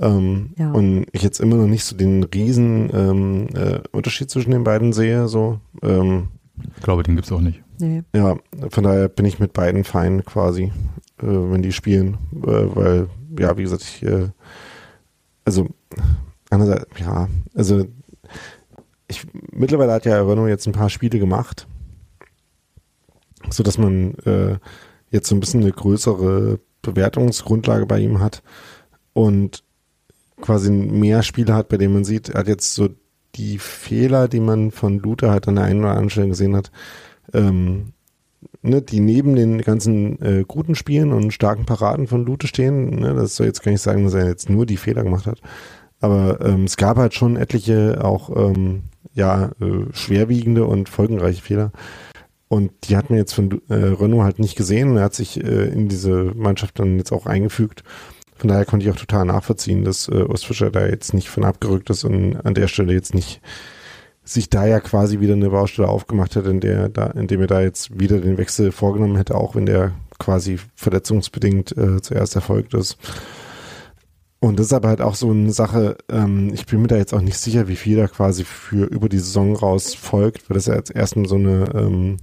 Ähm, 0.00 0.50
Ja. 0.56 0.72
Und 0.72 1.06
ich 1.12 1.22
jetzt 1.22 1.40
immer 1.40 1.56
noch 1.56 1.66
nicht 1.66 1.84
so 1.84 1.96
den 1.96 2.24
riesen 2.24 2.90
ähm, 2.92 3.48
äh, 3.54 3.80
Unterschied 3.92 4.30
zwischen 4.30 4.50
den 4.50 4.64
beiden 4.64 4.92
sehe. 4.92 5.28
So, 5.28 5.60
ähm, 5.82 6.28
Ich 6.76 6.82
glaube, 6.82 7.02
den 7.02 7.16
gibt's 7.16 7.32
auch 7.32 7.40
nicht. 7.40 7.62
Nee. 7.78 8.02
ja, 8.14 8.36
von 8.70 8.84
daher 8.84 9.08
bin 9.08 9.26
ich 9.26 9.38
mit 9.38 9.52
beiden 9.52 9.84
fein 9.84 10.24
quasi, 10.24 10.72
äh, 11.20 11.26
wenn 11.26 11.60
die 11.60 11.72
spielen, 11.72 12.16
äh, 12.32 12.74
weil 12.74 13.08
ja, 13.38 13.56
wie 13.58 13.62
gesagt, 13.64 13.82
ich 13.82 14.02
äh, 14.02 14.28
also 15.44 15.68
einerseits, 16.50 16.86
ja, 16.98 17.28
also 17.54 17.84
ich 19.08 19.26
mittlerweile 19.52 19.92
hat 19.92 20.04
ja 20.04 20.20
Renault 20.22 20.48
jetzt 20.48 20.66
ein 20.66 20.72
paar 20.72 20.90
Spiele 20.90 21.18
gemacht, 21.18 21.66
so 23.50 23.62
dass 23.62 23.78
man 23.78 24.14
äh, 24.24 24.58
jetzt 25.10 25.28
so 25.28 25.36
ein 25.36 25.40
bisschen 25.40 25.62
eine 25.62 25.72
größere 25.72 26.58
Bewertungsgrundlage 26.82 27.86
bei 27.86 28.00
ihm 28.00 28.20
hat 28.20 28.42
und 29.12 29.62
quasi 30.40 30.70
mehr 30.70 31.22
Spiele 31.22 31.54
hat, 31.54 31.68
bei 31.68 31.76
denen 31.76 31.94
man 31.94 32.04
sieht, 32.04 32.30
er 32.30 32.40
hat 32.40 32.48
jetzt 32.48 32.74
so 32.74 32.88
die 33.34 33.58
Fehler, 33.58 34.28
die 34.28 34.40
man 34.40 34.70
von 34.70 34.98
Luther 34.98 35.30
halt 35.30 35.48
an 35.48 35.56
der 35.56 35.64
einen 35.64 35.80
oder 35.80 35.90
anderen 35.90 36.10
Stelle 36.10 36.28
gesehen 36.28 36.56
hat, 36.56 36.70
ähm, 37.32 37.92
ne, 38.62 38.82
die 38.82 39.00
neben 39.00 39.34
den 39.36 39.60
ganzen 39.62 40.20
äh, 40.22 40.44
guten 40.46 40.74
Spielen 40.74 41.12
und 41.12 41.32
starken 41.32 41.66
Paraden 41.66 42.06
von 42.06 42.24
Lute 42.24 42.46
stehen, 42.46 43.00
ne, 43.00 43.14
das 43.14 43.36
soll 43.36 43.46
jetzt 43.46 43.62
gar 43.62 43.72
nicht 43.72 43.82
sagen, 43.82 44.04
dass 44.04 44.14
er 44.14 44.26
jetzt 44.26 44.50
nur 44.50 44.66
die 44.66 44.76
Fehler 44.76 45.02
gemacht 45.04 45.26
hat, 45.26 45.40
aber 46.00 46.40
ähm, 46.44 46.64
es 46.64 46.76
gab 46.76 46.96
halt 46.96 47.14
schon 47.14 47.36
etliche 47.36 48.04
auch 48.04 48.30
ähm, 48.34 48.84
ja 49.14 49.52
äh, 49.60 49.92
schwerwiegende 49.92 50.66
und 50.66 50.88
folgenreiche 50.88 51.42
Fehler. 51.42 51.72
Und 52.48 52.72
die 52.84 52.96
hat 52.96 53.10
man 53.10 53.18
jetzt 53.18 53.32
von 53.32 53.60
äh, 53.68 53.74
Renault 53.74 54.22
halt 54.22 54.38
nicht 54.38 54.56
gesehen. 54.56 54.96
Er 54.96 55.04
hat 55.04 55.14
sich 55.14 55.42
äh, 55.42 55.68
in 55.68 55.88
diese 55.88 56.32
Mannschaft 56.36 56.78
dann 56.78 56.96
jetzt 56.96 57.12
auch 57.12 57.26
eingefügt. 57.26 57.82
Von 58.36 58.48
daher 58.48 58.64
konnte 58.64 58.86
ich 58.86 58.92
auch 58.92 58.98
total 58.98 59.24
nachvollziehen, 59.24 59.84
dass 59.84 60.08
äh, 60.08 60.22
Ostfischer 60.22 60.70
da 60.70 60.86
jetzt 60.86 61.14
nicht 61.14 61.28
von 61.28 61.44
abgerückt 61.44 61.90
ist 61.90 62.04
und 62.04 62.36
an 62.36 62.54
der 62.54 62.68
Stelle 62.68 62.92
jetzt 62.92 63.14
nicht 63.14 63.40
sich 64.22 64.50
da 64.50 64.66
ja 64.66 64.80
quasi 64.80 65.20
wieder 65.20 65.34
eine 65.34 65.50
Baustelle 65.50 65.88
aufgemacht 65.88 66.36
hat, 66.36 66.46
in 66.46 66.60
der 66.60 66.88
da, 66.88 67.06
indem 67.06 67.42
er 67.42 67.46
da 67.46 67.60
jetzt 67.62 67.98
wieder 67.98 68.20
den 68.20 68.38
Wechsel 68.38 68.72
vorgenommen 68.72 69.16
hätte, 69.16 69.36
auch 69.36 69.54
wenn 69.54 69.66
der 69.66 69.92
quasi 70.18 70.58
verletzungsbedingt 70.74 71.76
äh, 71.76 72.02
zuerst 72.02 72.34
erfolgt 72.34 72.74
ist. 72.74 72.98
Und 74.38 74.58
das 74.58 74.66
ist 74.66 74.72
aber 74.72 74.88
halt 74.88 75.00
auch 75.00 75.14
so 75.14 75.30
eine 75.30 75.52
Sache, 75.52 75.96
ähm, 76.10 76.52
ich 76.52 76.66
bin 76.66 76.82
mir 76.82 76.88
da 76.88 76.96
jetzt 76.96 77.14
auch 77.14 77.22
nicht 77.22 77.38
sicher, 77.38 77.68
wie 77.68 77.76
viel 77.76 77.96
da 77.96 78.06
quasi 78.06 78.44
für 78.44 78.84
über 78.84 79.08
die 79.08 79.18
Saison 79.18 79.56
raus 79.56 79.94
folgt, 79.94 80.48
weil 80.48 80.54
das 80.54 80.66
ja 80.66 80.74
jetzt 80.74 80.94
erstmal 80.94 81.26
so 81.26 81.36
eine 81.36 81.70
ähm, 81.74 82.18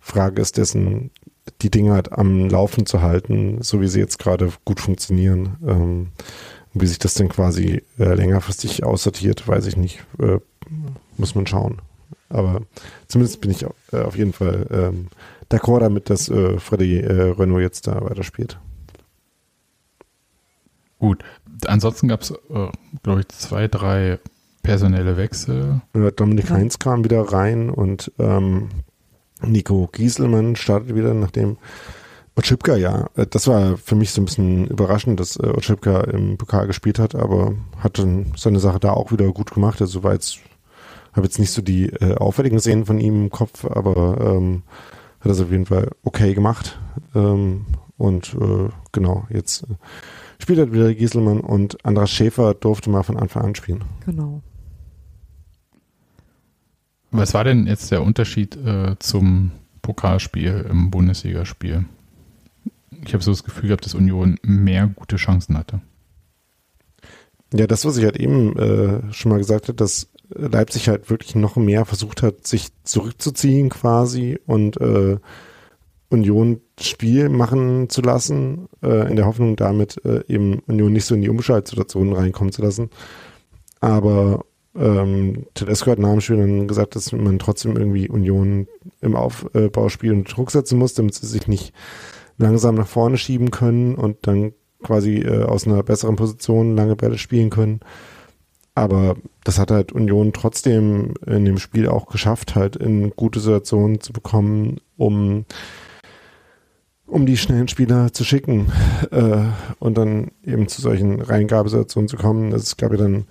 Frage 0.00 0.40
ist, 0.40 0.56
dessen 0.56 1.10
die 1.62 1.70
Dinge 1.70 1.92
halt 1.92 2.12
am 2.12 2.48
Laufen 2.48 2.86
zu 2.86 3.02
halten, 3.02 3.58
so 3.62 3.80
wie 3.80 3.88
sie 3.88 4.00
jetzt 4.00 4.18
gerade 4.18 4.50
gut 4.64 4.80
funktionieren. 4.80 5.56
Ähm, 5.66 6.08
wie 6.80 6.86
sich 6.86 6.98
das 6.98 7.14
dann 7.14 7.28
quasi 7.28 7.82
äh, 7.98 8.14
längerfristig 8.14 8.84
aussortiert, 8.84 9.46
weiß 9.46 9.66
ich 9.66 9.76
nicht. 9.76 10.04
Äh, 10.18 10.38
muss 11.16 11.34
man 11.34 11.46
schauen. 11.46 11.80
Aber 12.28 12.62
zumindest 13.08 13.40
bin 13.40 13.50
ich 13.50 13.64
äh, 13.92 13.98
auf 13.98 14.16
jeden 14.16 14.32
Fall 14.32 14.66
ähm, 14.70 15.08
d'accord 15.50 15.80
damit, 15.80 16.10
dass 16.10 16.28
äh, 16.28 16.58
Freddy 16.58 16.98
äh, 16.98 17.30
Renault 17.30 17.62
jetzt 17.62 17.86
da 17.86 18.02
weiterspielt. 18.02 18.58
Gut. 20.98 21.22
Ansonsten 21.66 22.08
gab's, 22.08 22.30
äh, 22.30 22.68
glaube 23.02 23.20
ich, 23.20 23.28
zwei, 23.28 23.68
drei 23.68 24.18
personelle 24.62 25.16
Wechsel. 25.16 25.80
Äh, 25.94 26.12
Dominik 26.12 26.48
Ja. 26.50 26.56
Heinz 26.56 26.78
kam 26.78 27.04
wieder 27.04 27.20
rein 27.32 27.70
und 27.70 28.12
ähm, 28.18 28.68
Nico 29.42 29.88
Gieselmann 29.92 30.56
startet 30.56 30.94
wieder, 30.94 31.14
nachdem 31.14 31.58
Otschipka, 32.36 32.76
ja, 32.76 33.08
äh, 33.16 33.26
das 33.26 33.46
war 33.46 33.76
für 33.76 33.94
mich 33.94 34.10
so 34.10 34.20
ein 34.20 34.26
bisschen 34.26 34.66
überraschend, 34.66 35.20
dass 35.20 35.36
äh, 35.36 35.48
Otschipka 35.48 36.02
im 36.02 36.36
Pokal 36.36 36.66
gespielt 36.66 36.98
hat, 36.98 37.14
aber 37.14 37.54
hat 37.78 37.98
dann 37.98 38.32
seine 38.36 38.60
Sache 38.60 38.80
da 38.80 38.92
auch 38.92 39.12
wieder 39.12 39.30
gut 39.32 39.52
gemacht. 39.52 39.80
Also 39.80 40.02
war 40.02 40.12
jetzt, 40.12 40.38
habe 41.12 41.26
jetzt 41.26 41.38
nicht 41.38 41.52
so 41.52 41.62
die 41.62 41.86
äh, 41.86 42.16
auffälligen 42.16 42.58
Szenen 42.58 42.86
von 42.86 42.98
ihm 42.98 43.24
im 43.24 43.30
Kopf, 43.30 43.64
aber 43.64 44.18
ähm, 44.20 44.62
hat 45.20 45.30
das 45.30 45.40
auf 45.40 45.50
jeden 45.50 45.66
Fall 45.66 45.90
okay 46.04 46.34
gemacht. 46.34 46.78
Ähm, 47.14 47.66
und 47.96 48.34
äh, 48.34 48.68
genau, 48.92 49.26
jetzt 49.30 49.62
äh, 49.62 49.74
spielt 50.38 50.58
halt 50.58 50.72
wieder 50.72 50.92
Gieselmann 50.94 51.40
und 51.40 51.84
Andras 51.84 52.10
Schäfer 52.10 52.54
durfte 52.54 52.90
mal 52.90 53.02
von 53.02 53.16
Anfang 53.16 53.44
an 53.44 53.54
spielen. 53.54 53.84
Genau. 54.04 54.42
Was 57.10 57.34
war 57.34 57.44
denn 57.44 57.66
jetzt 57.66 57.90
der 57.90 58.02
Unterschied 58.02 58.56
äh, 58.56 58.96
zum 58.98 59.52
Pokalspiel 59.82 60.66
im 60.70 60.90
Bundesligaspiel? 60.90 61.86
Ich 63.04 63.14
habe 63.14 63.22
so 63.22 63.30
das 63.30 63.44
Gefühl 63.44 63.68
gehabt, 63.68 63.84
dass 63.84 63.94
Union 63.94 64.38
mehr 64.42 64.88
gute 64.88 65.16
Chancen 65.16 65.56
hatte. 65.56 65.80
Ja, 67.54 67.66
das, 67.66 67.84
was 67.84 67.96
ich 67.96 68.04
halt 68.04 68.16
eben 68.16 68.56
äh, 68.58 69.12
schon 69.12 69.30
mal 69.30 69.38
gesagt 69.38 69.68
habe, 69.68 69.76
dass 69.76 70.08
Leipzig 70.28 70.88
halt 70.88 71.08
wirklich 71.08 71.36
noch 71.36 71.56
mehr 71.56 71.84
versucht 71.84 72.22
hat, 72.22 72.46
sich 72.46 72.68
zurückzuziehen 72.82 73.68
quasi 73.68 74.38
und 74.46 74.80
äh, 74.80 75.18
Union 76.08 76.60
Spiel 76.80 77.28
machen 77.28 77.88
zu 77.88 78.00
lassen, 78.02 78.68
äh, 78.82 79.08
in 79.10 79.16
der 79.16 79.26
Hoffnung 79.26 79.56
damit 79.56 80.04
äh, 80.04 80.22
eben 80.28 80.60
Union 80.66 80.92
nicht 80.92 81.04
so 81.04 81.14
in 81.14 81.22
die 81.22 81.28
Umschaltsituation 81.28 82.12
reinkommen 82.12 82.52
zu 82.52 82.62
lassen. 82.62 82.90
Aber 83.80 84.44
ähm, 84.76 85.46
Tedesco 85.54 85.90
hat 85.90 85.98
nach 85.98 86.12
dem 86.12 86.20
Spiel 86.20 86.36
dann 86.36 86.68
gesagt, 86.68 86.96
dass 86.96 87.12
man 87.12 87.38
trotzdem 87.38 87.76
irgendwie 87.76 88.08
Union 88.08 88.68
im 89.00 89.16
Aufbauspiel 89.16 90.12
unter 90.12 90.34
Druck 90.34 90.50
setzen 90.50 90.78
muss, 90.78 90.94
damit 90.94 91.14
sie 91.14 91.26
sich 91.26 91.48
nicht 91.48 91.72
langsam 92.38 92.74
nach 92.74 92.86
vorne 92.86 93.16
schieben 93.16 93.50
können 93.50 93.94
und 93.94 94.26
dann 94.26 94.52
quasi 94.82 95.16
äh, 95.18 95.44
aus 95.44 95.66
einer 95.66 95.82
besseren 95.82 96.16
Position 96.16 96.76
lange 96.76 96.96
Bälle 96.96 97.18
spielen 97.18 97.50
können. 97.50 97.80
Aber 98.74 99.16
das 99.42 99.58
hat 99.58 99.70
halt 99.70 99.92
Union 99.92 100.34
trotzdem 100.34 101.14
in 101.26 101.46
dem 101.46 101.56
Spiel 101.56 101.88
auch 101.88 102.06
geschafft, 102.06 102.54
halt 102.54 102.76
in 102.76 103.10
gute 103.10 103.40
Situationen 103.40 104.00
zu 104.02 104.12
bekommen, 104.12 104.76
um, 104.98 105.46
um 107.06 107.26
die 107.26 107.36
schnellen 107.36 107.68
Spieler 107.68 108.12
zu 108.12 108.24
schicken 108.24 108.72
äh, 109.10 109.44
und 109.78 109.96
dann 109.96 110.30
eben 110.44 110.68
zu 110.68 110.80
solchen 110.82 111.20
Reingabesituationen 111.20 112.08
zu 112.08 112.16
kommen. 112.16 112.52
Es 112.52 112.76
gab 112.76 112.92
ja 112.92 112.98
dann 112.98 113.26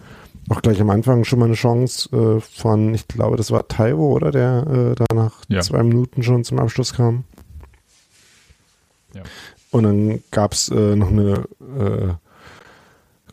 auch 0.50 0.62
gleich 0.62 0.80
am 0.80 0.90
Anfang 0.90 1.24
schon 1.24 1.40
mal 1.40 1.46
eine 1.46 1.56
Chance 1.56 2.10
äh, 2.16 2.40
von, 2.40 2.94
ich 2.94 3.08
glaube, 3.08 3.36
das 3.36 3.52
war 3.52 3.68
Taiwo, 3.68 4.14
oder? 4.14 4.32
Der 4.32 4.66
äh, 4.68 4.96
da 4.96 5.06
nach 5.14 5.42
Ja. 5.50 5.62
zwei 5.62 5.84
Minuten 5.84 6.24
schon 6.24 6.44
zum 6.44 6.60
Abschluss 6.60 6.94
kam. 6.94 7.24
Ja. 9.14 9.24
Und 9.72 9.84
dann 9.84 10.24
gab 10.32 10.54
es 10.54 10.70
äh, 10.70 10.96
noch 10.96 11.10
eine 11.10 11.46
äh, 11.80 12.14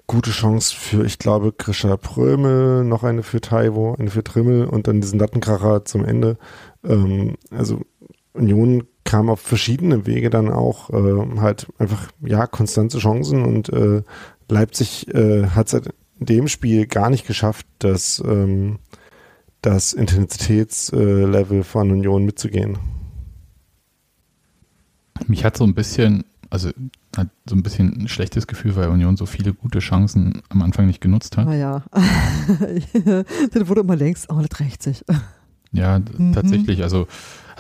gute 0.06 0.30
Chance 0.30 0.74
für, 0.74 1.04
ich 1.04 1.18
glaube, 1.18 1.52
Grisha 1.52 1.96
Prömel, 1.96 2.84
noch 2.84 3.04
eine 3.04 3.22
für 3.22 3.40
Taiwo, 3.40 3.94
eine 3.98 4.10
für 4.10 4.24
Trimmel 4.24 4.64
und 4.64 4.86
dann 4.88 5.00
diesen 5.00 5.18
Lattenkracher 5.18 5.84
zum 5.84 6.04
Ende. 6.04 6.36
Ähm, 6.84 7.36
also 7.50 7.82
Union 8.34 8.84
kam 9.04 9.28
auf 9.28 9.40
verschiedene 9.40 10.06
Wege 10.06 10.30
dann 10.30 10.50
auch 10.50 10.90
äh, 10.90 11.38
halt 11.40 11.66
einfach, 11.78 12.08
ja, 12.20 12.46
konstante 12.46 12.98
Chancen 12.98 13.44
und 13.44 13.68
äh, 13.70 14.02
Leipzig 14.48 15.08
äh, 15.14 15.46
hat 15.48 15.66
es 15.68 15.72
halt 15.74 15.94
in 16.20 16.26
dem 16.26 16.48
Spiel 16.48 16.86
gar 16.86 17.10
nicht 17.10 17.26
geschafft, 17.26 17.66
das, 17.80 18.22
ähm, 18.26 18.78
das 19.60 19.92
Intensitätslevel 19.92 21.60
äh, 21.60 21.64
von 21.64 21.90
Union 21.90 22.24
mitzugehen. 22.24 22.78
Mich 25.26 25.44
hat 25.44 25.56
so 25.56 25.64
ein 25.64 25.74
bisschen, 25.74 26.24
also 26.50 26.70
hat 27.16 27.28
so 27.48 27.54
ein 27.54 27.62
bisschen 27.62 28.02
ein 28.02 28.08
schlechtes 28.08 28.46
Gefühl, 28.46 28.76
weil 28.76 28.88
Union 28.88 29.16
so 29.16 29.26
viele 29.26 29.52
gute 29.54 29.78
Chancen 29.80 30.42
am 30.48 30.62
Anfang 30.62 30.86
nicht 30.86 31.00
genutzt 31.00 31.36
hat. 31.36 31.46
Naja. 31.46 31.82
Dann 33.52 33.68
wurde 33.68 33.82
immer 33.82 33.96
längst, 33.96 34.30
oh, 34.30 34.40
das 34.40 34.60
rächt 34.60 34.82
sich. 34.82 35.04
Ja, 35.72 35.98
Mhm. 35.98 36.32
tatsächlich. 36.32 36.82
Also 36.82 37.06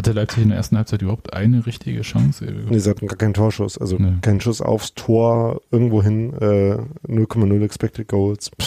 hatte 0.02 0.12
Leipzig 0.12 0.42
in 0.42 0.48
der 0.50 0.58
ersten 0.58 0.76
Halbzeit 0.76 1.02
überhaupt 1.02 1.32
eine 1.32 1.64
richtige 1.66 2.02
Chance? 2.02 2.44
Nee, 2.68 2.78
sie 2.78 2.90
hatten 2.90 3.06
gar 3.06 3.16
keinen 3.16 3.34
Torschuss, 3.34 3.78
also 3.78 3.96
Nee. 3.98 4.14
keinen 4.20 4.40
Schuss 4.40 4.60
aufs 4.60 4.94
Tor 4.94 5.60
irgendwo 5.70 6.02
hin, 6.02 6.32
äh, 6.34 6.78
0,0 7.08 7.62
Expected 7.64 8.08
Goals. 8.08 8.50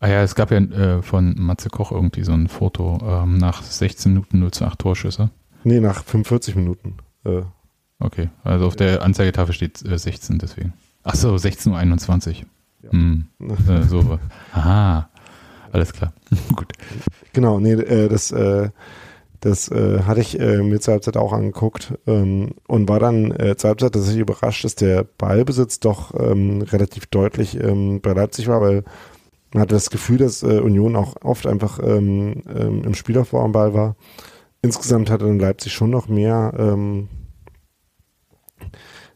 Ah 0.00 0.06
ja, 0.06 0.22
es 0.22 0.36
gab 0.36 0.52
ja 0.52 0.58
äh, 0.58 1.02
von 1.02 1.34
Matze 1.36 1.70
Koch 1.70 1.90
irgendwie 1.90 2.22
so 2.22 2.30
ein 2.32 2.46
Foto 2.46 2.98
ähm, 3.02 3.36
nach 3.38 3.64
16 3.64 4.12
Minuten 4.12 4.38
0 4.38 4.52
zu 4.52 4.64
8 4.64 4.78
Torschüsse. 4.78 5.30
nee, 5.64 5.80
nach 5.80 6.04
45 6.04 6.54
Minuten. 6.56 6.94
Äh, 7.24 7.42
Okay, 8.00 8.28
also 8.44 8.66
auf 8.68 8.76
der 8.76 9.02
Anzeigetafel 9.02 9.52
steht 9.52 9.84
äh, 9.84 9.98
16 9.98 10.38
deswegen. 10.38 10.72
Ach 11.02 11.16
so, 11.16 11.34
16.21 11.34 12.28
Uhr. 12.28 12.34
Ja. 12.84 12.92
Hm, 12.92 13.26
äh, 13.68 13.82
so. 13.88 14.20
Aha, 14.52 15.08
alles 15.72 15.92
klar. 15.92 16.12
Gut. 16.54 16.72
Genau, 17.32 17.58
nee, 17.58 17.72
äh, 17.72 18.08
das, 18.08 18.30
äh, 18.30 18.70
das 19.40 19.70
äh, 19.70 20.02
hatte 20.02 20.20
ich 20.20 20.38
äh, 20.40 20.62
mir 20.62 20.80
zur 20.80 20.92
Halbzeit 20.92 21.16
auch 21.16 21.32
angeguckt 21.32 21.94
ähm, 22.06 22.54
und 22.66 22.88
war 22.88 22.98
dann 22.98 23.30
äh, 23.30 23.56
zur 23.56 23.68
Halbzeit 23.68 23.92
tatsächlich 23.92 24.22
überrascht, 24.22 24.64
dass 24.64 24.74
der 24.74 25.04
Ballbesitz 25.04 25.78
doch 25.78 26.12
ähm, 26.18 26.62
relativ 26.62 27.06
deutlich 27.06 27.58
ähm, 27.62 28.00
bei 28.00 28.12
Leipzig 28.12 28.48
war, 28.48 28.60
weil 28.60 28.84
man 29.52 29.62
hatte 29.62 29.74
das 29.74 29.90
Gefühl, 29.90 30.18
dass 30.18 30.42
äh, 30.42 30.58
Union 30.58 30.96
auch 30.96 31.14
oft 31.22 31.46
einfach 31.46 31.78
ähm, 31.82 32.42
ähm, 32.48 32.82
im 32.84 32.94
Spielaufbau 32.94 33.42
am 33.42 33.52
Ball 33.52 33.74
war. 33.74 33.96
Insgesamt 34.60 35.08
hatte 35.08 35.26
dann 35.26 35.38
Leipzig 35.38 35.72
schon 35.72 35.90
noch 35.90 36.08
mehr, 36.08 36.52
ähm, 36.58 37.08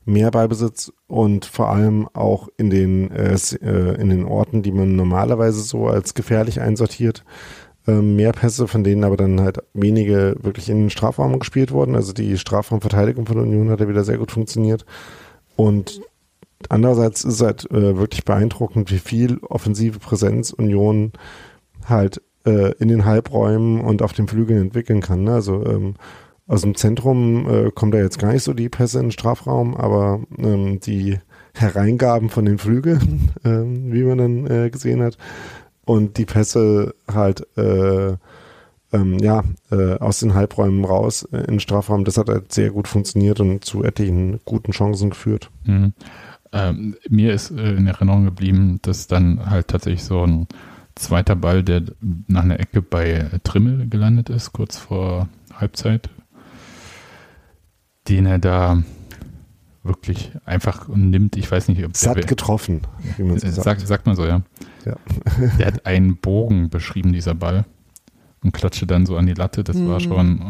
mehr 0.04 0.30
Ballbesitz 0.30 0.92
und 1.08 1.44
vor 1.44 1.68
allem 1.68 2.08
auch 2.12 2.48
in 2.56 2.70
den, 2.70 3.10
äh, 3.10 3.34
äh, 3.34 4.00
in 4.00 4.08
den 4.08 4.24
Orten, 4.24 4.62
die 4.62 4.72
man 4.72 4.94
normalerweise 4.94 5.60
so 5.60 5.88
als 5.88 6.14
gefährlich 6.14 6.60
einsortiert, 6.60 7.24
mehr 7.86 8.32
Pässe, 8.32 8.68
von 8.68 8.84
denen 8.84 9.04
aber 9.04 9.16
dann 9.16 9.40
halt 9.40 9.58
wenige 9.74 10.36
wirklich 10.40 10.68
in 10.68 10.78
den 10.78 10.90
Strafraum 10.90 11.38
gespielt 11.38 11.72
wurden. 11.72 11.96
Also 11.96 12.12
die 12.12 12.38
Strafraumverteidigung 12.38 13.26
von 13.26 13.38
Union 13.38 13.70
hat 13.70 13.80
ja 13.80 13.88
wieder 13.88 14.04
sehr 14.04 14.18
gut 14.18 14.30
funktioniert. 14.30 14.84
Und 15.56 16.00
andererseits 16.68 17.24
ist 17.24 17.42
halt 17.42 17.70
äh, 17.70 17.96
wirklich 17.96 18.24
beeindruckend, 18.24 18.90
wie 18.90 18.98
viel 18.98 19.38
offensive 19.38 19.98
Präsenz 19.98 20.52
Union 20.52 21.12
halt 21.84 22.22
äh, 22.44 22.72
in 22.78 22.88
den 22.88 23.04
Halbräumen 23.04 23.80
und 23.80 24.02
auf 24.02 24.12
den 24.12 24.28
Flügeln 24.28 24.62
entwickeln 24.62 25.00
kann. 25.00 25.24
Ne? 25.24 25.34
Also 25.34 25.64
ähm, 25.64 25.94
aus 26.46 26.62
dem 26.62 26.74
Zentrum 26.74 27.48
äh, 27.48 27.70
kommen 27.70 27.92
da 27.92 27.98
jetzt 27.98 28.18
gar 28.18 28.32
nicht 28.32 28.42
so 28.42 28.52
die 28.52 28.68
Pässe 28.68 28.98
in 28.98 29.06
den 29.06 29.12
Strafraum, 29.12 29.76
aber 29.76 30.20
ähm, 30.38 30.80
die 30.80 31.18
Hereingaben 31.54 32.30
von 32.30 32.44
den 32.44 32.58
Flügeln, 32.58 33.30
äh, 33.44 33.50
wie 33.50 34.02
man 34.02 34.18
dann 34.18 34.46
äh, 34.46 34.70
gesehen 34.70 35.02
hat, 35.02 35.18
und 35.84 36.16
die 36.18 36.24
Pässe 36.24 36.94
halt 37.12 37.46
äh, 37.56 38.16
ähm, 38.92 39.18
ja, 39.18 39.42
äh, 39.70 39.94
aus 39.98 40.20
den 40.20 40.34
Halbräumen 40.34 40.84
raus 40.84 41.26
äh, 41.32 41.38
in 41.38 41.54
den 41.54 41.60
Strafraum, 41.60 42.04
das 42.04 42.18
hat 42.18 42.28
halt 42.28 42.52
sehr 42.52 42.70
gut 42.70 42.88
funktioniert 42.88 43.40
und 43.40 43.64
zu 43.64 43.82
etlichen 43.82 44.40
guten 44.44 44.72
Chancen 44.72 45.10
geführt. 45.10 45.50
Mhm. 45.64 45.94
Ähm, 46.52 46.96
mir 47.08 47.32
ist 47.32 47.50
äh, 47.50 47.72
in 47.72 47.86
Erinnerung 47.86 48.26
geblieben, 48.26 48.78
dass 48.82 49.06
dann 49.06 49.48
halt 49.48 49.68
tatsächlich 49.68 50.04
so 50.04 50.26
ein 50.26 50.46
zweiter 50.94 51.34
Ball, 51.36 51.62
der 51.62 51.82
nach 52.28 52.42
einer 52.42 52.60
Ecke 52.60 52.82
bei 52.82 53.30
Trimmel 53.42 53.88
gelandet 53.88 54.28
ist, 54.28 54.52
kurz 54.52 54.76
vor 54.76 55.28
Halbzeit, 55.54 56.10
den 58.08 58.26
er 58.26 58.38
da 58.38 58.82
wirklich 59.82 60.32
einfach 60.44 60.88
nimmt. 60.88 61.36
Ich 61.36 61.50
weiß 61.50 61.68
nicht, 61.68 61.84
ob 61.84 61.96
Satt 61.96 62.16
der, 62.16 62.24
getroffen, 62.24 62.82
wie 63.16 63.24
man 63.24 63.38
sagt. 63.38 63.54
Sagt, 63.54 63.86
sagt 63.86 64.06
man 64.06 64.16
so, 64.16 64.24
ja. 64.24 64.42
ja. 64.84 64.96
der 65.58 65.66
hat 65.66 65.86
einen 65.86 66.16
Bogen 66.16 66.70
beschrieben, 66.70 67.12
dieser 67.12 67.34
Ball. 67.34 67.64
Und 68.44 68.52
klatschte 68.52 68.88
dann 68.88 69.06
so 69.06 69.16
an 69.16 69.26
die 69.26 69.34
Latte. 69.34 69.62
Das 69.62 69.76
war 69.86 70.00
schon. 70.00 70.42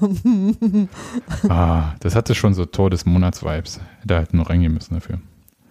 Oh. 0.00 1.48
ah, 1.48 1.94
das 1.98 2.14
hatte 2.14 2.36
schon 2.36 2.54
so 2.54 2.66
Tor 2.66 2.88
des 2.88 3.04
Monats-Vibes. 3.04 3.80
Da 4.04 4.20
hätte 4.20 4.36
nur 4.36 4.48
reingehen 4.48 4.72
müssen 4.72 4.94
dafür. 4.94 5.18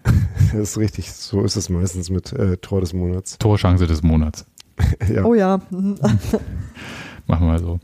Das 0.51 0.71
ist 0.71 0.77
richtig. 0.77 1.13
So 1.13 1.43
ist 1.43 1.55
es 1.55 1.69
meistens 1.69 2.09
mit 2.09 2.33
äh, 2.33 2.57
Tor 2.57 2.81
des 2.81 2.91
Monats. 2.91 3.37
Torchance 3.37 3.87
des 3.87 4.03
Monats. 4.03 4.45
ja. 5.07 5.23
Oh 5.23 5.33
ja. 5.33 5.61
Machen 7.27 7.47
wir 7.47 7.59
so. 7.59 7.79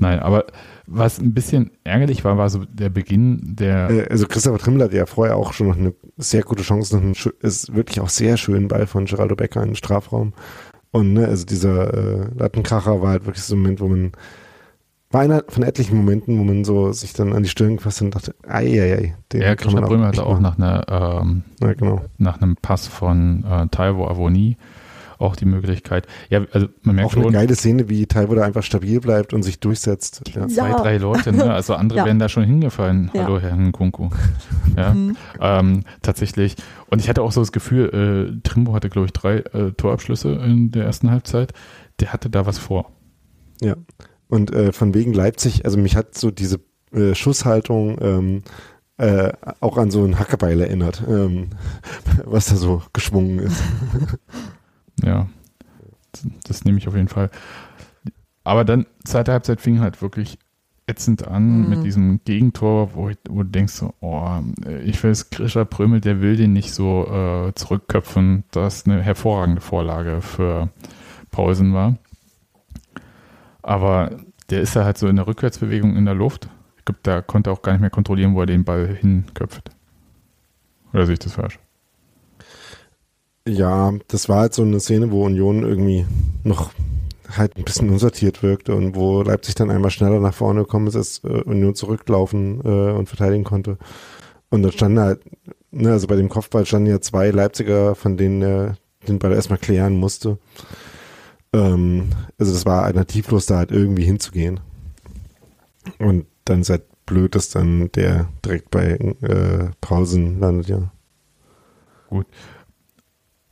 Nein, 0.00 0.18
aber 0.18 0.46
was 0.86 1.18
ein 1.18 1.34
bisschen 1.34 1.70
ärgerlich 1.84 2.24
war, 2.24 2.38
war 2.38 2.50
so 2.50 2.64
der 2.64 2.90
Beginn 2.90 3.40
der. 3.42 3.90
Äh, 3.90 4.08
also 4.10 4.26
Christopher 4.26 4.58
Trimmler 4.58 4.86
hat 4.86 4.92
ja 4.92 5.06
vorher 5.06 5.36
auch 5.36 5.52
schon 5.52 5.68
noch 5.68 5.76
eine 5.76 5.94
sehr 6.16 6.42
gute 6.42 6.62
Chance, 6.62 6.96
noch 6.96 7.02
einen, 7.02 7.14
ist 7.40 7.74
wirklich 7.74 8.00
auch 8.00 8.08
sehr 8.08 8.36
schönen 8.36 8.68
Ball 8.68 8.86
von 8.86 9.04
Geraldo 9.04 9.36
Becker 9.36 9.62
in 9.62 9.70
den 9.70 9.76
Strafraum. 9.76 10.32
Und 10.90 11.14
ne, 11.14 11.26
also 11.26 11.46
dieser 11.46 11.94
äh, 11.94 12.26
Lattenkracher 12.36 13.00
war 13.00 13.10
halt 13.10 13.26
wirklich 13.26 13.44
so 13.44 13.54
ein 13.54 13.60
Moment, 13.60 13.80
wo 13.80 13.88
man 13.88 14.12
war 15.12 15.20
einer 15.20 15.44
von 15.48 15.62
etlichen 15.62 15.96
Momenten, 15.96 16.38
wo 16.38 16.44
man 16.44 16.64
so 16.64 16.92
sich 16.92 17.12
dann 17.12 17.34
an 17.34 17.42
die 17.42 17.48
Stirn 17.48 17.76
gefasst 17.76 18.00
hat 18.00 18.06
und 18.06 18.14
dachte, 18.14 18.34
ei, 18.46 18.80
ei, 18.80 18.94
ei. 18.94 19.38
Ja, 19.38 19.54
Christian 19.54 19.84
Brömer 19.84 20.06
hatte 20.06 20.24
auch 20.24 20.40
nach, 20.40 20.58
einer, 20.58 20.84
ähm, 20.88 21.42
ja, 21.60 21.74
genau. 21.74 22.02
nach 22.16 22.40
einem 22.40 22.56
Pass 22.56 22.86
von 22.86 23.44
äh, 23.44 23.66
Taiwo 23.68 24.06
Avoni 24.06 24.56
auch 25.22 25.36
die 25.36 25.44
Möglichkeit. 25.44 26.06
Ja, 26.28 26.44
also 26.52 26.68
man 26.82 26.96
merkt 26.96 27.08
auch 27.08 27.12
schon. 27.12 27.22
Eine 27.22 27.32
geile 27.32 27.54
Szene, 27.54 27.88
wie 27.88 28.06
Taiwo 28.06 28.34
da 28.34 28.42
einfach 28.42 28.62
stabil 28.62 29.00
bleibt 29.00 29.32
und 29.32 29.42
sich 29.42 29.60
durchsetzt. 29.60 30.22
Ja. 30.34 30.48
Zwei, 30.48 30.70
ja. 30.70 30.76
drei 30.76 30.96
Leute, 30.98 31.32
ne? 31.32 31.52
Also 31.52 31.74
andere 31.82 32.00
ja. 32.00 32.06
wären 32.06 32.18
da 32.18 32.28
schon 32.28 32.44
hingefallen. 32.44 33.10
Hallo, 33.14 33.40
Herr 33.40 33.56
Nkunku. 33.56 34.10
Ja, 34.74 34.94
mhm. 34.94 35.16
ähm, 35.38 35.84
tatsächlich. 36.00 36.56
Und 36.88 37.00
ich 37.00 37.08
hatte 37.10 37.20
auch 37.20 37.30
so 37.30 37.42
das 37.42 37.52
Gefühl, 37.52 38.32
äh, 38.34 38.40
Trimbo 38.42 38.72
hatte, 38.72 38.88
glaube 38.88 39.04
ich, 39.04 39.12
drei 39.12 39.38
äh, 39.38 39.72
Torabschlüsse 39.72 40.32
in 40.32 40.70
der 40.70 40.86
ersten 40.86 41.10
Halbzeit. 41.10 41.52
Der 42.00 42.14
hatte 42.14 42.30
da 42.30 42.46
was 42.46 42.56
vor. 42.58 42.90
Ja. 43.60 43.76
Und 44.28 44.50
äh, 44.54 44.72
von 44.72 44.94
wegen 44.94 45.12
Leipzig, 45.12 45.66
also 45.66 45.76
mich 45.76 45.94
hat 45.94 46.16
so 46.16 46.30
diese 46.30 46.60
äh, 46.92 47.14
Schusshaltung 47.14 47.98
ähm, 48.00 48.42
äh, 48.96 49.32
auch 49.60 49.76
an 49.78 49.90
so 49.90 50.04
ein 50.04 50.18
Hackebeil 50.18 50.60
erinnert, 50.60 51.02
ähm, 51.06 51.50
was 52.24 52.46
da 52.46 52.56
so 52.56 52.82
geschwungen 52.92 53.40
ist. 53.40 53.62
Ja, 55.02 55.28
das 56.44 56.64
nehme 56.64 56.78
ich 56.78 56.88
auf 56.88 56.94
jeden 56.94 57.08
Fall. 57.08 57.30
Aber 58.44 58.64
dann, 58.64 58.86
zweite 59.04 59.32
Halbzeit 59.32 59.60
fing 59.60 59.80
halt 59.80 60.02
wirklich 60.02 60.38
ätzend 60.86 61.26
an 61.26 61.62
mhm. 61.62 61.68
mit 61.68 61.84
diesem 61.84 62.20
Gegentor, 62.24 62.94
wo, 62.94 63.08
ich, 63.08 63.18
wo 63.28 63.42
du 63.42 63.48
denkst, 63.48 63.74
so, 63.74 63.94
oh, 64.00 64.40
ich 64.84 65.02
weiß, 65.02 65.30
Grisha 65.30 65.64
Prömel, 65.64 66.00
der 66.00 66.20
will 66.20 66.36
den 66.36 66.52
nicht 66.52 66.72
so 66.72 67.06
äh, 67.06 67.54
zurückköpfen, 67.54 68.44
dass 68.50 68.84
eine 68.84 69.00
hervorragende 69.00 69.60
Vorlage 69.60 70.20
für 70.20 70.70
Pausen 71.30 71.72
war. 71.72 71.96
Aber 73.62 74.10
der 74.50 74.60
ist 74.60 74.74
ja 74.74 74.84
halt 74.84 74.98
so 74.98 75.06
in 75.06 75.16
der 75.16 75.26
Rückwärtsbewegung 75.26 75.96
in 75.96 76.04
der 76.04 76.14
Luft. 76.14 76.48
Ich 76.78 76.84
glaube, 76.84 77.00
da 77.04 77.22
konnte 77.22 77.50
er 77.50 77.52
auch 77.54 77.62
gar 77.62 77.72
nicht 77.72 77.80
mehr 77.80 77.90
kontrollieren, 77.90 78.34
wo 78.34 78.40
er 78.40 78.46
den 78.46 78.64
Ball 78.64 78.88
hinköpft. 78.88 79.70
Oder 80.92 81.06
sehe 81.06 81.14
ich 81.14 81.20
das 81.20 81.34
falsch? 81.34 81.58
Ja, 83.46 83.92
das 84.08 84.28
war 84.28 84.40
halt 84.40 84.54
so 84.54 84.62
eine 84.62 84.78
Szene, 84.78 85.10
wo 85.10 85.24
Union 85.24 85.64
irgendwie 85.64 86.06
noch 86.44 86.72
halt 87.28 87.56
ein 87.56 87.64
bisschen 87.64 87.90
unsortiert 87.90 88.42
wirkte 88.42 88.74
und 88.74 88.94
wo 88.94 89.22
Leipzig 89.22 89.54
dann 89.54 89.70
einmal 89.70 89.90
schneller 89.90 90.20
nach 90.20 90.34
vorne 90.34 90.60
gekommen 90.60 90.86
ist, 90.86 90.96
als 90.96 91.22
äh, 91.24 91.42
Union 91.42 91.74
zurücklaufen 91.74 92.60
äh, 92.64 92.92
und 92.92 93.08
verteidigen 93.08 93.44
konnte. 93.44 93.78
Und 94.50 94.62
dann 94.62 94.72
standen 94.72 95.00
halt, 95.00 95.20
ne, 95.70 95.90
also 95.90 96.06
bei 96.06 96.16
dem 96.16 96.28
Kopfball 96.28 96.66
standen 96.66 96.90
ja 96.90 97.00
zwei 97.00 97.30
Leipziger, 97.30 97.94
von 97.94 98.16
denen 98.16 98.42
er 98.42 98.76
den 99.08 99.18
Ball 99.18 99.32
erstmal 99.32 99.58
klären 99.58 99.96
musste. 99.96 100.38
Ähm, 101.52 102.10
also 102.38 102.52
das 102.52 102.66
war 102.66 102.84
alternativlos, 102.84 103.46
da 103.46 103.58
halt 103.58 103.72
irgendwie 103.72 104.04
hinzugehen. 104.04 104.60
Und 105.98 106.26
dann 106.44 106.60
ist 106.60 106.70
halt 106.70 106.84
blöd, 107.06 107.34
dass 107.34 107.50
dann 107.50 107.90
der 107.92 108.28
direkt 108.44 108.70
bei 108.70 108.92
äh, 109.22 109.70
Pausen 109.80 110.38
landet, 110.38 110.68
ja. 110.68 110.92
Gut. 112.08 112.26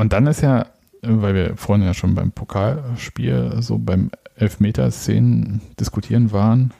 Und 0.00 0.14
dann 0.14 0.26
ist 0.26 0.40
ja, 0.40 0.64
weil 1.02 1.34
wir 1.34 1.56
vorhin 1.58 1.84
ja 1.84 1.92
schon 1.92 2.14
beim 2.14 2.32
Pokalspiel, 2.32 3.56
so 3.60 3.76
beim 3.76 4.10
Elfmeter-Szenen 4.34 5.60
diskutieren 5.78 6.32
waren, 6.32 6.72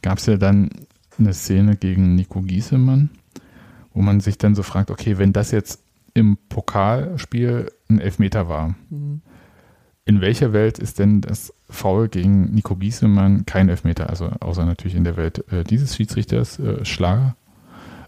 gab 0.00 0.16
es 0.16 0.24
ja 0.24 0.38
dann 0.38 0.70
eine 1.18 1.34
Szene 1.34 1.76
gegen 1.76 2.14
Nico 2.14 2.40
Giesemann, 2.40 3.10
wo 3.92 4.00
man 4.00 4.20
sich 4.20 4.38
dann 4.38 4.54
so 4.54 4.62
fragt, 4.62 4.90
okay, 4.90 5.18
wenn 5.18 5.34
das 5.34 5.50
jetzt 5.50 5.82
im 6.14 6.38
Pokalspiel 6.48 7.70
ein 7.90 8.00
Elfmeter 8.00 8.48
war, 8.48 8.74
mhm. 8.88 9.20
in 10.06 10.22
welcher 10.22 10.54
Welt 10.54 10.78
ist 10.78 10.98
denn 10.98 11.20
das 11.20 11.52
Foul 11.68 12.08
gegen 12.08 12.54
Nico 12.54 12.76
Giesemann 12.76 13.44
kein 13.44 13.68
Elfmeter? 13.68 14.08
Also 14.08 14.30
außer 14.40 14.64
natürlich 14.64 14.96
in 14.96 15.04
der 15.04 15.18
Welt 15.18 15.44
äh, 15.52 15.64
dieses 15.64 15.94
Schiedsrichters, 15.96 16.58
äh, 16.60 16.82
Schlager. 16.86 17.36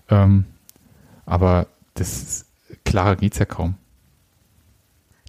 Ähm, 0.09 0.47
aber 1.27 1.67
das 1.93 2.47
klarer 2.87 3.17
geht 3.17 3.35
es 3.35 3.39
ja 3.39 3.45
kaum. 3.45 3.75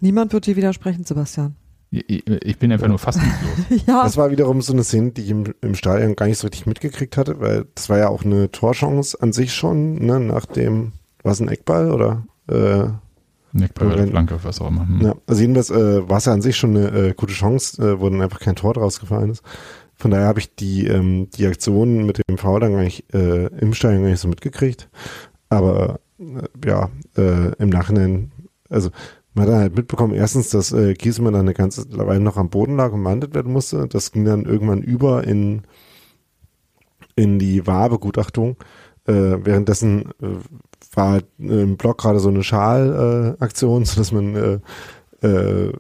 Niemand 0.02 0.34
wird 0.34 0.46
dir 0.46 0.56
widersprechen, 0.56 1.04
Sebastian. 1.04 1.56
Ich 1.90 2.58
bin 2.60 2.72
einfach 2.72 2.90
nur 2.90 3.00
fassungslos. 3.00 3.82
ja. 3.88 4.04
Das 4.04 4.18
war 4.18 4.30
wiederum 4.30 4.62
so 4.62 4.74
eine 4.74 4.84
Szene, 4.84 5.12
die 5.12 5.22
ich 5.22 5.30
im, 5.30 5.54
im, 5.62 5.74
Stadion 5.74 6.16
gar 6.18 6.28
nicht 6.28 6.38
so 6.38 6.48
richtig 6.48 6.66
mitgekriegt 6.66 7.16
hatte, 7.16 7.40
weil 7.40 7.66
das 7.76 7.90
war 7.90 7.98
ja 7.98 8.10
auch 8.10 8.26
eine 8.26 8.52
Torchance 8.52 9.18
an 9.22 9.32
sich 9.32 9.54
schon, 9.54 10.06
ne, 10.06 10.20
nach 10.20 10.46
dem, 10.46 10.92
war 11.24 11.32
es 11.32 11.40
ein 11.40 11.48
Eckball 11.48 11.92
oder? 11.92 12.26
Äh, 12.50 12.90
ein 13.54 13.64
Eckball 13.64 13.94
oder 13.94 14.06
Flanke, 14.06 14.38
was 14.44 14.60
auch 14.60 14.68
immer. 14.68 14.86
Hm. 14.86 15.02
Ja, 15.02 15.16
also 15.26 15.42
jedenfalls 15.42 15.70
äh, 15.70 16.10
war 16.10 16.18
es 16.18 16.26
ja 16.26 16.34
an 16.34 16.42
sich 16.42 16.58
schon 16.58 16.76
eine 16.76 16.90
äh, 16.90 17.14
gute 17.14 17.34
Chance, 17.34 17.82
äh, 17.82 18.00
wo 18.02 18.10
dann 18.10 18.22
einfach 18.22 18.42
kein 18.42 18.58
Tor 18.58 18.74
draus 18.74 19.00
gefallen 19.00 19.30
ist. 19.30 19.44
Von 19.96 20.12
daher 20.12 20.28
habe 20.28 20.40
ich 20.40 20.54
die, 20.56 20.86
ähm, 20.88 21.30
die 21.32 21.48
Aktion 21.48 22.06
mit 22.06 22.22
dem 22.30 22.38
Foul 22.38 22.60
dann 22.60 22.74
gar 22.74 22.84
nicht 22.84 23.12
äh, 23.14 23.48
im 23.48 23.74
Stadion 23.74 24.04
gar 24.04 24.10
nicht 24.10 24.20
so 24.20 24.28
mitgekriegt. 24.28 24.90
Aber 25.50 26.00
äh, 26.20 26.68
ja, 26.68 26.90
äh, 27.18 27.54
im 27.58 27.70
Nachhinein, 27.70 28.32
also 28.70 28.92
man 29.38 29.46
hat 29.46 29.54
dann 29.54 29.62
halt 29.62 29.76
mitbekommen, 29.76 30.16
erstens, 30.16 30.50
dass 30.50 30.72
äh, 30.72 30.96
Giesemann 30.96 31.34
dann 31.34 31.44
eine 31.44 31.54
ganze 31.54 31.86
Weile 31.96 32.20
noch 32.20 32.38
am 32.38 32.50
Boden 32.50 32.76
lag 32.76 32.92
und 32.92 33.04
behandelt 33.04 33.36
werden 33.36 33.54
musste. 33.54 33.88
Das 33.88 34.12
ging 34.12 34.26
dann 34.26 34.46
irgendwann 34.46 34.82
über 34.82 35.26
in, 35.26 35.62
in 37.16 37.38
die 37.38 37.68
Wahrbegutachtung. 37.68 38.58
Äh, 39.06 39.14
währenddessen 39.14 40.10
äh, 40.22 40.38
war 40.94 41.12
halt 41.12 41.26
im 41.38 41.78
Blog 41.78 42.00
gerade 42.00 42.20
so 42.20 42.30
eine 42.30 42.44
Schalaktion, 42.44 43.84
äh, 43.84 43.86
sodass 43.86 44.12
man 44.12 44.36
äh, 44.36 44.60
äh, 45.28 45.72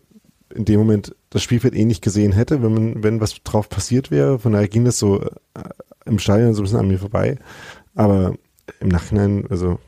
in 0.53 0.65
dem 0.65 0.79
Moment 0.79 1.15
das 1.31 1.41
Spielfeld 1.41 1.75
eh 1.75 1.85
nicht 1.85 2.03
gesehen 2.03 2.33
hätte, 2.33 2.61
wenn 2.61 2.73
man, 2.73 3.03
wenn 3.03 3.21
was 3.21 3.41
drauf 3.43 3.69
passiert 3.69 4.11
wäre. 4.11 4.37
Von 4.37 4.53
daher 4.53 4.67
ging 4.67 4.85
das 4.85 4.99
so 4.99 5.19
äh, 5.19 5.29
im 6.05 6.19
Stadion 6.19 6.53
so 6.53 6.61
ein 6.61 6.65
bisschen 6.65 6.79
an 6.79 6.87
mir 6.87 6.99
vorbei. 6.99 7.39
Aber 7.95 8.35
im 8.79 8.89
Nachhinein, 8.89 9.45
also 9.49 9.79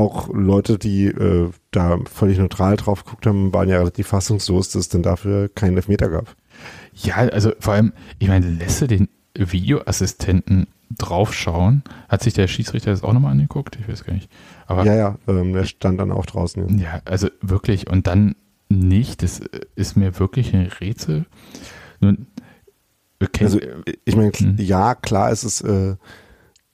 auch 0.00 0.28
Leute, 0.32 0.78
die 0.78 1.06
äh, 1.06 1.50
da 1.70 1.98
völlig 2.10 2.38
neutral 2.38 2.76
drauf 2.76 3.04
geguckt 3.04 3.26
haben, 3.26 3.52
waren 3.52 3.68
ja 3.68 3.78
relativ 3.78 4.08
fassungslos, 4.08 4.70
dass 4.70 4.80
es 4.80 4.88
denn 4.88 5.02
dafür 5.02 5.48
keinen 5.48 5.76
Elfmeter 5.76 6.08
gab. 6.08 6.34
Ja, 6.94 7.16
also 7.16 7.52
vor 7.60 7.74
allem, 7.74 7.92
ich 8.18 8.28
meine, 8.28 8.48
lässt 8.48 8.80
du 8.80 8.86
den 8.86 9.08
Videoassistenten 9.34 10.66
draufschauen? 10.98 11.84
Hat 12.08 12.22
sich 12.22 12.34
der 12.34 12.48
Schiedsrichter 12.48 12.90
das 12.90 13.04
auch 13.04 13.12
nochmal 13.12 13.32
angeguckt? 13.32 13.78
Ich 13.80 13.88
weiß 13.88 14.04
gar 14.04 14.14
nicht. 14.14 14.30
Aber 14.66 14.84
ja, 14.84 14.94
ja, 14.94 15.18
ähm, 15.28 15.52
der 15.52 15.64
stand 15.64 16.00
dann 16.00 16.10
auch 16.10 16.26
draußen. 16.26 16.78
Ja. 16.78 16.84
ja, 16.84 17.02
also 17.04 17.28
wirklich, 17.40 17.88
und 17.88 18.06
dann 18.06 18.34
nicht, 18.68 19.22
das 19.22 19.40
ist 19.74 19.96
mir 19.96 20.18
wirklich 20.18 20.54
ein 20.54 20.66
Rätsel. 20.66 21.26
Nun, 22.00 22.26
okay. 23.22 23.44
Also 23.44 23.60
ich 24.04 24.16
meine, 24.16 24.32
hm. 24.32 24.56
ja, 24.58 24.94
klar 24.94 25.30
ist 25.30 25.44
es 25.44 25.60
äh, 25.60 25.96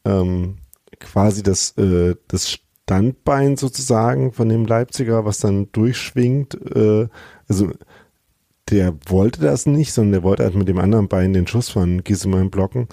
ähm, 0.05 0.59
quasi 0.99 1.43
das, 1.43 1.77
äh, 1.79 2.17
das 2.29 2.59
Standbein 2.87 3.57
sozusagen 3.57 4.33
von 4.33 4.49
dem 4.49 4.65
Leipziger, 4.65 5.25
was 5.25 5.39
dann 5.39 5.69
durchschwingt. 5.73 6.55
Äh, 6.75 7.09
also 7.49 7.73
der 8.71 8.95
wollte 9.09 9.41
das 9.41 9.67
nicht, 9.67 9.93
sondern 9.93 10.13
der 10.13 10.23
wollte 10.23 10.45
halt 10.45 10.55
mit 10.55 10.69
dem 10.69 10.79
anderen 10.79 11.09
Bein 11.09 11.33
den 11.33 11.49
Schuss 11.49 11.69
von 11.69 12.05
Giesemann 12.05 12.51
blocken. 12.51 12.87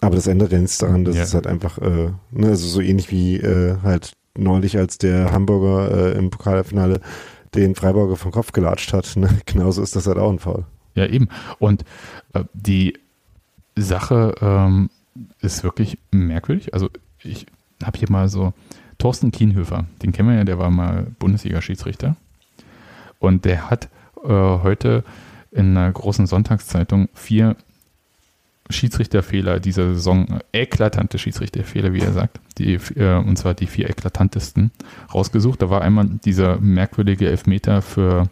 Aber 0.00 0.16
das 0.16 0.26
ändert 0.26 0.50
ja 0.50 0.58
nichts 0.58 0.78
daran, 0.78 1.04
dass 1.04 1.16
ja. 1.16 1.22
es 1.22 1.34
halt 1.34 1.46
einfach, 1.46 1.78
äh, 1.78 2.10
ne, 2.32 2.48
also 2.48 2.66
so 2.66 2.80
ähnlich 2.80 3.12
wie 3.12 3.36
äh, 3.36 3.76
halt 3.82 4.12
neulich, 4.36 4.76
als 4.76 4.98
der 4.98 5.30
Hamburger 5.30 6.14
äh, 6.14 6.18
im 6.18 6.30
Pokalfinale 6.30 7.00
den 7.54 7.76
Freiburger 7.76 8.16
vom 8.16 8.32
Kopf 8.32 8.50
gelatscht 8.50 8.92
hat. 8.92 9.16
Ne? 9.16 9.28
Genauso 9.46 9.82
ist 9.82 9.94
das 9.94 10.08
halt 10.08 10.18
auch 10.18 10.32
ein 10.32 10.40
Fall. 10.40 10.64
Ja, 10.94 11.06
eben. 11.06 11.28
Und 11.60 11.84
äh, 12.32 12.42
die 12.54 12.94
Sache 13.76 14.34
ähm, 14.40 14.90
ist 15.40 15.62
wirklich 15.62 15.98
merkwürdig. 16.10 16.74
Also 16.74 16.90
ich 17.22 17.46
habe 17.84 17.98
hier 17.98 18.10
mal 18.10 18.28
so 18.28 18.52
Thorsten 18.98 19.30
Kienhöfer, 19.30 19.84
den 20.02 20.12
kennen 20.12 20.28
wir 20.28 20.36
ja, 20.36 20.44
der 20.44 20.58
war 20.58 20.70
mal 20.70 21.06
Bundesliga-Schiedsrichter. 21.18 22.16
Und 23.20 23.44
der 23.44 23.70
hat 23.70 23.88
äh, 24.24 24.28
heute 24.28 25.04
in 25.50 25.76
einer 25.76 25.90
großen 25.90 26.26
Sonntagszeitung 26.26 27.08
vier 27.14 27.56
Schiedsrichterfehler 28.70 29.60
dieser 29.60 29.94
Saison, 29.94 30.40
eklatante 30.52 31.18
Schiedsrichterfehler, 31.18 31.94
wie 31.94 32.00
er 32.00 32.12
sagt, 32.12 32.38
die, 32.58 32.74
äh, 32.74 33.16
und 33.16 33.36
zwar 33.36 33.54
die 33.54 33.66
vier 33.66 33.88
eklatantesten 33.88 34.72
rausgesucht. 35.14 35.62
Da 35.62 35.70
war 35.70 35.82
einmal 35.82 36.06
dieser 36.06 36.58
merkwürdige 36.60 37.28
Elfmeter 37.28 37.80
für 37.80 38.28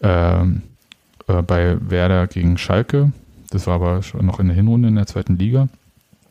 äh, 0.00 0.40
äh, 0.40 1.42
bei 1.46 1.76
Werder 1.90 2.26
gegen 2.26 2.56
Schalke. 2.56 3.12
Das 3.50 3.66
war 3.66 3.74
aber 3.74 4.02
schon 4.02 4.24
noch 4.24 4.40
in 4.40 4.46
der 4.46 4.56
Hinrunde 4.56 4.88
in 4.88 4.94
der 4.94 5.06
zweiten 5.06 5.36
Liga, 5.36 5.68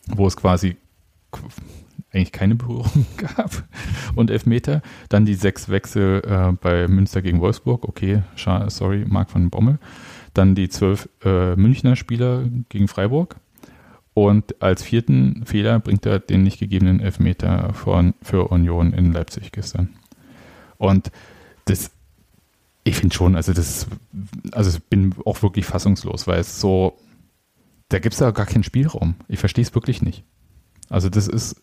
wo 0.07 0.25
es 0.25 0.35
quasi 0.35 0.77
eigentlich 2.11 2.31
keine 2.31 2.55
Berührung 2.55 3.05
gab 3.17 3.63
und 4.15 4.29
Elfmeter. 4.29 4.81
Dann 5.09 5.25
die 5.25 5.35
sechs 5.35 5.69
Wechsel 5.69 6.21
äh, 6.25 6.51
bei 6.53 6.87
Münster 6.87 7.21
gegen 7.21 7.41
Wolfsburg. 7.41 7.85
Okay, 7.85 8.23
sorry, 8.35 9.05
Marc 9.07 9.33
van 9.33 9.49
Bommel. 9.49 9.79
Dann 10.33 10.55
die 10.55 10.69
zwölf 10.69 11.09
äh, 11.23 11.55
Münchner 11.55 11.95
Spieler 11.95 12.43
gegen 12.69 12.87
Freiburg. 12.87 13.37
Und 14.13 14.61
als 14.61 14.83
vierten 14.83 15.45
Fehler 15.45 15.79
bringt 15.79 16.05
er 16.05 16.19
den 16.19 16.43
nicht 16.43 16.59
gegebenen 16.59 16.99
Elfmeter 16.99 17.73
von, 17.73 18.13
für 18.21 18.49
Union 18.49 18.93
in 18.93 19.13
Leipzig 19.13 19.51
gestern. 19.51 19.95
Und 20.77 21.11
das, 21.65 21.91
ich 22.83 22.95
finde 22.95 23.15
schon, 23.15 23.35
also 23.35 23.53
das, 23.53 23.87
also 24.51 24.77
ich 24.77 24.83
bin 24.83 25.15
auch 25.25 25.41
wirklich 25.41 25.65
fassungslos, 25.65 26.27
weil 26.27 26.39
es 26.39 26.59
so, 26.59 26.97
da 27.89 27.99
gibt 27.99 28.13
es 28.13 28.19
ja 28.19 28.31
gar 28.31 28.45
keinen 28.45 28.63
Spielraum. 28.63 29.15
Ich 29.27 29.39
verstehe 29.39 29.63
es 29.63 29.73
wirklich 29.73 30.01
nicht. 30.01 30.23
Also 30.89 31.09
das 31.09 31.27
ist 31.27 31.61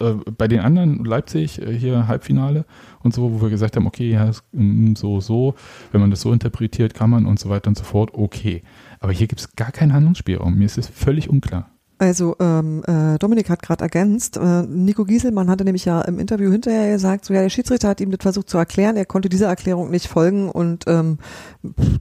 äh, 0.00 0.14
bei 0.36 0.48
den 0.48 0.60
anderen 0.60 1.04
Leipzig 1.04 1.60
äh, 1.60 1.72
hier 1.72 2.08
Halbfinale 2.08 2.64
und 3.02 3.14
so, 3.14 3.32
wo 3.32 3.42
wir 3.42 3.50
gesagt 3.50 3.76
haben, 3.76 3.86
okay, 3.86 4.10
ja, 4.10 4.30
mm, 4.52 4.94
so, 4.94 5.20
so, 5.20 5.54
wenn 5.92 6.00
man 6.00 6.10
das 6.10 6.20
so 6.20 6.32
interpretiert, 6.32 6.94
kann 6.94 7.10
man 7.10 7.26
und 7.26 7.38
so 7.38 7.48
weiter 7.48 7.68
und 7.68 7.78
so 7.78 7.84
fort, 7.84 8.10
okay. 8.14 8.62
Aber 9.00 9.12
hier 9.12 9.26
gibt 9.26 9.40
es 9.40 9.56
gar 9.56 9.72
keinen 9.72 9.92
Handlungsspielraum. 9.92 10.56
Mir 10.56 10.66
ist 10.66 10.78
es 10.78 10.88
völlig 10.88 11.28
unklar. 11.28 11.70
Also 11.98 12.36
ähm, 12.40 12.82
äh, 12.86 13.18
Dominik 13.18 13.48
hat 13.48 13.62
gerade 13.62 13.82
ergänzt, 13.82 14.36
äh, 14.36 14.62
Nico 14.64 15.06
Gieselmann 15.06 15.48
hatte 15.48 15.64
nämlich 15.64 15.86
ja 15.86 16.02
im 16.02 16.18
Interview 16.18 16.50
hinterher 16.52 16.92
gesagt, 16.92 17.24
so 17.24 17.32
ja, 17.32 17.40
der 17.40 17.48
Schiedsrichter 17.48 17.88
hat 17.88 18.02
ihm 18.02 18.10
das 18.10 18.20
versucht 18.20 18.50
zu 18.50 18.58
erklären, 18.58 18.96
er 18.96 19.06
konnte 19.06 19.30
dieser 19.30 19.46
Erklärung 19.46 19.90
nicht 19.90 20.06
folgen 20.06 20.50
und 20.50 20.84
ähm, 20.88 21.18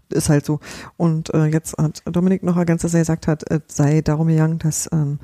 ist 0.09 0.27
halt 0.27 0.45
so. 0.45 0.59
Und 0.97 1.33
äh, 1.33 1.45
jetzt 1.45 1.77
hat 1.77 2.01
Dominik 2.05 2.43
noch 2.43 2.57
ergänzt, 2.57 2.83
dass 2.83 2.93
er 2.93 2.99
gesagt 2.99 3.27
hat, 3.27 3.49
es 3.49 3.61
sei 3.69 4.01
darum 4.01 4.27
gegangen, 4.27 4.59
dass 4.59 4.89
ähm, 4.91 5.19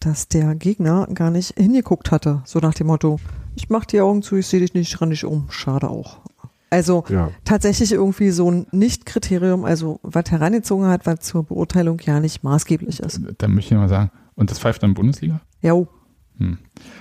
dass 0.00 0.28
der 0.28 0.54
Gegner 0.54 1.08
gar 1.12 1.30
nicht 1.30 1.58
hingeguckt 1.58 2.10
hatte, 2.10 2.42
so 2.44 2.58
nach 2.58 2.74
dem 2.74 2.88
Motto, 2.88 3.18
ich 3.54 3.68
mach 3.68 3.84
die 3.84 4.00
Augen 4.00 4.22
zu, 4.22 4.36
ich 4.36 4.46
sehe 4.46 4.60
dich 4.60 4.74
nicht, 4.74 4.92
ich 4.92 5.00
renne 5.00 5.10
dich 5.10 5.24
um, 5.24 5.46
schade 5.50 5.88
auch. 5.88 6.18
Also 6.70 7.04
ja. 7.08 7.30
tatsächlich 7.44 7.92
irgendwie 7.92 8.30
so 8.30 8.50
ein 8.50 8.66
Nicht-Kriterium, 8.72 9.64
also 9.64 10.00
was 10.02 10.30
herangezogen 10.30 10.86
hat, 10.86 11.06
was 11.06 11.20
zur 11.20 11.44
Beurteilung 11.44 11.98
ja 12.04 12.20
nicht 12.20 12.42
maßgeblich 12.42 13.00
ist. 13.00 13.20
Da 13.38 13.48
möchte 13.48 13.74
ich 13.74 13.80
mal 13.80 13.88
sagen, 13.88 14.10
und 14.34 14.50
das 14.50 14.58
pfeift 14.58 14.82
dann 14.82 14.94
Bundesliga? 14.94 15.40
Ja. 15.62 15.74
Hm. 16.36 16.58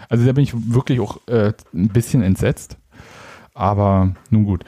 Also 0.09 0.25
da 0.25 0.31
bin 0.31 0.43
ich 0.43 0.53
wirklich 0.73 0.99
auch 0.99 1.19
äh, 1.27 1.53
ein 1.73 1.89
bisschen 1.89 2.23
entsetzt, 2.23 2.77
aber 3.53 4.15
nun 4.29 4.45
gut. 4.45 4.63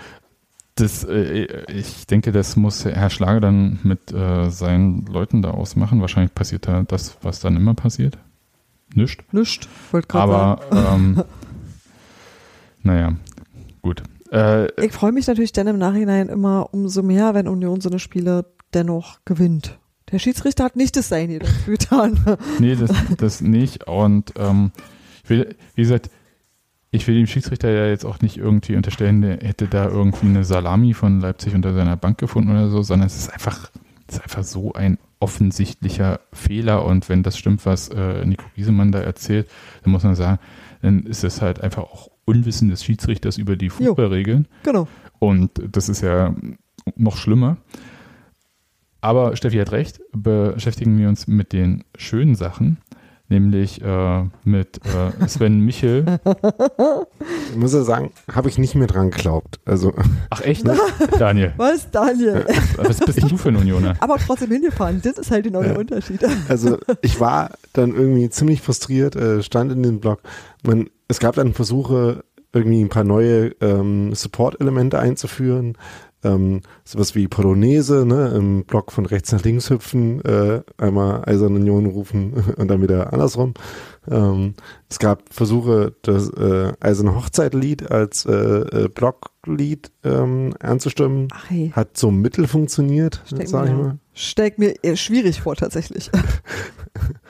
Das, 0.79 1.03
äh, 1.03 1.45
ich 1.67 2.07
denke, 2.07 2.31
das 2.31 2.55
muss 2.55 2.85
Herr 2.85 3.09
Schlager 3.09 3.41
dann 3.41 3.79
mit 3.83 4.11
äh, 4.13 4.49
seinen 4.49 5.05
Leuten 5.05 5.41
da 5.41 5.51
ausmachen. 5.51 6.01
Wahrscheinlich 6.01 6.33
passiert 6.33 6.67
da 6.67 6.83
das, 6.83 7.17
was 7.21 7.39
dann 7.39 7.55
immer 7.55 7.73
passiert. 7.73 8.17
Nischt. 8.93 9.23
Nischt, 9.31 9.67
wollte 9.91 10.07
gerade 10.07 10.23
Aber, 10.31 10.59
ähm, 10.71 11.23
naja, 12.83 13.13
gut. 13.81 14.03
Äh, 14.31 14.67
ich 14.83 14.93
freue 14.93 15.11
mich 15.11 15.27
natürlich 15.27 15.51
dann 15.51 15.67
im 15.67 15.77
Nachhinein 15.77 16.29
immer 16.29 16.69
umso 16.71 17.03
mehr, 17.03 17.33
wenn 17.33 17.47
Union 17.47 17.81
so 17.81 17.89
eine 17.89 17.99
Spiele 17.99 18.45
dennoch 18.73 19.19
gewinnt. 19.25 19.77
Der 20.11 20.19
Schiedsrichter 20.19 20.63
hat 20.63 20.75
nicht 20.75 20.95
das 20.95 21.09
Seine 21.09 21.39
dafür 21.39 21.77
getan. 21.77 22.37
nee, 22.59 22.75
das, 22.75 22.91
das 23.17 23.41
nicht. 23.41 23.85
Und 23.87 24.33
ähm, 24.37 24.71
ich 25.23 25.29
will, 25.29 25.55
wie 25.75 25.81
gesagt, 25.81 26.09
ich 26.91 27.07
will 27.07 27.15
dem 27.15 27.27
Schiedsrichter 27.27 27.69
ja 27.69 27.87
jetzt 27.87 28.05
auch 28.05 28.21
nicht 28.21 28.37
irgendwie 28.37 28.75
unterstellen, 28.75 29.21
der 29.21 29.37
hätte 29.37 29.67
da 29.67 29.87
irgendwie 29.87 30.27
eine 30.27 30.43
Salami 30.43 30.93
von 30.93 31.19
Leipzig 31.19 31.53
unter 31.53 31.73
seiner 31.73 31.97
Bank 31.97 32.17
gefunden 32.17 32.51
oder 32.51 32.69
so, 32.69 32.81
sondern 32.81 33.07
es 33.07 33.17
ist 33.17 33.31
einfach, 33.31 33.69
es 34.07 34.15
ist 34.15 34.23
einfach 34.23 34.43
so 34.43 34.73
ein 34.73 34.97
offensichtlicher 35.19 36.19
Fehler. 36.33 36.85
Und 36.85 37.07
wenn 37.07 37.21
das 37.21 37.37
stimmt, 37.37 37.65
was 37.65 37.89
äh, 37.89 38.25
Nico 38.25 38.45
Giesemann 38.55 38.91
da 38.91 39.01
erzählt, 39.01 39.47
dann 39.83 39.91
muss 39.91 40.03
man 40.03 40.15
sagen, 40.15 40.39
dann 40.81 41.03
ist 41.03 41.23
es 41.23 41.41
halt 41.41 41.61
einfach 41.61 41.83
auch 41.83 42.09
Unwissen 42.25 42.69
des 42.69 42.83
Schiedsrichters 42.83 43.37
über 43.37 43.55
die 43.55 43.69
Fußballregeln. 43.69 44.47
Jo, 44.49 44.71
genau. 44.71 44.87
Und 45.19 45.51
das 45.71 45.89
ist 45.89 46.01
ja 46.01 46.33
noch 46.95 47.17
schlimmer. 47.17 47.57
Aber 49.01 49.35
Steffi 49.35 49.57
hat 49.57 49.71
recht, 49.71 50.01
beschäftigen 50.11 50.97
wir 50.97 51.07
uns 51.07 51.27
mit 51.27 51.53
den 51.53 51.83
schönen 51.95 52.35
Sachen 52.35 52.77
nämlich 53.29 53.81
äh, 53.81 54.23
mit 54.43 54.79
äh, 54.85 55.27
Sven 55.27 55.61
Michel. 55.61 56.19
Ich 57.51 57.55
muss 57.55 57.73
ja 57.73 57.81
sagen, 57.83 58.11
habe 58.31 58.49
ich 58.49 58.57
nicht 58.57 58.75
mehr 58.75 58.87
dran 58.87 59.11
geglaubt. 59.11 59.59
Also, 59.65 59.93
Ach 60.29 60.41
echt? 60.41 60.65
Daniel. 61.17 61.53
Was, 61.57 61.89
Daniel? 61.91 62.45
Was 62.77 62.99
bist 62.99 63.23
du 63.23 63.37
für 63.37 63.49
ein 63.49 63.55
Unioner? 63.55 63.95
Aber 63.99 64.17
trotzdem 64.17 64.51
hingefahren, 64.51 65.01
das 65.01 65.17
ist 65.17 65.31
halt 65.31 65.45
genau 65.45 65.61
ja. 65.61 65.69
der 65.69 65.79
Unterschied. 65.79 66.21
Also 66.47 66.77
ich 67.01 67.19
war 67.19 67.51
dann 67.73 67.95
irgendwie 67.95 68.29
ziemlich 68.29 68.61
frustriert, 68.61 69.15
äh, 69.15 69.43
stand 69.43 69.71
in 69.71 69.83
dem 69.83 69.99
Blog. 69.99 70.21
Man, 70.63 70.89
es 71.07 71.19
gab 71.19 71.35
dann 71.35 71.53
Versuche, 71.53 72.23
irgendwie 72.53 72.81
ein 72.81 72.89
paar 72.89 73.03
neue 73.03 73.47
ähm, 73.61 74.13
Support-Elemente 74.13 74.99
einzuführen 74.99 75.77
ähm, 76.23 76.61
sowas 76.83 77.15
wie 77.15 77.27
Polonaise, 77.27 78.05
ne, 78.05 78.33
im 78.35 78.65
Block 78.65 78.91
von 78.91 79.05
rechts 79.05 79.31
nach 79.31 79.43
links 79.43 79.69
hüpfen, 79.69 80.23
äh, 80.25 80.61
einmal 80.77 81.23
Eiserne 81.25 81.55
Union 81.55 81.85
rufen 81.85 82.33
und 82.57 82.67
dann 82.67 82.81
wieder 82.81 83.13
andersrum. 83.13 83.53
Ähm, 84.09 84.55
es 84.89 84.99
gab 84.99 85.33
Versuche, 85.33 85.95
das 86.01 86.29
äh, 86.29 86.73
Eiserne 86.79 87.15
Hochzeitlied 87.15 87.89
als 87.91 88.25
äh, 88.25 88.33
äh, 88.33 88.89
Blocklied 88.89 89.91
ähm, 90.03 90.53
anzustimmen. 90.59 91.27
Ach, 91.31 91.49
hey. 91.49 91.71
Hat 91.73 91.97
so 91.97 92.11
mittel 92.11 92.47
funktioniert, 92.47 93.21
sag 93.25 93.43
ich 93.43 93.51
mal. 93.51 93.99
Steckt 94.13 94.59
mir 94.59 94.75
eher 94.83 94.97
schwierig 94.97 95.41
vor, 95.41 95.55
tatsächlich. 95.55 96.11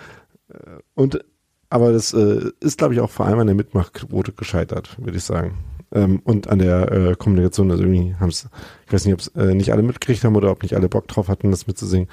und 0.95 1.24
aber 1.72 1.91
das 1.91 2.14
äh, 2.14 2.49
ist, 2.60 2.80
glaube 2.80 2.95
ich, 2.95 2.99
auch 2.99 3.11
vor 3.11 3.28
allem 3.28 3.38
an 3.38 3.45
der 3.45 3.56
Mitmachquote 3.56 4.32
gescheitert, 4.32 4.98
würde 4.99 5.18
ich 5.18 5.24
sagen 5.24 5.53
ähm, 5.91 6.22
und 6.24 6.49
an 6.49 6.60
der 6.60 6.91
äh, 6.91 7.16
Kommunikation. 7.16 7.72
Also 7.72 7.84
irgendwie 7.84 8.16
haben 8.16 8.30
es, 8.30 8.48
ich 8.86 8.94
weiß 8.94 9.06
nicht, 9.06 9.14
ob 9.14 9.20
es 9.20 9.28
äh, 9.30 9.53
nicht 9.53 9.72
alle 9.72 9.84
mitgekriegt 9.84 10.24
haben 10.24 10.36
oder 10.36 10.52
ob 10.52 10.64
nicht 10.64 10.76
alle 10.76 10.90
Bock 10.90 11.07
drauf 11.07 11.28
hatten, 11.28 11.52
das 11.52 11.68
mitzusingen. 11.68 12.10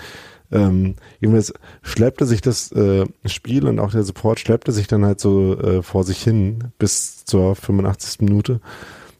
Ähm, 0.52 0.94
jedenfalls 1.20 1.52
schleppte 1.82 2.24
sich 2.24 2.40
das 2.40 2.70
äh, 2.72 3.04
Spiel 3.24 3.66
und 3.66 3.80
auch 3.80 3.90
der 3.90 4.04
Support 4.04 4.38
schleppte 4.38 4.72
sich 4.72 4.86
dann 4.86 5.04
halt 5.04 5.20
so 5.20 5.58
äh, 5.58 5.82
vor 5.82 6.04
sich 6.04 6.22
hin 6.22 6.72
bis 6.78 7.24
zur 7.24 7.56
85. 7.56 8.20
Minute. 8.20 8.60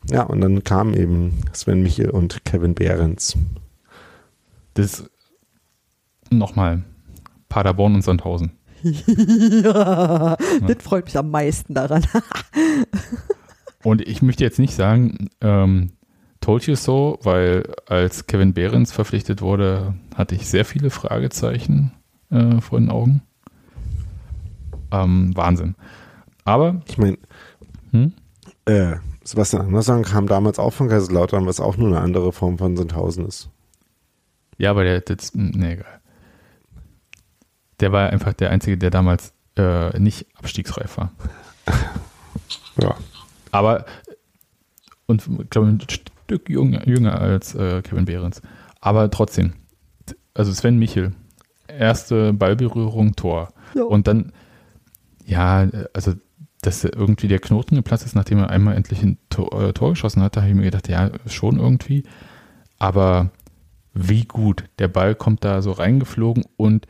Ja, 0.08 0.22
und 0.22 0.40
dann 0.40 0.62
kamen 0.62 0.94
eben 0.94 1.40
Sven 1.52 1.82
Michel 1.82 2.10
und 2.10 2.44
Kevin 2.44 2.74
Behrens. 2.74 3.36
Das 4.74 5.04
nochmal 6.30 6.84
Paderborn 7.48 7.96
und 7.96 8.02
Sandhausen. 8.02 8.52
ja, 8.82 8.96
ja, 9.62 10.36
das 10.36 10.76
freut 10.82 11.06
mich 11.06 11.18
am 11.18 11.30
meisten 11.30 11.74
daran. 11.74 12.06
Und 13.86 14.00
ich 14.00 14.20
möchte 14.20 14.42
jetzt 14.42 14.58
nicht 14.58 14.74
sagen, 14.74 15.30
ähm, 15.40 15.92
told 16.40 16.66
you 16.66 16.74
so, 16.74 17.20
weil 17.22 17.72
als 17.86 18.26
Kevin 18.26 18.52
Behrens 18.52 18.90
verpflichtet 18.90 19.42
wurde, 19.42 19.94
hatte 20.16 20.34
ich 20.34 20.48
sehr 20.48 20.64
viele 20.64 20.90
Fragezeichen 20.90 21.92
äh, 22.30 22.60
vor 22.60 22.80
den 22.80 22.90
Augen. 22.90 23.22
Ähm, 24.90 25.30
Wahnsinn. 25.36 25.76
Aber. 26.44 26.82
Ich 26.86 26.98
meine, 26.98 27.16
hm? 27.92 28.12
äh, 28.64 28.96
Sebastian 29.22 29.66
Andersson 29.66 30.02
kam 30.02 30.26
damals 30.26 30.58
auch 30.58 30.72
von 30.72 30.88
Kaiserslautern, 30.88 31.46
was 31.46 31.60
auch 31.60 31.76
nur 31.76 31.86
eine 31.86 32.00
andere 32.00 32.32
Form 32.32 32.58
von 32.58 32.76
Sandhausen 32.76 33.24
ist. 33.24 33.50
Ja, 34.58 34.70
aber 34.72 34.82
der, 34.82 35.00
das, 35.00 35.32
nee, 35.32 35.74
egal. 35.74 36.00
Der 37.78 37.92
war 37.92 38.10
einfach 38.10 38.32
der 38.32 38.50
Einzige, 38.50 38.78
der 38.78 38.90
damals 38.90 39.32
äh, 39.56 39.96
nicht 40.00 40.26
abstiegsreif 40.36 40.96
war. 40.96 41.12
ja. 42.82 42.96
Aber, 43.56 43.84
und 45.06 45.26
ich 45.26 45.50
glaube, 45.50 45.68
ein 45.68 45.80
Stück 45.88 46.48
jünger, 46.48 46.86
jünger 46.86 47.20
als 47.20 47.54
äh, 47.54 47.82
Kevin 47.82 48.04
Behrens. 48.04 48.42
Aber 48.80 49.10
trotzdem, 49.10 49.54
also 50.34 50.52
Sven 50.52 50.78
Michel, 50.78 51.12
erste 51.68 52.32
Ballberührung, 52.32 53.16
Tor. 53.16 53.48
Jo. 53.74 53.86
Und 53.86 54.06
dann, 54.06 54.32
ja, 55.24 55.68
also 55.92 56.14
dass 56.62 56.82
irgendwie 56.84 57.28
der 57.28 57.38
Knoten 57.38 57.76
geplatzt 57.76 58.04
ist, 58.06 58.16
nachdem 58.16 58.38
er 58.38 58.50
einmal 58.50 58.76
endlich 58.76 59.02
ein 59.02 59.18
Tor, 59.30 59.52
äh, 59.62 59.72
Tor 59.72 59.90
geschossen 59.90 60.22
hat, 60.22 60.36
da 60.36 60.40
habe 60.40 60.50
ich 60.50 60.56
mir 60.56 60.64
gedacht, 60.64 60.88
ja, 60.88 61.10
schon 61.26 61.58
irgendwie. 61.60 62.02
Aber 62.78 63.30
wie 63.94 64.24
gut, 64.24 64.64
der 64.78 64.88
Ball 64.88 65.14
kommt 65.14 65.44
da 65.44 65.62
so 65.62 65.72
reingeflogen 65.72 66.44
und 66.56 66.86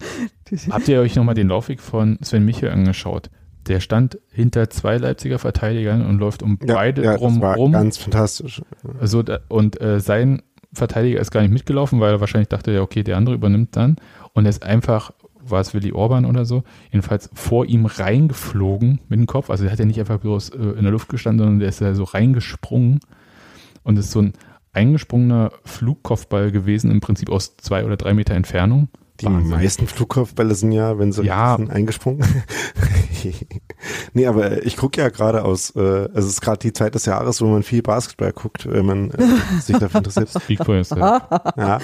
habt 0.70 0.88
ihr 0.88 1.00
euch 1.00 1.14
nochmal 1.14 1.34
den 1.34 1.48
Laufweg 1.48 1.80
von 1.80 2.18
Sven 2.22 2.44
Michel 2.44 2.70
angeschaut? 2.70 3.30
Der 3.70 3.78
stand 3.78 4.18
hinter 4.32 4.68
zwei 4.68 4.96
Leipziger 4.96 5.38
Verteidigern 5.38 6.04
und 6.04 6.18
läuft 6.18 6.42
um 6.42 6.58
ja, 6.66 6.74
beide 6.74 7.04
ja, 7.04 7.16
drum 7.16 7.40
rum. 7.40 7.70
Ganz 7.70 7.98
fantastisch. 7.98 8.62
Also, 9.00 9.22
und 9.48 9.80
äh, 9.80 10.00
sein 10.00 10.42
Verteidiger 10.72 11.20
ist 11.20 11.30
gar 11.30 11.40
nicht 11.42 11.52
mitgelaufen, 11.52 12.00
weil 12.00 12.14
er 12.14 12.20
wahrscheinlich 12.20 12.48
dachte, 12.48 12.72
ja, 12.72 12.80
okay, 12.82 13.04
der 13.04 13.16
andere 13.16 13.36
übernimmt 13.36 13.76
dann. 13.76 13.94
Und 14.32 14.44
er 14.44 14.50
ist 14.50 14.64
einfach 14.64 15.12
war 15.42 15.60
es 15.60 15.72
Willy 15.72 15.92
Orban 15.92 16.24
oder 16.24 16.44
so, 16.44 16.64
jedenfalls 16.90 17.30
vor 17.32 17.64
ihm 17.64 17.86
reingeflogen 17.86 19.00
mit 19.08 19.20
dem 19.20 19.26
Kopf. 19.26 19.50
Also 19.50 19.64
er 19.64 19.72
hat 19.72 19.78
ja 19.78 19.84
nicht 19.84 20.00
einfach 20.00 20.18
bloß 20.18 20.50
äh, 20.50 20.58
in 20.58 20.82
der 20.82 20.92
Luft 20.92 21.08
gestanden, 21.08 21.38
sondern 21.38 21.60
der 21.60 21.68
ist 21.68 21.80
ja 21.80 21.94
so 21.94 22.04
reingesprungen 22.04 23.00
und 23.84 23.98
ist 23.98 24.10
so 24.10 24.20
ein 24.20 24.32
eingesprungener 24.72 25.52
Flugkopfball 25.64 26.50
gewesen, 26.50 26.90
im 26.90 27.00
Prinzip 27.00 27.30
aus 27.30 27.56
zwei 27.56 27.84
oder 27.84 27.96
drei 27.96 28.14
Meter 28.14 28.34
Entfernung. 28.34 28.88
Die 29.20 29.26
Wahnsinn. 29.26 29.50
meisten 29.50 29.86
Flugkopfbälle 29.86 30.54
sind 30.54 30.72
ja, 30.72 30.98
wenn 30.98 31.12
sie 31.12 31.24
ja. 31.24 31.56
eingesprungen. 31.68 32.24
nee, 34.14 34.26
aber 34.26 34.64
ich 34.64 34.76
gucke 34.76 35.00
ja 35.00 35.08
gerade 35.08 35.44
aus, 35.44 35.70
äh, 35.76 36.08
es 36.14 36.26
ist 36.26 36.40
gerade 36.40 36.58
die 36.58 36.72
Zeit 36.72 36.94
des 36.94 37.06
Jahres, 37.06 37.40
wo 37.40 37.46
man 37.46 37.62
viel 37.62 37.82
Basketball 37.82 38.32
guckt, 38.32 38.66
wenn 38.70 38.86
man 38.86 39.10
äh, 39.10 39.60
sich 39.60 39.76
dafür 39.78 39.98
interessiert. 39.98 40.30
ja. 41.56 41.78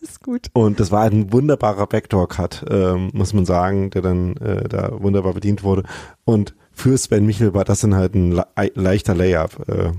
Ist 0.00 0.22
gut. 0.22 0.48
Und 0.52 0.80
das 0.80 0.90
war 0.90 1.02
ein 1.02 1.32
wunderbarer 1.32 1.86
Backdoor-Cut, 1.86 2.66
ähm, 2.68 3.10
muss 3.12 3.32
man 3.32 3.44
sagen, 3.46 3.90
der 3.90 4.02
dann 4.02 4.36
äh, 4.36 4.68
da 4.68 5.00
wunderbar 5.00 5.34
bedient 5.34 5.62
wurde. 5.62 5.84
Und 6.24 6.54
für 6.72 6.96
Sven 6.96 7.26
Michel 7.26 7.52
war 7.52 7.64
das 7.64 7.80
dann 7.80 7.94
halt 7.94 8.14
ein 8.14 8.32
le 8.32 8.46
leichter 8.74 9.14
Layup, 9.14 9.68
äh, 9.68 9.92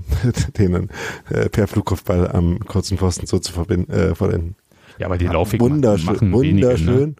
den 0.58 0.72
dann 0.72 0.90
äh, 1.30 1.48
per 1.48 1.68
Flugkopfball 1.68 2.30
am 2.32 2.58
kurzen 2.66 2.98
Pfosten 2.98 3.26
so 3.26 3.38
zu 3.38 3.52
verbinden, 3.52 3.92
äh, 3.92 4.14
vollenden. 4.14 4.56
Ja, 5.02 5.06
aber 5.06 5.18
die 5.18 5.26
Laufweg 5.26 5.60
wunderschön, 5.60 6.06
machen 6.06 6.32
wunderschön. 6.32 6.86
Wenige, 6.86 7.06
ne? 7.08 7.14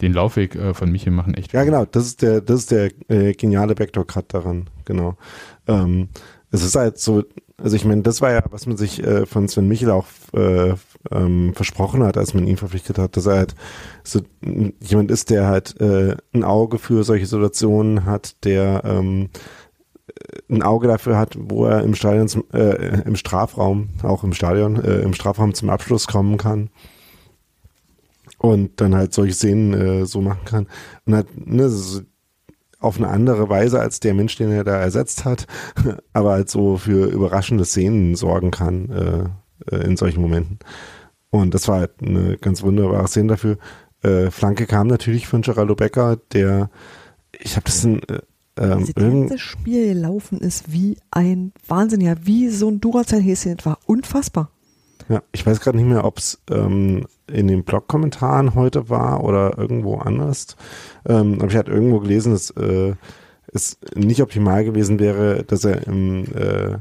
Den 0.00 0.12
Laufweg 0.12 0.54
äh, 0.54 0.74
von 0.74 0.92
Michel 0.92 1.12
machen 1.12 1.34
echt. 1.34 1.52
Ja, 1.52 1.64
genau. 1.64 1.84
Das 1.86 2.06
ist 2.06 2.22
der, 2.22 2.40
das 2.40 2.60
ist 2.60 2.70
der 2.70 2.92
äh, 3.08 3.32
geniale 3.32 3.74
Backdoor-Cut 3.74 4.32
daran. 4.32 4.70
Genau. 4.84 5.16
Ähm, 5.66 6.08
es 6.52 6.62
ist 6.62 6.76
halt 6.76 6.98
so, 6.98 7.24
also 7.60 7.74
ich 7.74 7.84
meine, 7.84 8.02
das 8.02 8.20
war 8.20 8.30
ja, 8.30 8.44
was 8.50 8.66
man 8.66 8.76
sich 8.76 9.02
äh, 9.02 9.26
von 9.26 9.48
Sven 9.48 9.66
Michel 9.66 9.90
auch 9.90 10.06
äh, 10.32 10.74
ähm, 11.10 11.52
versprochen 11.54 12.04
hat, 12.04 12.16
als 12.16 12.32
man 12.32 12.46
ihn 12.46 12.56
verpflichtet 12.56 12.96
hat, 12.96 13.16
dass 13.16 13.26
er 13.26 13.38
halt 13.38 13.56
so 14.04 14.20
jemand 14.80 15.10
ist, 15.10 15.30
der 15.30 15.48
halt 15.48 15.80
äh, 15.80 16.16
ein 16.32 16.44
Auge 16.44 16.78
für 16.78 17.02
solche 17.02 17.26
Situationen 17.26 18.04
hat, 18.04 18.44
der 18.44 18.82
ähm, 18.84 19.30
ein 20.48 20.62
Auge 20.62 20.88
dafür 20.88 21.18
hat, 21.18 21.36
wo 21.38 21.66
er 21.66 21.82
im 21.82 21.94
Stadion, 21.94 22.28
zum, 22.28 22.44
äh, 22.52 23.02
im 23.02 23.16
Strafraum, 23.16 23.90
auch 24.02 24.24
im 24.24 24.32
Stadion, 24.32 24.82
äh, 24.82 25.00
im 25.00 25.14
Strafraum 25.14 25.54
zum 25.54 25.70
Abschluss 25.70 26.06
kommen 26.06 26.36
kann 26.36 26.70
und 28.38 28.80
dann 28.80 28.94
halt 28.94 29.12
solche 29.12 29.34
Szenen 29.34 29.74
äh, 29.74 30.06
so 30.06 30.20
machen 30.20 30.44
kann 30.44 30.66
und 31.06 31.14
halt 31.14 31.46
ne, 31.46 31.68
so 31.68 32.00
auf 32.80 32.96
eine 32.96 33.08
andere 33.08 33.48
Weise 33.48 33.78
als 33.78 34.00
der 34.00 34.14
Mensch, 34.14 34.36
den 34.36 34.50
er 34.50 34.64
da 34.64 34.76
ersetzt 34.76 35.24
hat, 35.24 35.46
aber 36.14 36.32
halt 36.32 36.48
so 36.48 36.78
für 36.78 37.06
überraschende 37.06 37.64
Szenen 37.64 38.16
sorgen 38.16 38.50
kann 38.50 38.90
äh, 38.90 39.76
äh, 39.76 39.84
in 39.84 39.96
solchen 39.96 40.22
Momenten. 40.22 40.58
Und 41.28 41.54
das 41.54 41.68
war 41.68 41.80
halt 41.80 41.92
eine 42.00 42.38
ganz 42.38 42.62
wunderbare 42.62 43.06
Szene 43.06 43.28
dafür. 43.28 43.58
Äh, 44.02 44.30
Flanke 44.30 44.66
kam 44.66 44.86
natürlich 44.86 45.28
von 45.28 45.42
Geraldo 45.42 45.74
Becker, 45.74 46.16
der, 46.32 46.70
ich 47.38 47.56
habe 47.56 47.66
das 47.66 47.84
in, 47.84 48.02
äh, 48.08 48.20
ähm, 48.58 48.80
das 48.80 48.94
ganze 48.94 49.38
Spiel 49.38 49.94
gelaufen 49.94 50.38
ist 50.38 50.72
wie 50.72 50.96
ein 51.10 51.52
Wahnsinn, 51.66 52.00
ja, 52.00 52.14
wie 52.22 52.48
so 52.48 52.68
ein 52.68 52.80
Duracell-Häschen, 52.80 53.58
war 53.64 53.78
unfassbar. 53.86 54.50
Ja, 55.08 55.22
ich 55.32 55.44
weiß 55.44 55.60
gerade 55.60 55.76
nicht 55.76 55.88
mehr, 55.88 56.04
ob 56.04 56.18
es 56.18 56.40
ähm, 56.50 57.06
in 57.26 57.48
den 57.48 57.64
Blog-Kommentaren 57.64 58.54
heute 58.54 58.88
war 58.88 59.24
oder 59.24 59.58
irgendwo 59.58 59.96
anders. 59.96 60.56
Ähm, 61.06 61.34
aber 61.40 61.48
ich 61.48 61.56
hatte 61.56 61.72
irgendwo 61.72 62.00
gelesen, 62.00 62.32
dass 62.32 62.50
äh, 62.50 62.94
es 63.52 63.78
nicht 63.96 64.22
optimal 64.22 64.64
gewesen 64.64 65.00
wäre, 65.00 65.42
dass 65.42 65.64
er 65.64 65.86
im 65.86 66.24
äh, 66.34 66.78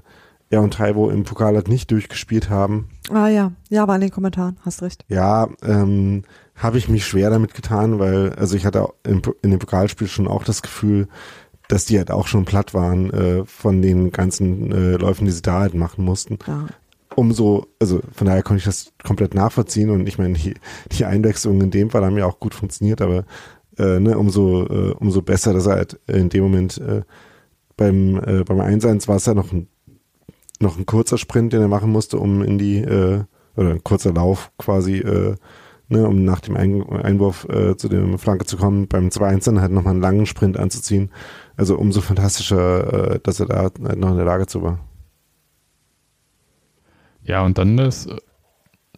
er 0.50 0.62
und 0.62 0.74
Taiwo 0.74 1.10
im 1.10 1.24
Pokal 1.24 1.56
halt 1.56 1.68
nicht 1.68 1.92
durchgespielt 1.92 2.50
haben. 2.50 2.90
Ah 3.12 3.28
ja, 3.28 3.52
ja, 3.70 3.88
war 3.88 3.96
in 3.96 4.02
den 4.02 4.12
Kommentaren, 4.12 4.58
hast 4.66 4.82
recht. 4.82 5.06
Ja, 5.08 5.48
ähm, 5.64 6.24
habe 6.56 6.78
ich 6.78 6.90
mich 6.90 7.06
schwer 7.06 7.30
damit 7.30 7.54
getan, 7.54 8.00
weil, 8.00 8.34
also 8.34 8.56
ich 8.56 8.66
hatte 8.66 8.88
in, 9.06 9.22
in 9.42 9.52
dem 9.52 9.60
Pokalspiel 9.60 10.08
schon 10.08 10.28
auch 10.28 10.44
das 10.44 10.62
Gefühl, 10.62 11.08
dass 11.70 11.86
die 11.86 11.98
halt 11.98 12.12
auch 12.12 12.28
schon 12.28 12.44
platt 12.44 12.74
waren 12.74 13.10
äh, 13.12 13.46
von 13.46 13.82
den 13.82 14.12
ganzen 14.12 14.72
äh, 14.72 14.98
Läufen, 14.98 15.26
die 15.26 15.32
sie 15.32 15.42
da 15.42 15.62
halt 15.62 15.76
machen 15.76 16.04
mussten. 16.04 16.38
Ja 16.46 16.68
umso, 17.16 17.68
also 17.80 18.00
von 18.14 18.28
daher 18.28 18.44
konnte 18.44 18.60
ich 18.60 18.66
das 18.66 18.94
komplett 19.04 19.34
nachvollziehen 19.34 19.90
und 19.90 20.08
ich 20.08 20.18
meine, 20.18 20.36
die, 20.36 20.54
die 20.92 21.06
Einwechslungen 21.06 21.64
in 21.64 21.72
dem 21.72 21.90
Fall 21.90 22.06
haben 22.06 22.18
ja 22.18 22.26
auch 22.26 22.40
gut 22.40 22.56
funktioniert, 22.56 23.02
aber 23.02 23.26
äh, 23.78 24.00
ne, 24.00 24.18
umso, 24.18 24.66
äh, 24.66 24.92
umso 24.94 25.22
besser, 25.22 25.54
dass 25.54 25.66
er 25.66 25.76
halt 25.76 26.00
in 26.08 26.30
dem 26.30 26.44
Moment 26.44 26.78
äh, 26.78 27.02
beim, 27.76 28.18
äh, 28.18 28.44
beim 28.44 28.62
Einsatz 28.62 29.08
war 29.08 29.18
es 29.18 29.26
ja 29.26 29.34
noch 29.34 29.52
ein, 29.52 29.68
noch 30.60 30.78
ein 30.78 30.86
kurzer 30.86 31.18
Sprint, 31.18 31.54
den 31.54 31.62
er 31.62 31.68
machen 31.68 31.92
musste, 31.92 32.18
um 32.20 32.42
in 32.42 32.58
die, 32.58 32.78
äh, 32.78 33.24
oder 33.56 33.72
ein 33.72 33.84
kurzer 33.84 34.14
Lauf 34.14 34.52
quasi, 34.58 35.00
äh, 35.00 35.36
ne, 35.90 36.08
um 36.08 36.24
nach 36.24 36.40
dem 36.40 36.56
ein 36.56 36.88
Einwurf 36.90 37.48
äh, 37.50 37.76
zu 37.76 37.90
der 37.90 38.18
Flanke 38.18 38.46
zu 38.46 38.58
kommen, 38.58 38.88
beim 38.88 39.10
2-1 39.10 39.46
dann 39.46 39.62
halt 39.62 39.72
nochmal 39.72 39.94
einen 39.94 40.02
langen 40.02 40.26
Sprint 40.26 40.58
anzuziehen. 40.58 41.12
Also 41.58 41.78
umso 41.78 42.02
fantastischer, 42.02 43.16
äh, 43.16 43.20
dass 43.22 43.40
er 43.40 43.48
da 43.48 43.58
halt 43.58 43.80
noch 43.80 44.12
in 44.12 44.18
der 44.18 44.26
Lage 44.26 44.48
zu 44.48 44.64
war. 44.64 44.80
Ja, 47.24 47.44
und 47.44 47.58
dann 47.58 47.78
das 47.78 48.06
äh, 48.06 48.18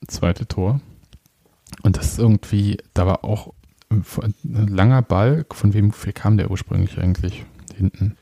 zweite 0.08 0.48
Tor. 0.48 0.80
Und 1.84 1.98
das 1.98 2.14
ist 2.14 2.20
irgendwie, 2.20 2.78
da 2.94 3.08
war 3.08 3.24
auch 3.24 3.54
ein 3.90 4.06
langer 4.44 5.02
Ball. 5.02 5.46
Von 5.52 5.74
wem 5.74 5.92
kam 6.14 6.38
der 6.38 6.52
ursprünglich 6.52 6.98
eigentlich 6.98 7.46
hinten? 7.76 8.18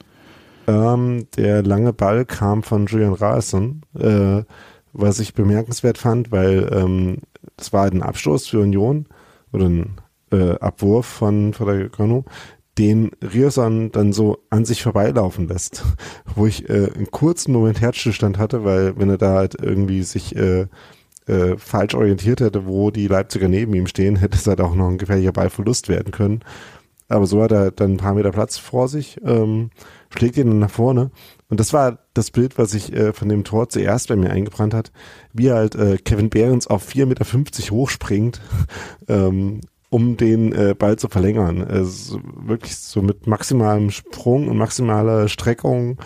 Ähm, 0.68 1.28
der 1.36 1.64
lange 1.64 1.94
Ball 1.94 2.26
kam 2.26 2.64
von 2.64 2.86
Julian 2.86 3.14
Rasen, 3.14 3.82
äh, 3.98 4.44
was 4.94 5.20
ich 5.20 5.34
bemerkenswert 5.34 5.98
fand, 5.98 6.32
weil 6.32 6.70
ähm, 6.72 7.18
das 7.60 7.74
war 7.74 7.82
halt 7.82 7.94
ein 7.94 8.04
Abstoß 8.04 8.48
für 8.48 8.60
Union 8.60 9.06
oder 9.52 9.66
ein 9.66 10.02
äh, 10.32 10.58
Abwurf 10.60 11.06
von 11.06 11.54
Federico 11.54 12.26
den 12.78 13.12
Rierson 13.22 13.92
dann 13.92 14.14
so 14.14 14.38
an 14.50 14.64
sich 14.64 14.82
vorbeilaufen 14.82 15.48
lässt, 15.48 15.84
wo 16.36 16.48
ich 16.48 16.70
äh, 16.70 16.90
einen 16.96 17.12
kurzen 17.12 17.52
Moment 17.52 17.82
Herzstillstand 17.82 18.38
hatte, 18.38 18.64
weil 18.64 18.98
wenn 18.98 19.10
er 19.10 19.18
da 19.18 19.34
halt 19.34 19.56
irgendwie 19.62 20.04
sich 20.04 20.36
äh, 20.36 20.68
äh, 21.28 21.58
falsch 21.58 21.94
orientiert 21.94 22.40
hätte, 22.40 22.66
wo 22.66 22.90
die 22.90 23.08
Leipziger 23.08 23.50
neben 23.50 23.74
ihm 23.74 23.88
stehen, 23.88 24.16
hätte 24.16 24.38
es 24.38 24.48
halt 24.48 24.62
auch 24.62 24.76
noch 24.76 24.88
ein 24.88 24.98
gefährlicher 24.98 25.34
Ballverlust 25.34 25.90
werden 25.90 26.12
können. 26.12 26.40
Aber 27.10 27.26
so 27.26 27.42
hat 27.44 27.52
er 27.52 27.72
dann 27.72 27.94
ein 27.94 27.98
paar 27.98 28.14
Meter 28.14 28.32
Platz 28.32 28.58
vor 28.58 28.88
sich, 28.88 29.20
ähm, 29.26 29.72
schlägt 30.10 30.38
ihn 30.38 30.48
dann 30.48 30.60
nach 30.60 30.72
vorne. 30.72 31.12
Und 31.50 31.60
das 31.60 31.74
war 31.74 32.00
das 32.14 32.32
Bild, 32.32 32.58
was 32.58 32.72
sich 32.72 32.94
äh, 32.94 33.12
von 33.12 33.28
dem 33.28 33.44
Tor 33.44 33.70
zuerst 33.70 34.08
bei 34.08 34.16
mir 34.16 34.30
eingebrannt 34.30 34.74
hat, 34.74 34.92
wie 35.34 35.52
halt 35.52 35.76
äh, 35.76 35.98
Kevin 35.98 36.30
Behrens 36.30 36.68
auf 36.68 36.88
4,50 36.88 37.06
Meter 37.06 37.26
hochspringt 37.72 38.42
ähm, 39.08 39.62
um 39.90 40.18
den 40.18 40.54
äh, 40.54 40.76
Ball 40.78 40.98
zu 40.98 41.08
verlängern. 41.08 41.64
Also 41.64 42.22
wirklich 42.24 42.78
so 42.78 43.02
mit 43.02 43.26
maximalem 43.28 43.90
Sprung 43.90 44.48
und 44.48 44.58
maximaler 44.58 45.28
Streckung 45.28 45.98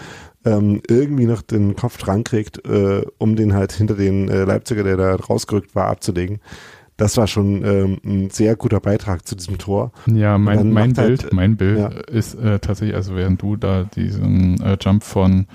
ähm, 0.46 0.82
irgendwie 0.88 1.26
noch 1.26 1.42
den 1.42 1.76
Kopf 1.76 1.98
dran 1.98 2.24
kriegt, 2.24 2.66
äh, 2.66 3.06
um 3.18 3.36
den 3.36 3.54
halt 3.54 3.74
hinter 3.74 3.96
den 3.96 4.30
äh, 4.30 4.44
Leipziger, 4.46 4.84
der 4.84 4.98
da 4.98 5.16
rausgerückt 5.16 5.76
war, 5.76 5.88
abzulegen. 5.88 6.40
Das 7.04 7.18
war 7.18 7.28
schon 7.28 7.64
ähm, 7.66 8.00
ein 8.06 8.30
sehr 8.30 8.56
guter 8.56 8.80
Beitrag 8.80 9.28
zu 9.28 9.36
diesem 9.36 9.58
Tor. 9.58 9.92
Ja, 10.08 10.38
mein, 10.38 10.72
mein 10.72 10.90
macht 10.90 10.98
halt- 10.98 11.20
Bild, 11.22 11.34
mein 11.34 11.58
Bild 11.58 11.78
ja. 11.80 11.88
ist 11.90 12.36
äh, 12.36 12.60
tatsächlich, 12.60 12.96
also 12.96 13.16
während 13.16 13.42
du 13.42 13.56
da 13.58 13.84
diesen 13.84 14.62
äh, 14.62 14.78
Jump 14.82 15.04
von 15.04 15.48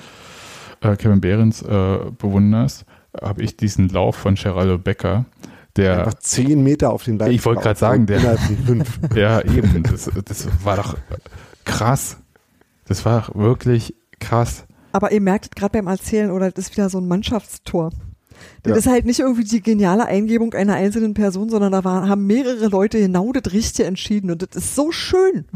äh, 0.81 0.95
Kevin 0.97 1.21
Behrens 1.21 1.63
äh, 1.63 1.99
bewunderst, 2.19 2.85
habe 3.21 3.43
ich 3.43 3.57
diesen 3.57 3.89
Lauf 3.89 4.17
von 4.17 4.35
Geraldo 4.37 4.79
Becker, 4.79 5.25
der 5.77 6.01
Einfach 6.01 6.15
zehn 6.15 6.63
Meter 6.63 6.91
auf 6.93 7.05
den 7.05 7.19
Ball. 7.19 7.33
Ich 7.33 7.45
wollte 7.45 7.63
gerade 7.63 7.79
sagen, 7.79 8.07
der- 8.07 8.37
fünf. 8.39 8.99
Ja, 9.15 9.41
eben. 9.43 9.83
Das, 9.85 10.11
das 10.25 10.49
war 10.65 10.77
doch 10.77 10.97
krass. 11.65 12.19
Das 12.87 13.05
war 13.05 13.29
wirklich 13.35 13.95
krass. 14.21 14.65
Aber 14.93 15.13
ihr 15.13 15.21
merkt 15.21 15.55
gerade 15.57 15.73
beim 15.73 15.87
Erzählen, 15.87 16.31
oder 16.31 16.51
das 16.51 16.67
ist 16.67 16.73
wieder 16.77 16.89
so 16.91 16.99
ein 16.99 17.07
Mannschaftstor. 17.09 17.91
Das 18.63 18.71
Ja. 18.73 18.77
ist 18.79 18.87
halt 18.87 19.07
nicht 19.07 19.21
irgendwie 19.21 19.45
die 19.45 19.63
geniale 19.63 20.07
Eingebung 20.07 20.55
einer 20.55 20.75
einzelnen 20.75 21.15
Person, 21.15 21.49
sondern 21.49 21.73
da 21.73 21.85
war, 21.85 22.09
haben 22.09 22.27
mehrere 22.27 22.67
Leute 22.69 22.99
genau 22.99 23.33
das 23.33 23.53
Richtige 23.53 23.87
entschieden 23.89 24.31
und 24.31 24.43
das 24.43 24.51
ist 24.57 24.75
so 24.75 24.91
schön. 24.93 25.47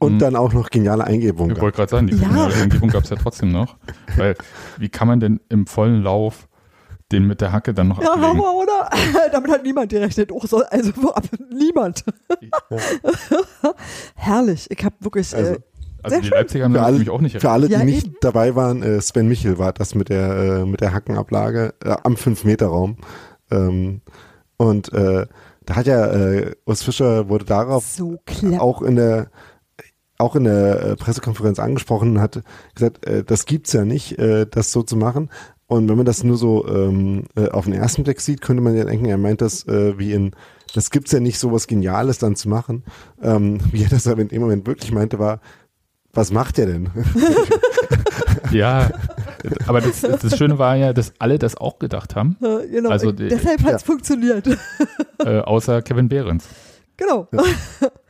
Und 0.00 0.14
Mhm. 0.14 0.18
dann 0.20 0.36
auch 0.36 0.52
noch 0.52 0.70
geniale 0.70 1.04
Eingebung. 1.04 1.50
Ich 1.50 1.60
wollte 1.60 1.76
gerade 1.76 1.90
sagen, 1.90 2.06
die 2.06 2.14
Ja. 2.16 2.28
finale 2.28 2.54
Umgebung 2.62 2.88
gab 2.90 3.02
es 3.04 3.10
ja 3.10 3.16
trotzdem 3.16 3.50
noch. 3.50 3.76
Weil, 4.16 4.36
wie 4.78 4.88
kann 4.88 5.08
man 5.08 5.18
denn 5.20 5.40
im 5.48 5.66
vollen 5.66 6.02
Lauf 6.02 6.46
den 7.10 7.26
mit 7.26 7.40
der 7.40 7.52
Hacke 7.52 7.72
dann 7.74 7.88
noch 7.88 8.00
Ja, 8.02 8.10
ablegen? 8.12 8.28
Hammer, 8.28 8.54
oder? 8.54 8.90
Damit 9.32 9.50
hat 9.50 9.62
niemand 9.64 9.90
gerechnet. 9.90 10.30
Oh, 10.30 10.42
so, 10.46 10.62
also 10.64 10.92
niemand. 11.50 12.04
Herrlich. 14.14 14.66
Ich 14.70 14.84
habe 14.84 14.94
wirklich. 15.00 15.34
Also, 15.34 15.52
äh, 15.54 15.58
Also 16.02 16.14
Sehr 16.14 16.20
die 16.20 16.26
schön. 16.28 16.36
Leipziger 16.38 16.64
haben 16.64 16.74
Für 16.74 16.82
alle, 16.82 16.92
nämlich 16.92 17.10
auch 17.10 17.20
nicht 17.20 17.40
für 17.40 17.50
alle, 17.50 17.66
die 17.66 17.72
Ja, 17.72 17.84
nicht 17.84 18.06
eben. 18.06 18.16
dabei 18.20 18.54
waren, 18.54 18.82
äh, 18.82 19.00
Sven 19.00 19.28
Michel 19.28 19.58
war 19.58 19.72
das 19.72 19.94
mit 19.94 20.08
der, 20.08 20.30
äh, 20.36 20.64
mit 20.64 20.80
der 20.80 20.92
Hackenablage 20.92 21.74
äh, 21.84 21.96
am 22.04 22.14
5-Meter-Raum. 22.14 22.96
Ähm, 23.50 24.00
und 24.56 24.92
äh, 24.92 25.26
da 25.66 25.76
hat 25.76 25.86
ja 25.86 26.06
äh, 26.06 26.54
Urs 26.66 26.82
Fischer 26.82 27.28
wurde 27.28 27.44
darauf 27.44 27.84
so 27.86 28.18
auch 28.58 28.82
in 28.82 28.96
der 28.96 29.30
auch 30.20 30.34
in 30.34 30.44
der 30.44 30.82
äh, 30.82 30.96
Pressekonferenz 30.96 31.58
angesprochen 31.60 32.10
und 32.16 32.20
hat 32.20 32.42
gesagt, 32.74 33.06
äh, 33.06 33.22
das 33.22 33.46
gibt's 33.46 33.72
ja 33.72 33.84
nicht, 33.84 34.18
äh, 34.18 34.46
das 34.50 34.72
so 34.72 34.82
zu 34.82 34.96
machen. 34.96 35.30
Und 35.68 35.88
wenn 35.88 35.96
man 35.96 36.06
das 36.06 36.24
nur 36.24 36.36
so 36.36 36.66
ähm, 36.66 37.24
äh, 37.36 37.48
auf 37.50 37.66
den 37.66 37.74
ersten 37.74 38.02
Blick 38.02 38.20
sieht, 38.20 38.40
könnte 38.40 38.62
man 38.62 38.76
ja 38.76 38.84
denken, 38.84 39.04
er 39.04 39.18
meint 39.18 39.40
das 39.42 39.66
äh, 39.68 39.96
wie 39.98 40.12
in, 40.12 40.32
das 40.74 40.90
gibt's 40.90 41.12
ja 41.12 41.20
nicht, 41.20 41.38
so 41.38 41.52
was 41.52 41.66
Geniales 41.68 42.18
dann 42.18 42.34
zu 42.34 42.48
machen. 42.48 42.82
Ähm, 43.22 43.60
wie 43.70 43.84
er 43.84 43.90
das 43.90 44.06
aber 44.08 44.22
in 44.22 44.28
dem 44.28 44.42
Moment 44.42 44.66
wirklich 44.66 44.90
meinte, 44.90 45.18
war, 45.20 45.40
was 46.18 46.32
macht 46.32 46.58
er 46.58 46.66
denn? 46.66 46.90
Ja, 48.50 48.88
aber 49.66 49.80
das, 49.82 50.00
das 50.00 50.36
Schöne 50.38 50.58
war 50.58 50.74
ja, 50.76 50.92
dass 50.94 51.12
alle 51.18 51.38
das 51.38 51.56
auch 51.56 51.78
gedacht 51.78 52.16
haben, 52.16 52.36
Äh, 52.42 52.66
genau. 52.68 52.88
also 52.90 53.12
die- 53.12 53.28
Deshalb 53.28 53.62
hat's 53.62 53.82
ja. 53.82 53.86
funktioniert. 53.86 54.46
äh, 55.24 55.40
außer 55.40 55.82
Kevin 55.82 56.08
Behrens. 56.08 56.46
genau. 56.96 57.28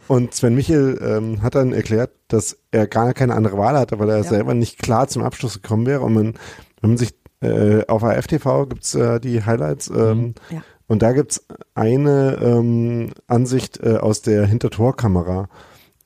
Und 0.06 0.35
Sven 0.35 0.55
Michel 0.55 0.98
ähm, 1.02 1.43
hat 1.43 1.55
dann 1.56 1.72
erklärt, 1.72 2.10
dass 2.28 2.56
er 2.70 2.86
gar 2.86 3.12
keine 3.14 3.35
andere 3.35 3.59
Wahl 3.59 3.76
hatte, 3.76 3.98
weil 3.98 4.09
er 4.10 4.18
Ja. 4.18 4.22
selber 4.22 4.55
nicht 4.55 4.78
klar 4.80 5.09
zum 5.09 5.22
Abschluss 5.22 5.60
gekommen 5.60 5.86
wäre. 5.86 6.01
Und 6.02 6.14
man, 6.14 6.35
wenn 6.80 6.90
man 6.90 6.97
sich 6.98 7.14
äh, 7.43 7.85
auf 7.86 8.05
AFTV 8.05 8.68
gibt's 8.68 8.94
äh, 8.94 9.18
die 9.20 9.44
Highlights 9.44 9.89
ähm, 9.90 10.35
Ja. 10.51 10.62
und 10.86 11.02
da 11.02 11.12
gibt's 11.12 11.44
eine 11.74 12.39
ähm, 12.40 13.10
Ansicht 13.26 13.80
äh, 13.82 13.97
aus 13.97 14.22
der 14.22 14.47
Hintertorkamera. 14.47 15.48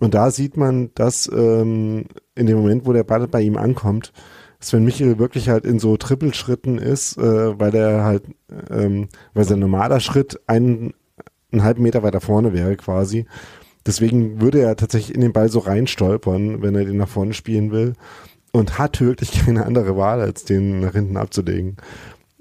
Und 0.02 0.14
da 0.14 0.32
sieht 0.32 0.56
man, 0.56 0.90
dass 0.96 1.30
ähm, 1.32 2.06
in 2.34 2.46
dem 2.46 2.56
Moment, 2.56 2.86
wo 2.86 2.92
der 2.92 3.04
Ball 3.04 3.28
bei 3.28 3.40
ihm 3.40 3.56
ankommt, 3.56 4.12
Sven 4.58 4.84
Michel 4.84 5.20
wirklich 5.20 5.48
halt 5.48 5.64
in 5.64 5.78
so 5.78 5.96
Trippelschritten 5.96 6.78
ist, 6.78 7.16
äh, 7.18 7.56
weil 7.60 7.72
er 7.72 8.02
halt, 8.02 8.24
ähm, 8.68 9.10
weil 9.32 9.44
sein 9.44 9.60
normaler 9.60 10.00
Schritt 10.00 10.40
einen, 10.48 10.92
einen 11.52 11.62
halben 11.62 11.84
Meter 11.84 12.02
weiter 12.02 12.20
vorne 12.20 12.52
wäre 12.52 12.74
quasi. 12.74 13.26
Deswegen 13.86 14.40
würde 14.40 14.58
er 14.58 14.74
tatsächlich 14.74 15.14
in 15.14 15.20
den 15.20 15.32
Ball 15.32 15.48
so 15.48 15.60
reinstolpern, 15.60 16.62
wenn 16.62 16.74
er 16.74 16.84
den 16.84 16.96
nach 16.96 17.08
vorne 17.08 17.32
spielen 17.32 17.70
will. 17.70 17.92
Und 18.50 18.80
hat 18.80 19.00
wirklich 19.00 19.30
keine 19.46 19.66
andere 19.66 19.96
Wahl, 19.96 20.20
als 20.20 20.44
den 20.44 20.80
nach 20.80 20.94
hinten 20.94 21.16
abzulegen. 21.16 21.76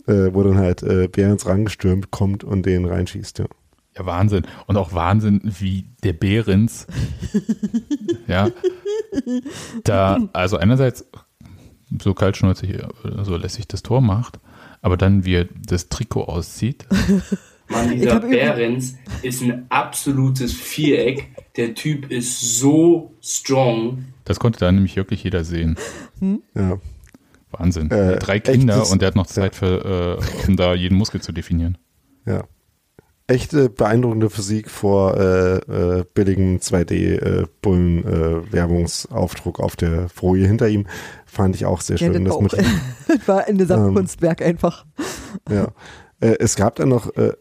Äh, 0.08 0.34
wo 0.34 0.42
dann 0.42 0.58
halt 0.58 0.82
äh, 0.82 1.08
Behrens 1.08 1.46
rangestürmt 1.46 2.10
kommt 2.10 2.44
und 2.44 2.66
den 2.66 2.86
reinschießt, 2.86 3.38
ja. 3.38 3.46
Ja, 3.98 4.06
Wahnsinn. 4.06 4.44
Und 4.68 4.78
auch 4.78 4.94
Wahnsinn, 4.94 5.42
wie 5.44 5.86
der 6.04 6.14
Behrens, 6.14 6.88
ja, 8.28 8.50
da, 9.84 10.18
also 10.34 10.58
einerseits 10.58 11.06
so 12.02 12.14
kaltschnäuzig, 12.14 12.70
äh, 12.76 12.88
so 13.24 13.36
lässig 13.36 13.68
das 13.68 13.84
Tor 13.84 14.02
macht, 14.02 14.40
aber 14.82 14.96
dann, 14.98 15.26
wie 15.26 15.36
er 15.36 15.46
das 15.68 15.90
Trikot 15.90 16.24
auszieht, 16.24 16.86
Mann, 17.68 17.92
dieser 17.92 18.20
Behrens 18.20 18.96
ist 19.22 19.42
ein 19.42 19.66
absolutes 19.70 20.54
Viereck. 20.54 21.30
Der 21.58 21.74
Typ 21.74 22.10
ist 22.12 22.60
so 22.60 23.14
strong. 23.22 24.06
das 24.26 24.40
konnte 24.40 24.60
da 24.60 24.72
nämlich 24.72 24.96
wirklich 24.96 25.24
jeder 25.24 25.44
sehen. 25.44 25.76
ja. 26.56 26.80
Wahnsinn. 27.52 27.92
Äh, 27.92 28.18
Drei 28.20 28.40
Kinder 28.40 28.78
das- 28.78 28.92
und 28.94 29.02
der 29.02 29.08
hat 29.08 29.16
noch 29.18 29.28
Zeit 29.28 29.56
für, 29.56 30.20
äh, 30.22 30.48
um 30.48 30.56
da 30.56 30.74
jeden 30.74 30.98
Muskel 30.98 31.22
zu 31.22 31.34
definieren. 31.34 31.78
Ja. 32.26 32.46
Echte 33.32 33.70
beeindruckende 33.70 34.30
Physik 34.30 34.70
vor 34.70 35.18
äh, 35.18 35.58
äh, 35.58 36.06
billigem 36.14 36.60
2D-Bullen-Werbungsaufdruck 36.60 39.60
auf 39.60 39.76
der 39.76 40.10
Folie 40.10 40.48
hinter 40.48 40.68
ihm. 40.68 40.86
Fand 41.26 41.56
ich 41.56 41.66
auch 41.66 41.82
sehr 41.82 41.98
Ja, 41.98 42.12
schön. 42.12 42.24
das, 42.24 42.24
das 42.24 42.32
war 42.32 42.38
auch, 42.38 42.42
Motiv. 42.42 42.82
das 43.08 43.28
war 43.28 43.46
ein 43.48 43.58
Gesamtkunstwerk 43.58 44.42
einfach. 44.42 44.86
ja. 45.50 45.68
äh, 46.20 46.36
es 46.40 46.56
gab 46.56 46.76
dann 46.76 46.90
noch 46.90 47.16
äh, 47.16 47.34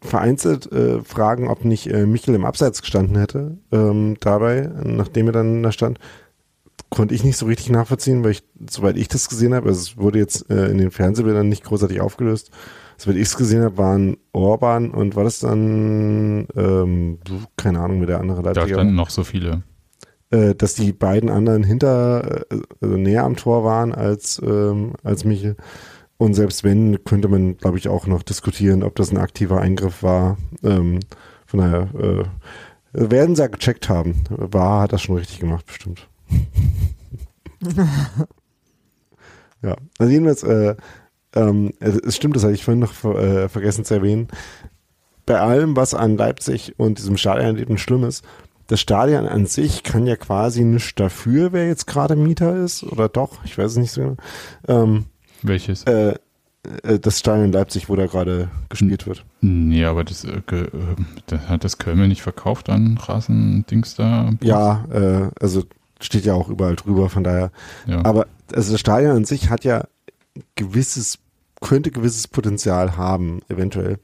vereinzelt 0.00 0.70
äh, 0.72 1.00
Fragen, 1.02 1.48
ob 1.48 1.64
nicht 1.64 1.92
äh, 1.92 2.06
Michel 2.06 2.34
im 2.34 2.44
Abseits 2.44 2.80
gestanden 2.80 3.18
hätte 3.18 3.58
ähm, 3.72 4.16
dabei, 4.20 4.70
nachdem 4.84 5.26
er 5.28 5.32
dann 5.32 5.62
da 5.62 5.72
stand. 5.72 5.98
Konnte 6.88 7.14
ich 7.14 7.24
nicht 7.24 7.36
so 7.36 7.46
richtig 7.46 7.70
nachvollziehen, 7.70 8.22
weil 8.22 8.30
ich, 8.32 8.44
soweit 8.70 8.96
ich 8.96 9.08
das 9.08 9.28
gesehen 9.28 9.54
habe, 9.54 9.68
also 9.68 9.80
es 9.80 9.96
wurde 9.96 10.18
jetzt 10.18 10.48
äh, 10.50 10.66
in 10.66 10.78
den 10.78 10.90
Fernsehbildern 10.92 11.48
nicht 11.48 11.64
großartig 11.64 12.00
aufgelöst. 12.00 12.50
Soweit 12.96 13.16
ich 13.16 13.22
es 13.22 13.36
gesehen 13.36 13.62
habe, 13.62 13.76
waren 13.78 14.16
Orban 14.32 14.90
und 14.90 15.16
war 15.16 15.24
das 15.24 15.40
dann, 15.40 16.46
ähm, 16.56 17.18
keine 17.56 17.80
Ahnung, 17.80 18.00
wie 18.02 18.06
der 18.06 18.20
andere 18.20 18.42
Da 18.42 18.50
Leipziger 18.52 18.76
standen 18.76 18.94
noch 18.94 19.10
so 19.10 19.22
viele. 19.24 19.62
äh, 20.30 20.54
dass 20.54 20.74
die 20.74 20.92
beiden 20.92 21.28
anderen 21.30 21.62
hinter, 21.62 22.46
äh, 22.50 22.60
also 22.80 22.96
näher 22.96 23.24
am 23.24 23.36
Tor 23.36 23.64
waren 23.64 23.94
als, 23.94 24.40
ähm, 24.44 24.94
als 25.02 25.24
Michel. 25.24 25.56
Und 26.18 26.34
selbst 26.34 26.64
wenn, 26.64 27.04
könnte 27.04 27.28
man, 27.28 27.58
glaube 27.58 27.76
ich, 27.78 27.88
auch 27.88 28.06
noch 28.06 28.22
diskutieren, 28.22 28.82
ob 28.82 28.96
das 28.96 29.10
ein 29.12 29.18
aktiver 29.18 29.60
Eingriff 29.60 30.02
war. 30.02 30.38
Ähm, 30.64 31.00
von 31.46 31.60
daher 31.60 31.88
äh, 31.94 32.24
werden 32.92 33.36
sie 33.36 33.42
ja 33.42 33.48
gecheckt 33.48 33.90
haben. 33.90 34.24
War 34.30 34.82
hat 34.82 34.94
das 34.94 35.02
schon 35.02 35.16
richtig 35.16 35.40
gemacht, 35.40 35.66
bestimmt. 35.66 36.08
ja, 39.62 39.76
also 39.98 40.10
jedenfalls, 40.12 40.42
äh, 40.42 40.76
ähm, 41.36 41.72
es, 41.80 42.16
stimmt, 42.16 42.36
das 42.36 42.44
hatte 42.44 42.54
ich 42.54 42.64
vorhin 42.64 42.80
noch 42.80 43.04
äh, 43.04 43.48
vergessen 43.48 43.84
zu 43.84 43.94
erwähnen. 43.94 44.28
Bei 45.26 45.40
allem, 45.40 45.76
was 45.76 45.94
an 45.94 46.16
Leipzig 46.16 46.74
und 46.78 46.98
diesem 46.98 47.16
Stadionerlebnis 47.16 47.80
schlimm 47.80 48.04
ist, 48.04 48.24
das 48.68 48.80
Stadion 48.80 49.26
an 49.26 49.46
sich 49.46 49.82
kann 49.82 50.06
ja 50.06 50.16
quasi 50.16 50.64
nichts 50.64 50.94
dafür, 50.96 51.52
wer 51.52 51.68
jetzt 51.68 51.86
gerade 51.86 52.16
Mieter 52.16 52.56
ist, 52.56 52.82
oder 52.82 53.08
doch, 53.08 53.44
ich 53.44 53.56
weiß 53.56 53.72
es 53.72 53.76
nicht 53.76 53.92
so 53.92 54.00
genau. 54.00 54.16
Ähm, 54.66 55.04
Welches? 55.42 55.84
äh, 55.84 56.14
äh, 56.82 56.98
das 56.98 57.20
Stadion 57.20 57.46
in 57.46 57.52
Leipzig, 57.52 57.88
wo 57.88 57.96
da 57.96 58.06
gerade 58.06 58.48
gespielt 58.68 59.06
wird. 59.06 59.24
Nee, 59.40 59.84
aber 59.84 60.04
das, 60.04 60.24
äh, 60.24 60.42
ge, 60.46 60.64
äh, 60.64 61.38
hat 61.48 61.64
das 61.64 61.78
Köln 61.78 62.08
nicht 62.08 62.22
verkauft 62.22 62.68
an 62.70 62.98
Rasendings 63.00 63.94
da? 63.94 64.32
Ja, 64.42 64.84
äh, 64.92 65.30
also 65.40 65.64
steht 66.00 66.24
ja 66.24 66.34
auch 66.34 66.48
überall 66.48 66.76
drüber, 66.76 67.08
von 67.08 67.24
daher. 67.24 67.50
ja. 67.86 68.04
Aber 68.04 68.26
also 68.54 68.72
das 68.72 68.80
Stadion 68.80 69.16
an 69.16 69.24
sich 69.24 69.50
hat 69.50 69.64
ja 69.64 69.84
gewisses, 70.54 71.18
könnte 71.60 71.90
gewisses 71.90 72.28
Potenzial 72.28 72.96
haben, 72.96 73.40
eventuell. 73.48 73.98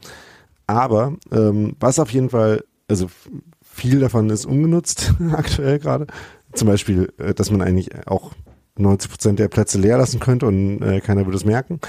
Aber 0.66 1.15
ähm, 1.31 1.77
was 1.81 1.99
auf 1.99 2.12
jeden 2.12 2.31
Fall, 2.31 2.65
also 2.89 3.09
viel 3.62 4.01
davon 4.01 4.31
ist 4.31 4.47
ungenutzt 4.47 5.15
aktuell 5.33 5.79
gerade. 5.79 6.07
Zum 6.53 6.69
Beispiel, 6.69 7.12
äh, 7.19 7.35
dass 7.35 7.51
man 7.51 7.62
eigentlich 7.62 7.91
auch 8.07 8.33
90 8.77 9.11
Prozent 9.11 9.39
der 9.39 9.49
Plätze 9.49 9.79
leer 9.79 9.99
lassen 9.99 10.19
könnte 10.19 10.47
und 10.47 10.81
äh, 10.81 11.01
keiner 11.01 11.27
würde 11.27 11.37
es 11.37 11.45
merken, 11.45 11.81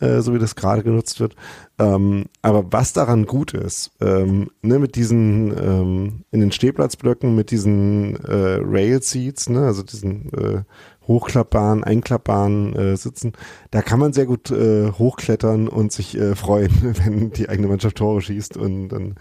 äh, 0.00 0.20
so 0.20 0.32
wie 0.34 0.38
das 0.38 0.54
gerade 0.54 0.84
genutzt 0.84 1.18
wird. 1.18 1.34
Ähm, 1.78 2.26
aber 2.42 2.72
was 2.72 2.92
daran 2.92 3.26
gut 3.26 3.54
ist, 3.54 3.90
ähm, 4.00 4.50
ne, 4.62 4.78
mit 4.78 4.94
diesen 4.94 5.50
ähm, 5.50 6.24
in 6.30 6.40
den 6.40 6.52
Stehplatzblöcken, 6.52 7.34
mit 7.34 7.50
diesen 7.50 8.16
äh, 8.24 8.58
Rail 8.62 9.02
Seats, 9.02 9.48
ne, 9.48 9.66
also 9.66 9.82
diesen 9.82 10.32
äh, 10.32 10.62
hochklappbaren, 11.08 11.82
einklappbaren 11.82 12.76
äh, 12.76 12.96
Sitzen, 12.96 13.32
da 13.70 13.82
kann 13.82 13.98
man 13.98 14.12
sehr 14.12 14.26
gut 14.26 14.50
äh, 14.50 14.92
hochklettern 14.92 15.66
und 15.68 15.90
sich 15.90 16.16
äh, 16.16 16.36
freuen, 16.36 16.70
wenn 17.04 17.30
die 17.32 17.48
eigene 17.48 17.68
Mannschaft 17.68 17.96
Tore 17.96 18.20
schießt 18.20 18.56
und 18.56 18.90
dann 18.90 19.14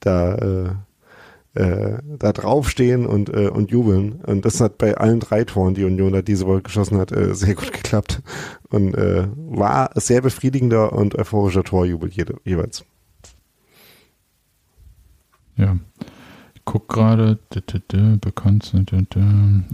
da 0.00 0.34
äh, 0.34 0.68
äh, 1.54 1.98
da 2.18 2.32
draufstehen 2.32 3.06
und, 3.06 3.30
äh, 3.30 3.48
und 3.48 3.70
jubeln. 3.70 4.20
Und 4.26 4.44
das 4.44 4.60
hat 4.60 4.78
bei 4.78 4.96
allen 4.96 5.20
drei 5.20 5.44
Toren, 5.44 5.74
die 5.74 5.84
Union 5.84 6.12
da 6.12 6.22
diese 6.22 6.46
Woche 6.46 6.62
geschossen 6.62 6.98
hat, 6.98 7.10
sehr 7.10 7.54
gut 7.54 7.72
geklappt. 7.72 8.22
Und 8.68 8.92
war 8.94 9.90
sehr 9.94 10.20
befriedigender 10.20 10.92
und 10.92 11.18
euphorischer 11.18 11.64
Torjubel 11.64 12.10
jeweils. 12.44 12.84
Ja. 15.56 15.78
Guck 16.70 16.88
gerade, 16.88 17.38
bekannt 18.18 18.62
sind 18.62 18.92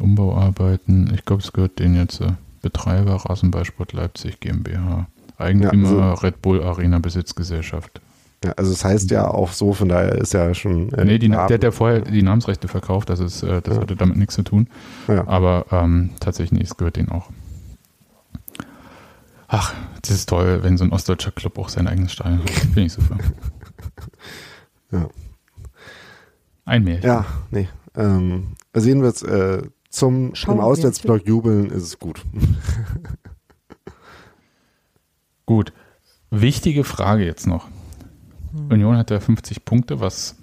Umbauarbeiten. 0.01 1.13
Ich 1.13 1.25
glaube, 1.25 1.43
es 1.43 1.53
gehört 1.53 1.81
denen 1.81 1.97
jetzt 1.97 2.21
äh, 2.21 2.35
Betreiber 2.63 3.17
Rasenballsport 3.17 3.93
Leipzig 3.93 4.39
GmbH. 4.39 5.09
Eigentümer 5.37 5.91
Ja, 5.99 6.15
Red 6.15 6.41
Bull 6.41 6.63
Arena 6.63 7.01
Besitzgesellschaft. 7.01 8.01
Ja, 8.45 8.53
also 8.53 8.71
es 8.71 8.85
heißt 8.85 9.11
ja 9.11 9.27
auch 9.27 9.51
so, 9.53 9.73
von 9.73 9.89
daher 9.89 10.13
ist 10.15 10.35
ja 10.35 10.55
schon. 10.55 10.93
äh, 10.93 11.05
nee, 11.05 11.19
die, 11.19 11.29
der 11.31 11.43
hat 11.43 11.65
ja 11.65 11.73
vorher 11.73 12.01
die 12.01 12.23
Namensrechte 12.23 12.69
verkauft, 12.69 13.09
das, 13.11 13.19
ist, 13.19 13.43
äh, 13.43 13.61
das 13.61 13.75
Ja. 13.77 13.83
hatte 13.83 13.97
damit 13.97 14.17
nichts 14.17 14.37
zu 14.37 14.43
tun. 14.43 14.69
ja. 15.09 15.27
Aber 15.27 15.67
ähm, 15.73 16.11
tatsächlich, 16.21 16.63
es 16.63 16.77
gehört 16.77 16.95
denen 16.97 17.09
auch. 17.09 17.29
Ach, 19.49 19.75
das 20.03 20.11
ist 20.13 20.29
toll, 20.29 20.61
wenn 20.63 20.77
so 20.79 20.85
ein 20.85 20.93
ostdeutscher 20.93 21.33
Club 21.33 21.59
auch 21.59 21.69
sein 21.69 21.89
eigenes 21.89 22.13
Stadion 22.13 22.41
hat. 22.41 22.51
Finde 22.51 22.83
ich 22.83 22.93
super. 22.93 23.19
Ja. 24.93 25.09
Ein 26.65 26.85
Märchen. 26.85 27.07
Ja, 27.07 27.27
nee. 27.51 27.69
Ähm, 27.97 28.55
also 28.73 28.89
jedenfalls 28.89 29.23
äh, 29.23 29.63
zum 29.91 30.35
Schauen 30.35 30.55
im 30.55 30.61
wir 30.61 30.65
Auswärtsblock 30.65 31.27
jubeln 31.27 31.71
ist 31.71 31.83
es 31.83 31.99
gut. 31.99 32.23
Gut. 35.47 35.73
Wichtige 36.31 36.85
Frage 36.85 37.25
jetzt 37.25 37.47
noch. 37.47 37.69
Hm. 38.53 38.71
Union 38.71 38.97
hat 38.97 39.11
ja 39.11 39.21
50 39.21 39.65
Punkte, 39.65 40.01
was 40.01 40.37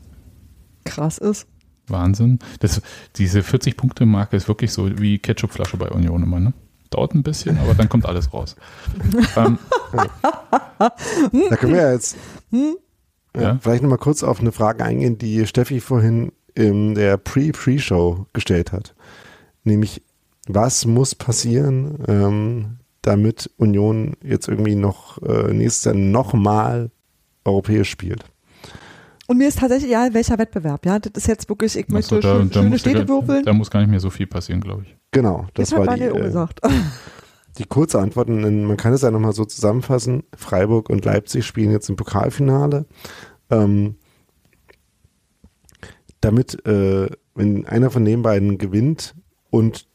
Krass 0.85 1.17
ist. 1.17 1.47
Wahnsinn. 1.87 2.39
Das, 2.59 2.81
diese 3.15 3.39
40-Punkte-Marke 3.41 4.37
ist 4.37 4.47
wirklich 4.47 4.71
so 4.71 4.99
wie 4.99 5.19
Ketchupflasche 5.19 5.77
bei 5.77 5.89
Union 5.89 6.23
immer, 6.23 6.39
ne? 6.39 6.53
Dauert 6.89 7.13
ein 7.15 7.23
bisschen, 7.23 7.57
aber 7.57 7.73
dann 7.73 7.89
kommt 7.89 8.05
alles 8.05 8.31
raus. 8.33 8.55
ähm, 9.35 9.57
Da 10.77 11.55
können 11.57 11.73
wir 11.73 11.81
ja 11.81 11.91
jetzt 11.93 12.17
Hm? 12.51 12.75
Ja, 13.35 13.57
vielleicht 13.61 13.83
nochmal 13.83 13.97
kurz 13.97 14.23
auf 14.23 14.39
eine 14.39 14.51
Frage 14.51 14.83
eingehen, 14.83 15.17
die 15.17 15.45
Steffi 15.45 15.79
vorhin 15.79 16.31
in 16.53 16.95
der 16.95 17.17
Pre-Pre-Show 17.17 18.27
gestellt 18.33 18.71
hat. 18.71 18.93
Nämlich, 19.63 20.01
was 20.47 20.85
muss 20.85 21.15
passieren, 21.15 22.03
ähm, 22.07 22.77
damit 23.01 23.49
Union 23.57 24.15
jetzt 24.23 24.47
irgendwie 24.47 24.75
noch 24.75 25.21
äh, 25.23 25.53
nächstes 25.53 25.85
Jahr 25.85 25.95
nochmal 25.95 26.91
europäisch 27.45 27.89
spielt? 27.89 28.25
Und 29.27 29.37
mir 29.37 29.47
ist 29.47 29.59
tatsächlich 29.59 29.89
egal, 29.91 30.13
welcher 30.13 30.37
Wettbewerb. 30.37 30.85
Ja, 30.85 30.99
das 30.99 31.13
ist 31.15 31.27
jetzt 31.27 31.47
wirklich, 31.47 31.77
ich 31.77 31.87
möchte 31.87 32.15
also 32.15 32.27
da, 32.27 32.35
schön, 32.35 32.49
da, 32.49 32.53
schöne 32.55 32.69
muss, 32.71 32.79
Städte 32.81 33.05
da, 33.05 33.07
würfeln. 33.07 33.45
da 33.45 33.53
muss 33.53 33.71
gar 33.71 33.79
nicht 33.79 33.89
mehr 33.89 34.01
so 34.01 34.09
viel 34.09 34.27
passieren, 34.27 34.59
glaube 34.59 34.83
ich. 34.83 34.97
Genau, 35.11 35.45
das 35.53 35.69
Das 35.69 35.79
hat 35.79 35.87
war 35.87 35.95
die, 35.95 36.03
äh, 36.03 36.21
gesagt. 36.21 36.59
die 37.57 37.65
kurze 37.65 37.99
Antwort. 37.99 38.29
Man 38.29 38.77
kann 38.77 38.93
es 38.93 39.01
ja 39.01 39.11
nochmal 39.11 39.33
so 39.33 39.45
zusammenfassen. 39.45 40.23
Freiburg 40.35 40.89
und 40.89 41.05
Leipzig 41.05 41.45
spielen 41.45 41.71
jetzt 41.71 41.89
im 41.89 41.95
Pokalfinale. 41.95 42.85
Ähm, 43.49 43.95
damit, 46.21 46.65
äh, 46.65 47.09
wenn 47.35 47.65
einer 47.65 47.89
von 47.89 48.05
den 48.05 48.21
beiden 48.21 48.57
gewinnt 48.57 49.15
und 49.49 49.87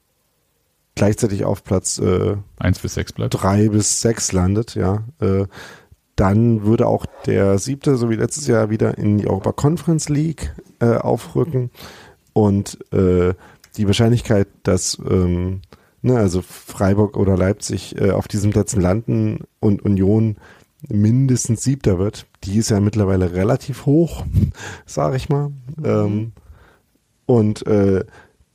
gleichzeitig 0.94 1.44
auf 1.44 1.62
Platz 1.62 1.98
äh, 1.98 2.36
Eins 2.58 2.80
bis 2.80 2.94
sechs 2.94 3.12
bleibt. 3.12 3.34
drei 3.40 3.68
bis 3.68 4.00
sechs 4.00 4.32
landet, 4.32 4.74
ja, 4.74 5.04
äh, 5.20 5.46
dann 6.16 6.64
würde 6.64 6.86
auch 6.86 7.04
der 7.26 7.58
siebte, 7.58 7.96
so 7.96 8.08
wie 8.08 8.16
letztes 8.16 8.46
Jahr, 8.46 8.70
wieder 8.70 8.96
in 8.96 9.18
die 9.18 9.28
Europa 9.28 9.52
Conference 9.52 10.08
League 10.08 10.54
äh, 10.80 10.96
aufrücken. 10.96 11.70
Und 12.32 12.78
äh, 12.92 13.34
die 13.76 13.86
Wahrscheinlichkeit, 13.86 14.48
dass 14.62 14.98
ähm, 15.08 15.60
ne, 16.02 16.16
also 16.16 16.42
Freiburg 16.42 17.16
oder 17.16 17.36
Leipzig 17.36 18.00
äh, 18.00 18.10
auf 18.10 18.28
diesen 18.28 18.50
Plätzen 18.50 18.80
landen 18.80 19.44
und 19.60 19.82
Union 19.82 20.36
mindestens 20.88 21.62
siebter 21.62 21.98
wird, 21.98 22.26
die 22.44 22.58
ist 22.58 22.70
ja 22.70 22.80
mittlerweile 22.80 23.32
relativ 23.32 23.86
hoch, 23.86 24.24
sage 24.86 25.16
ich 25.16 25.28
mal. 25.28 25.50
Ähm, 25.82 26.32
und 27.26 27.66
äh, 27.66 28.04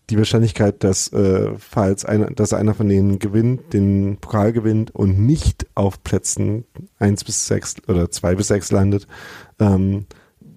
die 0.09 0.17
Wahrscheinlichkeit, 0.17 0.83
dass 0.83 1.07
äh, 1.13 1.51
falls 1.57 2.05
einer, 2.05 2.27
dass 2.31 2.53
einer 2.53 2.73
von 2.73 2.87
denen 2.89 3.19
gewinnt, 3.19 3.73
den 3.73 4.17
Pokal 4.17 4.51
gewinnt 4.51 4.93
und 4.93 5.19
nicht 5.19 5.67
auf 5.73 6.03
Plätzen 6.03 6.65
1 6.99 7.23
bis 7.23 7.47
6 7.47 7.87
oder 7.87 8.11
2 8.11 8.35
bis 8.35 8.47
6 8.47 8.71
landet 8.71 9.07
ähm, 9.59 10.05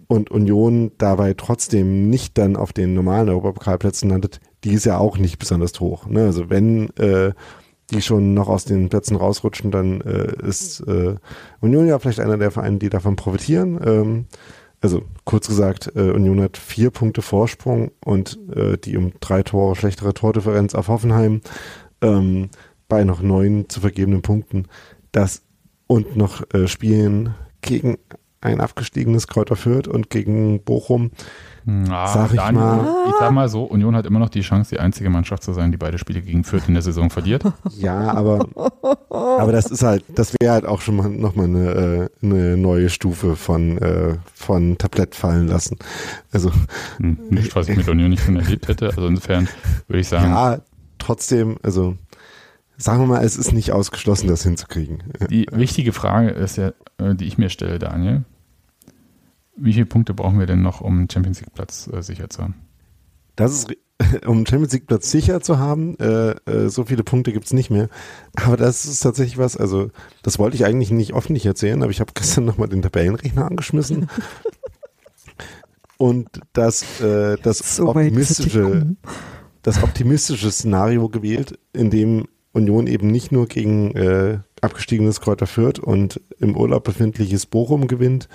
und 0.09 0.31
Union 0.31 0.93
dabei 0.99 1.35
trotzdem 1.35 2.11
nicht 2.11 2.37
dann 2.37 2.57
auf 2.57 2.73
den 2.73 2.95
normalen 2.95 3.29
Europapokalplätzen 3.29 4.11
landet, 4.11 4.41
die 4.65 4.73
ist 4.73 4.87
ja 4.87 4.99
auch 4.99 5.19
nicht 5.19 5.39
besonders 5.39 5.79
hoch. 5.81 6.07
Ne? 6.07 6.25
Also 6.25 6.51
wenn 6.51 6.91
äh, 6.97 7.33
die 7.91 8.03
schon 8.03 8.35
noch 8.35 8.49
aus 8.49 8.65
den 8.65 8.89
Plätzen 8.89 9.17
rausrutschen, 9.17 9.71
dann 9.71 10.01
äh, 10.01 10.33
ist 10.47 10.81
äh, 10.81 11.17
Union 11.61 11.87
ja 11.87 11.99
vielleicht 11.99 12.21
einer 12.21 12.39
der 12.39 12.51
Vereine, 12.51 12.79
die 12.79 12.89
davon 12.89 13.17
profitieren. 13.17 13.79
Ähm, 13.85 14.27
also 14.81 15.03
kurz 15.25 15.49
gesagt, 15.49 15.93
äh, 15.95 16.11
Union 16.11 16.43
hat 16.43 16.57
vier 16.57 16.91
Punkte 16.91 17.23
Vorsprung 17.23 17.91
und 18.05 18.39
äh, 18.55 18.77
die 18.77 18.97
um 18.97 19.13
drei 19.21 19.43
Tore 19.43 19.77
schlechtere 19.77 20.15
Tordifferenz 20.15 20.75
auf 20.75 20.89
Hoffenheim 20.89 21.41
ähm, 22.03 22.51
bei 22.89 23.05
noch 23.05 23.23
neun 23.23 23.69
zu 23.69 23.81
vergebenen 23.81 24.23
Punkten. 24.23 24.67
Das 25.13 25.43
und 25.87 26.17
noch 26.17 26.43
äh, 26.53 26.69
spielen 26.69 27.35
gegen 27.63 27.99
ein 28.41 28.61
abgestiegenes 28.61 29.27
Kräuter 29.27 29.57
Fürth 29.57 29.89
und 29.89 30.11
gegen 30.11 30.63
Bochum. 30.63 31.11
Na, 31.67 32.07
Sag 32.07 32.31
ich 32.31 32.37
Daniel, 32.37 32.63
mal. 32.63 33.05
ich 33.09 33.15
sag 33.19 33.33
mal 33.33 33.49
so, 33.49 33.65
Union 33.65 33.97
hat 33.97 34.05
immer 34.05 34.19
noch 34.19 34.29
die 34.29 34.43
Chance, 34.43 34.75
die 34.75 34.81
einzige 34.81 35.09
Mannschaft 35.09 35.43
zu 35.43 35.53
sein, 35.55 35.71
die 35.73 35.79
beide 35.79 35.97
Spiele 35.99 36.21
gegen 36.21 36.45
Fürth 36.45 36.69
in 36.69 36.75
der 36.75 36.83
Saison 36.83 37.09
verliert. 37.11 37.43
Ja, 37.79 38.13
aber, 38.13 38.47
aber 39.11 39.53
das 39.53 39.67
ist 39.71 39.83
halt, 39.83 40.05
das 40.15 40.35
wäre 40.41 40.53
halt 40.53 40.67
auch 40.67 40.81
schon 40.83 40.97
mal 40.97 41.09
nochmal 41.09 41.47
eine, 41.47 41.71
äh, 41.71 42.09
eine 42.27 42.57
neue 42.57 42.89
Stufe 42.91 43.35
von, 43.37 43.79
äh, 43.79 44.17
von 44.35 44.77
Tablett 44.79 45.15
fallen 45.15 45.49
lassen. 45.49 45.79
Also 46.33 46.51
Hm, 46.99 47.19
Nicht, 47.31 47.57
was 47.57 47.69
ich 47.69 47.77
mit 47.77 47.89
Union 47.89 48.11
nicht 48.11 48.25
schon 48.25 48.37
erlebt 48.37 48.69
hätte. 48.69 48.89
Also 48.89 49.07
insofern 49.07 49.49
würde 49.89 50.01
ich 50.01 50.09
sagen, 50.09 50.31
ja, 50.31 50.59
trotzdem, 50.99 51.57
also 51.63 51.97
sagen 52.77 53.01
wir 53.01 53.07
mal, 53.07 53.25
es 53.25 53.37
ist 53.37 53.53
nicht 53.53 53.73
ausgeschlossen, 53.73 54.29
das 54.29 54.43
hinzukriegen. 54.43 55.03
die 55.31 55.47
wichtige 55.53 55.93
Frage 55.93 56.29
ist 56.31 56.57
ja, 56.57 56.69
äh, 56.99 57.15
die 57.15 57.25
ich 57.25 57.39
mir 57.39 57.49
stelle, 57.49 57.79
Daniel. 57.79 58.25
Wie 59.57 59.73
viele 59.73 59.87
Punkte 59.87 60.15
brauchen 60.15 60.39
wir 60.39 60.47
denn 60.47 60.63
noch, 60.63 60.81
um 60.81 61.09
Champions 61.11 61.41
League 61.41 61.55
Platz 61.55 61.89
äh, 61.93 62.03
sicher 62.03 62.29
zu 62.29 62.43
haben? 62.43 62.55
Das 63.37 63.53
ist, 63.53 63.69
um 64.27 64.47
Champions 64.47 64.73
League 64.73 64.87
Platz 64.87 65.11
sicher 65.11 65.41
zu 65.41 65.59
haben, 65.59 65.99
äh, 65.99 66.31
äh, 66.51 66.69
so 66.69 66.85
viele 66.85 67.05
Punkte 67.05 67.33
gibt's 67.33 67.53
nicht 67.53 67.71
mehr. 67.71 67.89
Aber 68.35 68.57
das 68.57 68.85
ist 68.85 69.01
tatsächlich 69.01 69.39
was, 69.39 69.57
also 69.57 69.91
das 70.23 70.39
wollte 70.39 70.57
ich 70.57 70.65
eigentlich 70.65 70.91
nicht 70.91 71.15
öffentlich 71.15 71.47
erzählen, 71.47 71.83
aber 71.83 71.91
ich 71.91 72.01
habe 72.01 72.13
gestern 72.15 72.45
nochmal 72.45 72.69
den 72.69 72.83
Tabellenrechner 72.83 73.47
angeschmissen. 73.47 74.09
Und 75.97 76.29
das, 76.53 77.01
äh, 77.01 77.37
das 77.43 77.59
So 77.59 77.85
es 77.85 77.89
optimistische, 77.89 78.97
das 79.63 79.83
optimistische 79.83 80.51
Szenario 80.51 81.09
gewählt, 81.09 81.59
in 81.73 81.91
dem 81.91 82.27
Union 82.53 82.87
eben 82.89 83.09
nicht 83.09 83.33
nur 83.33 83.47
gegen 83.47 83.93
äh, 83.93 84.39
abgestiegenes 84.61 85.21
Kräuter 85.21 85.47
Fürth 85.47 85.79
und 85.79 86.21
im 86.39 86.57
Urlaub 86.57 86.85
befindliches 86.85 87.47
Bochum 87.47 87.87
gewinnt, 87.87 88.29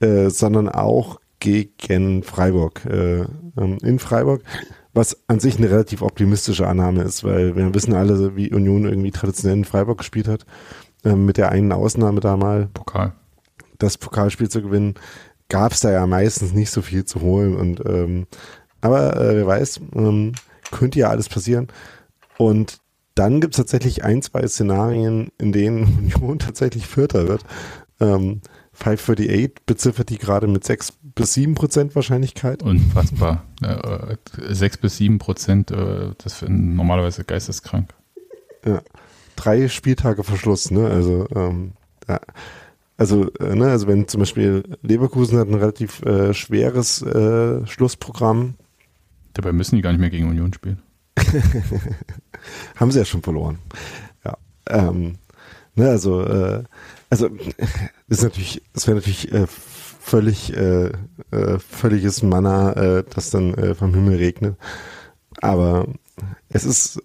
äh, 0.00 0.30
sondern 0.30 0.68
auch 0.68 1.20
gegen 1.40 2.22
Freiburg. 2.22 2.84
Äh, 2.86 3.20
ähm, 3.56 3.78
in 3.82 3.98
Freiburg, 3.98 4.42
was 4.92 5.16
an 5.28 5.40
sich 5.40 5.58
eine 5.58 5.70
relativ 5.70 6.02
optimistische 6.02 6.66
Annahme 6.66 7.02
ist, 7.02 7.24
weil 7.24 7.56
wir 7.56 7.74
wissen 7.74 7.94
alle, 7.94 8.36
wie 8.36 8.52
Union 8.52 8.84
irgendwie 8.84 9.10
traditionell 9.10 9.58
in 9.58 9.64
Freiburg 9.64 9.98
gespielt 9.98 10.28
hat. 10.28 10.44
Ähm, 11.04 11.26
mit 11.26 11.36
der 11.36 11.52
einen 11.52 11.72
Ausnahme 11.72 12.20
da 12.20 12.36
mal, 12.36 12.68
Pokal. 12.74 13.12
das 13.78 13.98
Pokalspiel 13.98 14.48
zu 14.48 14.62
gewinnen, 14.62 14.94
gab 15.48 15.72
es 15.72 15.80
da 15.80 15.92
ja 15.92 16.06
meistens 16.06 16.52
nicht 16.52 16.70
so 16.70 16.82
viel 16.82 17.04
zu 17.04 17.20
holen. 17.20 17.56
Und 17.56 17.82
ähm, 17.86 18.26
aber 18.80 19.16
äh, 19.16 19.36
wer 19.36 19.46
weiß, 19.46 19.80
ähm, 19.94 20.32
könnte 20.70 20.98
ja 20.98 21.10
alles 21.10 21.28
passieren. 21.28 21.68
Und 22.36 22.78
dann 23.14 23.40
gibt 23.40 23.54
es 23.54 23.58
tatsächlich 23.58 24.04
ein, 24.04 24.22
zwei 24.22 24.46
Szenarien, 24.46 25.30
in 25.38 25.52
denen 25.52 25.84
Union 26.14 26.38
tatsächlich 26.38 26.86
Vierter 26.86 27.28
wird. 27.28 27.44
Ähm, 28.00 28.40
538 28.78 29.64
beziffert 29.66 30.08
die 30.08 30.18
gerade 30.18 30.46
mit 30.46 30.64
6 30.64 30.92
bis 31.14 31.34
7 31.34 31.54
Prozent 31.54 31.94
Wahrscheinlichkeit. 31.94 32.62
Unfassbar. 32.62 33.44
Äh, 33.62 33.72
äh, 33.72 34.16
Sechs 34.54 34.76
bis 34.76 34.96
sieben 34.96 35.18
Prozent, 35.18 35.70
äh, 35.70 36.12
das 36.18 36.34
finden 36.34 36.76
normalerweise 36.76 37.24
geisteskrank. 37.24 37.92
drei 39.36 39.68
Spieltage 39.68 40.22
Verschluss, 40.24 40.70
ne? 40.70 40.86
Also, 40.88 41.26
ähm, 41.34 41.72
ja. 42.08 42.20
also, 42.96 43.32
äh, 43.34 43.54
ne, 43.54 43.68
also 43.68 43.88
wenn 43.88 44.06
zum 44.08 44.20
Beispiel 44.20 44.62
Leverkusen 44.82 45.38
hat 45.38 45.48
ein 45.48 45.54
relativ 45.54 46.02
schweres 46.32 47.04
Schlussprogramm, 47.66 48.54
Dabei 49.38 49.52
müssen 49.52 49.76
die 49.76 49.82
gar 49.82 49.92
nicht 49.92 50.00
mehr 50.00 50.10
gegen 50.10 50.28
Union 50.28 50.52
spielen. 50.52 50.82
haben 52.74 52.90
sie 52.90 52.98
ja 52.98 53.04
schon 53.04 53.22
verloren. 53.22 53.60
Ja. 54.24 54.36
Ähm, 54.68 55.18
ne, 55.76 55.90
also, 55.90 56.22
äh, 56.22 56.64
also 57.10 57.28
ist 58.08 58.22
natürlich, 58.22 58.62
das 58.72 58.86
wäre 58.86 58.96
natürlich 58.96 59.32
äh, 59.32 59.46
völlig, 59.48 60.56
äh, 60.56 60.92
äh, 61.30 61.58
völliges 61.58 62.22
Manna, 62.22 62.72
äh, 62.72 63.04
das 63.14 63.30
dann 63.30 63.54
äh, 63.54 63.74
vom 63.74 63.94
Himmel 63.94 64.16
regnet. 64.16 64.56
Aber 65.40 65.86
es 66.48 66.64
ist 66.64 67.00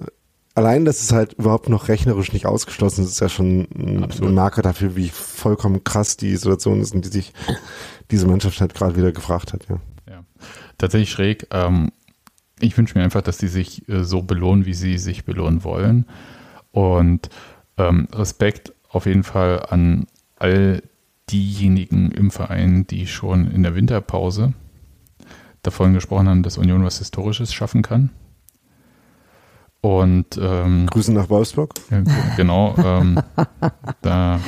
allein, 0.55 0.85
dass 0.85 1.01
es 1.01 1.11
halt 1.11 1.33
überhaupt 1.33 1.69
noch 1.69 1.87
rechnerisch 1.87 2.33
nicht 2.33 2.45
ausgeschlossen 2.45 3.03
ist, 3.03 3.11
ist 3.11 3.19
ja 3.19 3.29
schon 3.29 3.67
ein, 3.75 4.03
ein 4.03 4.33
Marker 4.33 4.61
dafür, 4.61 4.95
wie 4.95 5.09
vollkommen 5.09 5.83
krass 5.83 6.17
die 6.17 6.35
Situation 6.35 6.81
ist, 6.81 6.93
in 6.93 7.01
die 7.01 7.09
sich 7.09 7.33
diese 8.11 8.27
Mannschaft 8.27 8.61
halt 8.61 8.73
gerade 8.73 8.95
wieder 8.95 9.11
gefragt 9.11 9.53
hat. 9.53 9.67
Ja. 9.69 9.79
Ja. 10.09 10.23
tatsächlich 10.77 11.11
schräg. 11.11 11.47
Ähm, 11.51 11.91
ich 12.59 12.77
wünsche 12.77 12.97
mir 12.97 13.03
einfach, 13.03 13.21
dass 13.21 13.37
die 13.37 13.47
sich 13.47 13.87
äh, 13.89 14.03
so 14.03 14.21
belohnen, 14.21 14.65
wie 14.65 14.73
sie 14.73 14.97
sich 14.97 15.25
belohnen 15.25 15.63
wollen. 15.63 16.05
Und 16.71 17.29
ähm, 17.77 18.07
Respekt 18.13 18.73
auf 18.93 19.05
jeden 19.05 19.23
Fall 19.23 19.65
an 19.69 20.05
all 20.37 20.81
diejenigen 21.29 22.11
im 22.11 22.31
Verein, 22.31 22.85
die 22.87 23.07
schon 23.07 23.49
in 23.49 23.63
der 23.63 23.75
Winterpause 23.75 24.53
davon 25.61 25.93
gesprochen 25.93 26.27
haben, 26.27 26.43
dass 26.43 26.57
Union 26.57 26.83
was 26.83 26.99
Historisches 26.99 27.53
schaffen 27.53 27.81
kann. 27.81 28.11
Und 29.81 30.37
ähm, 30.41 30.87
Grüße 30.87 31.13
nach 31.13 31.29
Wolfsburg. 31.29 31.73
ja, 31.89 32.03
genau, 32.37 32.73
ähm, 32.77 33.19
da 34.01 34.39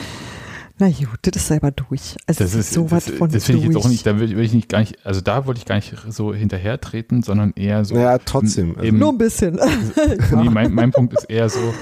Na 0.77 0.89
gut, 0.89 1.19
das 1.23 1.35
ist 1.35 1.47
selber 1.47 1.71
durch. 1.71 2.15
Also 2.25 2.43
das 2.43 2.53
ist 2.53 2.71
so 2.71 2.89
was 2.89 3.05
das, 3.05 3.15
von 3.15 3.29
das 3.29 3.45
finde 3.45 3.61
ich 3.61 3.67
jetzt 3.67 3.77
auch 3.77 3.89
nicht, 3.89 4.05
da 4.05 4.17
will, 4.17 4.35
will 4.35 4.45
ich 4.45 4.53
nicht 4.53 4.69
gar 4.69 4.79
nicht, 4.79 5.05
also 5.05 5.19
da 5.19 5.45
wollte 5.45 5.59
ich 5.59 5.65
gar 5.65 5.75
nicht 5.75 5.93
so 6.09 6.33
hinterher 6.33 6.79
treten, 6.79 7.21
sondern 7.21 7.51
eher 7.55 7.83
so. 7.83 7.95
Naja, 7.95 8.17
trotzdem. 8.23 8.75
Also, 8.75 8.83
Eben, 8.83 8.99
Nur 8.99 9.11
ein 9.11 9.17
bisschen. 9.17 9.55
nee, 10.35 10.49
mein, 10.49 10.73
mein 10.73 10.91
Punkt 10.91 11.13
ist 11.13 11.29
eher 11.29 11.49
so, 11.49 11.73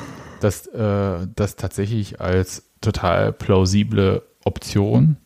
dass 0.43 0.67
äh, 0.67 1.27
das 1.35 1.55
tatsächlich 1.55 2.19
als 2.19 2.69
total 2.81 3.31
plausible 3.31 4.23
Option 4.43 5.17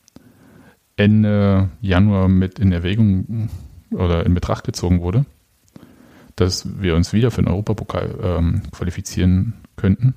Ende 0.95 1.69
Januar 1.81 2.27
mit 2.27 2.59
in 2.59 2.71
Erwägung 2.71 3.49
oder 3.91 4.25
in 4.25 4.33
Betracht 4.33 4.63
gezogen 4.63 5.01
wurde, 5.01 5.25
dass 6.35 6.81
wir 6.81 6.95
uns 6.95 7.13
wieder 7.13 7.31
für 7.31 7.41
den 7.41 7.47
Europapokal 7.49 8.15
ähm, 8.21 8.61
qualifizieren 8.71 9.53
könnten. 9.75 10.15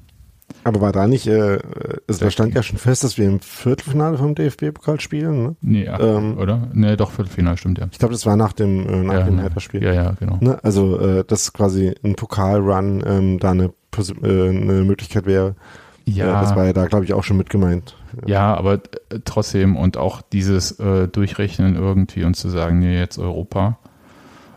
Aber 0.70 0.80
war 0.80 0.92
da 0.92 1.08
nicht, 1.08 1.26
äh, 1.26 1.58
es 2.06 2.18
da 2.18 2.30
stand 2.30 2.54
ja 2.54 2.62
schon 2.62 2.78
fest, 2.78 3.02
dass 3.02 3.18
wir 3.18 3.26
im 3.26 3.40
Viertelfinale 3.40 4.16
vom 4.18 4.36
DFB-Pokal 4.36 5.00
spielen, 5.00 5.42
ne? 5.42 5.56
Nee, 5.60 5.88
ach, 5.88 5.98
Ähm, 6.00 6.38
oder? 6.38 6.68
Nee, 6.72 6.94
doch, 6.96 7.10
Viertelfinale 7.10 7.56
stimmt 7.56 7.78
ja. 7.80 7.88
Ich 7.90 7.98
glaube, 7.98 8.12
das 8.12 8.24
war 8.24 8.36
nach 8.36 8.52
dem, 8.52 8.88
äh, 8.88 9.02
nach 9.02 9.14
ja, 9.14 9.22
dem 9.24 9.34
ne. 9.34 9.42
Hertha-Spiel. 9.42 9.82
Ja, 9.82 9.92
ja, 9.92 10.12
genau. 10.12 10.38
Ne? 10.40 10.62
Also, 10.62 11.00
äh, 11.00 11.24
dass 11.24 11.52
quasi 11.52 11.92
ein 12.04 12.14
Pokalrun 12.14 13.02
ähm, 13.04 13.38
da 13.40 13.50
eine, 13.50 13.72
äh, 13.98 14.48
eine 14.48 14.84
Möglichkeit 14.84 15.26
wäre. 15.26 15.56
Ja, 16.04 16.38
Äh, 16.38 16.44
das 16.44 16.54
war 16.54 16.66
ja 16.66 16.72
da, 16.72 16.86
glaube 16.86 17.04
ich, 17.04 17.14
auch 17.14 17.24
schon 17.24 17.36
mit 17.36 17.50
gemeint. 17.50 17.96
Ja, 18.26 18.54
aber 18.54 18.74
äh, 18.74 19.18
trotzdem 19.24 19.76
und 19.76 19.96
auch 19.96 20.22
dieses 20.22 20.78
äh, 20.78 21.08
Durchrechnen 21.08 21.74
irgendwie 21.74 22.22
und 22.22 22.34
zu 22.34 22.48
sagen, 22.48 22.78
nee, 22.78 22.96
jetzt 22.96 23.18
Europa, 23.18 23.78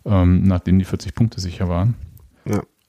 ähm, 0.06 0.44
nachdem 0.44 0.78
die 0.78 0.86
40 0.86 1.16
Punkte 1.16 1.42
sicher 1.42 1.70
waren. 1.70 1.96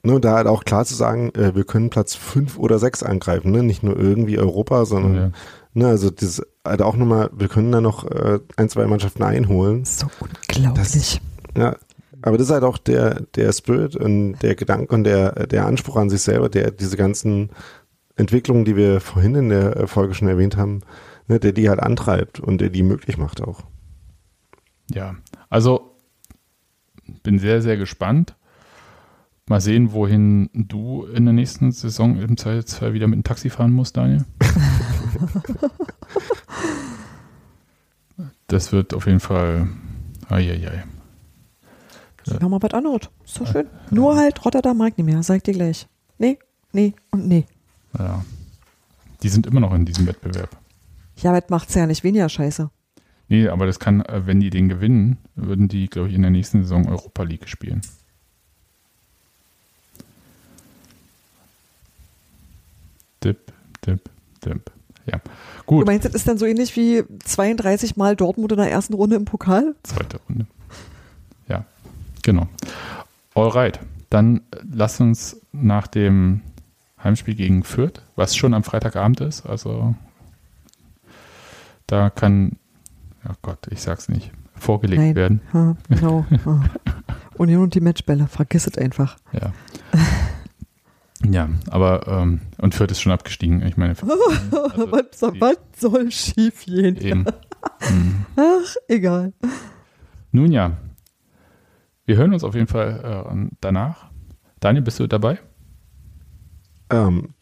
Ne, 0.07 0.21
da 0.21 0.35
halt 0.35 0.47
auch 0.47 0.65
klar 0.65 0.85
zu 0.85 0.95
sagen, 0.95 1.31
äh, 1.35 1.55
wir 1.55 1.65
können 1.65 1.89
Platz 1.89 2.15
fünf 2.15 2.59
oder 2.59 2.79
sechs 2.79 3.03
angreifen, 3.03 3.51
ne? 3.51 3.63
nicht 3.63 3.83
nur 3.83 3.99
irgendwie 3.99 4.39
Europa, 4.39 4.85
sondern, 4.85 5.15
Ja. 5.15 5.31
ne, 5.73 5.87
also 5.89 6.11
das 6.11 6.43
halt 6.63 6.83
auch 6.83 6.95
nochmal, 6.97 7.31
wir 7.33 7.49
können 7.49 7.73
da 7.73 7.81
noch 7.81 8.05
äh, 8.11 8.39
ein, 8.57 8.69
zwei 8.69 8.87
Mannschaften 8.87 9.23
einholen. 9.23 9.87
so 9.87 10.07
unglaublich. 10.21 11.23
Ja, 11.57 11.77
aber 12.21 12.37
das 12.37 12.49
ist 12.49 12.53
halt 12.53 12.65
auch 12.65 12.77
der, 12.77 13.23
der 13.35 13.51
Spirit 13.53 13.97
und 13.97 14.35
der 14.43 14.55
Gedanke 14.57 14.95
und 14.95 15.05
der, 15.05 15.47
der 15.47 15.65
Anspruch 15.67 15.97
an 15.97 16.11
sich 16.11 16.21
selber, 16.21 16.51
der 16.51 16.71
diese 16.71 16.99
ganzen 16.99 17.49
Entwicklungen, 18.17 18.67
die 18.67 18.77
wir 18.77 19.01
vorhin 19.01 19.35
in 19.35 19.49
der 19.49 19.89
Folge 19.89 20.13
schon 20.13 20.29
erwähnt 20.29 20.59
haben, 20.59 20.81
ne, 21.29 21.41
der 21.41 21.53
die 21.53 21.71
halt 21.71 21.81
antreibt 21.81 22.41
und 22.41 22.61
der 22.61 22.69
die 22.69 22.83
möglich 22.83 23.17
macht 23.17 23.41
auch. 23.41 23.61
Ja, 24.91 25.15
also 25.49 25.97
bin 27.23 27.39
sehr, 27.39 27.63
sehr 27.63 27.79
gespannt. 27.79 28.37
Mal 29.47 29.61
sehen, 29.61 29.93
wohin 29.93 30.49
du 30.55 31.05
in 31.05 31.27
der 31.27 31.35
nächsten 31.35 31.71
Saison 31.71 32.19
im 32.19 32.39
Zweifelsfall 32.39 32.95
wieder 32.95 33.09
mit 33.09 33.19
dem 33.19 33.25
Taxi 33.25 33.51
fahren 33.51 33.73
musst, 33.73 33.95
Daniel. 33.97 34.25
das 38.47 38.73
wird 38.73 38.95
auf 38.95 39.07
jeden 39.07 39.21
Fall. 39.21 39.69
Eieiei. 40.31 40.85
Noch 42.41 42.49
mal 42.49 42.63
was 42.63 42.73
anderes. 42.73 43.11
Ist 43.25 43.39
doch 43.39 43.47
schön. 43.47 43.67
Nur 43.91 44.17
halt 44.17 44.43
Rotterdam 44.45 44.79
mag 44.79 44.97
nicht 44.97 45.05
mehr, 45.05 45.23
sag 45.23 45.37
ich 45.37 45.43
dir 45.43 45.53
gleich. 45.53 45.87
Nee, 46.17 46.39
nee 46.73 46.95
und 47.11 47.29
nee. 47.29 47.45
Ja. 47.99 48.25
Die 49.23 49.29
sind 49.29 49.47
immer 49.47 49.61
noch 49.61 49.75
in 49.75 49.85
diesem 49.85 50.07
Wettbewerb. 50.07 50.57
Ja, 51.19 51.31
aber 51.31 51.43
das 51.43 51.51
macht's 51.51 51.75
ja 51.75 51.87
nicht 51.87 52.03
weniger 52.03 52.31
scheiße. 52.31 52.71
Nee, 53.29 53.49
aber 53.49 53.67
das 53.67 53.79
kann, 53.79 54.03
äh, 54.03 54.27
wenn 54.27 54.41
die 54.41 54.51
den 54.51 54.69
gewinnen, 54.69 55.19
würden 55.35 55.69
die, 55.69 55.89
glaube 55.89 56.09
ich, 56.09 56.15
in 56.15 56.23
der 56.23 56.31
nächsten 56.31 56.63
Saison 56.63 56.89
Europa 56.89 57.23
League 57.23 57.49
spielen. 57.49 57.81
Dip, 63.25 63.53
dip, 63.87 64.11
dip. 64.45 64.71
Ja. 65.07 65.19
Du 65.19 65.63
Gut, 65.67 65.87
meinst, 65.87 66.05
das 66.07 66.15
ist 66.15 66.27
dann 66.29 66.39
so 66.39 66.47
ähnlich 66.47 66.77
wie 66.77 67.05
32 67.25 67.97
Mal 67.97 68.17
Dortmund 68.17 68.53
in 68.53 68.59
der 68.59 68.71
ersten 68.71 68.95
Runde 68.95 69.17
im 69.17 69.25
Pokal? 69.25 69.75
zweite 69.83 70.19
Runde. 70.29 70.47
Ja, 71.49 71.65
genau. 72.23 72.49
Alright, 73.35 73.81
dann 74.11 74.41
lass 74.73 75.01
uns 75.01 75.41
nach 75.53 75.87
dem 75.87 76.41
Heimspiel 77.03 77.35
gegen 77.35 77.65
Fürth, 77.65 78.01
was 78.17 78.35
schon 78.37 78.55
am 78.55 78.65
Freitagabend 78.65 79.21
ist, 79.21 79.45
also 79.45 79.95
da 81.87 82.09
kann, 82.09 82.57
ja 83.25 83.35
Gott, 83.43 83.59
ich 83.71 83.83
sag's 83.83 84.09
nicht, 84.09 84.31
vorgelegt 84.57 85.03
Nein. 85.03 85.15
werden. 85.15 85.41
Ja, 85.53 85.77
genau. 85.89 86.25
Union 87.37 87.65
und 87.65 87.75
die 87.75 87.81
Matchbälle, 87.81 88.27
vergiss 88.29 88.67
es 88.67 88.79
einfach. 88.79 89.19
Ja. 89.33 89.53
Ja, 91.31 91.49
aber 91.71 92.07
ähm, 92.07 92.41
und 92.59 92.75
Fürth 92.75 92.91
ist 92.91 93.01
schon 93.01 93.13
abgestiegen. 93.13 93.63
Ich 93.67 93.77
meine, 93.77 93.93
also, 94.01 94.09
was, 94.91 95.23
was 95.41 95.57
soll 95.77 96.11
schief 96.11 96.65
gehen? 96.67 96.97
eben. 96.97 97.25
Mhm. 97.91 98.27
Ach, 98.37 98.77
egal. 98.89 99.33
Nun 100.33 100.53
ja, 100.53 100.73
wir 102.07 102.17
hören 102.17 102.35
uns 102.35 102.45
auf 102.45 102.55
jeden 102.55 102.67
Fall 102.67 103.27
äh, 103.31 103.57
danach. 103.61 104.11
Daniel, 104.61 104.83
bist 104.83 104.99
du 105.01 105.07
dabei 105.07 105.39
Ähm, 106.91 107.35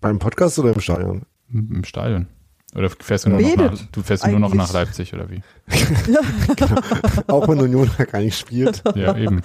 beim 0.00 0.18
Podcast 0.18 0.58
oder 0.58 0.74
im 0.74 0.80
Stadion? 0.80 1.22
im 1.52 1.84
Stadion? 1.84 2.26
Oder 2.74 2.88
fährst 2.90 3.26
du 3.26 3.30
nur, 3.30 3.40
noch 3.40 3.56
nach, 3.56 3.78
du 3.90 4.02
fährst 4.02 4.26
nur 4.26 4.38
noch 4.38 4.54
nach 4.54 4.72
Leipzig 4.72 5.12
oder 5.12 5.28
wie? 5.28 5.42
Auch 7.26 7.48
wenn 7.48 7.60
Union 7.60 7.90
gar 8.12 8.20
nicht 8.20 8.38
spielt. 8.38 8.82
Ja, 8.94 9.16
eben. 9.16 9.40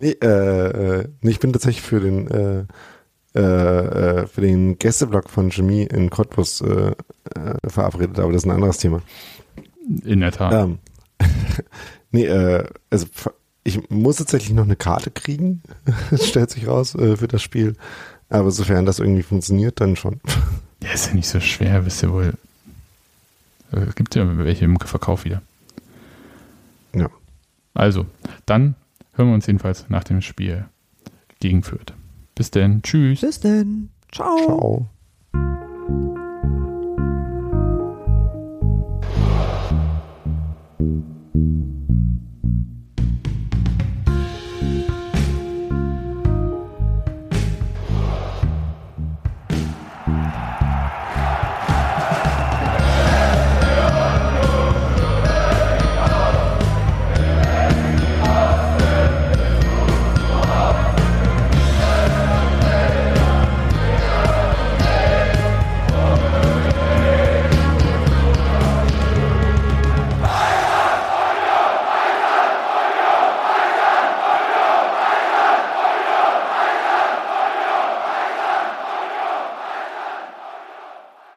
Nee, 0.00 0.16
äh, 0.20 0.98
äh, 1.00 1.08
nee, 1.20 1.30
ich 1.30 1.38
bin 1.38 1.52
tatsächlich 1.52 1.82
für 1.82 2.00
den 2.00 2.26
äh, 2.28 2.64
äh, 3.36 3.40
äh, 3.40 4.26
für 4.26 4.40
den 4.40 4.78
Gästeblock 4.78 5.28
von 5.28 5.50
Chemie 5.50 5.82
in 5.82 6.08
Cottbus 6.08 6.62
äh, 6.62 6.92
äh, 7.34 7.68
verabredet, 7.68 8.18
aber 8.18 8.32
das 8.32 8.42
ist 8.42 8.48
ein 8.48 8.54
anderes 8.54 8.78
Thema. 8.78 9.02
In 10.04 10.20
der 10.20 10.32
Tat. 10.32 10.54
Ähm, 10.54 10.78
nee, 12.12 12.28
also 12.88 13.06
ich 13.62 13.90
muss 13.90 14.16
tatsächlich 14.16 14.54
noch 14.54 14.64
eine 14.64 14.76
Karte 14.76 15.10
kriegen, 15.10 15.62
stellt 16.14 16.50
sich 16.50 16.66
raus, 16.66 16.92
für 16.92 17.28
das 17.28 17.42
Spiel. 17.42 17.76
Aber 18.30 18.50
sofern 18.50 18.86
das 18.86 19.00
irgendwie 19.00 19.22
funktioniert, 19.22 19.80
dann 19.80 19.96
schon. 19.96 20.20
Ja, 20.82 20.92
ist 20.92 21.08
ja 21.08 21.14
nicht 21.14 21.26
so 21.26 21.40
schwer, 21.40 21.86
wisst 21.86 22.02
ihr 22.02 22.12
wohl. 22.12 22.34
Es 23.72 23.94
gibt 23.94 24.14
ja 24.14 24.38
welche 24.38 24.66
im 24.66 24.78
Verkauf 24.78 25.24
wieder. 25.24 25.40
Ja. 26.94 27.08
Also, 27.72 28.04
dann 28.44 28.74
hören 29.14 29.28
wir 29.28 29.34
uns 29.34 29.46
jedenfalls 29.46 29.86
nach 29.88 30.04
dem 30.04 30.20
Spiel 30.20 30.66
gegen 31.40 31.62
Fürth. 31.62 31.94
Bis 32.36 32.50
denn. 32.52 32.82
Tschüss. 32.82 33.22
Bis 33.22 33.40
denn. 33.40 33.88
Ciao. 34.12 34.36
Ciao. 34.36 34.86